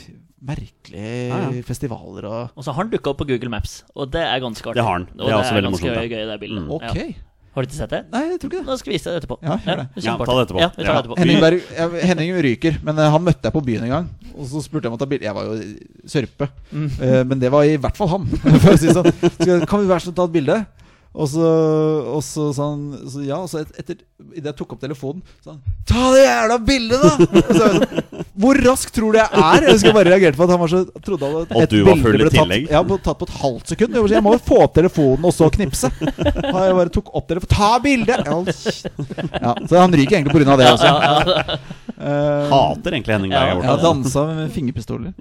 merkelige 0.48 1.28
Ja, 1.34 1.38
ja. 1.52 1.62
festivaler 1.68 2.26
og 2.30 2.50
Og 2.56 2.64
så 2.64 2.72
har 2.72 2.84
han 2.86 2.92
dukka 2.94 3.12
opp 3.12 3.20
på 3.26 3.28
Google 3.28 3.50
Maps, 3.52 3.82
og 3.96 4.12
det 4.14 4.24
er 4.24 4.40
ganske 4.40 4.64
artig. 4.72 4.80
Det 4.80 4.86
har 4.88 5.00
han. 5.02 5.08
Det 5.12 5.20
det 5.26 5.34
er 5.34 5.40
også 5.42 5.58
veldig 5.58 5.72
ganske 5.74 5.90
morsomt, 5.92 6.12
gøy, 6.16 6.28
det 6.32 6.40
bildet. 6.48 6.64
Mm. 6.64 6.72
Ok. 6.80 6.96
Ja. 6.96 7.27
Har 7.58 7.66
du 7.66 7.72
ikke 7.72 7.78
sett 7.80 7.90
det? 7.90 8.00
Nei, 8.14 8.20
jeg 8.30 8.36
tror 8.38 8.52
ikke 8.52 8.60
det. 8.60 8.68
Nå 8.70 8.76
skal 8.78 8.92
vi 8.92 8.96
vise 9.00 9.10
deg 9.10 9.16
etterpå. 9.18 9.36
Ja, 9.42 9.56
gjør 9.66 9.80
det. 9.80 9.86
Ja, 10.06 10.14
ta 10.22 10.26
det 10.38 10.44
etterpå. 10.46 10.60
Ja, 10.62 10.68
vi 10.76 10.84
tar 10.84 10.86
Ja. 10.86 10.94
det 10.94 11.00
etterpå. 11.02 11.16
Henning, 11.18 11.40
Berg, 11.42 11.64
ja, 11.74 11.88
Henning 12.12 12.34
ryker, 12.46 12.78
men 12.86 13.00
eh, 13.02 13.10
han 13.16 13.24
møtte 13.26 13.50
jeg 13.50 13.56
på 13.56 13.64
byen 13.66 13.88
en 13.88 13.94
gang. 13.96 14.10
Og 14.38 14.46
så 14.52 14.62
spurte 14.62 14.86
jeg 14.86 14.94
om 14.94 14.98
å 15.00 15.02
ta 15.02 15.08
bilde. 15.10 15.26
Jeg 15.26 15.34
var 15.34 15.50
jo 15.50 15.58
sørpe, 16.06 16.50
Mm. 16.68 16.90
Uh, 17.02 17.24
men 17.24 17.40
det 17.40 17.50
var 17.50 17.64
i 17.66 17.78
hvert 17.82 17.98
fall 17.98 18.10
han. 18.12 18.26
For 18.62 18.76
å 18.76 18.78
si 18.78 18.92
sånn. 18.94 19.08
Så, 19.40 19.58
kan 19.66 19.82
vi 19.82 19.88
være 19.90 20.04
så 20.04 20.12
snill 20.12 20.18
ta 20.20 20.26
et 20.28 20.36
bilde? 20.38 20.58
Og 21.18 21.26
så, 21.32 21.46
og 22.14 22.20
så 22.22 22.44
sa 22.54 22.68
han 22.76 22.82
så 23.10 23.24
ja, 23.26 23.40
og 23.42 23.50
så 23.50 23.64
et, 23.64 23.72
etter 23.82 23.96
Idet 24.38 24.52
jeg 24.52 24.58
tok 24.60 24.76
opp 24.76 24.82
telefonen, 24.84 25.22
sa 25.42 25.56
han 25.56 25.62
Ta 25.90 26.12
det 26.14 26.24
jævla 26.26 26.58
bildet, 26.68 27.02
da! 27.02 27.12
Og 27.42 27.58
så 27.58 28.22
Hvor 28.38 28.60
raskt 28.68 28.94
tror 28.98 29.16
du 29.16 29.18
jeg 29.18 29.30
er? 29.34 29.66
Jeg 29.66 29.74
husker 29.78 29.90
jeg 29.90 29.98
bare 29.98 30.12
reagerte 30.14 30.38
på 30.38 30.46
at 30.46 30.54
han 30.54 30.62
var 30.62 30.72
så 30.74 30.82
trodde 31.06 31.30
at 31.42 31.56
Og 31.58 31.64
et 31.64 31.74
du 31.74 31.80
var 31.88 31.98
bilde 31.98 32.12
ble 32.20 32.30
tatt, 32.30 32.38
tillegg. 32.38 32.68
ja, 32.70 32.84
tatt 33.08 33.22
på 33.22 33.28
et 33.30 33.36
halvt 33.42 33.74
sekund. 33.74 33.98
Jeg 34.14 34.24
må 34.26 34.36
jo 34.36 34.42
få 34.46 34.60
opp 34.68 34.76
telefonen 34.78 35.26
og 35.30 35.34
så 35.34 35.50
knipse. 35.58 35.90
Og 35.90 36.60
jeg 36.68 36.78
bare 36.82 36.94
tok 37.00 37.10
opp 37.18 37.28
telefonen 37.32 37.54
Ta 37.58 37.72
bildet!' 37.82 38.26
Ja, 38.28 38.38
ja, 39.42 39.56
så 39.70 39.82
han 39.82 39.98
ryker 39.98 40.20
egentlig 40.20 40.46
pga. 40.46 40.58
det. 40.62 40.70
Ja, 40.70 41.58
Ja, 41.98 42.06
ja. 42.06 42.46
Eh, 42.46 42.50
Hater 42.52 42.92
egentlig 42.94 43.14
Henning 43.16 43.32
Berg 43.32 43.48
Ja, 43.48 43.54
jeg 43.56 43.62
borte. 43.64 43.84
dansa 43.84 44.26
med 44.36 44.52
fingerpistoler. 44.54 45.14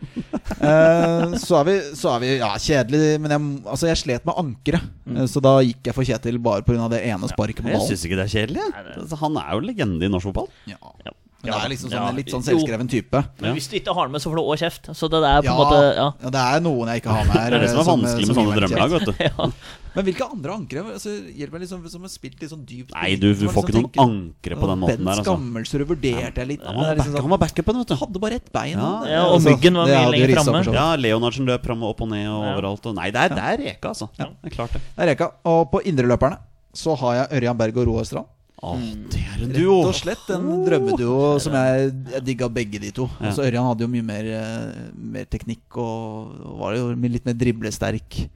uh, 0.60 1.36
så, 1.40 1.60
er 1.60 1.64
vi, 1.68 1.76
så 1.96 2.14
er 2.14 2.20
vi 2.22 2.30
Ja, 2.38 2.50
kjedelig, 2.60 3.20
men 3.20 3.30
jeg, 3.34 3.40
altså 3.66 3.88
jeg 3.90 4.00
slet 4.02 4.26
med 4.28 4.34
ankeret. 4.42 4.88
Mm. 5.06 5.16
Eh, 5.22 5.28
så 5.32 5.40
da 5.44 5.54
gikk 5.64 5.88
jeg 5.90 5.94
for 5.96 6.04
Kjetil 6.04 6.38
bare 6.42 6.62
pga. 6.66 6.88
det 6.92 7.02
ene 7.08 7.28
sparket 7.32 7.62
på 7.64 7.70
Jeg 7.70 7.78
ballen. 7.78 7.88
syns 7.88 8.04
ikke 8.08 8.18
det 8.20 8.26
er 8.26 8.34
kjedelig. 8.34 8.64
jeg. 8.66 8.96
Altså, 9.02 9.16
Han 9.22 9.36
er 9.40 9.52
jo 9.54 9.60
legende 9.60 10.04
i 10.04 10.08
norsk 10.12 10.28
fotball. 10.30 10.48
Ja. 10.66 10.76
Ja. 11.06 11.12
Men 11.46 11.52
det 11.52 11.62
er 11.62 11.68
liksom 11.70 11.90
sånn, 11.92 12.02
Ja. 12.02 12.10
litt 12.16 12.30
sånn 12.32 12.42
selvskreven 12.42 12.88
type. 12.90 13.20
Men 13.40 13.54
hvis 13.54 13.68
du 13.70 13.76
ikke 13.78 13.94
har 13.94 14.08
med, 14.08 14.20
så 14.20 14.30
får 14.32 14.36
du 14.36 14.42
òg 14.42 14.58
kjeft. 14.58 14.88
Så 14.98 15.08
det 15.08 15.20
er 15.22 15.42
på 15.42 15.52
en 15.52 15.60
måte 15.60 15.94
Ja. 15.96 16.12
ja, 16.22 16.30
det 16.30 16.42
er 16.42 16.60
noen 16.60 16.88
jeg 16.90 17.02
ikke 17.02 17.12
har 17.14 17.24
med 17.24 17.36
her. 17.36 17.50
Det 17.50 17.56
er 17.56 17.60
det 17.60 17.70
som 17.70 17.78
er 17.78 17.84
som- 17.84 18.00
vanskelig 18.02 18.26
med 18.26 18.36
sånne 18.36 18.56
drømmelag. 18.56 18.90
vet 18.90 19.04
du 19.06 19.14
ja. 19.28 19.50
Men 19.96 20.04
hvilke 20.04 20.26
andre 20.28 20.52
ankre? 20.52 20.82
Altså, 20.92 21.12
hjelper 21.32 21.56
meg 21.56 21.62
liksom 21.64 21.86
som 21.88 22.02
har 22.04 22.10
spilt 22.12 22.40
litt 22.42 22.50
sånn 22.52 22.64
dypt 22.68 22.92
Nei, 22.94 23.14
du, 23.16 23.30
du 23.32 23.46
får 23.48 23.64
liksom 23.66 23.66
ikke 23.66 23.72
noen 23.72 23.88
tenker- 23.88 24.04
ankre 24.04 24.58
på 24.60 24.68
den 24.70 24.78
måten 24.82 25.00
der. 25.06 25.12
Altså. 25.14 25.24
Skammelsrud 25.24 25.86
vurderte 25.88 26.42
jeg 26.44 26.50
litt. 26.52 26.66
Han 26.68 26.76
var, 26.76 26.84
backup 26.84 26.96
liksom 27.00 27.12
back, 27.12 27.16
sånn- 27.16 27.26
han 27.26 27.32
var 27.34 27.42
backupen, 27.46 27.78
vet 27.80 27.88
du. 27.88 27.96
hadde 28.04 28.22
bare 28.26 28.34
ett 28.42 28.52
bein. 28.52 28.76
Ja, 28.76 28.92
Ja, 29.16 29.22
og 29.32 29.40
Myggen 29.46 29.74
var 29.80 29.86
mye 29.88 30.10
lenger 30.12 30.34
framme. 30.44 30.62
Ja, 30.76 30.86
Leonardsen 31.00 31.46
løp 31.48 31.64
fram 31.64 31.82
og 31.82 31.94
opp 31.96 32.02
og 32.06 32.08
ned 32.12 32.28
og 32.28 32.44
Ja. 32.44 32.52
overalt. 32.54 32.86
Og 32.86 32.94
nei, 33.00 33.10
det 33.10 33.20
er, 33.24 33.28
det 33.34 33.44
er 33.50 33.56
Reka, 33.64 33.88
altså. 33.96 34.10
Ja. 34.18 34.26
Det 34.42 34.52
er 34.52 34.56
klart 34.56 34.72
det. 34.76 34.82
Det 34.94 35.02
er 35.06 35.12
Reka. 35.14 35.30
Og 35.44 35.70
på 35.72 35.80
indreløperne 35.82 36.38
så 36.76 36.94
har 37.00 37.14
jeg 37.22 37.40
Ørjan 37.42 37.56
Berg 37.56 37.76
og 37.78 37.86
Roar 37.88 38.04
Strand. 38.04 38.26
Å, 38.62 38.70
det 39.12 39.20
er 39.20 39.42
en 39.44 39.50
Rett 39.52 39.66
og 39.68 39.94
slett 39.94 40.30
en 40.32 40.46
drømmeduo 40.64 41.38
som 41.44 41.52
jeg, 41.52 41.90
jeg 42.12 42.24
digga 42.24 42.48
begge 42.48 42.80
de 42.80 42.90
to. 42.90 43.04
Ja. 43.20 43.28
Altså 43.28 43.44
Ørjan 43.44 43.66
hadde 43.68 43.84
jo 43.84 43.88
mye 43.92 44.02
mer, 44.02 44.24
eh, 44.24 44.90
mer 44.96 45.24
teknikk 45.28 45.76
og 45.76 46.32
var 46.60 46.74
jo 46.74 46.86
litt 46.96 47.24
mer 47.28 47.34
driblesterk 47.36 48.28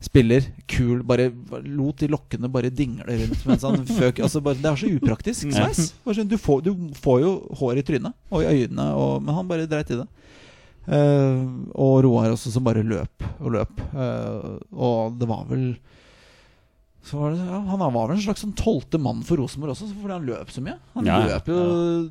spiller. 0.00 0.46
Kul. 0.70 1.02
Bare 1.06 1.28
lot 1.68 2.00
de 2.00 2.08
lokkene 2.08 2.48
bare 2.52 2.70
dingle 2.72 3.04
rundt 3.20 3.42
mens 3.48 3.66
han 3.66 3.82
føk. 4.00 4.22
Altså 4.24 4.40
bare, 4.44 4.56
det 4.60 4.70
er 4.70 4.80
så 4.80 4.92
upraktisk 4.96 5.50
sveis. 5.52 5.90
Sånn, 6.06 6.28
Du, 6.30 6.38
får- 6.40 6.62
du 6.64 6.72
får 7.02 7.20
jo 7.24 7.34
hår 7.60 7.82
i 7.82 7.86
trynet 7.86 8.16
og 8.32 8.42
i 8.44 8.48
øynene, 8.64 8.88
og, 8.96 9.20
men 9.22 9.36
han 9.36 9.48
bare 9.50 9.68
dreit 9.70 9.92
i 9.92 10.00
det. 10.00 10.08
Uh, 10.90 11.44
og 11.76 12.00
Roar 12.06 12.32
også, 12.32 12.50
som 12.50 12.64
bare 12.66 12.82
løp 12.82 13.26
og 13.38 13.52
løp. 13.54 13.82
Uh, 13.92 14.56
og 14.72 15.18
det 15.20 15.28
var 15.28 15.44
vel 15.50 15.66
var 17.12 17.30
det, 17.32 17.38
ja, 17.40 17.58
Han 17.70 17.78
var 17.80 18.08
vel 18.08 18.16
en 18.16 18.22
slags 18.22 18.42
sånn 18.44 18.52
tolvte 18.54 18.98
mann 19.00 19.22
for 19.24 19.36
Rosenborg 19.40 19.72
også, 19.72 19.88
fordi 20.02 20.12
han 20.12 20.26
løp 20.28 20.50
så 20.52 20.60
mye. 20.62 20.76
Han 20.94 21.06
Ja, 21.08 21.18
ja. 21.20 21.38
løp 21.38 21.46
jo 21.48 21.56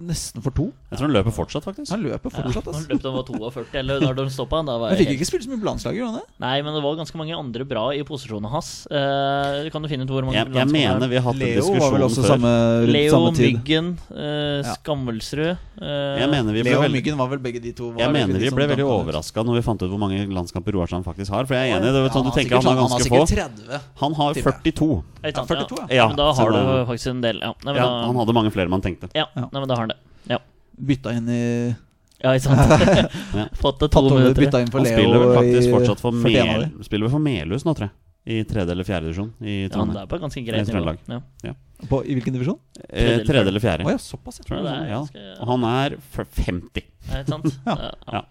nesten 0.01 0.41
for 0.41 0.51
to. 0.51 0.73
Jeg 0.89 0.97
tror 0.99 1.07
han 1.07 1.13
løper 1.15 1.31
fortsatt, 1.31 1.63
faktisk. 1.63 1.91
Han 1.93 2.01
løper 2.03 2.29
fortsatt. 2.33 2.65
Han 2.65 2.73
Altså. 2.73 2.89
løp 2.89 3.01
da 3.03 3.09
han 3.09 3.17
var 3.19 3.51
42, 3.53 3.75
eller 3.79 3.99
når 4.01 4.15
de 4.17 4.25
stoppa. 4.33 4.65
Da 4.65 4.77
var 4.81 4.89
Han 4.89 4.97
fikk 4.97 5.07
helt- 5.07 5.19
ikke 5.21 5.29
spilt 5.29 5.43
så 5.45 5.49
mye 5.53 5.61
på 5.61 5.67
landslaget, 5.69 5.97
gjorde 6.01 6.11
han 6.11 6.19
det? 6.19 6.27
Nei, 6.41 6.61
men 6.65 6.73
det 6.73 6.81
var 6.83 6.95
ganske 6.97 7.15
mange 7.21 7.35
andre 7.37 7.63
bra 7.69 7.85
i 7.93 8.01
posisjonen 8.03 8.49
hans. 8.49 8.87
Uh, 8.89 9.69
kan 9.69 9.81
du 9.81 9.87
finne 9.87 10.03
ut 10.03 10.09
hvor 10.09 10.25
mange 10.25 10.33
Jeg, 10.41 10.51
jeg 10.53 10.67
mener 10.67 11.07
vi 11.07 11.15
har 11.15 11.23
hatt 11.29 11.33
en 11.35 11.39
Leo 11.39 11.73
var 11.79 11.91
vel 11.93 12.01
også 12.09 12.21
før. 12.25 12.33
samme, 12.33 12.53
tid 12.85 12.93
Leo, 12.93 13.11
samme 13.13 13.35
tid. 13.37 13.53
Myggen, 13.61 13.97
uh, 14.09 14.73
Skammelsrud 14.73 15.57
uh, 15.81 16.17
Jeg 16.19 16.29
mener 16.33 16.51
vi 16.53 16.63
ble 16.63 16.71
Leo 16.73 16.81
veldig 16.81 16.97
Myggen 16.99 17.17
var 17.19 17.27
vel 17.29 17.39
begge 17.39 17.61
de 17.61 17.71
to. 17.77 17.91
var 17.93 18.01
jeg 18.03 18.11
mener 18.11 18.39
vi 18.41 18.49
ble 18.49 18.67
veldig 18.73 18.85
overraska 18.89 19.43
når 19.45 19.59
vi 19.59 19.61
fant 19.61 19.81
ut 19.85 19.89
hvor 19.91 19.99
mange 20.01 20.25
landskamper 20.27 20.73
Roarstrand 20.73 21.05
faktisk 21.05 21.29
har. 21.29 21.45
For 21.45 21.53
jeg 21.55 21.71
er 21.71 21.77
enig, 21.79 21.93
det 21.93 22.01
er 22.01 22.09
sånn, 22.09 22.25
du 22.25 22.31
Ja, 22.33 22.37
tenker 22.41 22.55
han 22.57 22.65
har 22.65 22.75
sånn- 22.75 22.89
ganske 22.89 23.09
Han 23.09 23.09
få. 23.09 23.19
har 23.19 23.27
sikkert 23.29 23.55
30. 23.69 23.81
Han 24.01 24.13
har 24.13 24.33
tipper 24.33 24.51
jeg. 24.51 24.63
42. 24.79 25.03
Ikke 25.29 25.43
42, 25.49 25.81
ja. 25.89 25.95
Ja, 25.99 26.07
men 26.07 26.17
da 26.21 26.29
har 26.39 26.55
du 26.55 26.59
faktisk 26.89 27.11
en 27.11 27.21
del. 27.25 27.41
Ja, 27.43 27.51
nei, 27.63 27.73
men 27.73 27.81
Ja, 27.81 27.85
da, 27.91 28.01
han 28.07 28.15
hadde 28.23 28.35
mange 28.39 28.51
flere 28.55 28.71
man 28.71 28.81
tenkte. 28.85 29.11
ja, 29.13 29.27
Ja. 29.35 29.45
Nei, 29.51 29.59
men 29.59 29.67
da 29.67 29.75
har 29.75 29.85
han 29.85 29.93
det. 29.93 29.99
Ja, 30.31 30.39
Bytta 30.79 31.13
inn 31.19 31.29
i 31.29 31.75
ja 32.19 32.33
ikke 32.35 32.49
sant. 32.51 33.53
Fått 33.61 33.79
det 33.79 33.87
to 33.93 34.01
minutter. 34.09 34.41
bytta 34.43 34.59
inn 34.59 34.67
for 34.71 34.79
Han 34.83 34.87
spiller 34.91 35.21
vel 35.21 35.29
faktisk 35.37 35.69
i 35.69 35.71
fortsatt 35.71 36.01
for, 36.03 36.11
41 36.11 36.47
Mel, 36.49 36.65
spiller 36.83 37.11
for 37.13 37.19
Melhus 37.23 37.63
nå, 37.67 37.71
tror 37.77 37.87
jeg. 37.87 37.95
I 38.29 38.41
tredje 38.43 38.73
eller 38.75 38.83
fjerde 38.83 39.07
divisjon 39.07 39.29
i 39.41 39.53
Ja, 39.69 39.77
han 39.79 39.93
er 39.95 40.05
på 40.11 40.17
ganske 40.19 40.41
greit 40.43 40.67
nivå. 40.67 40.91
Ja. 41.07 41.19
Ja. 41.47 41.53
På, 41.87 42.01
I 42.03 42.17
hvilken 42.17 42.35
divisjon? 42.35 42.57
Eh, 42.89 43.21
Tredje 43.23 43.47
eller 43.47 43.63
fjerde. 43.63 43.85
Oh, 43.87 43.93
ja, 43.95 44.01
såpass, 44.03 44.41
jeg 44.41 44.49
Tror 44.49 44.59
Ja, 44.59 44.65
det 44.67 44.73
er 44.75 44.89
ja. 44.91 44.99
Og 45.39 45.47
han 45.53 45.63
er 45.69 45.95
50. 46.11 46.83
Ja, 47.07 47.21
Ikke 47.23 47.31
sant? 47.31 47.47
Ja. 47.65 47.77
Ja. 47.87 47.93
Ja. 48.19 48.21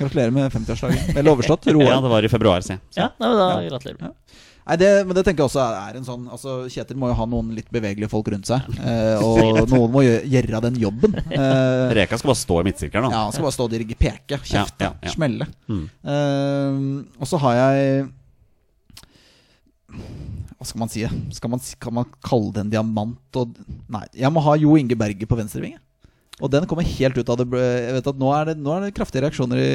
Gratulerer 0.00 0.34
med 0.34 0.50
50-årsdagen. 0.52 1.14
Vel 1.14 1.30
overstått. 1.30 1.66
Ja, 1.86 2.00
det 2.02 2.10
var 2.10 2.26
i 2.26 2.28
februar, 2.28 2.60
se. 2.66 2.80
ja, 2.98 3.08
nei, 3.22 3.30
da 3.38 3.46
Ja. 3.62 3.68
gratulerer. 3.70 4.10
Ja. 4.10 4.42
Nei, 4.66 4.76
det, 4.80 4.88
men 5.06 5.14
det 5.14 5.22
tenker 5.22 5.44
jeg 5.44 5.46
også 5.46 5.62
er 5.62 5.96
en 6.00 6.06
sånn 6.06 6.24
Altså 6.32 6.56
Kjetil 6.72 6.98
må 6.98 7.06
jo 7.12 7.14
ha 7.20 7.26
noen 7.30 7.52
litt 7.54 7.68
bevegelige 7.70 8.10
folk 8.10 8.26
rundt 8.32 8.48
seg. 8.50 8.66
Eh, 8.80 9.22
og 9.22 9.60
noen 9.72 9.92
må 9.94 10.02
gjøre, 10.02 10.60
den 10.66 10.80
jobben. 10.82 11.14
Eh, 11.30 11.94
Reka 11.94 12.18
skal 12.18 12.32
bare 12.32 12.40
stå 12.40 12.58
i 12.58 12.66
midtsirkelen, 12.66 13.06
da. 13.06 13.14
ja, 13.14 13.22
Han 13.28 13.36
skal 13.36 13.46
bare 13.46 13.56
stå 13.58 13.68
og 13.68 13.74
dirige, 13.76 13.98
peke, 14.00 14.40
kjefte, 14.42 14.88
Ja, 14.88 14.92
ja, 15.06 15.14
smelle. 15.14 15.46
Mm. 15.70 15.84
Eh, 16.02 16.82
og 17.22 17.30
så 17.30 17.38
har 17.44 17.60
jeg 17.60 18.06
Hva 20.56 20.66
skal 20.66 20.82
man 20.82 20.90
si? 20.90 21.06
Skal 21.36 21.52
man, 21.52 21.62
kan 21.86 21.98
man 22.00 22.10
kalle 22.26 22.54
det 22.56 22.64
en 22.66 22.74
diamant? 22.74 23.38
Og, 23.38 23.54
nei, 23.92 24.02
jeg 24.18 24.34
må 24.34 24.42
ha 24.48 24.58
Jo 24.58 24.74
Inge 24.80 24.98
Berge 24.98 25.30
på 25.30 25.38
venstrevinge. 25.38 25.78
Og 26.44 26.50
den 26.52 26.66
kommer 26.68 26.84
helt 26.84 27.16
ut 27.16 27.30
av 27.32 27.38
det 27.40 27.46
Jeg 27.48 27.92
vet 27.96 28.08
at 28.10 28.18
Nå 28.20 28.28
er 28.36 28.50
det, 28.50 28.54
nå 28.60 28.72
er 28.74 28.82
det 28.84 28.90
kraftige 28.96 29.22
reaksjoner 29.24 29.56
i, 29.56 29.68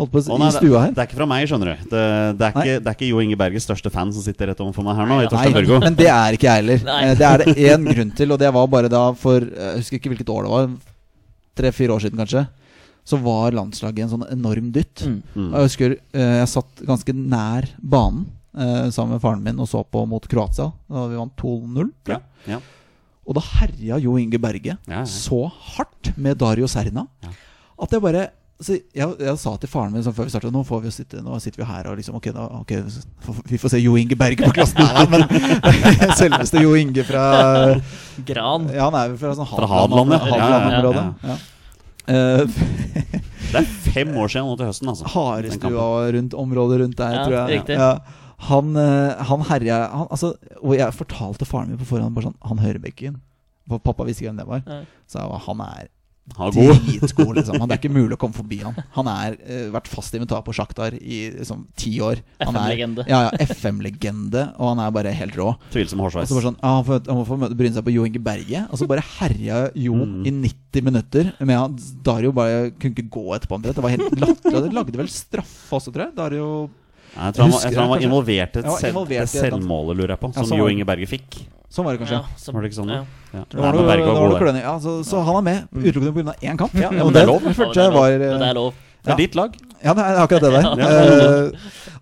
holdt 0.00 0.10
på, 0.10 0.22
å 0.34 0.38
nei, 0.40 0.48
i 0.50 0.54
stua 0.56 0.80
her. 0.82 0.88
Det, 0.90 0.96
det 0.96 1.02
er 1.04 1.06
ikke 1.10 1.18
fra 1.20 1.28
meg, 1.30 1.44
skjønner 1.46 1.68
du. 1.70 1.84
Det, 1.92 2.00
det, 2.40 2.48
er, 2.48 2.56
ikke, 2.56 2.78
det 2.82 2.90
er 2.90 2.96
ikke 2.96 3.10
Jo 3.12 3.20
Inge 3.22 3.38
Berges 3.38 3.66
største 3.68 3.92
fan 3.94 4.10
som 4.16 4.24
sitter 4.24 4.50
rett 4.50 4.62
overfor 4.64 4.86
meg 4.88 4.98
her 4.98 5.06
nå. 5.06 5.20
i 5.20 5.22
Nei, 5.22 5.28
Torstein 5.30 5.54
Børgo 5.60 5.78
men 5.84 5.98
det 6.00 6.08
er 6.10 6.38
ikke 6.38 6.48
jeg 6.48 6.62
heller. 6.64 6.82
Nei. 6.88 6.98
Eh, 7.06 7.14
Det 7.20 7.28
er 7.28 7.44
det 7.44 7.54
én 7.70 7.86
grunn 7.92 8.10
til, 8.18 8.34
og 8.34 8.42
det 8.42 8.50
var 8.58 8.66
bare 8.74 8.90
da 8.90 9.04
for 9.14 9.46
Jeg 9.46 9.78
husker 9.78 10.00
ikke 10.00 10.12
hvilket 10.16 10.34
år 10.34 10.48
det 10.48 10.52
var. 10.56 10.68
Tre-fire 11.62 11.94
år 11.94 12.02
siden, 12.06 12.18
kanskje. 12.24 12.44
Så 13.06 13.18
var 13.22 13.54
landslaget 13.54 14.04
en 14.08 14.12
sånn 14.16 14.26
enorm 14.34 14.68
dytt. 14.74 15.06
Mm. 15.06 15.16
Mm. 15.36 15.48
Og 15.52 15.56
jeg 15.60 15.70
husker 15.70 15.94
eh, 16.18 16.36
jeg 16.42 16.50
satt 16.56 16.82
ganske 16.86 17.14
nær 17.18 17.70
banen 17.78 18.26
eh, 18.58 18.90
sammen 18.94 19.14
med 19.16 19.22
faren 19.22 19.42
min 19.46 19.62
og 19.62 19.70
så 19.70 19.82
på 19.86 20.02
mot 20.10 20.26
Kroatia. 20.30 20.68
Da 20.90 21.06
vi 21.10 21.18
vant 21.22 21.34
2-0. 21.38 21.90
Ja, 22.10 22.18
ja, 22.50 22.60
Og 23.32 23.38
da 23.40 23.42
herja 23.62 23.96
Jo 24.04 24.18
Inge 24.20 24.38
Berge 24.42 24.74
ja, 24.76 25.00
ja. 25.00 25.02
så 25.08 25.46
hardt 25.72 26.12
med 26.20 26.36
Dario 26.42 26.68
Serna 26.70 27.06
Ja. 27.24 27.32
at 27.86 27.96
jeg 27.96 28.04
bare 28.04 28.28
så 28.62 28.76
jeg, 28.76 29.08
jeg 29.18 29.38
sa 29.42 29.56
til 29.58 29.66
faren 29.72 29.90
min 29.90 30.04
sånn 30.06 30.14
før 30.14 30.28
vi 30.28 30.30
startet 30.30 30.52
Nå, 30.54 30.60
får 30.68 30.82
vi 30.84 30.90
sitte, 30.94 31.18
nå 31.24 31.34
sitter 31.42 31.64
vi 31.64 31.66
her 31.66 31.88
og 31.90 31.96
liksom 31.98 32.14
Ok, 32.20 32.28
da, 32.36 32.44
okay 32.60 32.84
vi 33.50 33.58
får 33.58 33.72
se 33.72 33.80
Jo 33.82 33.96
Inge 33.98 34.14
Berge 34.20 34.44
på 34.44 34.52
klassen. 34.54 34.78
Nei, 34.86 35.02
nei, 35.02 35.08
men 35.16 36.12
selveste 36.20 36.62
Jo 36.62 36.76
Inge 36.78 37.02
fra 37.08 37.24
Gran. 38.28 38.68
Ja, 38.70 38.86
han 38.86 38.98
er 39.00 39.10
jo 39.10 39.18
fra 39.24 39.32
sånn 39.40 39.48
Fra 39.50 39.66
Hadeland, 39.72 40.14
ja. 40.14 40.20
Hadeland-området. 40.28 41.08
Ja, 41.24 41.32
Ja, 41.32 41.40
Eh, 42.02 42.40
Det 43.52 43.60
er 43.60 43.66
fem 43.92 44.08
år 44.18 44.30
siden 44.32 44.48
nå 44.50 44.56
til 44.58 44.66
høsten, 44.66 44.88
altså. 44.90 45.06
Harestua 45.12 45.84
rundt 46.16 46.32
området 46.34 46.80
rundt 46.82 46.96
der, 46.98 47.12
Ja, 47.14 47.20
tror 47.28 47.36
jeg. 47.36 47.60
riktig. 47.60 47.76
Ja. 47.78 47.90
Han, 48.48 48.74
eh, 48.76 49.22
han 49.28 49.42
herja 49.46 49.76
han, 49.92 50.08
altså, 50.10 50.32
Og 50.62 50.72
jeg 50.74 50.94
fortalte 50.98 51.46
faren 51.46 51.68
min 51.70 51.78
på 51.78 51.86
forhånd 51.92 52.14
bare 52.16 52.26
sånn 52.30 52.38
Han 52.50 52.58
Hørebekken. 52.62 53.20
For 53.70 53.78
pappa 53.78 54.02
visste 54.08 54.24
ikke 54.24 54.32
hvem 54.32 54.40
det 54.42 54.48
var. 54.48 54.62
Ja. 54.66 54.80
Så 55.06 55.20
jeg 55.22 55.30
var, 55.30 55.42
han 55.46 55.60
er 55.62 55.90
Han 56.38 56.50
god. 56.54 56.80
dritgod, 56.86 57.30
liksom. 57.38 57.56
Han, 57.60 57.68
det 57.70 57.76
er 57.76 57.80
ikke 57.82 57.94
mulig 57.94 58.14
å 58.16 58.18
komme 58.22 58.34
forbi 58.34 58.58
han. 58.62 58.74
Han 58.96 59.08
har 59.10 59.36
uh, 59.38 59.68
vært 59.74 59.88
fast 59.90 60.14
inventar 60.14 60.42
på 60.46 60.54
Sjaktar 60.54 60.94
i 60.98 61.20
liksom, 61.36 61.64
ti 61.78 61.92
år. 62.02 62.20
FM-legende. 62.42 63.04
Ja, 63.10 63.24
ja, 63.28 63.46
FM-legende, 63.46 64.44
og 64.58 64.72
han 64.72 64.82
er 64.84 64.92
bare 64.94 65.14
helt 65.18 65.38
rå. 65.38 65.48
Tvilsom 65.74 66.02
hårsveis. 66.02 66.30
så 66.30 66.42
sånn, 66.44 66.58
han, 66.62 66.84
får, 66.86 67.02
han 67.08 67.18
må 67.18 67.24
få 67.26 67.38
møte- 67.42 67.58
bryne 67.58 67.74
seg 67.78 67.86
på 67.86 67.94
Jo 67.94 68.04
Inge 68.06 68.22
Berge. 68.22 68.64
Og 68.70 68.78
så 68.82 68.86
bare 68.90 69.02
herja 69.20 69.64
Jo 69.78 69.94
Mm. 70.02 70.26
i 70.26 70.30
90 70.50 70.82
minutter. 70.90 71.32
Med 71.40 71.56
han, 71.58 71.78
Dario 72.06 72.32
bare 72.34 72.70
kunne 72.78 72.94
ikke 72.94 73.10
gå 73.10 73.26
etterpå. 73.38 73.62
Det 73.62 73.76
var 73.78 73.90
helt 73.94 74.14
latterlig. 74.18 74.62
De 74.68 74.74
lagde 74.78 74.98
vel 75.02 75.10
straffe 75.10 75.74
også, 75.78 75.92
tror 75.94 76.06
jeg. 76.08 76.14
Dario 76.18 76.70
Jeg 77.12 77.34
tror 77.34 77.42
han, 77.44 77.52
var- 77.52 77.62
jeg 77.66 77.72
tror 77.72 77.82
han 77.82 77.90
var 77.92 78.04
involvert 78.06 78.56
i 78.56 78.60
et 78.62 78.70
selv, 78.80 79.02
et 79.02 79.10
eller 79.12 79.26
selvmålet, 79.26 79.96
lurer 79.98 80.14
jeg 80.14 80.20
på, 80.20 80.32
som 80.34 80.58
Jo. 80.58 80.68
Inge 80.72 80.86
Berge 80.88 81.08
fikk. 81.10 81.42
Sånn 81.72 81.84
var 81.84 81.96
det 81.96 82.00
kanskje. 82.04 82.20
Ja, 82.20 82.36
så- 82.36 82.52
Var 82.52 82.62
det 82.62 82.70
ikke 82.70 82.80
sånn, 82.82 82.92
ja. 82.92 83.04
Ja. 83.32 83.44
Det 83.48 83.58
var 83.58 83.72
Nei, 83.72 83.96
det 83.96 84.06
var 84.06 84.28
noe 84.28 84.60
Ja, 84.60 84.78
så, 84.78 85.00
så 85.04 85.24
han 85.24 85.36
er 85.36 85.42
med 85.42 85.68
utelukkende 85.72 86.24
pga. 86.24 86.34
én 86.42 86.58
kamp. 86.58 86.74
Ja, 86.74 86.90
men 86.90 87.12
det 87.12 87.22
er 87.22 87.26
lov. 87.26 87.42
Det 87.42 87.56
det 87.56 88.48
er 88.48 88.54
lov. 88.54 88.74
Det 89.02 89.10
er. 89.10 89.16
Det 89.16 89.16
ditt 89.18 89.34
lag. 89.34 89.54
Ja, 89.82 89.94
det 89.94 90.04
er 90.04 90.18
akkurat 90.22 90.42
det 90.42 90.52
der. 90.52 90.66
Ja. 90.82 90.88
Eh, 90.88 91.50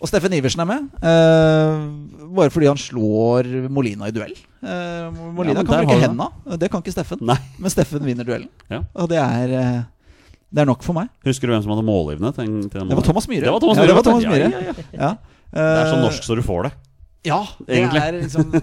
og 0.01 0.09
Steffen 0.09 0.33
Iversen 0.33 0.61
er 0.61 0.69
med. 0.69 0.89
Uh, 1.01 2.27
bare 2.37 2.53
fordi 2.53 2.69
han 2.69 2.77
slår 2.81 3.49
Molina 3.73 4.09
i 4.09 4.11
duell. 4.13 4.35
Uh, 4.61 5.09
Molina 5.33 5.65
kan 5.65 5.87
bruke 5.87 5.97
henda, 6.01 6.29
det 6.61 6.71
kan 6.73 6.83
ikke 6.85 6.93
Steffen. 6.93 7.23
Nei. 7.25 7.39
Men 7.59 7.73
Steffen 7.73 8.05
vinner 8.05 8.25
duellen. 8.29 8.49
Ja. 8.69 8.83
Og 8.95 9.09
det 9.13 9.21
er, 9.21 9.55
det 10.51 10.61
er 10.63 10.67
nok 10.67 10.83
for 10.83 10.97
meg. 10.97 11.09
Husker 11.25 11.47
du 11.47 11.53
hvem 11.55 11.63
som 11.63 11.71
hadde 11.75 11.85
målgivende? 11.87 12.33
Til, 12.35 12.47
til 12.73 12.89
Det 12.91 12.97
var 12.99 13.07
Thomas 13.07 13.29
Myhre. 13.31 13.45
Det 13.47 13.53
var 13.55 13.61
Thomas 13.63 13.77
Ja, 13.77 13.83
Myhre. 13.83 13.91
det 13.91 13.97
var 13.97 14.03
Thomas 14.03 14.25
Myhre. 14.25 14.51
ja, 14.51 14.61
ja. 14.61 14.75
Ja. 15.01 15.11
Det 15.51 15.67
er 15.67 15.91
så 15.91 15.97
Eh, 15.97 16.03
norsk 16.05 16.23
så 16.27 16.37
du 16.39 16.43
får 16.47 16.63
det. 16.69 16.73
Ja, 17.27 17.41
det 17.67 17.77
egentlig. 17.77 18.01
er 18.01 18.13
liksom 18.23 18.55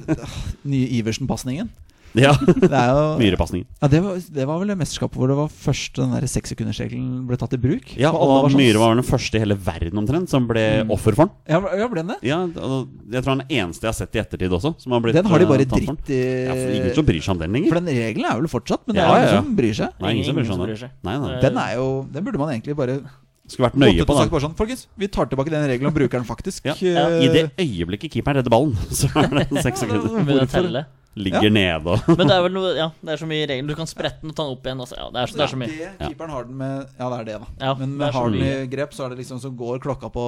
nye 0.66 0.88
Iversen-pasningen. 1.02 1.70
Ja. 2.28 2.32
Det 2.34 2.72
er 2.72 2.88
jo 2.91 3.01
Myrepasningen. 3.22 3.68
ja, 3.82 3.88
det, 3.91 3.99
var, 4.03 4.15
det 4.38 4.45
var 4.49 4.59
vel 4.61 4.72
det 4.74 4.78
mesterskapet 4.80 5.20
hvor 5.22 5.30
det 5.32 5.38
var 5.38 5.49
først 5.53 5.99
den 5.99 6.11
der 6.15 6.26
sekssekundersregelen 6.32 7.26
ble 7.30 7.38
tatt 7.38 7.53
i 7.53 7.59
bruk. 7.61 7.91
Ja, 7.99 8.09
Og 8.11 8.43
var 8.43 8.49
sånn- 8.49 8.57
Myhre 8.61 8.82
var 8.82 8.95
den 8.97 9.05
første 9.07 9.38
i 9.38 9.43
hele 9.43 9.55
verden 9.55 10.01
omtrent 10.01 10.30
som 10.34 10.47
ble 10.49 10.65
Mm. 10.84 10.91
offer 10.93 11.15
for 11.15 11.26
den. 11.28 11.34
Ja, 11.47 11.61
ja, 11.78 11.88
ble 11.88 12.01
den 12.03 12.07
det? 12.13 12.18
Ja, 12.28 12.39
jeg 12.47 13.22
tror 13.24 13.32
han 13.36 13.41
er 13.41 13.47
den 13.47 13.57
eneste 13.61 13.88
jeg 13.88 13.93
har 13.93 13.99
sett 13.99 14.15
i 14.18 14.20
ettertid 14.24 14.51
også. 14.57 14.74
Som 14.82 14.91
har 14.97 15.01
blitt, 15.05 15.15
Den 15.15 15.26
har 15.30 15.39
de 15.39 15.45
bare 15.45 15.61
eh, 15.61 15.72
dritt 15.72 16.09
i 16.09 16.22
Ja, 16.47 16.53
Ingen 16.57 16.95
som 16.95 17.05
bryr 17.05 17.22
seg 17.22 17.36
om 17.36 17.39
den 17.39 17.53
lenger. 17.53 17.70
For 17.74 17.80
den 17.82 17.93
regelen 17.93 18.26
er 18.32 18.36
vel 18.41 18.47
fortsatt, 18.51 18.82
men 18.88 18.95
det 18.97 19.03
Ja, 19.03 19.13
er 19.13 19.18
ingen 19.22 19.34
ja. 19.34 19.41
som 19.41 19.55
bryr 19.55 19.74
seg. 19.74 19.89
Nei, 20.01 20.11
ingen 20.18 20.26
som 20.26 20.36
bryr 20.36 20.45
seg 20.45 20.53
om 20.53 20.59
den. 20.59 20.68
som 20.68 20.74
bryr 20.74 20.82
seg. 20.88 20.91
Nei, 21.03 21.15
nei. 21.22 21.39
Den 21.41 21.57
er 21.57 21.76
jo 21.76 21.88
Den 22.11 22.24
burde 22.26 22.38
man 22.41 22.49
egentlig 22.55 22.76
bare 22.76 22.99
Skulle 23.48 23.70
vært 23.70 23.80
nøye 23.80 24.04
på 24.04 24.16
det. 24.18 24.28
bare 24.30 24.43
sånn 24.43 24.56
Folkens, 24.60 24.86
vi 25.00 25.08
tar 25.08 25.30
tilbake 25.32 25.52
den 25.54 25.64
regelen 25.70 25.88
og 25.89 25.95
bruker 25.95 26.20
den 26.20 26.28
faktisk. 26.28 26.68
Ja. 26.68 26.76
ja. 26.84 27.08
I 27.24 27.32
det 27.32 27.45
øyeblikket 27.56 28.12
keeperen 28.12 28.41
redder 28.41 28.52
ballen, 28.52 28.76
så 29.00 29.08
er 29.24 29.32
det 29.39 29.64
seks 29.64 29.86
sekunder. 29.86 30.22
Hvorfor? 30.28 30.68
Ligger 30.68 30.93
Ligger 31.18 31.50
nede 31.50 31.95
og 31.95 32.12
Men 32.14 32.30
det 32.30 32.36
er 32.36 32.43
vel 32.45 32.54
noe 32.54 32.72
Ja, 32.78 32.91
det 33.02 33.16
er 33.16 33.22
så 33.24 33.26
mye 33.30 33.45
regler. 33.50 33.72
Du 33.72 33.78
kan 33.80 33.89
sprette 33.89 34.22
den 34.22 34.30
og 34.30 34.38
ta 34.38 34.43
den 34.45 34.54
opp 34.54 34.68
igjen. 34.68 34.84
Altså. 34.84 34.98
Ja, 35.00 35.08
det, 35.14 35.24
er 35.24 35.32
så, 35.32 35.38
det 35.39 35.45
er 35.48 35.54
så 35.54 35.60
mye. 35.62 35.70
Det 35.72 36.10
keeperen 36.12 36.34
har 36.36 36.45
den 36.50 36.60
med 36.60 36.76
Ja, 37.00 37.08
det 37.08 37.18
er 37.18 37.30
det, 37.30 37.38
da. 37.41 37.48
Ja, 37.64 37.72
Men 37.80 37.95
med 37.98 38.14
har 38.14 38.36
den 38.36 38.43
i 38.45 38.52
grep, 38.70 38.93
så 38.93 39.08
er 39.08 39.16
det 39.16 39.24
liksom 39.24 39.41
så 39.41 39.50
går 39.64 39.82
klokka 39.82 40.12
på 40.14 40.26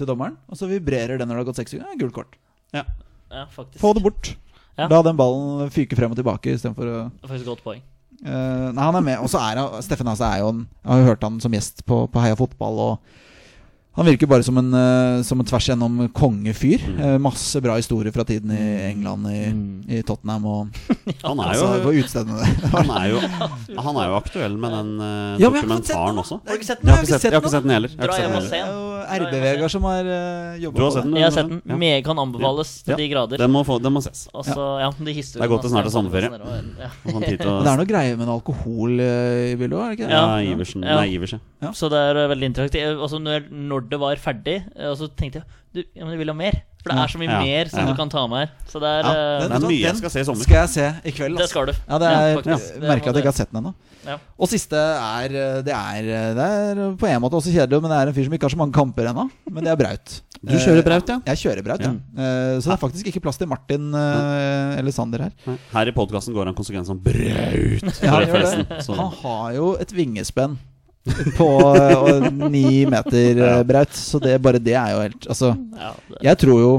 til 0.00 0.10
dommeren, 0.10 0.34
og 0.48 0.58
så 0.58 0.66
vibrerer 0.70 1.20
den 1.20 1.30
når 1.30 1.38
det 1.38 1.44
har 1.44 1.50
gått 1.52 1.60
seks 1.60 1.76
sekunder. 1.76 1.94
Ja, 1.94 2.00
gult 2.02 2.16
kort. 2.16 2.40
ja. 2.74 2.86
Ja, 3.28 3.44
faktisk. 3.52 3.76
Få 3.82 3.92
det 3.92 4.00
bort. 4.00 4.30
Ja. 4.78 4.86
La 4.88 5.02
den 5.04 5.18
ballen 5.18 5.68
fyke 5.74 5.96
frem 5.98 6.14
og 6.14 6.16
tilbake 6.16 6.54
istedenfor 6.54 6.88
å 6.88 6.98
faktisk 7.28 7.50
godt 7.50 7.60
poeng. 7.64 7.82
Eh, 8.24 8.68
nei, 8.74 8.82
han 8.82 8.98
er 8.98 9.04
med. 9.04 9.20
Og 9.22 9.30
så 9.30 9.40
er 9.42 9.60
Steffen 9.84 10.10
Hase 10.10 10.26
er 10.26 10.42
jo 10.42 10.52
en 10.54 10.64
Jeg 10.66 10.90
har 10.90 11.02
jo 11.02 11.08
hørt 11.12 11.26
han 11.26 11.40
som 11.40 11.54
gjest 11.54 11.84
på, 11.86 12.06
på 12.10 12.22
Heia 12.22 12.38
Fotball, 12.38 12.80
og 12.82 13.16
han 13.98 14.06
virker 14.08 14.28
bare 14.30 14.44
som 14.46 14.56
en, 14.60 14.68
eh, 14.78 15.22
som 15.26 15.40
en 15.42 15.46
tvers 15.48 15.66
igjennom 15.68 16.08
kongefyr. 16.14 16.80
Mm. 16.86 16.98
Eh, 17.02 17.16
masse 17.22 17.60
bra 17.64 17.74
historier 17.80 18.12
fra 18.14 18.24
tiden 18.28 18.50
i 18.54 18.62
England, 18.92 19.26
i, 19.30 19.40
Mm. 19.48 19.84
i 19.88 20.02
Tottenham 20.06 20.44
og 20.46 20.68
Han 21.24 21.40
er 21.40 21.52
altså, 21.52 21.68
jo 21.82 21.92
der. 21.92 22.52
han 22.76 22.90
er, 22.94 23.06
jo, 23.10 23.18
han 23.82 23.96
er 23.98 24.08
jo 24.10 24.16
aktuell 24.18 24.56
med 24.60 24.70
den 24.76 24.90
eh, 25.00 25.40
Ja, 25.42 25.50
dokumentaren 25.50 26.18
også. 26.22 26.38
Har 26.46 26.54
du 26.54 26.60
ikke 26.60 26.68
sett 26.70 26.78
Jeg 26.78 26.86
den? 26.86 26.94
har 26.94 27.02
ikke 27.02 27.12
sett, 27.12 27.24
jeg 27.28 27.32
har 27.32 27.42
ikke 27.42 27.54
sett 27.56 27.66
den 27.66 27.74
heller. 27.74 27.88
Jeg 27.88 27.98
har 27.98 28.06
Dra 28.06 28.14
ikke 28.14 28.18
sett 28.18 28.28
hjem 28.28 28.34
den 28.34 28.38
og 28.38 28.42
heller. 28.42 28.54
se 28.54 28.58
er 28.58 28.66
den. 28.68 28.76
jo 28.78 28.86
RB-Vegard 29.08 29.70
som 29.72 29.82
har 29.88 30.04
uh, 30.04 30.58
jobba 30.62 30.78
på 30.78 30.88
den? 30.98 31.14
Jeg 31.18 31.24
har 31.24 31.34
sett 31.38 31.48
den. 31.48 31.60
Ja. 31.64 31.76
Meget 31.80 32.04
kan 32.04 32.18
anbefales 32.22 32.72
Ja. 32.84 32.94
til 32.94 33.02
de 33.02 33.08
grader. 33.14 33.40
Den 33.40 33.50
må, 33.54 33.62
få, 33.64 33.78
den 33.82 33.92
må 33.96 34.02
ses. 34.04 34.26
Også, 34.36 34.66
ja, 34.82 34.90
de 34.98 35.14
Det 35.14 35.40
er 35.40 35.48
godt 35.48 35.62
det 35.64 35.70
snart 35.72 35.88
er 35.88 35.94
sommerferie. 35.94 36.30
Ja. 36.78 36.90
Og 37.08 37.20
det 37.24 37.40
er 37.40 37.80
noe 37.80 37.88
greier 37.88 38.16
med 38.20 38.28
noe 38.28 38.36
alkohol 38.38 39.00
i 39.00 39.56
bildet 39.58 39.78
òg, 39.78 39.84
er 39.86 39.88
det 39.88 39.98
ikke 39.98 40.08
det? 40.10 40.12
Ja, 40.12 40.24
Ja. 40.38 40.54
Iversen. 40.54 40.84
Ja. 40.84 40.96
Nei, 41.00 41.08
Ivers, 41.16 41.34
ja. 41.62 41.72
Så 41.72 41.88
det 41.90 41.98
er 41.98 42.28
veldig 42.30 42.50
interessant. 42.52 43.00
Altså, 43.00 43.18
når 43.18 43.48
det 43.90 43.98
var 44.00 44.16
ferdig, 44.22 44.58
eh, 44.76 44.88
og 44.90 44.96
så 45.00 45.08
tenkte 45.16 45.40
jeg 45.42 45.44
du, 45.74 45.82
ja, 45.94 46.00
men 46.04 46.14
jeg 46.14 46.20
vil 46.22 46.30
ha 46.32 46.34
mer. 46.38 46.56
For 46.78 46.94
det 46.94 47.02
er 47.02 47.10
så 47.12 47.18
mye 47.20 47.28
Ja. 47.28 47.38
mer 47.42 47.68
som 47.68 47.80
Ja. 47.80 47.86
du 47.90 47.96
kan 47.98 48.08
ta 48.08 48.22
med 48.26 48.38
her. 48.38 48.50
Så 48.70 48.80
det 48.80 48.88
er 48.88 49.02
Ja, 49.04 49.10
eh, 49.12 49.48
Det 49.48 49.56
er 49.58 49.66
mye 49.68 49.80
jeg 49.82 49.96
skal 49.98 50.10
se 50.10 50.20
i 50.20 50.24
sommer. 50.24 50.42
Skal 50.46 50.56
jeg 50.56 50.68
se 50.70 50.86
i 51.04 51.12
kveld. 51.12 51.36
Det 51.36 51.42
altså. 51.44 51.48
skal 51.50 51.66
du. 51.66 51.72
Ja, 51.88 51.98
det 51.98 52.08
er. 52.08 52.42
Det 52.42 52.88
merker 52.88 53.08
at 53.10 53.14
jeg 53.14 53.22
ikke 53.22 53.32
har 53.32 53.36
sett 53.36 53.52
den 53.52 53.60
ennå. 53.62 53.74
Ja. 54.06 54.16
Og 54.38 54.48
siste 54.48 54.72
er 54.78 55.28
Det 55.28 55.74
er 55.74 56.02
Det 56.34 56.46
er 56.46 56.96
på 56.96 57.06
en 57.10 57.20
måte 57.20 57.36
også 57.36 57.52
kjedelig, 57.52 57.82
men 57.82 57.90
det 57.90 57.98
er 57.98 58.08
en 58.08 58.14
fyr 58.14 58.24
som 58.24 58.32
ikke 58.32 58.46
har 58.48 58.54
så 58.54 58.56
mange 58.56 58.72
kamper 58.72 59.04
ennå. 59.10 59.28
Men 59.50 59.64
det 59.64 59.72
er 59.72 59.76
Braut. 59.76 60.20
Du 60.42 60.54
kjører 60.54 60.84
Braut, 60.86 61.08
ja? 61.08 61.16
Eh, 61.26 61.34
Jeg 61.34 61.36
kjører 61.42 61.64
Braut, 61.64 61.80
ja. 61.82 61.90
Eh, 61.90 62.60
Så 62.62 62.70
det 62.70 62.74
er 62.78 62.88
faktisk 62.88 63.06
ikke 63.10 63.20
plass 63.22 63.36
til 63.36 63.48
Martin 63.48 63.92
eh, 63.92 64.78
eller 64.78 64.90
Sander 64.92 65.18
her. 65.18 65.32
Her 65.74 65.86
i 65.86 65.92
podkasten 65.92 66.32
går 66.32 66.46
han 66.46 66.54
konsekvent 66.54 66.86
som 66.86 66.98
braut. 66.98 67.82
Det. 67.82 68.96
Han 68.96 69.10
har 69.22 69.52
jo 69.52 69.74
et 69.76 69.92
vingespenn 69.92 70.56
på 71.38 71.48
eh, 71.76 72.26
ni 72.50 72.84
meter, 72.90 73.40
eh, 73.42 73.62
Braut, 73.68 73.94
så 73.96 74.20
det, 74.22 74.36
bare 74.44 74.60
det 74.62 74.74
er 74.78 74.94
jo 74.94 75.02
helt 75.06 75.28
Altså, 75.28 75.52
Ja, 75.78 75.92
det, 76.08 76.22
jeg 76.28 76.40
tror 76.44 76.60
jo 76.62 76.72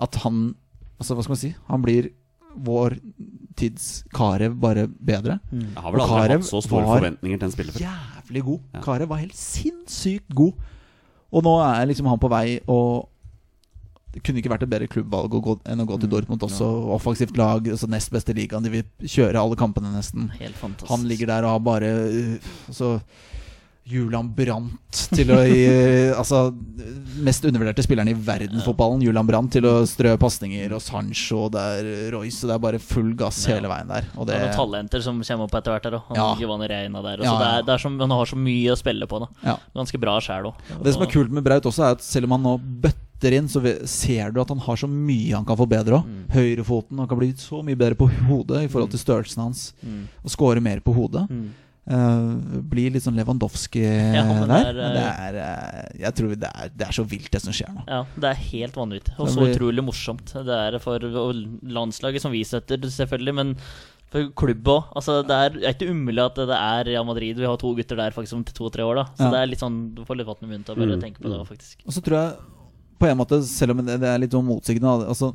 at 0.00 0.14
han 0.24 0.54
Altså, 0.96 1.12
hva 1.14 1.24
skal 1.26 1.34
man 1.34 1.40
si? 1.42 1.50
Han 1.68 1.82
blir 1.84 2.08
vår 2.56 2.94
tids 3.56 4.04
Karev 4.16 4.54
bare 4.60 4.86
bedre. 4.88 5.38
Jeg 5.52 5.76
har 5.76 5.92
vel 5.92 6.00
aldri 6.00 6.14
Karev 6.14 6.40
hatt 6.40 6.48
så 6.48 6.62
store 6.64 6.86
forventninger 6.88 7.40
til 7.40 7.48
en 7.48 7.52
spiller 7.52 7.74
før. 7.76 7.82
Jævlig 7.84 8.42
god. 8.46 8.62
Ja. 8.72 8.80
Karev 8.86 9.10
var 9.10 9.20
helt 9.20 9.36
sinnssykt 9.36 10.32
god. 10.36 10.54
Og 11.36 11.44
nå 11.44 11.52
er 11.66 11.90
liksom 11.90 12.08
han 12.08 12.22
på 12.22 12.30
vei 12.32 12.46
og 12.64 13.10
Det 14.16 14.22
kunne 14.24 14.40
ikke 14.40 14.48
vært 14.54 14.64
et 14.64 14.72
bedre 14.72 14.88
klubbvalg 14.88 15.34
å 15.36 15.42
gå, 15.44 15.54
enn 15.68 15.84
å 15.84 15.88
gå 15.88 15.98
til 16.00 16.08
Dortmund 16.08 16.40
også. 16.46 16.64
Offensivt 16.96 17.36
lag, 17.36 17.68
altså 17.68 17.88
nest 17.92 18.08
beste 18.14 18.32
ligaen. 18.36 18.64
De 18.64 18.72
vil 18.72 18.86
kjøre 19.04 19.36
alle 19.36 19.58
kampene 19.60 19.92
nesten. 19.92 20.30
helt 20.40 20.56
fantastisk. 20.56 20.88
Han 20.94 21.04
ligger 21.10 21.28
der 21.34 21.44
og 21.44 21.58
har 21.58 21.64
bare 21.66 21.90
uh, 22.08 22.52
altså, 22.70 22.94
Julian 23.86 24.32
Brandt 24.34 25.02
til 25.14 25.28
å 25.30 25.36
gi 25.46 25.60
Altså 26.20 26.48
mest 27.22 27.44
undervurderte 27.46 27.84
spilleren 27.86 28.10
i 28.10 28.16
verdensfotballen, 28.16 29.04
Julian 29.04 29.28
Brandt, 29.28 29.52
til 29.54 29.68
å 29.68 29.74
strø 29.86 30.16
pasninger, 30.20 30.72
og 30.74 30.82
Sancho 30.82 31.44
og 31.44 31.52
det 31.54 31.62
er 31.76 31.92
Royce, 32.16 32.40
og 32.42 32.50
det 32.50 32.56
er 32.56 32.64
bare 32.66 32.80
full 32.82 33.12
gass 33.20 33.44
Ja. 33.46 33.54
hele 33.54 33.70
veien 33.70 33.92
der. 33.92 34.08
Og 34.16 34.26
Det 34.26 34.32
det, 34.34 34.40
er 34.40 34.48
noen 34.48 34.58
talenter 34.58 35.04
som 35.06 35.22
kommer 35.22 35.46
opp 35.46 35.54
etter 35.60 35.76
hvert 35.76 35.86
der 35.86 35.98
òg. 36.00 36.10
Ja. 36.18 36.28
Giovanni 36.40 36.68
Reina 36.72 37.04
der. 37.04 37.22
Ja, 37.22 37.36
det 37.38 37.46
ja. 37.46 37.54
er, 37.60 37.66
det 37.68 37.76
er 37.76 37.84
som, 37.84 38.00
han 38.00 38.16
har 38.16 38.32
så 38.32 38.40
mye 38.40 38.74
å 38.74 38.80
spille 38.80 39.06
på. 39.12 39.22
da. 39.22 39.56
Ganske 39.76 40.00
bra 40.02 40.18
sjæl 40.24 40.50
òg. 40.50 40.68
Det 40.82 40.96
som 40.96 41.06
er 41.06 41.12
kult 41.14 41.36
med 41.36 41.46
Braut 41.46 41.68
også, 41.70 41.86
er 41.92 42.00
at 42.00 42.04
selv 42.04 42.28
om 42.30 42.36
han 42.40 42.48
nå 42.48 42.56
bøtter 42.58 43.04
inn, 43.24 43.48
så 43.48 43.60
ser 43.88 44.30
du 44.32 44.40
at 44.40 44.48
han 44.48 44.58
har 44.58 44.76
så 44.76 44.86
mye 44.88 45.32
han 45.34 45.44
kan 45.44 45.56
forbedre 45.56 46.00
òg. 46.02 46.04
Mm. 46.04 46.24
Høyrefoten. 46.34 46.98
Han 46.98 47.08
kan 47.08 47.18
bli 47.18 47.32
så 47.40 47.62
mye 47.64 47.76
bedre 47.76 47.94
på 47.96 48.08
hodet 48.28 48.64
i 48.64 48.68
forhold 48.68 48.90
til 48.90 48.98
størrelsen 49.00 49.42
hans. 49.42 49.72
Mm. 49.82 50.08
Og 50.24 50.30
score 50.30 50.60
mer 50.60 50.80
på 50.80 50.92
hodet. 50.92 51.24
Mm. 51.30 51.46
Uh, 51.86 52.58
blir 52.66 52.90
litt 52.90 53.04
sånn 53.04 53.14
Lewandowski 53.14 53.78
Ja, 54.18 54.24
men 54.26 54.48
der. 54.50 54.72
det 54.74 54.82
er, 54.82 54.92
det 54.96 55.02
er, 55.06 55.36
eh, 55.38 56.00
jeg 56.02 56.14
tror 56.18 56.32
det 56.34 56.48
er, 56.50 56.70
det 56.74 56.86
er 56.88 56.92
så 56.96 57.04
vilt, 57.06 57.28
det 57.30 57.40
som 57.44 57.52
skjer 57.54 57.70
nå. 57.76 57.84
Ja, 57.86 58.00
det 58.18 58.30
er 58.32 58.40
helt 58.50 58.74
vanvittig. 58.74 59.14
Og 59.22 59.28
så 59.30 59.38
blir- 59.44 59.54
utrolig 59.54 59.84
morsomt. 59.86 60.32
Det 60.34 60.56
er 60.66 60.78
for 60.82 60.98
landslaget 61.62 62.20
som 62.26 62.34
vi 62.34 62.42
støtter, 62.42 62.82
selvfølgelig, 62.90 63.34
men 63.38 63.54
for 64.10 64.26
klubb 64.38 64.66
òg. 64.74 64.90
Altså, 64.98 65.20
det 65.26 65.30
er, 65.44 65.56
er 65.62 65.74
ikke 65.76 65.88
umulig 65.94 66.22
at 66.26 66.34
det 66.50 66.58
er 66.58 66.84
Real 66.90 67.06
Madrid. 67.06 67.38
Vi 67.38 67.46
har 67.46 67.56
to 67.62 67.72
gutter 67.78 67.96
der 68.02 68.10
faktisk 68.14 68.34
om 68.34 68.42
to-tre 68.50 68.82
år, 68.82 68.94
da. 69.02 69.06
Så 69.14 69.22
Ja. 69.26 69.30
det 69.30 69.38
er 69.44 69.46
litt 69.54 69.62
sånn 69.62 69.94
Du 69.94 70.02
får 70.04 70.16
litt 70.18 70.26
vann 70.26 70.42
i 70.42 70.46
munnen 70.50 70.64
til 70.66 70.74
å 70.74 70.78
bare 70.78 70.96
Mm, 70.98 71.02
tenke 71.06 71.22
på 71.22 71.30
det 71.30 71.40
faktisk. 71.48 71.76
Og 71.86 71.92
så 71.94 72.02
tror 72.02 72.18
jeg 72.18 72.36
på 72.98 73.08
en 73.08 73.18
måte, 73.18 73.42
selv 73.44 73.74
om 73.74 73.84
det 73.86 73.96
er 74.02 74.18
litt 74.22 74.32
sånn 74.34 74.46
motsigende 74.46 75.08
altså, 75.08 75.32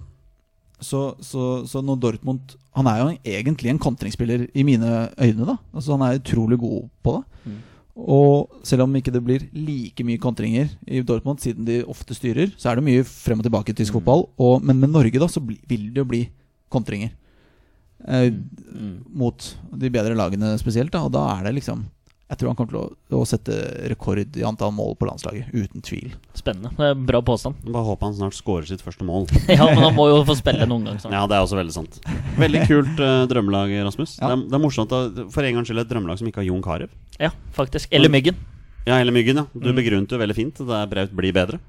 så, 0.81 1.01
så, 1.21 1.41
så 1.69 1.81
når 1.85 1.99
Dortmund 2.01 2.55
Han 2.73 2.87
er 2.89 3.01
jo 3.01 3.09
egentlig 3.37 3.69
en 3.69 3.79
kontringsspiller 3.81 4.47
i 4.57 4.63
mine 4.65 5.11
øyne. 5.19 5.45
da 5.45 5.57
Altså 5.75 5.93
Han 5.93 6.01
er 6.07 6.17
utrolig 6.17 6.57
god 6.57 6.87
på 7.05 7.13
det. 7.17 7.23
Mm. 7.45 7.59
Og 8.01 8.63
selv 8.65 8.85
om 8.87 8.95
ikke 8.95 9.11
det 9.13 9.21
blir 9.23 9.43
like 9.53 10.05
mye 10.07 10.17
kontringer 10.17 10.71
i 10.87 11.03
Dortmund, 11.05 11.41
siden 11.43 11.67
de 11.67 11.81
ofte 11.85 12.15
styrer, 12.17 12.53
så 12.57 12.71
er 12.71 12.79
det 12.79 12.85
mye 12.87 13.03
frem 13.05 13.43
og 13.43 13.45
tilbake 13.45 13.75
i 13.75 13.77
tysk 13.77 13.93
fotball. 13.99 14.25
Mm. 14.39 14.65
men 14.65 14.79
med 14.79 14.93
Norge 14.95 15.19
da 15.21 15.27
så 15.29 15.43
bli, 15.43 15.59
vil 15.67 15.89
det 15.91 16.01
jo 16.01 16.07
bli 16.07 16.23
kontringer. 16.71 17.11
Eh, 18.07 18.31
Mm. 18.71 19.03
Mot 19.13 19.57
de 19.77 19.89
bedre 19.91 20.15
lagene 20.15 20.57
spesielt. 20.57 20.91
da 20.91 21.03
Og 21.03 21.11
da 21.11 21.27
er 21.37 21.43
det 21.43 21.55
liksom 21.59 21.83
Jeg 22.31 22.39
tror 22.39 22.47
han 22.53 22.55
kommer 22.55 22.71
til 22.71 22.79
å, 22.79 23.19
å 23.19 23.25
sette 23.27 23.55
rekord 23.91 24.37
i 24.39 24.43
antall 24.47 24.71
mål 24.71 24.93
på 24.95 25.07
landslaget. 25.09 25.49
Uten 25.51 25.83
tvil. 25.83 26.13
Spennende. 26.37 26.71
Det 26.77 26.85
er 26.93 27.01
Bra 27.11 27.19
påstand. 27.27 27.57
Bare 27.67 27.83
håper 27.89 28.07
han 28.07 28.15
snart 28.15 28.37
skårer 28.37 28.69
sitt 28.69 28.83
første 28.85 29.03
mål. 29.03 29.27
Ja, 29.51 29.65
men 29.67 29.81
han 29.83 29.97
må 29.97 30.05
jo 30.07 30.21
få 30.27 30.37
spille 30.39 30.63
noen 30.69 30.87
gang 30.87 31.01
snart. 31.03 31.11
Ja, 31.17 31.25
det 31.27 31.35
er 31.35 31.43
også 31.43 31.59
veldig 31.59 31.75
sant. 31.75 31.99
Veldig 32.39 32.61
kult 32.69 33.03
uh, 33.03 33.25
drømmelag, 33.27 33.73
Rasmus. 33.83 34.15
Ja. 34.21 34.29
Det, 34.31 34.37
er, 34.37 34.45
det 34.47 34.57
er 34.57 34.63
morsomt 34.63 34.95
at 34.95 35.19
For 35.35 35.43
en 35.43 35.59
gangs 35.59 35.67
skyld 35.67 35.83
et 35.83 35.91
drømmelag 35.91 36.21
som 36.23 36.31
ikke 36.31 36.39
har 36.39 36.47
Jon 36.47 36.63
Carew. 36.63 36.87
Ja, 37.19 37.33
faktisk. 37.57 37.91
Eller 37.91 38.13
Myggen. 38.13 38.39
Ja, 38.87 38.95
eller 39.01 39.11
Myggen, 39.13 39.43
ja. 39.43 39.45
Du 39.53 39.67
Mm. 39.69 39.77
begrunnet 39.77 40.15
jo 40.15 40.17
veldig 40.23 40.37
fint. 40.39 40.55
Det 40.63 40.77
er 40.79 40.87
Braut 40.95 41.11
blir 41.19 41.35
bedre. 41.35 41.59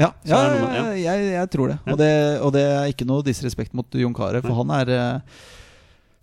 Ja, 0.00 0.10
ja, 0.28 0.40
noe 0.52 0.66
med- 0.68 0.98
jeg, 1.00 1.28
jeg, 1.32 1.48
tror 1.52 1.70
det. 1.72 1.76
Ja. 1.86 1.92
Og, 1.92 1.98
det. 2.00 2.10
og 2.44 2.50
det 2.56 2.64
er 2.68 2.88
ikke 2.92 3.06
noe 3.08 3.24
disrespekt 3.24 3.72
mot 3.76 3.86
Jon 3.96 4.12
Carew, 4.16 4.42
for 4.44 4.52
han 4.58 4.72
er 4.80 4.90
eh, 4.92 5.38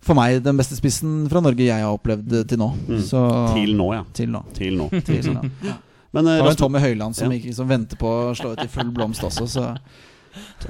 for 0.04 0.18
meg 0.18 0.38
den 0.44 0.58
beste 0.60 0.76
spissen 0.78 1.24
fra 1.32 1.40
Norge 1.44 1.64
jeg 1.66 1.80
har 1.84 1.96
opplevd 1.96 2.36
til 2.50 2.60
nå. 2.60 2.70
Mm. 2.88 3.02
Så, 3.04 3.20
Til 3.56 3.74
nå, 3.78 3.90
ja. 3.96 4.04
Til 4.16 4.32
nå. 4.34 4.44
Til 4.56 4.78
nå. 4.80 4.88
Til 5.04 5.30
nå. 5.34 5.44
Ja. 5.70 5.78
Men 6.14 6.28
eh, 6.30 6.36
Det 6.38 6.44
var 6.46 6.54
en 6.54 6.58
Tommy 6.60 6.78
Høiland 6.82 7.16
som, 7.18 7.32
Ja. 7.32 7.38
ikke, 7.40 7.54
som 7.56 7.66
venter 7.70 7.98
på 7.98 8.06
å 8.06 8.34
slå 8.38 8.52
ut 8.54 8.60
i 8.62 8.68
full 8.70 8.92
blomst 8.94 9.24
også, 9.26 9.48
så 9.50 9.64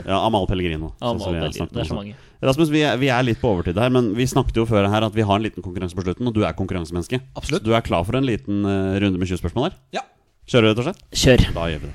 ja, 0.05 0.19
Amal 0.21 0.47
Pellegrino. 0.49 0.93
Amal 1.01 1.35
vi 1.35 1.41
har 1.41 1.53
det, 1.53 1.67
er 1.81 1.89
så 1.89 1.97
mange. 1.97 2.15
Rasmus, 2.45 2.69
vi 2.73 2.83
er, 2.85 2.97
vi 3.01 3.09
er 3.13 3.25
litt 3.25 3.41
på 3.41 3.49
overtid 3.53 3.79
her, 3.81 3.93
men 3.93 4.11
vi 4.17 4.27
snakket 4.29 4.59
jo 4.61 4.67
før 4.69 4.89
her 4.93 5.07
at 5.07 5.15
vi 5.17 5.25
har 5.25 5.41
en 5.41 5.45
liten 5.45 5.65
konkurranse 5.65 5.97
på 5.97 6.05
slutten, 6.05 6.29
og 6.29 6.37
du 6.37 6.43
er 6.45 6.57
konkurransemenneske. 6.57 7.21
Absolutt. 7.37 7.65
Du 7.65 7.73
er 7.77 7.85
klar 7.85 8.05
for 8.05 8.19
en 8.19 8.27
liten 8.29 8.65
eh, 8.69 8.97
runde 9.05 9.21
med 9.21 9.31
20 9.31 9.41
spørsmål 9.41 9.71
her? 9.71 9.77
Ja. 9.97 10.05
Kjører 10.49 10.69
vi, 10.69 10.73
rett 10.75 10.83
og 10.83 10.89
slett? 10.91 11.05
Kjør. 11.25 11.47
Da 11.57 11.69
gjør 11.73 11.85
vi 11.87 11.93
det. 11.93 11.95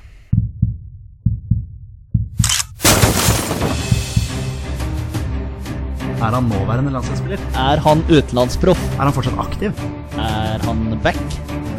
Er 6.19 6.35
han 6.35 6.49
nåværende 6.51 6.91
landslagsspiller? 6.91 7.39
Er 7.55 7.79
han 7.85 8.01
utenlandsproff? 8.09 8.81
Er 8.97 9.05
han 9.07 9.13
fortsatt 9.15 9.39
aktiv? 9.39 9.71
Er 10.19 10.59
han 10.65 10.81
back? 11.03 11.21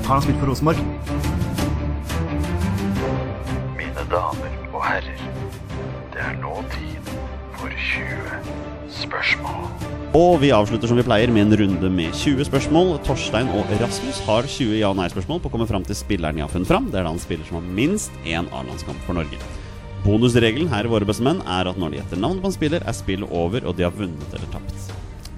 Har 0.06 0.14
han 0.14 0.24
spilt 0.24 0.40
for 0.40 0.48
Rosenborg? 0.48 0.80
Mine 3.76 4.06
damer 4.08 4.56
og 4.72 4.80
herrer, 4.86 5.20
det 6.14 6.24
er 6.24 6.40
nå 6.40 6.56
tid 6.72 7.12
for 7.60 7.68
20 7.68 8.40
spørsmål. 9.02 9.68
Og 10.16 10.40
vi 10.42 10.54
avslutter 10.56 10.88
som 10.88 10.98
vi 10.98 11.04
pleier 11.06 11.30
med 11.30 11.44
en 11.44 11.58
runde 11.60 11.92
med 12.00 12.16
20 12.16 12.48
spørsmål. 12.48 12.96
Torstein 13.06 13.52
og 13.54 13.68
Rasmus 13.82 14.24
har 14.24 14.48
20 14.48 14.80
ja- 14.80 14.88
og 14.88 14.96
nei-spørsmål 14.98 15.44
på 15.44 15.52
å 15.52 15.58
komme 15.58 15.68
fram 15.68 15.84
til 15.84 16.00
spilleren 16.00 16.40
de 16.40 16.48
har 16.48 16.50
funnet 16.50 16.72
fram. 16.72 16.88
Det 16.88 16.98
er 16.98 17.04
da 17.04 17.12
en 17.12 17.20
spiller 17.22 17.44
som 17.44 17.60
har 17.60 17.74
minst 17.76 18.16
én 18.24 18.48
A-landskamp 18.56 19.04
for 19.04 19.20
Norge. 19.20 19.59
Bonusregelen 20.04 20.70
her 20.72 20.86
i 20.86 20.90
Våre 20.90 21.04
beste 21.08 21.24
menn 21.26 21.42
er 21.44 21.68
at 21.68 21.78
når 21.80 21.92
de 21.92 21.98
gjetter 22.00 22.20
navnet 22.22 22.40
på 22.44 22.48
en 22.50 22.54
spiller, 22.56 22.84
er 22.88 22.96
spillet 22.96 23.28
over, 23.36 23.66
og 23.68 23.76
de 23.76 23.84
har 23.84 23.92
vunnet 23.92 24.32
eller 24.36 24.48
tapt. 24.54 24.86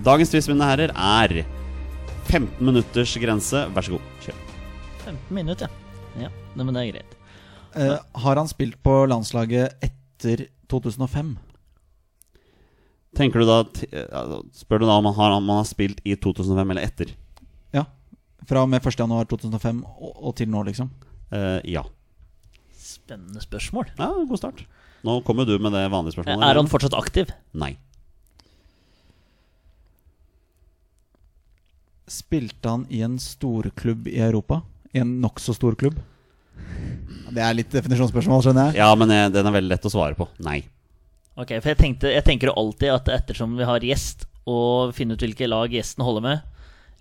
Dagens 0.06 0.32
mine 0.50 0.66
herrer, 0.68 0.92
er 0.94 1.44
15 2.30 2.62
minutters 2.62 3.14
grense. 3.22 3.64
Vær 3.74 3.86
så 3.86 3.96
god, 3.96 4.06
kjør. 4.24 4.38
15 5.04 5.34
minutter, 5.34 5.72
ja. 6.18 6.28
ja. 6.28 6.30
Men 6.54 6.70
det 6.74 6.82
er 6.84 6.92
greit. 6.92 7.16
eh, 7.74 7.96
Har 8.24 8.38
han 8.38 8.50
spilt 8.50 8.78
på 8.86 8.94
landslaget 9.10 9.74
etter 9.82 10.46
2005? 10.70 11.34
Tenker 13.18 13.42
du 13.42 13.48
da 13.48 13.58
t- 13.68 13.88
Spør 14.56 14.80
du 14.80 14.86
da 14.88 14.94
om 14.96 15.04
han 15.10 15.14
har, 15.18 15.34
om 15.36 15.48
han 15.52 15.58
har 15.60 15.68
spilt 15.68 15.98
i 16.08 16.14
2005 16.16 16.70
eller 16.72 16.86
etter? 16.86 17.10
Ja. 17.74 17.84
Fra 18.48 18.62
og 18.64 18.70
med 18.72 18.82
1.1.2005 18.82 19.82
og, 19.98 20.12
og 20.22 20.36
til 20.38 20.48
nå, 20.50 20.62
liksom? 20.70 20.88
Eh, 21.34 21.58
ja. 21.74 21.82
Spennende 22.92 23.42
spørsmål. 23.42 23.92
ja. 23.98 24.10
God 24.28 24.40
start. 24.40 24.64
Nå 25.02 25.16
kommer 25.26 25.46
du 25.48 25.56
med 25.58 25.74
det 25.74 25.82
vanlige 25.90 26.14
spørsmålet. 26.14 26.44
Er 26.46 26.60
han 26.60 26.68
fortsatt 26.70 26.94
aktiv? 26.94 27.32
Nei. 27.58 27.72
Spilte 32.06 32.68
han 32.68 32.84
i 32.92 33.00
en 33.02 33.16
storklubb 33.22 34.06
i 34.10 34.20
Europa? 34.22 34.60
I 34.92 35.00
en 35.02 35.16
nokså 35.22 35.54
stor 35.56 35.74
klubb? 35.80 35.98
Det 37.32 37.40
er 37.40 37.56
litt 37.56 37.72
definisjonsspørsmål, 37.72 38.44
skjønner 38.44 38.70
jeg. 38.70 38.82
Ja, 38.82 38.90
men 38.98 39.10
jeg, 39.10 39.32
den 39.34 39.48
er 39.48 39.54
veldig 39.56 39.72
lett 39.72 39.88
å 39.88 39.92
svare 39.92 40.18
på. 40.18 40.28
Nei. 40.44 40.60
Ok, 41.32 41.54
for 41.62 41.72
jeg, 41.72 41.80
tenkte, 41.80 42.12
jeg 42.12 42.24
tenker 42.26 42.50
jo 42.50 42.56
alltid 42.60 42.92
at 42.92 43.08
ettersom 43.14 43.56
vi 43.56 43.66
har 43.66 43.84
gjest, 43.86 44.26
og 44.46 44.92
finne 44.94 45.16
ut 45.16 45.22
hvilke 45.22 45.48
lag 45.48 45.72
gjesten 45.72 46.04
holder 46.04 46.24
med 46.26 46.51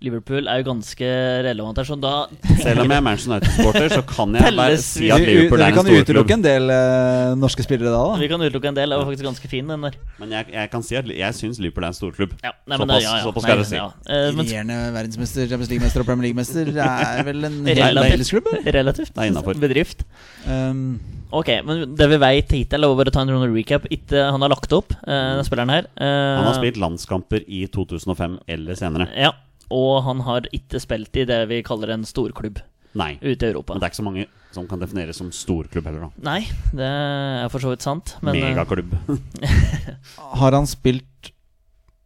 Liverpool 0.02 0.48
er 0.50 0.60
jo 0.60 0.66
ganske 0.66 1.08
relevant 1.46 1.78
her, 1.80 1.86
så 1.88 1.96
da 2.00 2.12
Selv 2.60 2.82
om 2.84 2.90
jeg 2.92 2.98
er 2.98 3.04
Manchester 3.06 3.32
United-supporter, 3.34 3.88
så 3.94 4.02
kan 4.08 4.34
jeg 4.38 4.56
bare 4.58 4.78
si 4.82 5.10
at 5.14 5.22
Liverpool 5.24 5.62
er 5.62 5.70
en 5.70 5.76
kan 5.78 5.86
storklubb. 5.86 6.08
utelukke 6.08 6.36
en 6.38 6.44
del 6.46 6.72
uh, 6.74 7.34
norske 7.38 7.66
spillere 7.66 7.92
da, 7.94 8.02
da. 8.10 8.18
Vi 8.22 8.30
kan 8.32 8.44
utelukke 8.44 8.72
en 8.72 8.78
del. 8.78 8.94
Det 8.94 8.98
var 9.00 9.08
faktisk 9.10 9.28
ganske 9.30 9.52
fin, 9.52 9.70
den 9.72 9.86
der. 9.88 9.96
Men 10.22 10.34
jeg, 10.36 10.50
jeg 10.56 10.72
kan 10.74 10.86
si 10.86 10.98
at 10.98 11.08
jeg 11.12 11.38
syns 11.38 11.62
Liverpool 11.62 11.86
er 11.88 11.94
en 11.94 11.98
storklubb. 12.00 12.36
Ja, 12.42 12.52
nei, 12.66 12.80
Såpass- 12.82 13.06
ja, 13.06 13.16
ja. 13.16 13.24
såpass 13.28 13.48
skal 13.48 13.62
jeg 13.64 13.70
si. 13.72 13.80
ja. 13.80 13.88
Uh, 14.10 14.42
Regjerende 14.42 14.78
verdensmester, 14.98 15.48
Champions 15.48 15.72
League-mester 15.72 16.04
og 16.04 16.10
Premier 16.10 16.28
League-mester 16.30 16.72
er 16.76 17.24
vel 17.30 17.48
en 17.50 17.58
fellesklubb? 17.66 18.52
relativt. 18.66 19.14
Det 19.14 19.26
er 19.26 19.32
innenfor. 19.32 19.58
Bedrift. 19.62 20.06
Um, 20.46 21.00
Ok, 21.32 21.48
men 21.64 21.94
det 21.96 22.08
vi 22.12 22.18
vet 22.20 22.50
hittil, 22.52 22.84
er 22.84 22.98
bare 22.98 23.12
ta 23.14 23.22
en 23.24 23.30
runde 23.32 23.48
recap 23.54 23.86
Ikke 23.88 24.20
han 24.34 24.42
har 24.44 24.52
lagt 24.52 24.72
opp, 24.76 24.92
uh, 25.06 25.40
spilleren 25.46 25.72
her. 25.72 25.88
Uh, 25.96 26.04
Han 26.42 26.48
har 26.50 26.58
spilt 26.58 26.80
landskamper 26.80 27.46
i 27.48 27.64
2005 27.72 28.36
eller 28.52 28.76
senere. 28.76 29.08
Ja, 29.16 29.32
og 29.72 30.02
han 30.06 30.22
har 30.28 30.46
ikke 30.52 30.80
spilt 30.82 31.16
i 31.16 31.26
det 31.28 31.40
vi 31.50 31.62
kaller 31.66 31.94
en 31.96 32.06
storklubb. 32.08 32.60
Nei. 32.92 33.16
ute 33.22 33.46
i 33.46 33.48
Europa. 33.48 33.72
Men 33.72 33.80
det 33.80 33.86
er 33.86 33.92
ikke 33.94 34.02
så 34.02 34.04
mange 34.04 34.26
som 34.52 34.66
kan 34.68 34.82
defineres 34.82 35.16
som 35.16 35.30
storklubb 35.32 35.86
heller, 35.88 36.10
da. 36.10 36.26
Nei, 36.28 36.42
det 36.76 36.88
er 36.88 37.48
for 37.52 37.64
så 37.64 37.72
vidt 37.72 37.84
sant. 37.84 38.16
Men 38.20 38.36
eh, 38.36 38.50
Megaklubb. 38.50 38.92
Har 40.42 40.52
han 40.58 40.68
spilt 40.68 41.32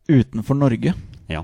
utenfor 0.06 0.58
Norge? 0.58 0.94
ja. 1.32 1.42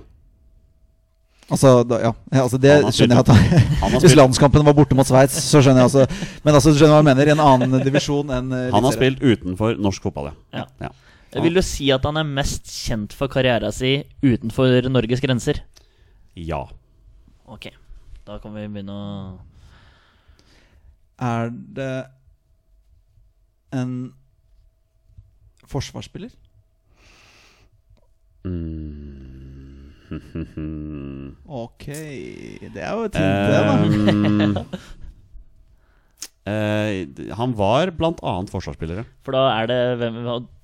Altså, 1.53 1.83
da, 1.85 1.99
ja. 2.01 2.11
ja, 2.33 2.43
altså 2.47 2.57
det 2.57 2.75
skjønner 2.95 3.19
jeg 3.19 3.25
at 3.27 3.81
Han 3.83 3.97
Hvis 4.01 4.15
landskampen 4.17 4.63
var 4.65 4.77
borte 4.79 4.97
mot 4.97 5.05
Sveits, 5.05 5.35
så 5.51 5.61
skjønner 5.61 5.83
jeg 5.83 5.91
altså 5.91 6.29
Men 6.47 6.55
altså, 6.55 6.71
du 6.71 6.79
skjønner 6.79 6.95
hva 6.95 7.01
jeg 7.03 7.09
mener? 7.11 7.29
I 7.29 7.35
en 7.35 7.43
annen 7.45 7.83
divisjon 7.89 8.31
enn 8.33 8.55
uh, 8.55 8.61
han 8.73 8.87
har 8.87 8.95
spilt 8.95 9.21
utenfor 9.21 9.75
norsk 9.83 10.07
fotball, 10.07 10.31
ja. 10.55 10.65
Ja. 10.81 10.93
vil 11.43 11.59
du 11.59 11.61
si 11.67 11.91
at 11.93 12.07
han 12.09 12.23
er 12.23 12.31
mest 12.39 12.71
kjent 12.71 13.13
for 13.19 13.29
karrieren 13.33 13.75
sin 13.75 14.07
utenfor 14.23 14.89
Norges 14.89 15.21
grenser? 15.25 15.61
Ja. 16.37 16.63
Ok, 17.45 17.69
da 18.27 18.39
kan 18.41 18.55
vi 18.55 18.69
begynne 18.69 18.95
å 18.95 19.41
Er 21.23 21.51
det 21.53 22.07
en 23.73 24.15
forsvarsspiller? 25.69 26.31
Mm. 28.45 29.93
Ok, 31.47 31.87
det 32.75 32.83
er 32.83 32.93
jo 32.93 33.05
et 33.07 33.17
hint, 33.17 33.49
det, 33.49 33.61
da. 34.57 34.65
Eh, 36.43 37.07
han 37.39 37.53
var 37.55 37.93
blant 37.95 38.19
annet 38.27 38.51
forsvarsspillere. 38.51 39.05
For 39.23 39.31
da 39.37 39.43
er 39.63 39.69
det 39.71 39.77
hvem, 40.01 40.17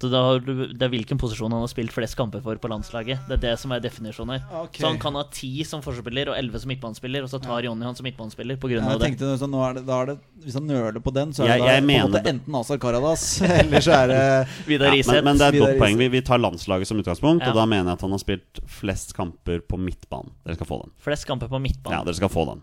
da 0.03 0.23
har 0.25 0.41
du, 0.43 0.65
Det 0.75 0.83
er 0.83 0.91
hvilken 0.91 1.21
posisjon 1.23 1.53
han 1.55 1.63
har 1.63 1.71
spilt 1.71 1.93
flest 1.95 2.17
kamper 2.19 2.43
for 2.43 2.59
på 2.59 2.67
landslaget. 2.73 3.21
Det 3.29 3.37
er 3.37 3.43
det 3.45 3.53
som 3.63 3.71
er 3.71 3.79
definisjonen 3.85 4.43
okay. 4.59 4.81
Så 4.83 4.89
han 4.89 4.99
kan 4.99 5.15
ha 5.15 5.23
ti 5.31 5.63
som 5.63 5.79
forsvarsspiller 5.85 6.33
og 6.33 6.35
elleve 6.41 6.59
som 6.59 6.73
midtbanespiller, 6.73 7.23
og 7.23 7.31
så 7.31 7.39
tar 7.39 7.63
Jonny 7.63 7.87
han 7.87 7.95
som 7.95 8.03
midtbanespiller 8.09 8.59
på 8.59 8.73
grunn 8.73 8.83
av 8.91 8.99
det. 8.99 9.13
tenkte 9.13 9.31
så 9.39 9.47
nå 9.47 9.61
er 9.69 9.79
det, 9.79 9.85
da 9.87 10.01
er 10.03 10.07
det 10.11 10.17
Hvis 10.49 10.55
han 10.59 10.67
nøler 10.67 10.99
på 11.05 11.13
den, 11.15 11.31
så 11.33 11.45
er 11.47 11.55
Jeg- 11.55 11.61
det 11.63 11.87
da 11.87 12.09
måte 12.09 12.23
det. 12.25 12.27
enten 12.35 12.55
Azar 12.59 12.79
Karadas, 12.83 13.41
eller 13.63 13.79
så 13.87 13.93
er 14.03 14.07
det 14.09 14.49
Vidar 14.67 14.87
Ja, 14.99 15.03
men, 15.13 15.25
men 15.25 15.39
det 15.39 15.47
er 15.47 15.49
et 15.49 15.55
Vidar 15.61 15.67
godt 15.75 15.79
poeng. 15.79 15.97
Vi, 15.99 16.09
vi 16.09 16.21
tar 16.23 16.39
landslaget 16.43 16.87
som 16.91 16.99
utgangspunkt, 16.99 17.43
Ja. 17.47 17.51
og 17.51 17.55
da 17.55 17.67
mener 17.67 17.85
jeg 17.93 17.93
at 17.93 18.01
han 18.03 18.11
har 18.11 18.19
spilt 18.19 18.59
flest 18.67 19.15
kamper 19.15 19.61
på 19.63 19.79
midtbanen. 19.79 20.35
Dere 20.45 20.59
skal 20.59 20.67
få 20.67 20.83
den. 20.83 20.91
Flest 20.99 21.25
kamper 21.31 21.47
på 21.47 21.63
midtbanen. 21.63 21.95
Ja, 22.01 22.03
dere 22.03 22.15
skal 22.19 22.29
få 22.35 22.47
den. 22.51 22.63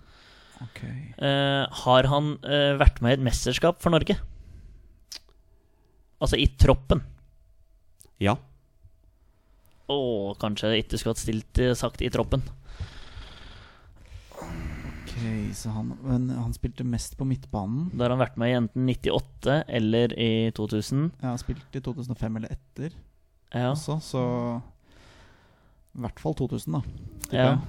Ok. 0.63 0.81
Eh, 0.85 1.63
har 1.83 2.07
han 2.11 2.33
eh, 2.47 2.73
vært 2.79 3.01
med 3.03 3.11
i 3.11 3.17
et 3.19 3.25
mesterskap 3.27 3.81
for 3.83 3.91
Norge? 3.95 4.15
Altså 6.23 6.39
i 6.39 6.47
troppen? 6.59 7.01
Ja. 8.23 8.37
Å, 9.91 9.97
kanskje 10.41 10.71
jeg 10.73 10.85
ikke 10.85 10.97
skulle 11.01 11.13
hatt 11.17 11.21
stilt 11.25 11.59
eh, 11.61 11.73
sagt 11.77 12.01
i 12.01 12.09
troppen. 12.13 12.45
Ok, 14.35 15.13
så 15.55 15.71
han, 15.75 15.91
men 16.03 16.29
han 16.33 16.53
spilte 16.55 16.83
mest 16.87 17.15
på 17.19 17.27
midtbanen. 17.27 17.89
Da 17.93 18.05
har 18.07 18.15
han 18.15 18.23
vært 18.23 18.39
med 18.41 18.51
i 18.51 18.57
enten 18.57 18.87
98 18.89 19.59
eller 19.77 20.15
i 20.19 20.31
2000. 20.57 21.09
Ja, 21.23 21.35
spilt 21.39 21.75
i 21.77 21.83
2005 21.83 22.39
eller 22.41 22.55
etter 22.55 22.95
Ja. 23.55 23.69
også, 23.71 23.99
så 24.03 24.23
I 25.95 26.03
hvert 26.03 26.19
fall 26.19 26.35
2000, 26.35 26.75
da. 26.75 26.81
ja. 27.31 27.45
jeg. 27.51 27.59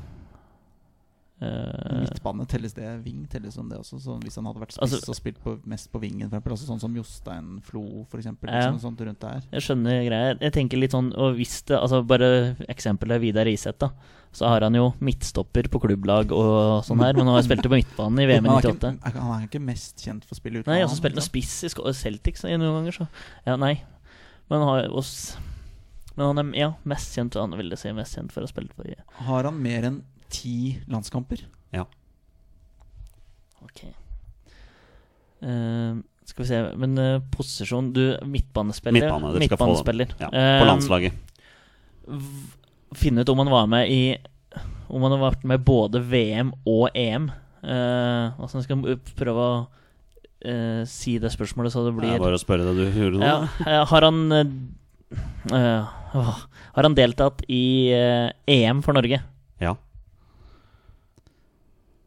Eh, 1.37 2.01
Midtbane 2.01 2.47
telles 2.49 2.73
det 2.73 2.87
Ving 3.05 3.27
telles 3.29 3.53
som 3.59 3.69
det 3.69 3.77
også. 3.77 3.99
Så 4.01 4.15
hvis 4.23 4.37
han 4.41 4.47
hadde 4.49 4.61
vært 4.63 4.73
spiss 4.73 4.95
Altså- 4.97 5.11
og 5.13 5.17
spilt 5.19 5.37
på, 5.45 5.59
mest 5.69 5.91
på 5.93 6.01
vingen, 6.01 6.31
for 6.31 6.39
eksempel, 6.39 6.53
altså 6.55 6.67
sånn 6.71 6.81
som 6.81 6.95
Jostein 6.97 7.61
Flo, 7.63 8.07
for 8.09 8.17
eksempel, 8.19 8.49
Ja. 8.49 8.71
liksom, 8.71 8.81
sånt 8.81 9.01
rundt 9.05 9.21
der. 9.21 9.43
jeg 9.53 9.61
skjønner 9.61 10.07
greia. 10.09 10.39
Jeg 10.41 10.53
tenker 10.55 10.79
litt 10.81 10.93
sånn 10.93 11.13
Og 11.15 11.37
hvis 11.37 11.63
det 11.67 11.77
Altså 11.79 12.01
bare 12.07 12.57
eksempelet 12.69 13.21
Vidar 13.21 13.45
Iseth, 13.47 13.79
da. 13.79 13.91
Så 14.33 14.47
har 14.49 14.61
han 14.61 14.73
jo 14.75 14.95
midtstopper 15.01 15.69
på 15.69 15.81
klubblag 15.81 16.33
og 16.33 16.85
sånn 16.85 16.99
her, 17.05 17.13
men 17.13 17.27
han 17.27 17.35
har 17.37 17.43
spilt 17.43 17.63
på 17.63 17.71
midtbanen 17.71 18.19
i 18.21 18.27
VM 18.27 18.45
i 18.45 18.49
Men 18.49 18.51
han, 18.53 18.65
er 18.65 18.73
98. 18.73 18.99
ikke, 19.05 19.21
han 19.21 19.43
er 19.43 19.47
ikke 19.47 19.61
mest 19.65 19.97
kjent 19.99 20.25
for 20.25 20.35
å 20.35 20.41
spille 20.41 20.59
utenlands? 20.61 20.67
Nei, 20.73 20.81
han 20.81 20.89
har 20.89 20.97
spilt 20.97 21.15
noe 21.15 21.21
liksom. 21.21 21.37
spiss 21.37 21.65
i 21.65 21.69
Celtics 21.69 22.01
Celtic 22.01 22.37
så- 22.41 22.49
noen 22.59 22.81
ganger, 22.81 22.93
så 22.93 23.09
Ja, 23.47 23.57
nei. 23.57 23.83
Men 24.49 24.61
han 24.61 24.69
har 24.69 24.89
også 24.89 25.37
Men 26.17 26.35
han 26.35 26.39
er 26.55 26.57
ja, 26.57 26.75
mest 26.87 27.15
kjent 27.15 27.35
Han 27.35 27.51
vil 27.51 27.69
jeg 27.69 27.79
si 27.79 27.93
mest 27.93 28.17
kjent 28.17 28.33
for 28.33 28.41
å 28.41 28.45
ha 28.45 28.49
spilt 28.49 28.75
på 28.75 28.87
i 28.89 28.95
Har 29.25 29.43
han 29.45 29.63
mer 29.63 29.83
enn 29.83 30.03
ti 30.33 30.79
landskamper? 30.91 31.45
Ja. 31.75 31.85
Ok. 33.65 33.83
Uh, 35.43 35.99
skal 36.25 36.43
vi 36.43 36.49
se 36.49 36.59
Men 36.81 36.97
uh, 36.99 37.21
posisjon 37.35 37.91
Du, 37.93 38.01
midtbanespiller. 38.25 39.05
Midtbane, 39.05 39.33
dere 39.35 39.49
skal 39.51 39.61
få 39.61 39.97
Ja, 40.23 40.31
Eh, 40.33 40.61
på 40.63 40.69
landslaget. 40.71 41.13
v- 42.07 42.97
Finne 42.97 43.21
ut 43.21 43.29
om 43.29 43.39
han 43.39 43.51
var 43.51 43.67
med 43.67 43.91
i 43.91 44.17
Om 44.89 45.03
han 45.03 45.13
har 45.13 45.33
vært 45.33 45.45
med 45.45 45.65
både 45.65 46.01
VM 46.01 46.53
og 46.65 46.89
EM. 46.95 47.31
Uh, 47.63 48.33
altså, 48.41 48.59
jeg 48.63 48.69
skal 48.69 48.99
prøve 49.19 49.43
å 49.43 49.67
eh, 50.47 50.85
si 50.87 51.19
det 51.19 51.33
spørsmålet 51.35 51.73
så 51.75 51.83
det 51.83 51.93
Det 51.93 51.97
er 51.97 52.17
blir 52.17 52.23
bare 52.23 52.39
å 52.39 52.41
spørre 52.41 52.65
det 52.69 52.77
du 52.79 53.01
gjorde 53.01 53.19
nå. 53.19 53.27
Ja, 53.27 53.49
eh, 53.67 53.85
har 53.91 54.07
han 54.07 54.21
Uh, 55.53 55.55
eh, 55.55 55.85
Har 56.75 56.83
han 56.83 56.95
deltatt 56.97 57.45
i 57.49 57.93
uh, 57.95 58.31
EM 58.51 58.81
for 58.83 58.97
Norge? 58.97 59.21
Ja. 59.63 59.77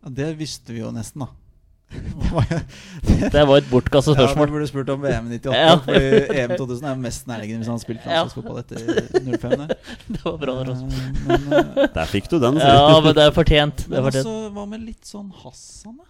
Det 0.07 0.37
visste 0.39 0.71
vi 0.73 0.79
jo 0.79 0.91
nesten, 0.95 1.25
da. 1.25 1.27
Det 1.89 2.29
var 2.31 2.45
jo 2.51 2.57
Det 3.33 3.41
var 3.49 3.57
et 3.57 3.69
bortkastet 3.71 4.19
Ja, 4.21 4.27
du 4.29 4.51
burde 4.53 4.67
spurt 4.69 4.89
om 4.93 5.01
VM 5.01 5.25
98. 5.31 5.55
Ja. 5.57 5.71
Fordi 5.81 6.37
EM 6.37 6.51
2000 6.59 6.85
er 6.91 6.99
mest 7.01 7.25
nærliggende 7.27 7.63
hvis 7.63 7.71
han 7.71 7.79
har 7.79 7.81
spilt 7.81 8.05
Ja. 8.05 8.19
landslagsfotball 8.21 8.59
etter 8.61 8.77
05. 9.39 9.55
Der. 9.57 9.73
Det 10.13 10.21
var 10.25 10.37
bra. 10.37 10.53
der, 10.59 10.69
også. 10.75 10.85
Men, 11.25 11.47
eh, 11.57 11.87
Der 11.95 12.05
fikk 12.11 12.29
du 12.29 12.37
den. 12.39 12.59
Så. 12.61 12.67
Ja, 12.69 12.99
men 13.01 13.15
det 13.17 13.23
er 13.25 13.33
fortjent. 13.33 13.83
Det 13.87 13.89
men 13.89 13.99
er 13.99 14.05
fortjent. 14.05 14.29
altså, 14.29 14.53
hva 14.53 14.67
med 14.69 14.85
litt 14.85 15.09
sånn 15.09 15.33
Hassan, 15.41 15.97
da? 15.97 16.05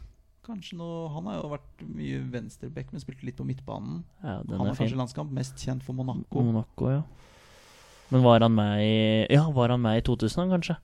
Kanskje 0.49 0.75
noe, 0.81 1.07
Han 1.13 1.27
har 1.29 1.39
jo 1.39 1.49
vært 1.55 1.87
mye 1.95 2.19
venstreback, 2.33 2.91
men 2.91 2.99
spilte 3.03 3.23
litt 3.29 3.37
på 3.39 3.45
midtbanen. 3.47 4.03
Ja, 4.23 4.41
den 4.43 4.57
Han 4.57 4.67
er 4.67 4.71
er 4.73 4.75
kanskje 4.75 4.89
fin. 4.89 4.97
landskamp, 4.99 5.31
mest 5.31 5.55
kjent 5.63 5.83
for 5.87 5.93
Monaco. 5.95 6.41
Monaco, 6.43 6.89
ja. 6.91 7.01
Men 8.11 8.23
var 8.25 8.41
han 8.41 8.51
med 8.57 8.83
i 8.83 9.27
Ja, 9.31 9.47
var 9.53 9.69
han 9.69 9.81
med 9.81 9.99
i 10.01 10.05
2000, 10.11 10.49
kanskje? 10.51 10.75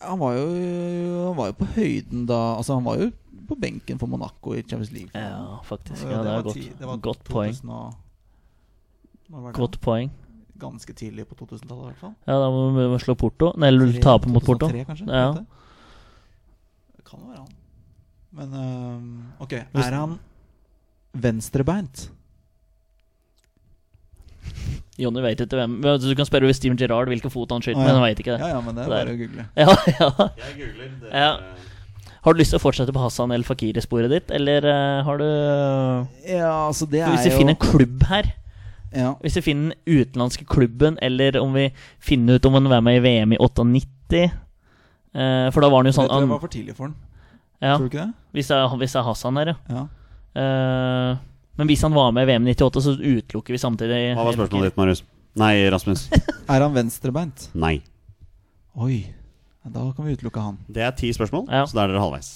Han 0.00 0.18
var 0.20 0.32
jo 0.36 0.46
Han 1.28 1.36
var 1.38 1.46
jo 1.46 1.52
på 1.60 1.66
høyden 1.76 2.26
da 2.28 2.40
Altså, 2.58 2.74
han 2.74 2.84
var 2.84 2.98
jo 3.00 3.10
på 3.46 3.54
benken 3.62 3.98
for 4.00 4.06
Monaco 4.10 4.54
i 4.54 4.62
Champions 4.62 4.90
League. 4.92 5.10
Ja, 5.14 5.58
faktisk. 5.62 6.02
Ja, 6.02 6.08
det 6.18 6.26
var 6.26 6.38
er 6.38 6.42
godt, 6.42 6.54
ti- 6.56 6.72
det 6.78 6.86
var 6.88 6.96
godt 6.96 7.20
poeng. 7.24 7.52
2000 7.54 7.70
og- 7.70 7.94
Når 9.30 9.40
var 9.40 9.52
det? 9.52 9.56
Godt 9.60 9.80
poeng. 9.80 10.10
Ganske 10.58 10.92
tidlig 10.92 11.26
på 11.28 11.34
2000-tallet, 11.36 11.82
i 11.82 11.86
hvert 11.92 12.00
fall. 12.00 12.14
Ja, 12.26 12.32
da 12.42 12.48
må 12.50 12.72
vi 12.74 12.98
slå 13.04 13.14
Porto. 13.14 13.52
Nei, 13.56 13.68
eller 13.68 13.92
tape 14.02 14.26
mot 14.28 14.42
Porto. 14.44 14.66
2003, 14.66 14.84
kanskje? 14.88 15.06
Ja. 15.06 15.32
Det 16.96 17.04
kan 17.04 17.20
jo 17.20 17.26
være 17.26 17.38
han. 17.38 17.54
Men 18.32 18.54
øhm, 18.54 19.22
ok, 19.40 19.52
er 19.52 19.92
han 19.94 20.18
venstrebeint? 21.14 22.10
Jonny 24.98 25.20
vet 25.20 25.40
ikke 25.44 25.58
hvem 25.58 25.74
Du 25.82 26.14
kan 26.16 26.24
spørre 26.28 26.54
Steven 26.56 26.78
Gerrard 26.80 27.10
hvilken 27.12 27.30
fot 27.30 27.50
han 27.52 27.60
skyter 27.60 27.76
Å, 27.76 27.82
ja. 27.82 27.86
men 27.90 27.98
han 28.00 28.04
vet 28.08 28.20
ikke 28.22 28.32
det. 28.36 28.40
Ja, 28.40 28.48
ja, 28.54 28.60
men 28.64 28.74
det 28.78 28.84
er 28.86 28.86
er- 28.86 28.94
bare 28.96 29.12
å 29.12 29.18
google. 29.20 29.44
Ja, 29.56 29.74
ja. 30.00 30.28
Jeg 30.40 30.56
googler. 30.62 30.90
Det 31.02 31.12
Ja. 31.12 31.30
Har 32.26 32.34
du 32.34 32.40
lyst 32.40 32.50
til 32.50 32.58
å 32.58 32.62
fortsette 32.64 32.90
på 32.96 32.98
Hassan 33.04 33.30
El 33.36 33.44
Fakiri-sporet 33.46 34.10
ditt, 34.10 34.30
eller 34.34 34.64
eh, 34.66 35.02
har 35.06 35.20
du 35.20 35.26
Ja, 36.26 36.66
altså 36.66 36.88
det 36.90 37.04
For 37.04 37.12
Hvis 37.14 37.26
er 37.26 37.30
vi 37.30 37.34
jo 37.36 37.38
finner 37.38 37.54
en 37.54 37.60
klubb 37.62 38.02
her, 38.08 38.30
ja. 38.96 39.12
hvis 39.22 39.36
vi 39.38 39.42
finner 39.46 39.74
den 39.76 40.00
utenlandske 40.00 40.46
klubben, 40.48 40.96
eller 41.06 41.36
om 41.38 41.52
vi 41.54 41.68
finner 42.02 42.40
ut 42.40 42.48
om 42.50 42.56
han 42.58 42.66
var 42.72 42.80
med 42.82 42.98
i 42.98 43.04
VM 43.04 43.36
i 43.36 43.38
98 43.38 44.24
eh, 44.24 45.50
For 45.52 45.60
da 45.62 45.68
var 45.70 45.84
han 45.84 45.86
jo 45.86 45.92
Det 45.92 45.98
sånn 46.00 46.10
tror 46.10 46.24
jeg 46.26 46.32
var 46.32 46.42
for 46.42 46.54
tidlig 46.56 46.74
for 46.80 46.88
han. 46.88 46.96
ja, 47.62 47.76
Tror 47.76 47.86
du 47.86 47.92
ikke 47.92 48.06
det? 48.08 48.14
hvis, 48.40 48.50
det 48.50 48.56
er, 48.58 48.76
hvis 48.82 48.96
det 48.96 49.00
er 49.04 49.06
Hassan 49.12 49.36
her, 49.42 49.52
ja. 49.52 49.56
Ja. 49.76 49.84
Eh, 50.42 51.16
men 51.56 51.68
hvis 51.70 51.82
han 51.86 51.94
var 51.96 52.12
med 52.16 52.26
i 52.26 52.32
VM 52.32 52.46
98, 52.52 52.82
så 52.84 52.94
utelukker 52.96 53.54
vi 53.56 53.60
samtidig 53.62 54.00
Hva 54.16 54.24
var 54.28 54.36
spørsmålet 54.36 54.70
ditt, 54.70 54.76
Marius? 54.80 55.02
Nei, 55.36 55.54
Rasmus. 55.72 56.06
Er 56.52 56.62
han 56.64 56.74
venstrebeint? 56.76 57.48
Nei. 57.58 57.78
Oi. 58.76 59.02
Da 59.66 59.82
kan 59.96 60.06
vi 60.06 60.14
utelukke 60.14 60.40
han. 60.40 60.58
Det 60.70 60.84
er 60.86 60.94
ti 60.96 61.10
spørsmål, 61.12 61.48
Ja. 61.50 61.64
så 61.66 61.74
da 61.78 61.84
er 61.84 61.92
dere 61.94 62.02
halvveis. 62.04 62.30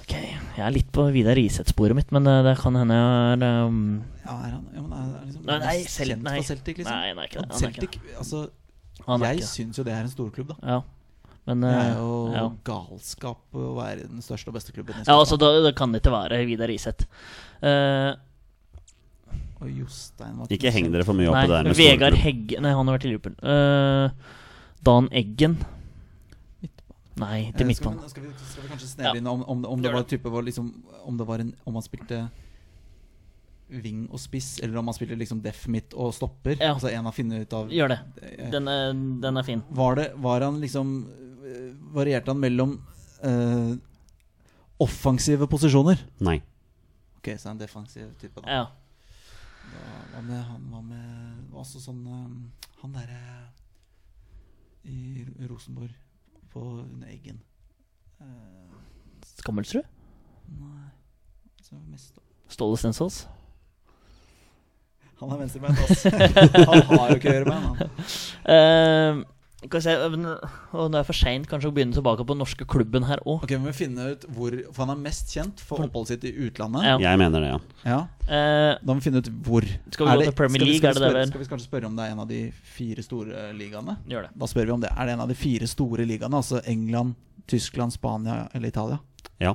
Ok, 0.00 0.14
Jeg 0.14 0.62
er 0.62 0.70
litt 0.72 0.90
på 0.94 1.04
Vidar 1.12 1.34
Riseth-sporet 1.36 1.98
mitt, 1.98 2.12
men 2.14 2.26
eh, 2.30 2.42
det 2.46 2.54
kan 2.62 2.76
hende 2.78 2.94
jeg 2.94 3.40
er 3.42 3.66
um, 3.66 3.80
Ja, 4.22 4.36
er 4.38 4.52
han 4.54 4.64
ja, 4.72 4.82
men 4.84 4.92
er, 4.94 5.08
er 5.18 5.24
liksom 5.26 5.48
Nei, 5.50 5.56
nei, 5.64 5.78
selv, 5.90 6.12
kjent 6.14 6.22
nei. 6.28 6.36
Celtic, 6.46 6.78
liksom? 6.78 6.94
Nei, 6.94 7.10
er 7.10 7.26
ikke 7.26 7.42
det. 7.42 7.48
Han 7.50 7.66
er 7.66 7.72
ikke 7.74 7.82
det. 7.82 7.88
Celtic, 7.90 8.18
altså 8.22 8.42
Han 9.08 9.22
er 9.26 9.34
Jeg 9.34 9.48
syns 9.50 9.80
jo 9.80 9.84
det 9.86 9.96
er 9.96 10.06
en 10.06 10.12
storklubb, 10.14 10.52
da. 10.54 10.56
Ja. 10.62 10.78
Men 11.46 11.60
Det 11.62 11.70
eh, 11.72 11.80
er 11.92 11.98
jo 12.00 12.14
ja. 12.34 12.44
galskap 12.66 13.54
å 13.54 13.66
være 13.76 14.08
den 14.08 14.22
største 14.24 14.50
og 14.50 14.56
beste 14.58 14.72
klubben. 14.74 14.96
ja, 15.06 15.14
altså 15.14 15.36
da, 15.38 15.52
da, 15.54 15.60
det 15.68 15.74
kan 15.78 15.94
ikke 15.94 16.10
være 16.14 16.40
Vidar 16.48 16.72
Iseth. 16.74 17.06
Uh, 17.62 18.16
Og 19.62 19.70
Jostein 19.72 20.34
var 20.40 20.50
Ikke 20.52 20.72
heng 20.74 20.90
dere 20.92 21.06
for 21.06 21.16
mye 21.16 21.30
opp 21.30 21.38
i 21.38 21.46
det 21.46 21.54
der 21.54 21.70
med 21.70 21.78
Vegard 21.78 22.12
storklubb. 22.18 22.24
Hegge 22.26 22.60
Nei, 22.60 22.72
han 22.76 22.86
har 22.90 22.98
vært 22.98 23.06
i 23.06 23.12
Liverpool. 23.14 23.36
Uh, 23.40 24.10
Dan 24.84 25.08
Eggen. 25.16 25.56
Nei, 27.16 27.46
Eh, 27.48 27.52
til 27.56 27.64
midtbanen. 27.70 28.02
vi, 28.04 28.10
skal, 28.12 28.26
vi, 28.26 28.32
skal 28.50 28.62
vi 28.66 28.68
kanskje 28.74 28.88
Ja. 29.06 29.14
inn 29.16 29.26
om, 29.26 29.40
om, 29.48 29.62
om 29.64 29.80
det 29.80 29.88
var 29.94 30.02
det. 30.04 30.10
type 30.18 30.28
var 30.28 30.42
liksom 30.44 30.66
Om 31.08 31.16
det 31.16 31.26
var 31.26 31.38
en 31.40 31.54
Om 31.64 31.78
han 31.78 31.82
spilte 31.86 32.18
ving 33.72 34.02
og 34.12 34.20
spiss, 34.22 34.60
eller 34.62 34.76
om 34.78 34.86
han 34.86 34.94
spilte 34.94 35.16
liksom 35.18 35.40
def 35.42 35.64
midt 35.72 35.94
og 35.98 36.12
stopper? 36.14 36.54
Ja. 36.60 36.74
Altså 36.76 36.90
en 36.92 37.08
har 37.08 37.12
funnet 37.16 37.46
ut 37.48 37.54
av 37.56 37.72
Gjør 37.72 37.88
det. 37.94 37.98
Eh, 38.22 38.50
Den 38.52 38.68
er, 38.68 38.92
den 39.24 39.36
er 39.40 39.42
fin. 39.48 39.62
Var 39.70 39.96
det 39.98 40.04
Var 40.22 40.44
han 40.44 40.60
liksom 40.60 40.92
eh, 41.08 41.25
Varierte 41.94 42.30
han 42.32 42.40
mellom 42.42 42.72
eh, 43.22 43.74
offensive 44.82 45.46
posisjoner. 45.48 46.00
Nei. 46.20 46.40
Ok, 47.18 47.30
så 47.38 47.48
er 47.48 47.52
han 47.54 47.60
defensiv 47.62 48.10
type, 48.20 48.40
da. 48.42 48.58
Ja. 48.60 48.66
Da- 49.66 50.02
Hva 50.12 50.20
med 50.22 50.42
han 50.46 50.66
Hva 50.70 50.80
med 50.86 51.54
Altså 51.58 51.80
sånn 51.82 52.04
um, 52.06 52.34
Han 52.84 52.92
derre 52.94 53.48
i 54.86 55.24
Rosenborg 55.50 55.90
på 56.52 56.60
under 56.84 57.08
Eggen. 57.10 57.40
Eh, 58.22 58.76
Skammelsrud? 59.40 59.82
nei 60.60 60.84
så 61.66 61.74
mest 61.90 62.20
Ståle 62.54 62.78
Stensås? 62.78 63.24
Han 65.18 65.32
er 65.34 65.40
venstrebeint, 65.40 65.80
ass. 65.82 66.04
han 66.68 66.82
har 66.92 67.10
jo 67.10 67.16
ikke 67.18 67.32
høyrebein, 67.34 67.66
han. 67.66 67.90
Eh, 68.54 69.24
skal 69.66 69.80
vi 69.80 69.84
se 69.84 69.94
Og 70.76 70.90
det 70.92 70.98
er 71.00 71.06
for 71.08 71.12
seint 71.16 71.46
kanskje 71.50 71.68
å 71.70 71.74
begynne 71.74 71.92
tilbake 71.96 72.24
på 72.24 72.34
den 72.34 72.38
norske 72.42 72.66
klubben 72.66 73.04
her 73.08 73.18
òg. 73.26 73.42
Ok, 73.44 73.50
vi 73.50 73.58
må 73.58 73.72
finne 73.74 74.12
ut 74.12 74.24
hvor 74.34 74.56
For 74.72 74.84
han 74.86 74.94
er 74.96 75.02
mest 75.02 75.32
kjent 75.34 75.60
for 75.60 75.82
oppholdet 75.84 76.08
sitt 76.16 76.24
i 76.24 76.32
utlandet. 76.48 76.84
Ja. 76.84 76.96
Jeg 76.98 77.18
mener 77.18 77.40
det, 77.40 77.50
ja. 77.54 77.60
Ja, 77.84 78.00
Eh, 78.26 78.78
Da 78.82 78.92
må 78.92 78.96
vi 78.98 79.04
finne 79.10 79.18
ut 79.22 79.28
hvor. 79.46 79.62
Skal 79.90 80.06
vi 80.06 80.12
gå 80.16 80.22
til 80.24 80.32
Premier 80.32 80.58
skal 80.58 80.66
vi- 80.66 80.72
League, 80.72 80.80
skal 80.80 80.94
vi 80.94 80.98
det 80.98 81.00
det 81.00 81.10
spørre- 81.10 81.26
Skal 81.28 81.40
vi 81.40 81.50
kanskje 81.54 81.68
spørre 81.70 81.86
om 81.86 81.96
det 81.96 82.04
er 82.06 82.10
en 82.12 82.18
av 82.20 82.28
de 82.28 82.40
fire 82.50 83.02
store 83.02 83.52
ligaene? 83.54 83.96
gjør 84.08 84.22
det. 84.26 84.30
Da 84.38 84.46
spør 84.46 84.64
vi 84.66 84.70
om 84.72 84.80
det. 84.80 84.90
Er 84.96 85.04
det 85.06 85.12
en 85.14 85.20
av 85.20 85.28
de 85.28 85.34
fire 85.34 85.66
store 85.66 86.04
ligaene? 86.06 86.34
Altså 86.34 86.60
England, 86.66 87.14
Tyskland, 87.46 87.92
Spania 87.92 88.48
eller 88.54 88.68
Italia? 88.68 88.98
Ja. 89.38 89.54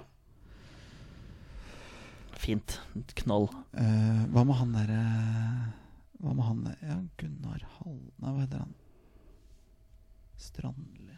Fint. 2.42 2.80
Knall. 3.16 3.50
Eh, 3.78 4.26
hva 4.34 4.44
med 4.46 4.56
han 4.56 4.72
derre 4.74 5.02
Hva 6.22 6.34
med 6.36 6.46
han 6.46 6.76
Ja, 6.82 6.96
Gunnar 7.18 7.62
Hall... 7.80 8.00
Nei, 8.22 8.32
hva 8.32 8.42
heter 8.46 8.58
han? 8.64 8.74
Strandli 10.42 11.08
Nei. 11.08 11.18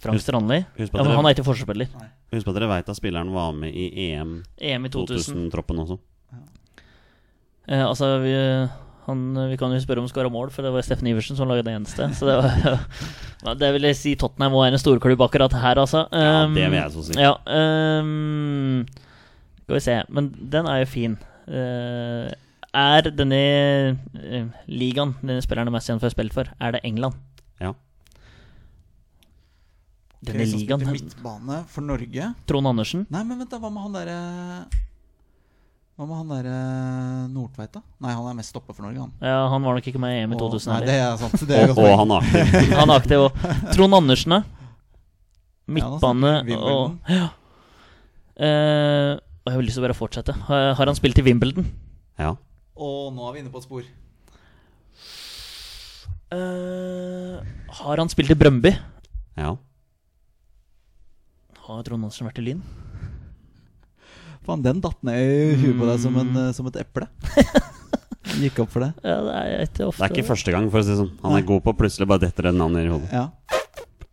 Frank 0.00 0.22
Strandli. 0.24 0.60
Ja, 0.80 0.88
men 1.02 1.12
han 1.12 1.26
er 1.28 1.34
ikke 1.34 1.44
forsvarsspiller. 1.44 1.90
husk 2.32 2.46
på 2.46 2.52
at 2.54 2.60
dere 2.60 2.70
veit 2.70 2.88
at 2.88 2.98
spilleren 2.98 3.32
var 3.34 3.50
med 3.56 3.74
i 3.74 3.90
EM 4.10 4.38
EM 4.56 4.86
i 4.86 4.92
2000. 4.94 5.50
2000-troppen 5.50 5.82
Ja. 5.84 6.40
Eh, 7.68 7.84
altså, 7.84 8.18
vi, 8.22 8.32
han, 9.06 9.20
vi 9.50 9.58
kan 9.60 9.72
jo 9.74 9.80
spørre 9.82 10.02
om 10.02 10.08
skåra 10.10 10.30
mål, 10.32 10.50
for 10.54 10.64
det 10.64 10.72
var 10.72 10.86
Steffen 10.86 11.10
Iversen 11.10 11.36
som 11.38 11.48
laget 11.50 11.66
det 11.68 11.74
eneste. 11.76 12.08
Så 12.16 12.26
det 12.28 12.36
var 12.40 13.56
Det 13.60 13.72
vil 13.74 13.88
jeg 13.88 13.96
si 13.96 14.14
Tottenham 14.20 14.52
være 14.52 14.74
en 14.74 14.82
storklubb 14.82 15.22
akkurat 15.26 15.52
her, 15.52 15.80
altså. 15.80 16.06
Ja, 16.12 16.44
Um, 16.44 16.54
det 16.54 16.66
vil 16.70 16.78
jeg 16.80 16.92
så 16.92 17.04
si. 17.06 17.16
Ja, 17.20 17.34
um, 18.00 18.86
skal 19.64 19.74
vi 19.76 19.80
se. 19.84 19.98
Men 20.08 20.30
den 20.52 20.66
er 20.66 20.82
jo 20.82 20.88
fin. 20.90 21.18
Uh, 21.48 22.30
er 22.70 23.10
denne 23.10 23.40
uh, 24.14 24.50
ligaen 24.70 25.16
denne 25.22 25.42
spilleren 25.42 25.70
er 25.70 25.74
mest 25.74 25.90
kjent 25.90 26.02
for 26.02 26.10
å 26.10 26.14
spille 26.14 26.34
for, 26.34 26.52
er 26.60 26.76
det 26.76 26.84
England? 26.86 27.16
Ja. 27.60 27.72
Denne 30.20 30.44
okay, 30.44 30.52
ligaen 30.52 30.82
spilte 30.84 30.92
midtbane 31.08 31.58
for 31.72 31.86
Norge. 31.86 32.28
Trond 32.48 32.68
Andersen? 32.68 33.06
Nei, 33.08 33.22
men 33.24 33.38
vent, 33.40 33.48
da. 33.48 33.56
Hva 33.62 33.70
med 33.72 33.84
han 33.86 33.94
derre 33.96 34.16
Hva 35.96 36.08
med 36.08 36.18
han 36.18 36.32
derre 36.34 36.56
Nordtveit, 37.32 37.72
da? 37.72 37.80
Nei, 38.04 38.12
han 38.18 38.28
er 38.28 38.36
mest 38.36 38.52
stopper 38.52 38.76
for 38.76 38.84
Norge, 38.84 39.06
han. 39.06 39.14
Ja, 39.24 39.46
han 39.48 39.64
var 39.64 39.78
nok 39.78 39.88
ikke 39.88 40.02
med 40.02 40.18
i 40.18 40.20
EM 40.26 40.34
i 40.36 40.40
2000 40.42 40.74
Nei, 40.74 40.80
det 40.90 40.96
er 41.00 41.16
sant. 41.22 41.44
Det 41.48 41.56
er 41.56 41.72
Og, 41.72 41.80
og 41.86 41.96
han 42.02 42.12
er 42.12 42.26
aktiv. 42.26 42.74
Han 42.82 42.92
er 42.92 43.00
aktiv 43.00 43.24
òg. 43.24 43.46
Trond 43.72 43.96
Andersen, 43.96 44.36
da? 44.36 44.42
Midtbane 45.70 46.34
ja, 46.50 46.58
og 46.58 47.12
ja. 47.14 47.26
Uh, 48.40 49.12
og 49.40 49.48
jeg 49.48 49.56
har 49.56 49.64
lyst 49.64 49.76
til 49.78 49.82
å 49.82 49.86
bare 49.86 49.96
fortsette. 49.96 50.36
Har 50.48 50.74
har 50.76 50.90
han 50.90 50.96
spilt 50.98 51.20
i 51.20 51.24
Wimbledon? 51.24 51.68
Ja. 52.20 52.34
Og 52.76 53.08
nå 53.16 53.24
er 53.28 53.34
vi 53.36 53.42
inne 53.44 53.52
på 53.52 53.60
et 53.60 53.68
spor. 53.68 53.88
Uh, 56.30 57.40
har 57.80 58.04
han 58.04 58.12
spilt 58.12 58.32
i 58.32 58.38
Brøndby? 58.38 58.76
ja. 59.40 59.56
Har 61.70 61.84
Trond 61.86 62.02
Andersen 62.02 62.26
vært 62.26 62.40
i 62.42 62.46
Lyn? 62.48 62.62
Faen, 64.46 64.62
den 64.64 64.80
datt 64.82 64.98
ned 65.06 65.20
i 65.20 65.58
huet 65.60 65.76
på 65.78 65.86
deg 65.86 66.00
som, 66.02 66.16
en, 66.18 66.30
eh, 66.42 66.52
som 66.56 66.68
et 66.70 66.80
eple. 66.82 67.06
Gikk 68.40 68.62
opp 68.64 68.72
for 68.72 68.84
det. 68.84 68.90
Ja, 69.04 69.18
det 69.26 69.34
er 69.36 69.64
ikke 69.66 69.86
ofte 69.90 70.00
Det 70.00 70.06
er 70.06 70.14
ikke 70.16 70.30
første 70.30 70.54
gang, 70.54 70.70
for 70.72 70.80
å 70.80 70.86
si 70.86 70.92
det 70.92 71.00
sånn. 71.00 71.12
Han 71.22 71.36
er 71.38 71.46
god 71.46 71.64
på 71.66 71.74
plutselig 71.78 72.08
bare 72.10 72.24
detter 72.24 72.48
det 72.48 72.54
navnet 72.56 72.86
i 72.86 72.92
hodet. 72.92 73.10
Ja. 73.14 73.28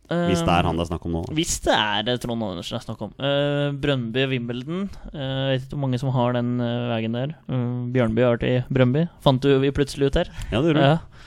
Hvis 0.07 0.39
det 0.39 0.53
er 0.53 0.63
han 0.63 0.77
det 0.79 0.85
er 0.85 0.87
snakk 0.87 1.05
om 1.09 1.15
nå. 1.17 1.21
Hvis 1.35 1.57
det 1.65 1.73
er 1.75 2.03
det 2.07 2.13
Trond 2.23 2.45
Andersen 2.45 2.77
det 2.77 2.79
er 2.79 2.85
snakk 2.85 3.01
om. 3.03 3.11
Uh, 3.19 3.75
Brøndby, 3.75 4.23
Wimbledon. 4.31 4.85
Uh, 5.11 5.51
vet 5.51 5.65
ikke 5.65 5.73
hvor 5.75 5.83
mange 5.83 5.99
som 5.99 6.13
har 6.15 6.37
den 6.37 6.53
uh, 6.63 6.87
veien 6.93 7.17
der. 7.17 7.33
Uh, 7.51 7.89
Bjørnby 7.91 8.23
har 8.23 8.37
vært 8.37 8.47
i 8.47 8.53
Brøndby. 8.71 9.03
Fant 9.25 9.43
du 9.43 9.57
vi 9.63 9.73
plutselig 9.75 10.07
ut 10.07 10.19
her? 10.21 10.31
Ja, 10.53 10.61
det 10.61 10.71
gjorde 10.71 10.85
du. 10.87 11.17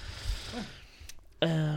Uh, 1.44 1.76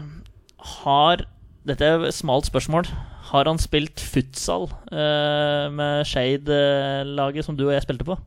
har 0.79 1.25
Dette 1.67 1.87
er 1.87 2.07
et 2.07 2.15
smalt 2.15 2.47
spørsmål. 2.47 2.87
Har 3.33 3.49
han 3.49 3.57
spilt 3.61 3.97
futsal 4.03 4.67
uh, 4.69 5.65
med 5.73 6.05
Shade-laget 6.05 7.47
som 7.47 7.57
du 7.57 7.65
og 7.65 7.73
jeg 7.73 7.81
spilte 7.85 8.05
på? 8.05 8.17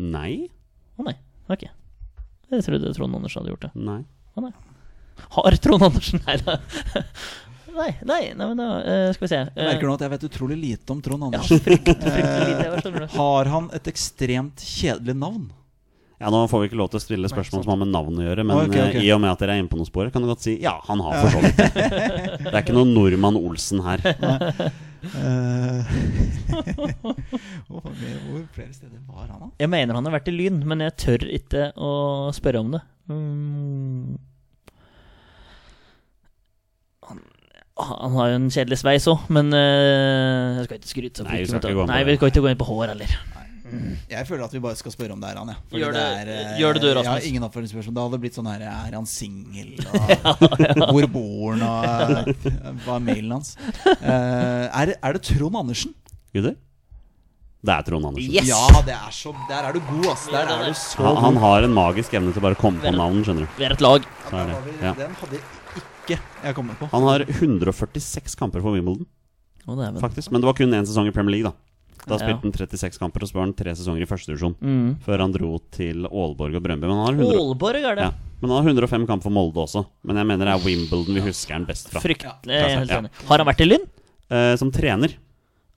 Nei. 0.00 0.48
Å 0.96 1.04
Nei. 1.04 1.12
nei. 1.12 1.16
Ok. 1.52 1.66
Jeg 2.52 2.64
trodde 2.66 2.92
Trond 2.96 3.16
Andersen 3.18 3.42
hadde 3.42 3.52
gjort 3.52 3.66
det. 3.68 3.72
Nei. 3.76 4.00
Å 4.36 4.44
nei. 4.46 4.52
Har 5.36 5.56
Trond 5.64 5.84
Andersen 5.90 6.22
Nei 6.26 6.38
da. 6.40 6.58
Nei, 7.72 7.88
nei, 8.04 8.34
nei, 8.36 8.46
men 8.50 8.58
da 8.60 8.66
uh, 8.84 9.06
skal 9.16 9.24
vi 9.24 9.28
se. 9.30 9.36
Jeg 9.56 9.64
merker 9.64 9.88
nå 9.88 9.94
at 9.96 10.02
jeg 10.04 10.12
vet 10.12 10.24
utrolig 10.28 10.58
lite 10.60 10.92
om 10.92 10.98
Trond 11.00 11.22
Ja, 11.24 11.28
Andersen. 11.30 11.60
frykt, 11.64 11.88
fryktelig 12.04 12.98
lite. 13.00 13.06
Har 13.14 13.48
han 13.48 13.70
et 13.72 13.88
ekstremt 13.88 14.60
kjedelig 14.60 15.14
navn? 15.16 15.46
Ja, 16.22 16.30
Nå 16.30 16.44
får 16.46 16.60
vi 16.62 16.68
ikke 16.70 16.78
lov 16.78 16.86
til 16.92 17.00
å 17.00 17.02
stille 17.02 17.26
spørsmål 17.30 17.64
som 17.64 17.70
har 17.72 17.78
med 17.80 17.88
navn 17.90 18.18
å 18.20 18.22
gjøre, 18.22 18.44
men 18.46 18.54
Ok, 18.60 18.68
okay. 18.70 18.92
eh, 19.00 19.06
i 19.08 19.10
og 19.10 19.18
med 19.24 19.32
at 19.32 19.40
dere 19.42 19.56
er 19.56 19.60
inne 19.64 19.72
på 19.72 19.78
noe 19.80 19.88
spor, 19.88 20.06
kan 20.14 20.22
du 20.22 20.28
godt 20.30 20.44
si 20.44 20.52
ja, 20.62 20.76
han 20.86 21.00
har 21.02 21.16
for 21.18 21.34
så 21.34 21.40
vidt 21.42 21.58
det. 21.58 21.66
Det 22.46 22.52
er 22.52 22.60
ikke 22.60 22.76
noe 22.76 22.86
Nordmann 22.86 23.34
Olsen 23.40 23.82
her. 23.82 23.98
Eh, 24.06 24.14
hvor, 27.66 27.90
hvor 27.90 28.38
flere 28.54 28.70
steder 28.70 29.02
var 29.08 29.26
han, 29.26 29.40
da? 29.40 29.48
Jeg 29.64 29.70
mener 29.74 29.98
han 29.98 30.06
har 30.06 30.14
vært 30.14 30.30
i 30.30 30.36
Lyn, 30.36 30.62
men 30.62 30.78
jeg 30.86 30.94
tør 31.02 31.26
ikke 31.26 31.74
å 31.74 31.90
spørre 32.36 32.62
om 32.62 32.70
det. 32.76 32.82
Mm. 33.10 34.14
Han, 37.10 37.18
han 37.82 38.14
har 38.20 38.30
jo 38.30 38.38
en 38.44 38.50
kjedelig 38.54 38.78
sveis 38.84 39.10
òg, 39.10 39.26
men 39.34 39.50
uh, 39.50 40.54
jeg 40.60 40.68
skal 40.68 40.78
ikke 40.78 40.92
skryte 40.94 41.18
så 41.24 41.26
Nei, 41.26 41.42
vi 41.42 41.50
skal 41.50 41.58
ikke 41.58 41.74
gå 41.74 41.80
inn 41.80 41.88
på 41.88 41.92
Nei, 41.96 42.02
vi 42.06 42.14
skal 42.20 42.30
ikke 42.30 42.44
gå 42.46 42.50
inn 42.54 42.62
på 42.62 42.70
hår 42.70 42.86
heller. 42.94 43.10
Jeg 44.10 44.26
føler 44.28 44.44
at 44.44 44.52
vi 44.52 44.60
bare 44.60 44.76
skal 44.76 44.92
spørre 44.92 45.12
om 45.12 45.20
det 45.20 45.30
er 45.30 45.38
han, 45.40 45.48
Ja. 45.48 45.54
Fordi 45.70 45.82
Gjør 45.82 45.92
det- 45.92 46.02
er, 46.02 46.28
eh, 46.32 46.58
gjør 46.60 46.72
det 46.74 46.82
du, 46.82 46.86
Jeg 46.88 46.96
Rasmus. 46.96 47.12
har 47.12 47.28
ingen 47.28 47.42
oppfølgingsspørsmål. 47.48 47.94
Det 47.94 48.02
hadde 48.02 48.20
blitt 48.20 48.34
sånn 48.34 48.50
her 48.52 48.60
Er 48.62 48.92
han 48.94 49.06
singel? 49.06 49.70
ja 49.82 50.34
Hvor 50.92 51.06
bor 51.12 51.56
han? 51.56 51.62
Og 51.62 52.28
eh, 52.28 52.74
hva 52.84 52.96
er 52.96 53.00
mailen 53.00 53.32
hans? 53.32 53.56
Eh, 53.86 54.66
er, 54.82 54.94
er 55.02 55.12
det 55.12 55.22
Trond 55.22 55.56
Andersen? 55.56 55.94
Gutter? 56.34 56.56
Det 57.62 57.70
er 57.76 57.82
Trond 57.86 58.04
Andersen. 58.08 58.32
Yes! 58.34 58.48
Ja, 58.50 58.82
det 58.82 58.94
er 58.96 59.10
så 59.14 59.30
Der 59.48 59.68
er 59.68 59.72
du 59.72 59.80
god, 59.86 60.06
ass. 60.12 60.26
Der 60.26 60.42
er 60.50 60.64
du 60.66 60.74
så 60.74 60.98
Han, 60.98 61.14
god. 61.14 61.22
han 61.22 61.36
har 61.44 61.62
en 61.68 61.74
magisk 61.76 62.14
evne 62.18 62.32
til 62.34 62.42
bare 62.42 62.56
å 62.56 62.58
komme 62.58 62.80
på 62.82 62.90
navn, 62.96 63.22
skjønner 63.22 63.46
du. 63.46 63.52
Vi 63.56 63.64
er 63.68 63.72
et 63.76 63.80
lag. 63.84 64.02
Er 64.32 64.46
det. 64.50 64.56
vi- 64.66 64.78
Ja. 64.86 64.92
den 64.98 65.14
hadde 65.20 65.38
ikke 65.78 66.18
jeg 66.42 66.54
kommet 66.56 66.78
på. 66.80 66.88
Han 66.90 67.02
har 67.06 67.20
146 67.28 68.34
kamper 68.34 68.60
for 68.60 68.72
Wimbledon, 68.74 69.06
dæven. 69.66 70.00
faktisk. 70.02 70.32
Men 70.32 70.40
det 70.42 70.46
var 70.50 70.54
kun 70.58 70.72
én 70.74 70.84
sesong 70.84 71.06
i 71.06 71.12
Premier 71.14 71.30
League, 71.36 71.46
da. 71.52 71.54
Da 72.06 72.16
Ja. 72.16 72.18
spilte 72.18 72.42
han 72.42 72.52
36 72.52 72.98
kamper, 72.98 73.22
og 73.22 73.28
så 73.28 73.34
var 73.34 73.42
han 73.46 73.54
tre 73.54 73.70
sesonger 73.78 74.02
i 74.02 74.06
førstedivisjon. 74.10 74.56
Mm. 74.60 74.96
Før 75.04 75.18
han 75.20 75.32
dro 75.32 75.58
til 75.70 76.04
Aalborg 76.06 76.56
og 76.56 76.62
Brøndby. 76.62 76.86
Men 76.86 76.96
han 76.98 77.06
har 77.06 77.14
100, 77.14 77.38
Aalborg 77.38 77.76
er 77.84 77.94
det. 77.94 78.04
ja. 78.08 78.12
Men 78.42 78.50
han 78.50 78.64
har 78.64 78.72
105 78.72 79.06
kamper 79.06 79.22
for 79.22 79.30
Molde 79.30 79.54
også. 79.62 79.86
Men 80.04 80.16
jeg 80.16 80.26
mener 80.26 80.44
det 80.46 80.54
er 80.56 80.64
Wimbledon 80.66 81.14
vi 81.14 81.20
husker 81.20 81.52
han 81.54 81.64
best 81.64 81.88
fra. 81.90 82.00
Fryktelig. 82.00 82.50
ja. 82.58 82.78
helt 82.78 82.90
enig. 82.90 83.10
Ja. 83.12 83.26
Har 83.28 83.38
han 83.38 83.46
vært 83.46 83.60
i 83.60 83.68
Lynn? 83.70 83.86
Eh, 84.30 84.56
som 84.56 84.70
trener. 84.72 85.14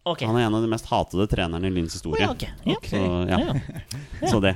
Okay. 0.07 0.25
Han 0.27 0.35
er 0.37 0.45
en 0.45 0.53
av 0.53 0.61
de 0.61 0.67
mest 0.69 0.85
hatede 0.85 1.27
trenerne 1.27 1.65
i 1.65 1.69
Lyns 1.73 1.93
historie. 1.93 2.21
ja, 2.21 2.29
Okay. 2.29 2.49
Ja. 2.65 2.75
Så, 2.83 3.29
ja. 3.29 3.37
Ja. 3.39 4.27
så 4.29 4.39
det. 4.41 4.55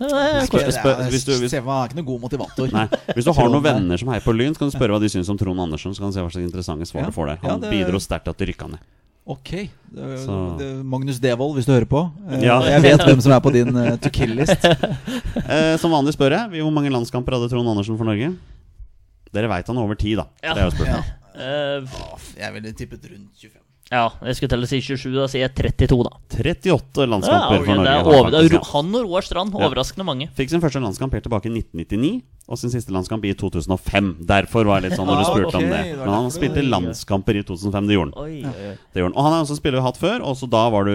Er- 0.00 1.08
hvis 1.10 1.24
du- 1.24 1.38
hvis- 1.40 1.52
er 1.54 1.60
ikke 1.88 1.94
noen 1.96 2.04
god 2.04 2.20
motivator. 2.20 2.72
Nei, 2.72 2.86
Hvis 3.14 3.24
du 3.24 3.32
har 3.32 3.48
noen 3.48 3.62
venner 3.62 3.96
som 3.98 4.08
heier 4.08 4.20
på 4.20 4.34
Lyn, 4.36 4.52
så 4.54 4.58
kan 4.58 4.70
du 4.70 4.76
spørre 4.76 4.90
hva 4.92 5.00
de 5.00 5.08
syns 5.08 5.28
om 5.30 5.38
Trond 5.38 5.58
Andersen. 5.60 5.94
Så 5.94 6.00
kan 6.00 6.10
du 6.10 6.14
se 6.14 6.20
hva 6.20 6.30
slags 6.30 6.50
interessante 6.52 6.86
svar 6.86 7.00
Ja. 7.02 7.06
du 7.06 7.12
får 7.12 7.26
der. 7.26 7.38
Ja, 7.42 7.48
Han 7.50 7.60
det- 7.60 7.70
bidro 7.70 7.98
sterkt 7.98 8.24
til 8.24 8.30
at 8.30 8.36
de 8.38 8.46
rykka 8.46 8.68
ned. 8.70 8.78
Ok. 9.26 9.50
Så- 9.94 10.82
Magnus 10.84 11.18
Devold, 11.22 11.54
hvis 11.54 11.66
du 11.68 11.72
hører 11.72 11.86
på. 11.86 12.00
Eh, 12.30 12.42
Ja. 12.42 12.60
Jeg 12.66 12.82
vet 12.82 13.00
hvem 13.06 13.20
som 13.22 13.32
er 13.32 13.40
på 13.44 13.52
din 13.54 13.70
eh, 13.76 13.96
to 14.02 14.10
kill-list. 14.10 14.64
Eh, 15.42 15.76
som 15.80 15.90
vanlig 15.92 16.12
spør 16.14 16.32
jeg 16.36 16.62
hvor 16.62 16.72
mange 16.74 16.90
landskamper 16.92 17.32
hadde 17.36 17.48
Trond 17.50 17.68
Andersen 17.68 17.96
for 17.98 18.04
Norge. 18.08 18.32
Dere 19.32 19.48
veit 19.48 19.66
han 19.66 19.78
over 19.80 19.94
ti, 19.96 20.14
da. 20.18 20.26
Ja. 20.44 20.54
Det 20.54 20.62
er 20.62 20.68
jo 20.68 20.74
spørsmålet. 20.76 21.18
Eh, 21.32 22.40
Jeg 22.42 22.52
ville 22.52 22.72
tippet 22.76 23.06
rundt 23.10 23.32
25. 23.40 23.61
ja, 23.92 24.06
jeg 24.24 24.38
skulle 24.38 24.52
til 24.54 24.64
å 24.64 24.68
si 24.70 24.78
27, 24.80 25.12
da 25.20 25.26
sier 25.28 25.42
jeg 25.44 25.52
32, 25.76 26.02
da. 26.08 26.12
38 26.32 27.04
Ja, 27.04 27.08
landskamper 27.12 27.58
ok, 27.60 27.64
for 27.66 27.72
det 27.72 27.80
Norge. 27.82 27.92
er 27.92 28.06
over, 28.08 28.30
det 28.32 28.38
er 28.38 28.46
faktisk, 28.48 28.54
ja. 28.56 28.68
han 28.72 28.94
og 28.96 29.02
Roar 29.10 29.26
Strand, 29.26 29.52
Ja. 29.52 29.66
overraskende 29.68 30.06
mange. 30.08 30.28
Fikk 30.38 30.48
sin 30.50 30.62
første 30.64 30.80
landskamp 30.80 31.12
helt 31.12 31.26
tilbake 31.28 31.50
i 31.50 31.52
1999. 31.60 32.22
og 32.52 32.58
sin 32.58 32.72
siste 32.72 32.90
landskamp 32.92 33.22
i 33.24 33.30
2005. 33.38 34.08
Derfor 34.26 34.66
var 34.66 34.80
jeg 34.80 34.90
litt 34.90 34.98
sånn 34.98 35.06
når 35.06 35.20
du 35.20 35.24
spurte 35.28 35.56
om 35.60 35.62
ok, 35.62 35.70
det. 35.70 35.82
det 35.92 35.98
Men 36.00 36.10
han 36.10 36.30
spilte 36.34 36.64
landskamper 36.66 37.38
i 37.38 37.42
2005. 37.46 37.86
Det 37.86 37.94
gjorde 37.94 38.16
han. 38.18 38.32
Det 38.92 38.98
gjorde 39.00 39.12
han. 39.12 39.14
Og 39.14 39.24
han 39.28 39.32
er 39.36 39.44
også 39.46 39.56
spiller 39.56 39.78
vi 39.78 39.82
har 39.84 39.92
hatt 39.92 40.00
før, 40.02 40.24
og 40.26 40.34
så 40.36 40.48
da 40.50 40.64
var 40.74 40.84
du 40.90 40.92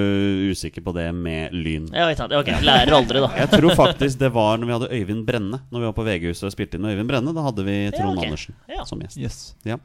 usikker 0.52 0.84
på 0.84 0.94
det 0.98 1.07
med 1.15 1.56
Lyn. 1.56 1.88
Ja, 1.95 2.10
ikke 2.11 2.19
sant. 2.26 2.36
Ok, 2.36 2.52
lærer 2.61 2.91
aldri, 2.98 3.24
da. 3.24 3.32
Jeg 3.41 3.49
tror 3.56 3.74
faktisk 3.80 4.19
det 4.19 4.34
var 4.36 4.60
når 4.60 4.68
vi 4.68 4.76
hadde 4.76 4.91
Øyvind 4.99 5.24
Brenne 5.26 5.61
Når 5.72 5.80
vi 5.80 5.86
var 5.88 5.95
på 5.98 6.06
VG-huset 6.06 6.49
og 6.49 6.53
spilte 6.53 6.78
inn 6.78 6.84
med 6.84 6.98
Øyvind 6.98 7.10
Brenne. 7.15 7.34
Da 7.34 7.48
hadde 7.48 7.64
vi 7.65 7.78
Trond 7.95 8.18
okay. 8.19 8.28
Andersen 8.28 8.56
Ja. 8.68 8.84
som 8.84 8.99
gjest. 9.02 9.18
Yes. 9.18 9.40
Ja. 9.65 9.78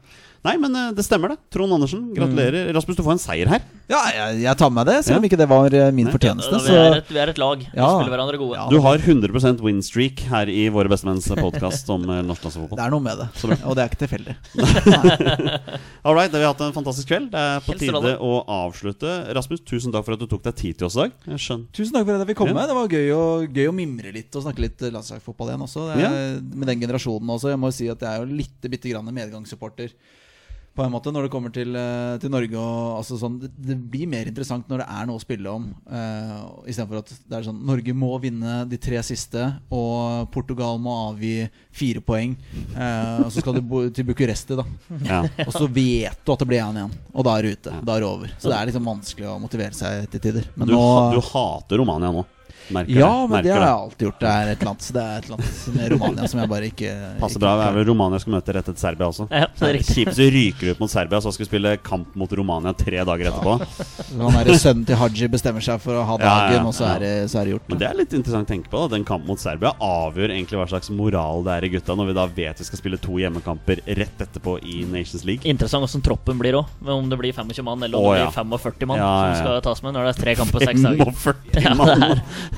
Nei, 0.43 0.57
men 0.59 0.73
eh, 0.75 0.89
det 0.91 1.05
stemmer, 1.07 1.31
det. 1.31 1.37
Trond 1.55 1.71
Andersen, 1.71 2.09
gratulerer. 2.15 2.67
Rasmus, 2.75 2.97
du 2.99 3.03
får 3.05 3.13
en 3.15 3.21
seier 3.23 3.47
her. 3.47 3.61
Ja, 3.87 3.99
jeg, 4.11 4.41
jeg 4.43 4.57
tar 4.59 4.71
med 4.75 4.87
det, 4.89 4.97
selv 5.05 5.19
om 5.19 5.23
Ja. 5.23 5.27
ikke 5.29 5.37
det 5.39 5.47
var 5.47 5.75
eh, 5.75 5.89
min 5.95 6.07
Nei. 6.09 6.11
fortjeneste. 6.11 6.59
vi, 6.65 6.73
er 6.75 6.97
et, 6.97 7.09
vi 7.15 7.19
er 7.23 7.31
et 7.31 7.39
lag. 7.39 7.61
Vi 7.63 7.71
spiller 7.71 8.11
hverandre 8.11 8.39
gode. 8.41 8.57
Ja. 8.59 8.65
Du 8.71 8.77
har 8.83 8.99
100% 8.99 9.63
win 9.63 9.79
streak 9.83 10.23
her 10.31 10.51
i 10.51 10.65
Våre 10.73 10.91
bestemenns 10.91 11.29
podkast 11.39 11.87
om 11.95 12.03
eh, 12.09 12.19
norsk 12.27 12.43
landslagsfotball. 12.43 12.79
det 12.81 12.85
er 12.87 12.91
noe 12.95 13.03
med 13.05 13.21
det. 13.23 13.27
Og 13.63 13.75
det 13.79 13.85
er 13.85 13.91
ikke 13.93 14.01
tilfeldig. 14.03 14.35
All 16.03 16.15
right, 16.17 16.31
da 16.31 16.39
har 16.39 16.43
vi 16.43 16.49
hatt 16.49 16.63
en 16.67 16.75
fantastisk 16.75 17.07
kveld. 17.11 17.29
Det 17.31 17.39
er 17.39 17.63
på 17.63 17.71
Helt 17.73 17.83
tide 17.85 17.93
strålende. 17.93 18.17
å 18.19 18.33
avslutte. 18.67 19.13
Rasmus, 19.37 19.63
tusen 19.67 19.93
takk 19.95 20.03
for 20.07 20.17
at 20.17 20.23
du 20.23 20.27
tok 20.31 20.43
deg 20.47 20.57
tid 20.59 20.79
til 20.81 20.89
oss 20.89 20.97
i 20.99 21.05
dag. 21.05 21.15
Tusen 21.39 21.95
takk 21.95 22.03
for 22.07 22.15
at 22.17 22.23
jeg 22.25 22.31
fikk 22.33 22.41
komme. 22.43 22.57
Ja. 22.59 22.67
Det 22.71 22.77
var 22.81 22.91
gøy 22.97 23.13
å, 23.15 23.23
gøy 23.47 23.69
å 23.71 23.75
mimre 23.79 24.11
litt 24.15 24.35
og 24.35 24.43
snakke 24.43 24.65
litt 24.65 24.83
landslagsfotball 24.91 25.53
igjen 25.53 25.63
også. 25.69 25.87
Det 25.93 26.03
er, 26.09 26.35
Med 26.43 26.67
den 26.73 26.83
generasjonen 26.83 27.31
også. 27.37 27.53
Jeg 27.53 27.61
må 27.63 27.71
jo 27.71 27.77
si 27.79 27.87
at 27.91 28.03
jeg 28.03 28.11
er 28.11 28.25
jo 28.27 28.41
litt 28.43 28.69
bitte 28.73 28.91
grann 28.91 29.07
medgangssupporter. 29.13 29.95
På 30.73 30.81
en 30.81 30.93
måte 30.93 31.11
Når 31.13 31.27
det 31.27 31.31
kommer 31.33 31.53
til, 31.53 31.75
eh, 31.77 32.15
til 32.21 32.31
Norge 32.33 32.57
og 32.57 32.97
altså 32.97 33.17
sånn, 33.21 33.35
det, 33.43 33.51
det 33.61 33.77
blir 33.77 34.09
mer 34.09 34.29
interessant 34.29 34.69
når 34.71 34.81
det 34.81 34.87
er 34.89 35.09
noe 35.09 35.19
å 35.19 35.21
spille 35.21 35.51
om. 35.51 35.67
Uh, 35.85 36.65
Istedenfor 36.69 37.03
at 37.03 37.11
det 37.13 37.37
er 37.37 37.45
sånn 37.45 37.59
Norge 37.67 37.93
må 37.93 38.09
vinne 38.23 38.63
de 38.69 38.79
tre 38.81 39.01
siste, 39.05 39.45
og 39.73 40.31
Portugal 40.33 40.81
må 40.81 40.95
avgi 41.11 41.45
fire 41.73 42.01
poeng. 42.05 42.33
Uh, 42.73 43.25
og 43.27 43.29
så 43.29 43.43
skal 43.43 43.59
du 43.59 43.61
til 43.93 44.07
Bucuresti, 44.07 44.57
da. 44.57 44.65
Ja. 45.05 45.21
Og 45.45 45.53
så 45.53 45.67
vet 45.69 46.23
du 46.25 46.33
at 46.33 46.41
det 46.41 46.49
blir 46.49 46.63
1-1, 46.65 46.97
og 47.13 47.27
da 47.27 47.37
er 47.37 47.45
du 47.45 47.53
ute. 47.53 47.77
Da 47.83 47.97
er 47.97 48.05
det 48.05 48.09
over. 48.09 48.33
Så 48.39 48.49
det 48.49 48.57
er 48.57 48.71
liksom 48.71 48.89
vanskelig 48.89 49.29
å 49.29 49.39
motivere 49.43 49.77
seg 49.77 50.07
til 50.13 50.25
tider. 50.25 50.49
Men 50.57 50.71
Du, 50.71 50.77
nå 50.77 50.87
du 51.13 51.21
hater 51.21 51.81
Romania 51.83 52.13
nå. 52.13 52.25
Merker 52.69 52.93
Ja, 52.95 53.09
det. 53.23 53.29
men 53.33 53.43
det 53.43 53.51
har 53.53 53.61
jeg 53.65 53.73
alltid 53.75 54.05
gjort. 54.07 54.19
Det 54.23 54.29
er 54.29 54.51
et 54.53 54.61
eller 54.61 54.71
annet, 54.71 54.87
det 54.93 55.01
er 55.03 55.17
et 55.17 55.25
eller 55.27 55.37
annet 55.37 55.75
med 55.75 55.91
Romania 55.93 56.27
som 56.31 56.39
jeg 56.43 56.49
bare 56.53 56.69
ikke 56.71 56.91
Passer 57.19 57.35
ikke 57.35 57.43
bra. 57.43 57.53
Det 57.59 57.65
er 57.67 57.73
vel 57.77 57.87
Romania 57.89 58.19
skal 58.23 58.33
møte 58.37 58.55
rett 58.57 58.69
etter 58.71 58.79
Serbia 58.83 59.07
også. 59.11 59.27
Ja, 59.31 59.47
det 59.59 59.67
er 59.67 59.73
riktig. 59.77 59.95
Kjipt 59.97 60.15
så 60.17 60.27
ryker 60.37 60.71
ut 60.73 60.79
mot 60.83 60.91
Serbia, 60.93 61.19
så 61.25 61.33
skal 61.35 61.43
vi 61.45 61.49
spille 61.49 61.73
kamp 61.83 62.15
mot 62.19 62.31
Romania 62.39 62.73
tre 62.77 63.03
dager 63.03 63.29
etterpå. 63.31 63.57
Han 64.23 64.39
er 64.39 64.51
Sønnen 64.63 64.85
til 64.87 64.95
Haji 65.01 65.27
bestemmer 65.33 65.63
seg 65.65 65.81
for 65.83 65.97
å 65.99 66.05
ha 66.07 66.17
Ja, 66.19 66.23
ja, 66.23 66.35
dagen, 66.53 66.67
og 66.69 66.75
så 66.77 66.87
er 66.93 66.99
det, 67.03 67.11
så 67.33 67.41
er 67.41 67.49
det 67.49 67.55
gjort. 67.57 67.67
Men 67.73 67.81
det 67.81 67.87
er 67.89 67.97
litt 67.99 68.13
interessant 68.15 68.47
å 68.47 68.51
tenke 68.53 68.69
på. 68.71 68.83
da 68.85 68.93
Den 68.95 69.03
kampen 69.07 69.27
mot 69.33 69.41
Serbia 69.41 69.73
avgjør 69.83 70.31
egentlig 70.35 70.59
hva 70.61 70.67
slags 70.71 70.89
moral 70.93 71.43
det 71.47 71.57
er 71.57 71.67
i 71.67 71.71
gutta, 71.73 71.95
når 71.99 72.11
vi 72.11 72.17
da 72.19 72.25
vet 72.39 72.61
vi 72.63 72.67
skal 72.69 72.79
spille 72.79 72.99
to 73.01 73.17
hjemmekamper 73.19 73.81
rett 73.99 74.23
etterpå 74.27 74.57
i 74.63 74.83
Nations 74.89 75.25
League. 75.27 75.43
Interessant 75.49 75.83
hvordan 75.83 76.05
troppen 76.05 76.39
blir 76.39 76.59
òg. 76.61 76.71
Om 76.93 77.09
det 77.11 77.17
blir 77.19 77.33
25 77.35 77.65
mann 77.65 77.83
eller 77.83 77.97
om 77.99 78.05
Å, 78.07 78.13
det 78.15 78.27
blir 78.29 78.37
45 78.39 78.87
mann 78.93 79.01
Ja, 79.01 79.09
ja, 79.09 79.27
ja. 79.27 79.35
som 79.35 79.45
skal 79.47 79.61
tas 79.65 79.83
med 79.83 79.95
når 79.97 80.07
det 80.07 80.13
er 80.13 80.21
tre 80.23 80.35
kamper 80.39 80.59
på 80.59 80.67
seks 80.69 80.85
dager. 80.85 81.13
45 81.25 81.63
Ja, 81.63 81.73
mann! 81.79 82.21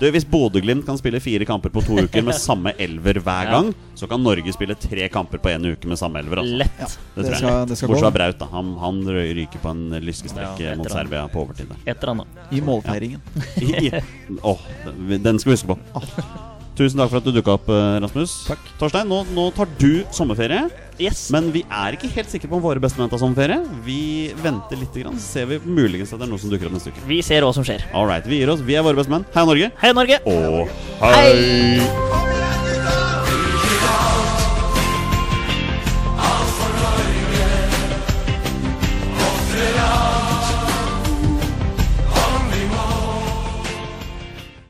Du, 0.00 0.06
Hvis 0.10 0.24
Bodø-Glimt 0.24 0.86
kan 0.86 0.96
spille 0.98 1.20
fire 1.20 1.44
kamper 1.44 1.68
på 1.74 1.82
to 1.84 1.98
uker 2.06 2.22
med 2.24 2.34
samme 2.34 2.72
elver 2.80 3.20
hver 3.20 3.44
Ja. 3.44 3.50
gang, 3.52 3.72
så 3.94 4.08
kan 4.08 4.22
Norge 4.24 4.52
spille 4.52 4.74
tre 4.74 5.08
kamper 5.12 5.38
på 5.38 5.50
én 5.52 5.66
uke 5.72 5.86
med 5.90 5.98
samme 6.00 6.18
elver. 6.22 6.40
Altså. 6.40 6.56
Lett. 6.62 6.98
Det, 7.14 7.24
Det 7.26 7.36
skal- 7.36 7.66
det 7.68 7.76
skal 7.76 7.88
Bortsett 7.88 8.06
fra 8.06 8.10
Braut. 8.10 8.38
da 8.38 8.46
Han, 8.52 8.74
han 8.80 9.02
ryker 9.08 9.58
på 9.60 9.70
en 9.70 9.90
lyskestrekk 10.00 10.60
Ja, 10.60 10.70
eh, 10.72 10.76
mot. 10.78 10.90
Serbia 10.90 11.26
på 11.28 11.44
overtid. 11.44 11.66
Et 11.86 11.96
eller 12.02 12.10
annet. 12.14 12.26
I 12.50 12.60
målfeiringen. 12.60 13.20
I- 13.60 13.86
i- 13.88 14.38
Åh, 14.42 14.58
den- 14.86 15.22
den 15.22 15.38
skal 15.38 15.50
vi 15.52 15.56
huske 15.56 15.68
på. 15.74 15.78
Tusen 16.80 16.96
takk 16.96 17.10
for 17.12 17.20
at 17.20 17.26
du 17.28 17.34
dukka 17.36 17.58
opp, 17.58 17.66
eh, 17.68 17.98
Rasmus. 18.00 18.38
Takk. 18.48 18.62
Torstein, 18.80 19.10
nå, 19.10 19.18
nå 19.36 19.50
tar 19.52 19.68
du 19.76 20.00
sommerferie. 20.16 20.62
Yes. 20.96 21.26
Men 21.32 21.50
vi 21.52 21.60
er 21.68 21.96
ikke 21.96 22.08
helt 22.14 22.32
sikre 22.32 22.48
på 22.48 22.56
om 22.56 22.64
våre 22.64 22.80
bestemenn 22.80 23.12
tar 23.12 23.20
sommerferie. 23.20 23.60
Vi 23.84 24.32
venter 24.40 24.80
litt, 24.80 24.96
grann, 24.96 25.20
så 25.20 25.40
ser 25.40 25.52
vi 25.52 25.60
muligens 25.60 26.14
at 26.14 26.22
det 26.22 26.28
er 26.28 26.32
noe 26.32 26.40
som 26.40 26.52
dukker 26.52 26.72
opp 26.72 26.78
neste 26.78 26.94
uke. 26.94 27.04
Vi 27.10 27.20
ser 27.26 27.44
hva 27.44 27.52
som 27.52 27.66
skjer. 27.68 27.84
All 27.92 28.08
right, 28.08 28.24
vi 28.24 28.40
gir 28.40 28.52
oss. 28.52 28.64
Vi 28.64 28.80
er 28.80 28.86
våre 28.86 28.96
bestemenn. 28.96 29.28
Heia 29.36 29.44
Norge. 29.52 29.72
Hei, 29.84 29.92
Norge! 29.92 30.22
Og 30.24 30.72
hei! 31.04 32.39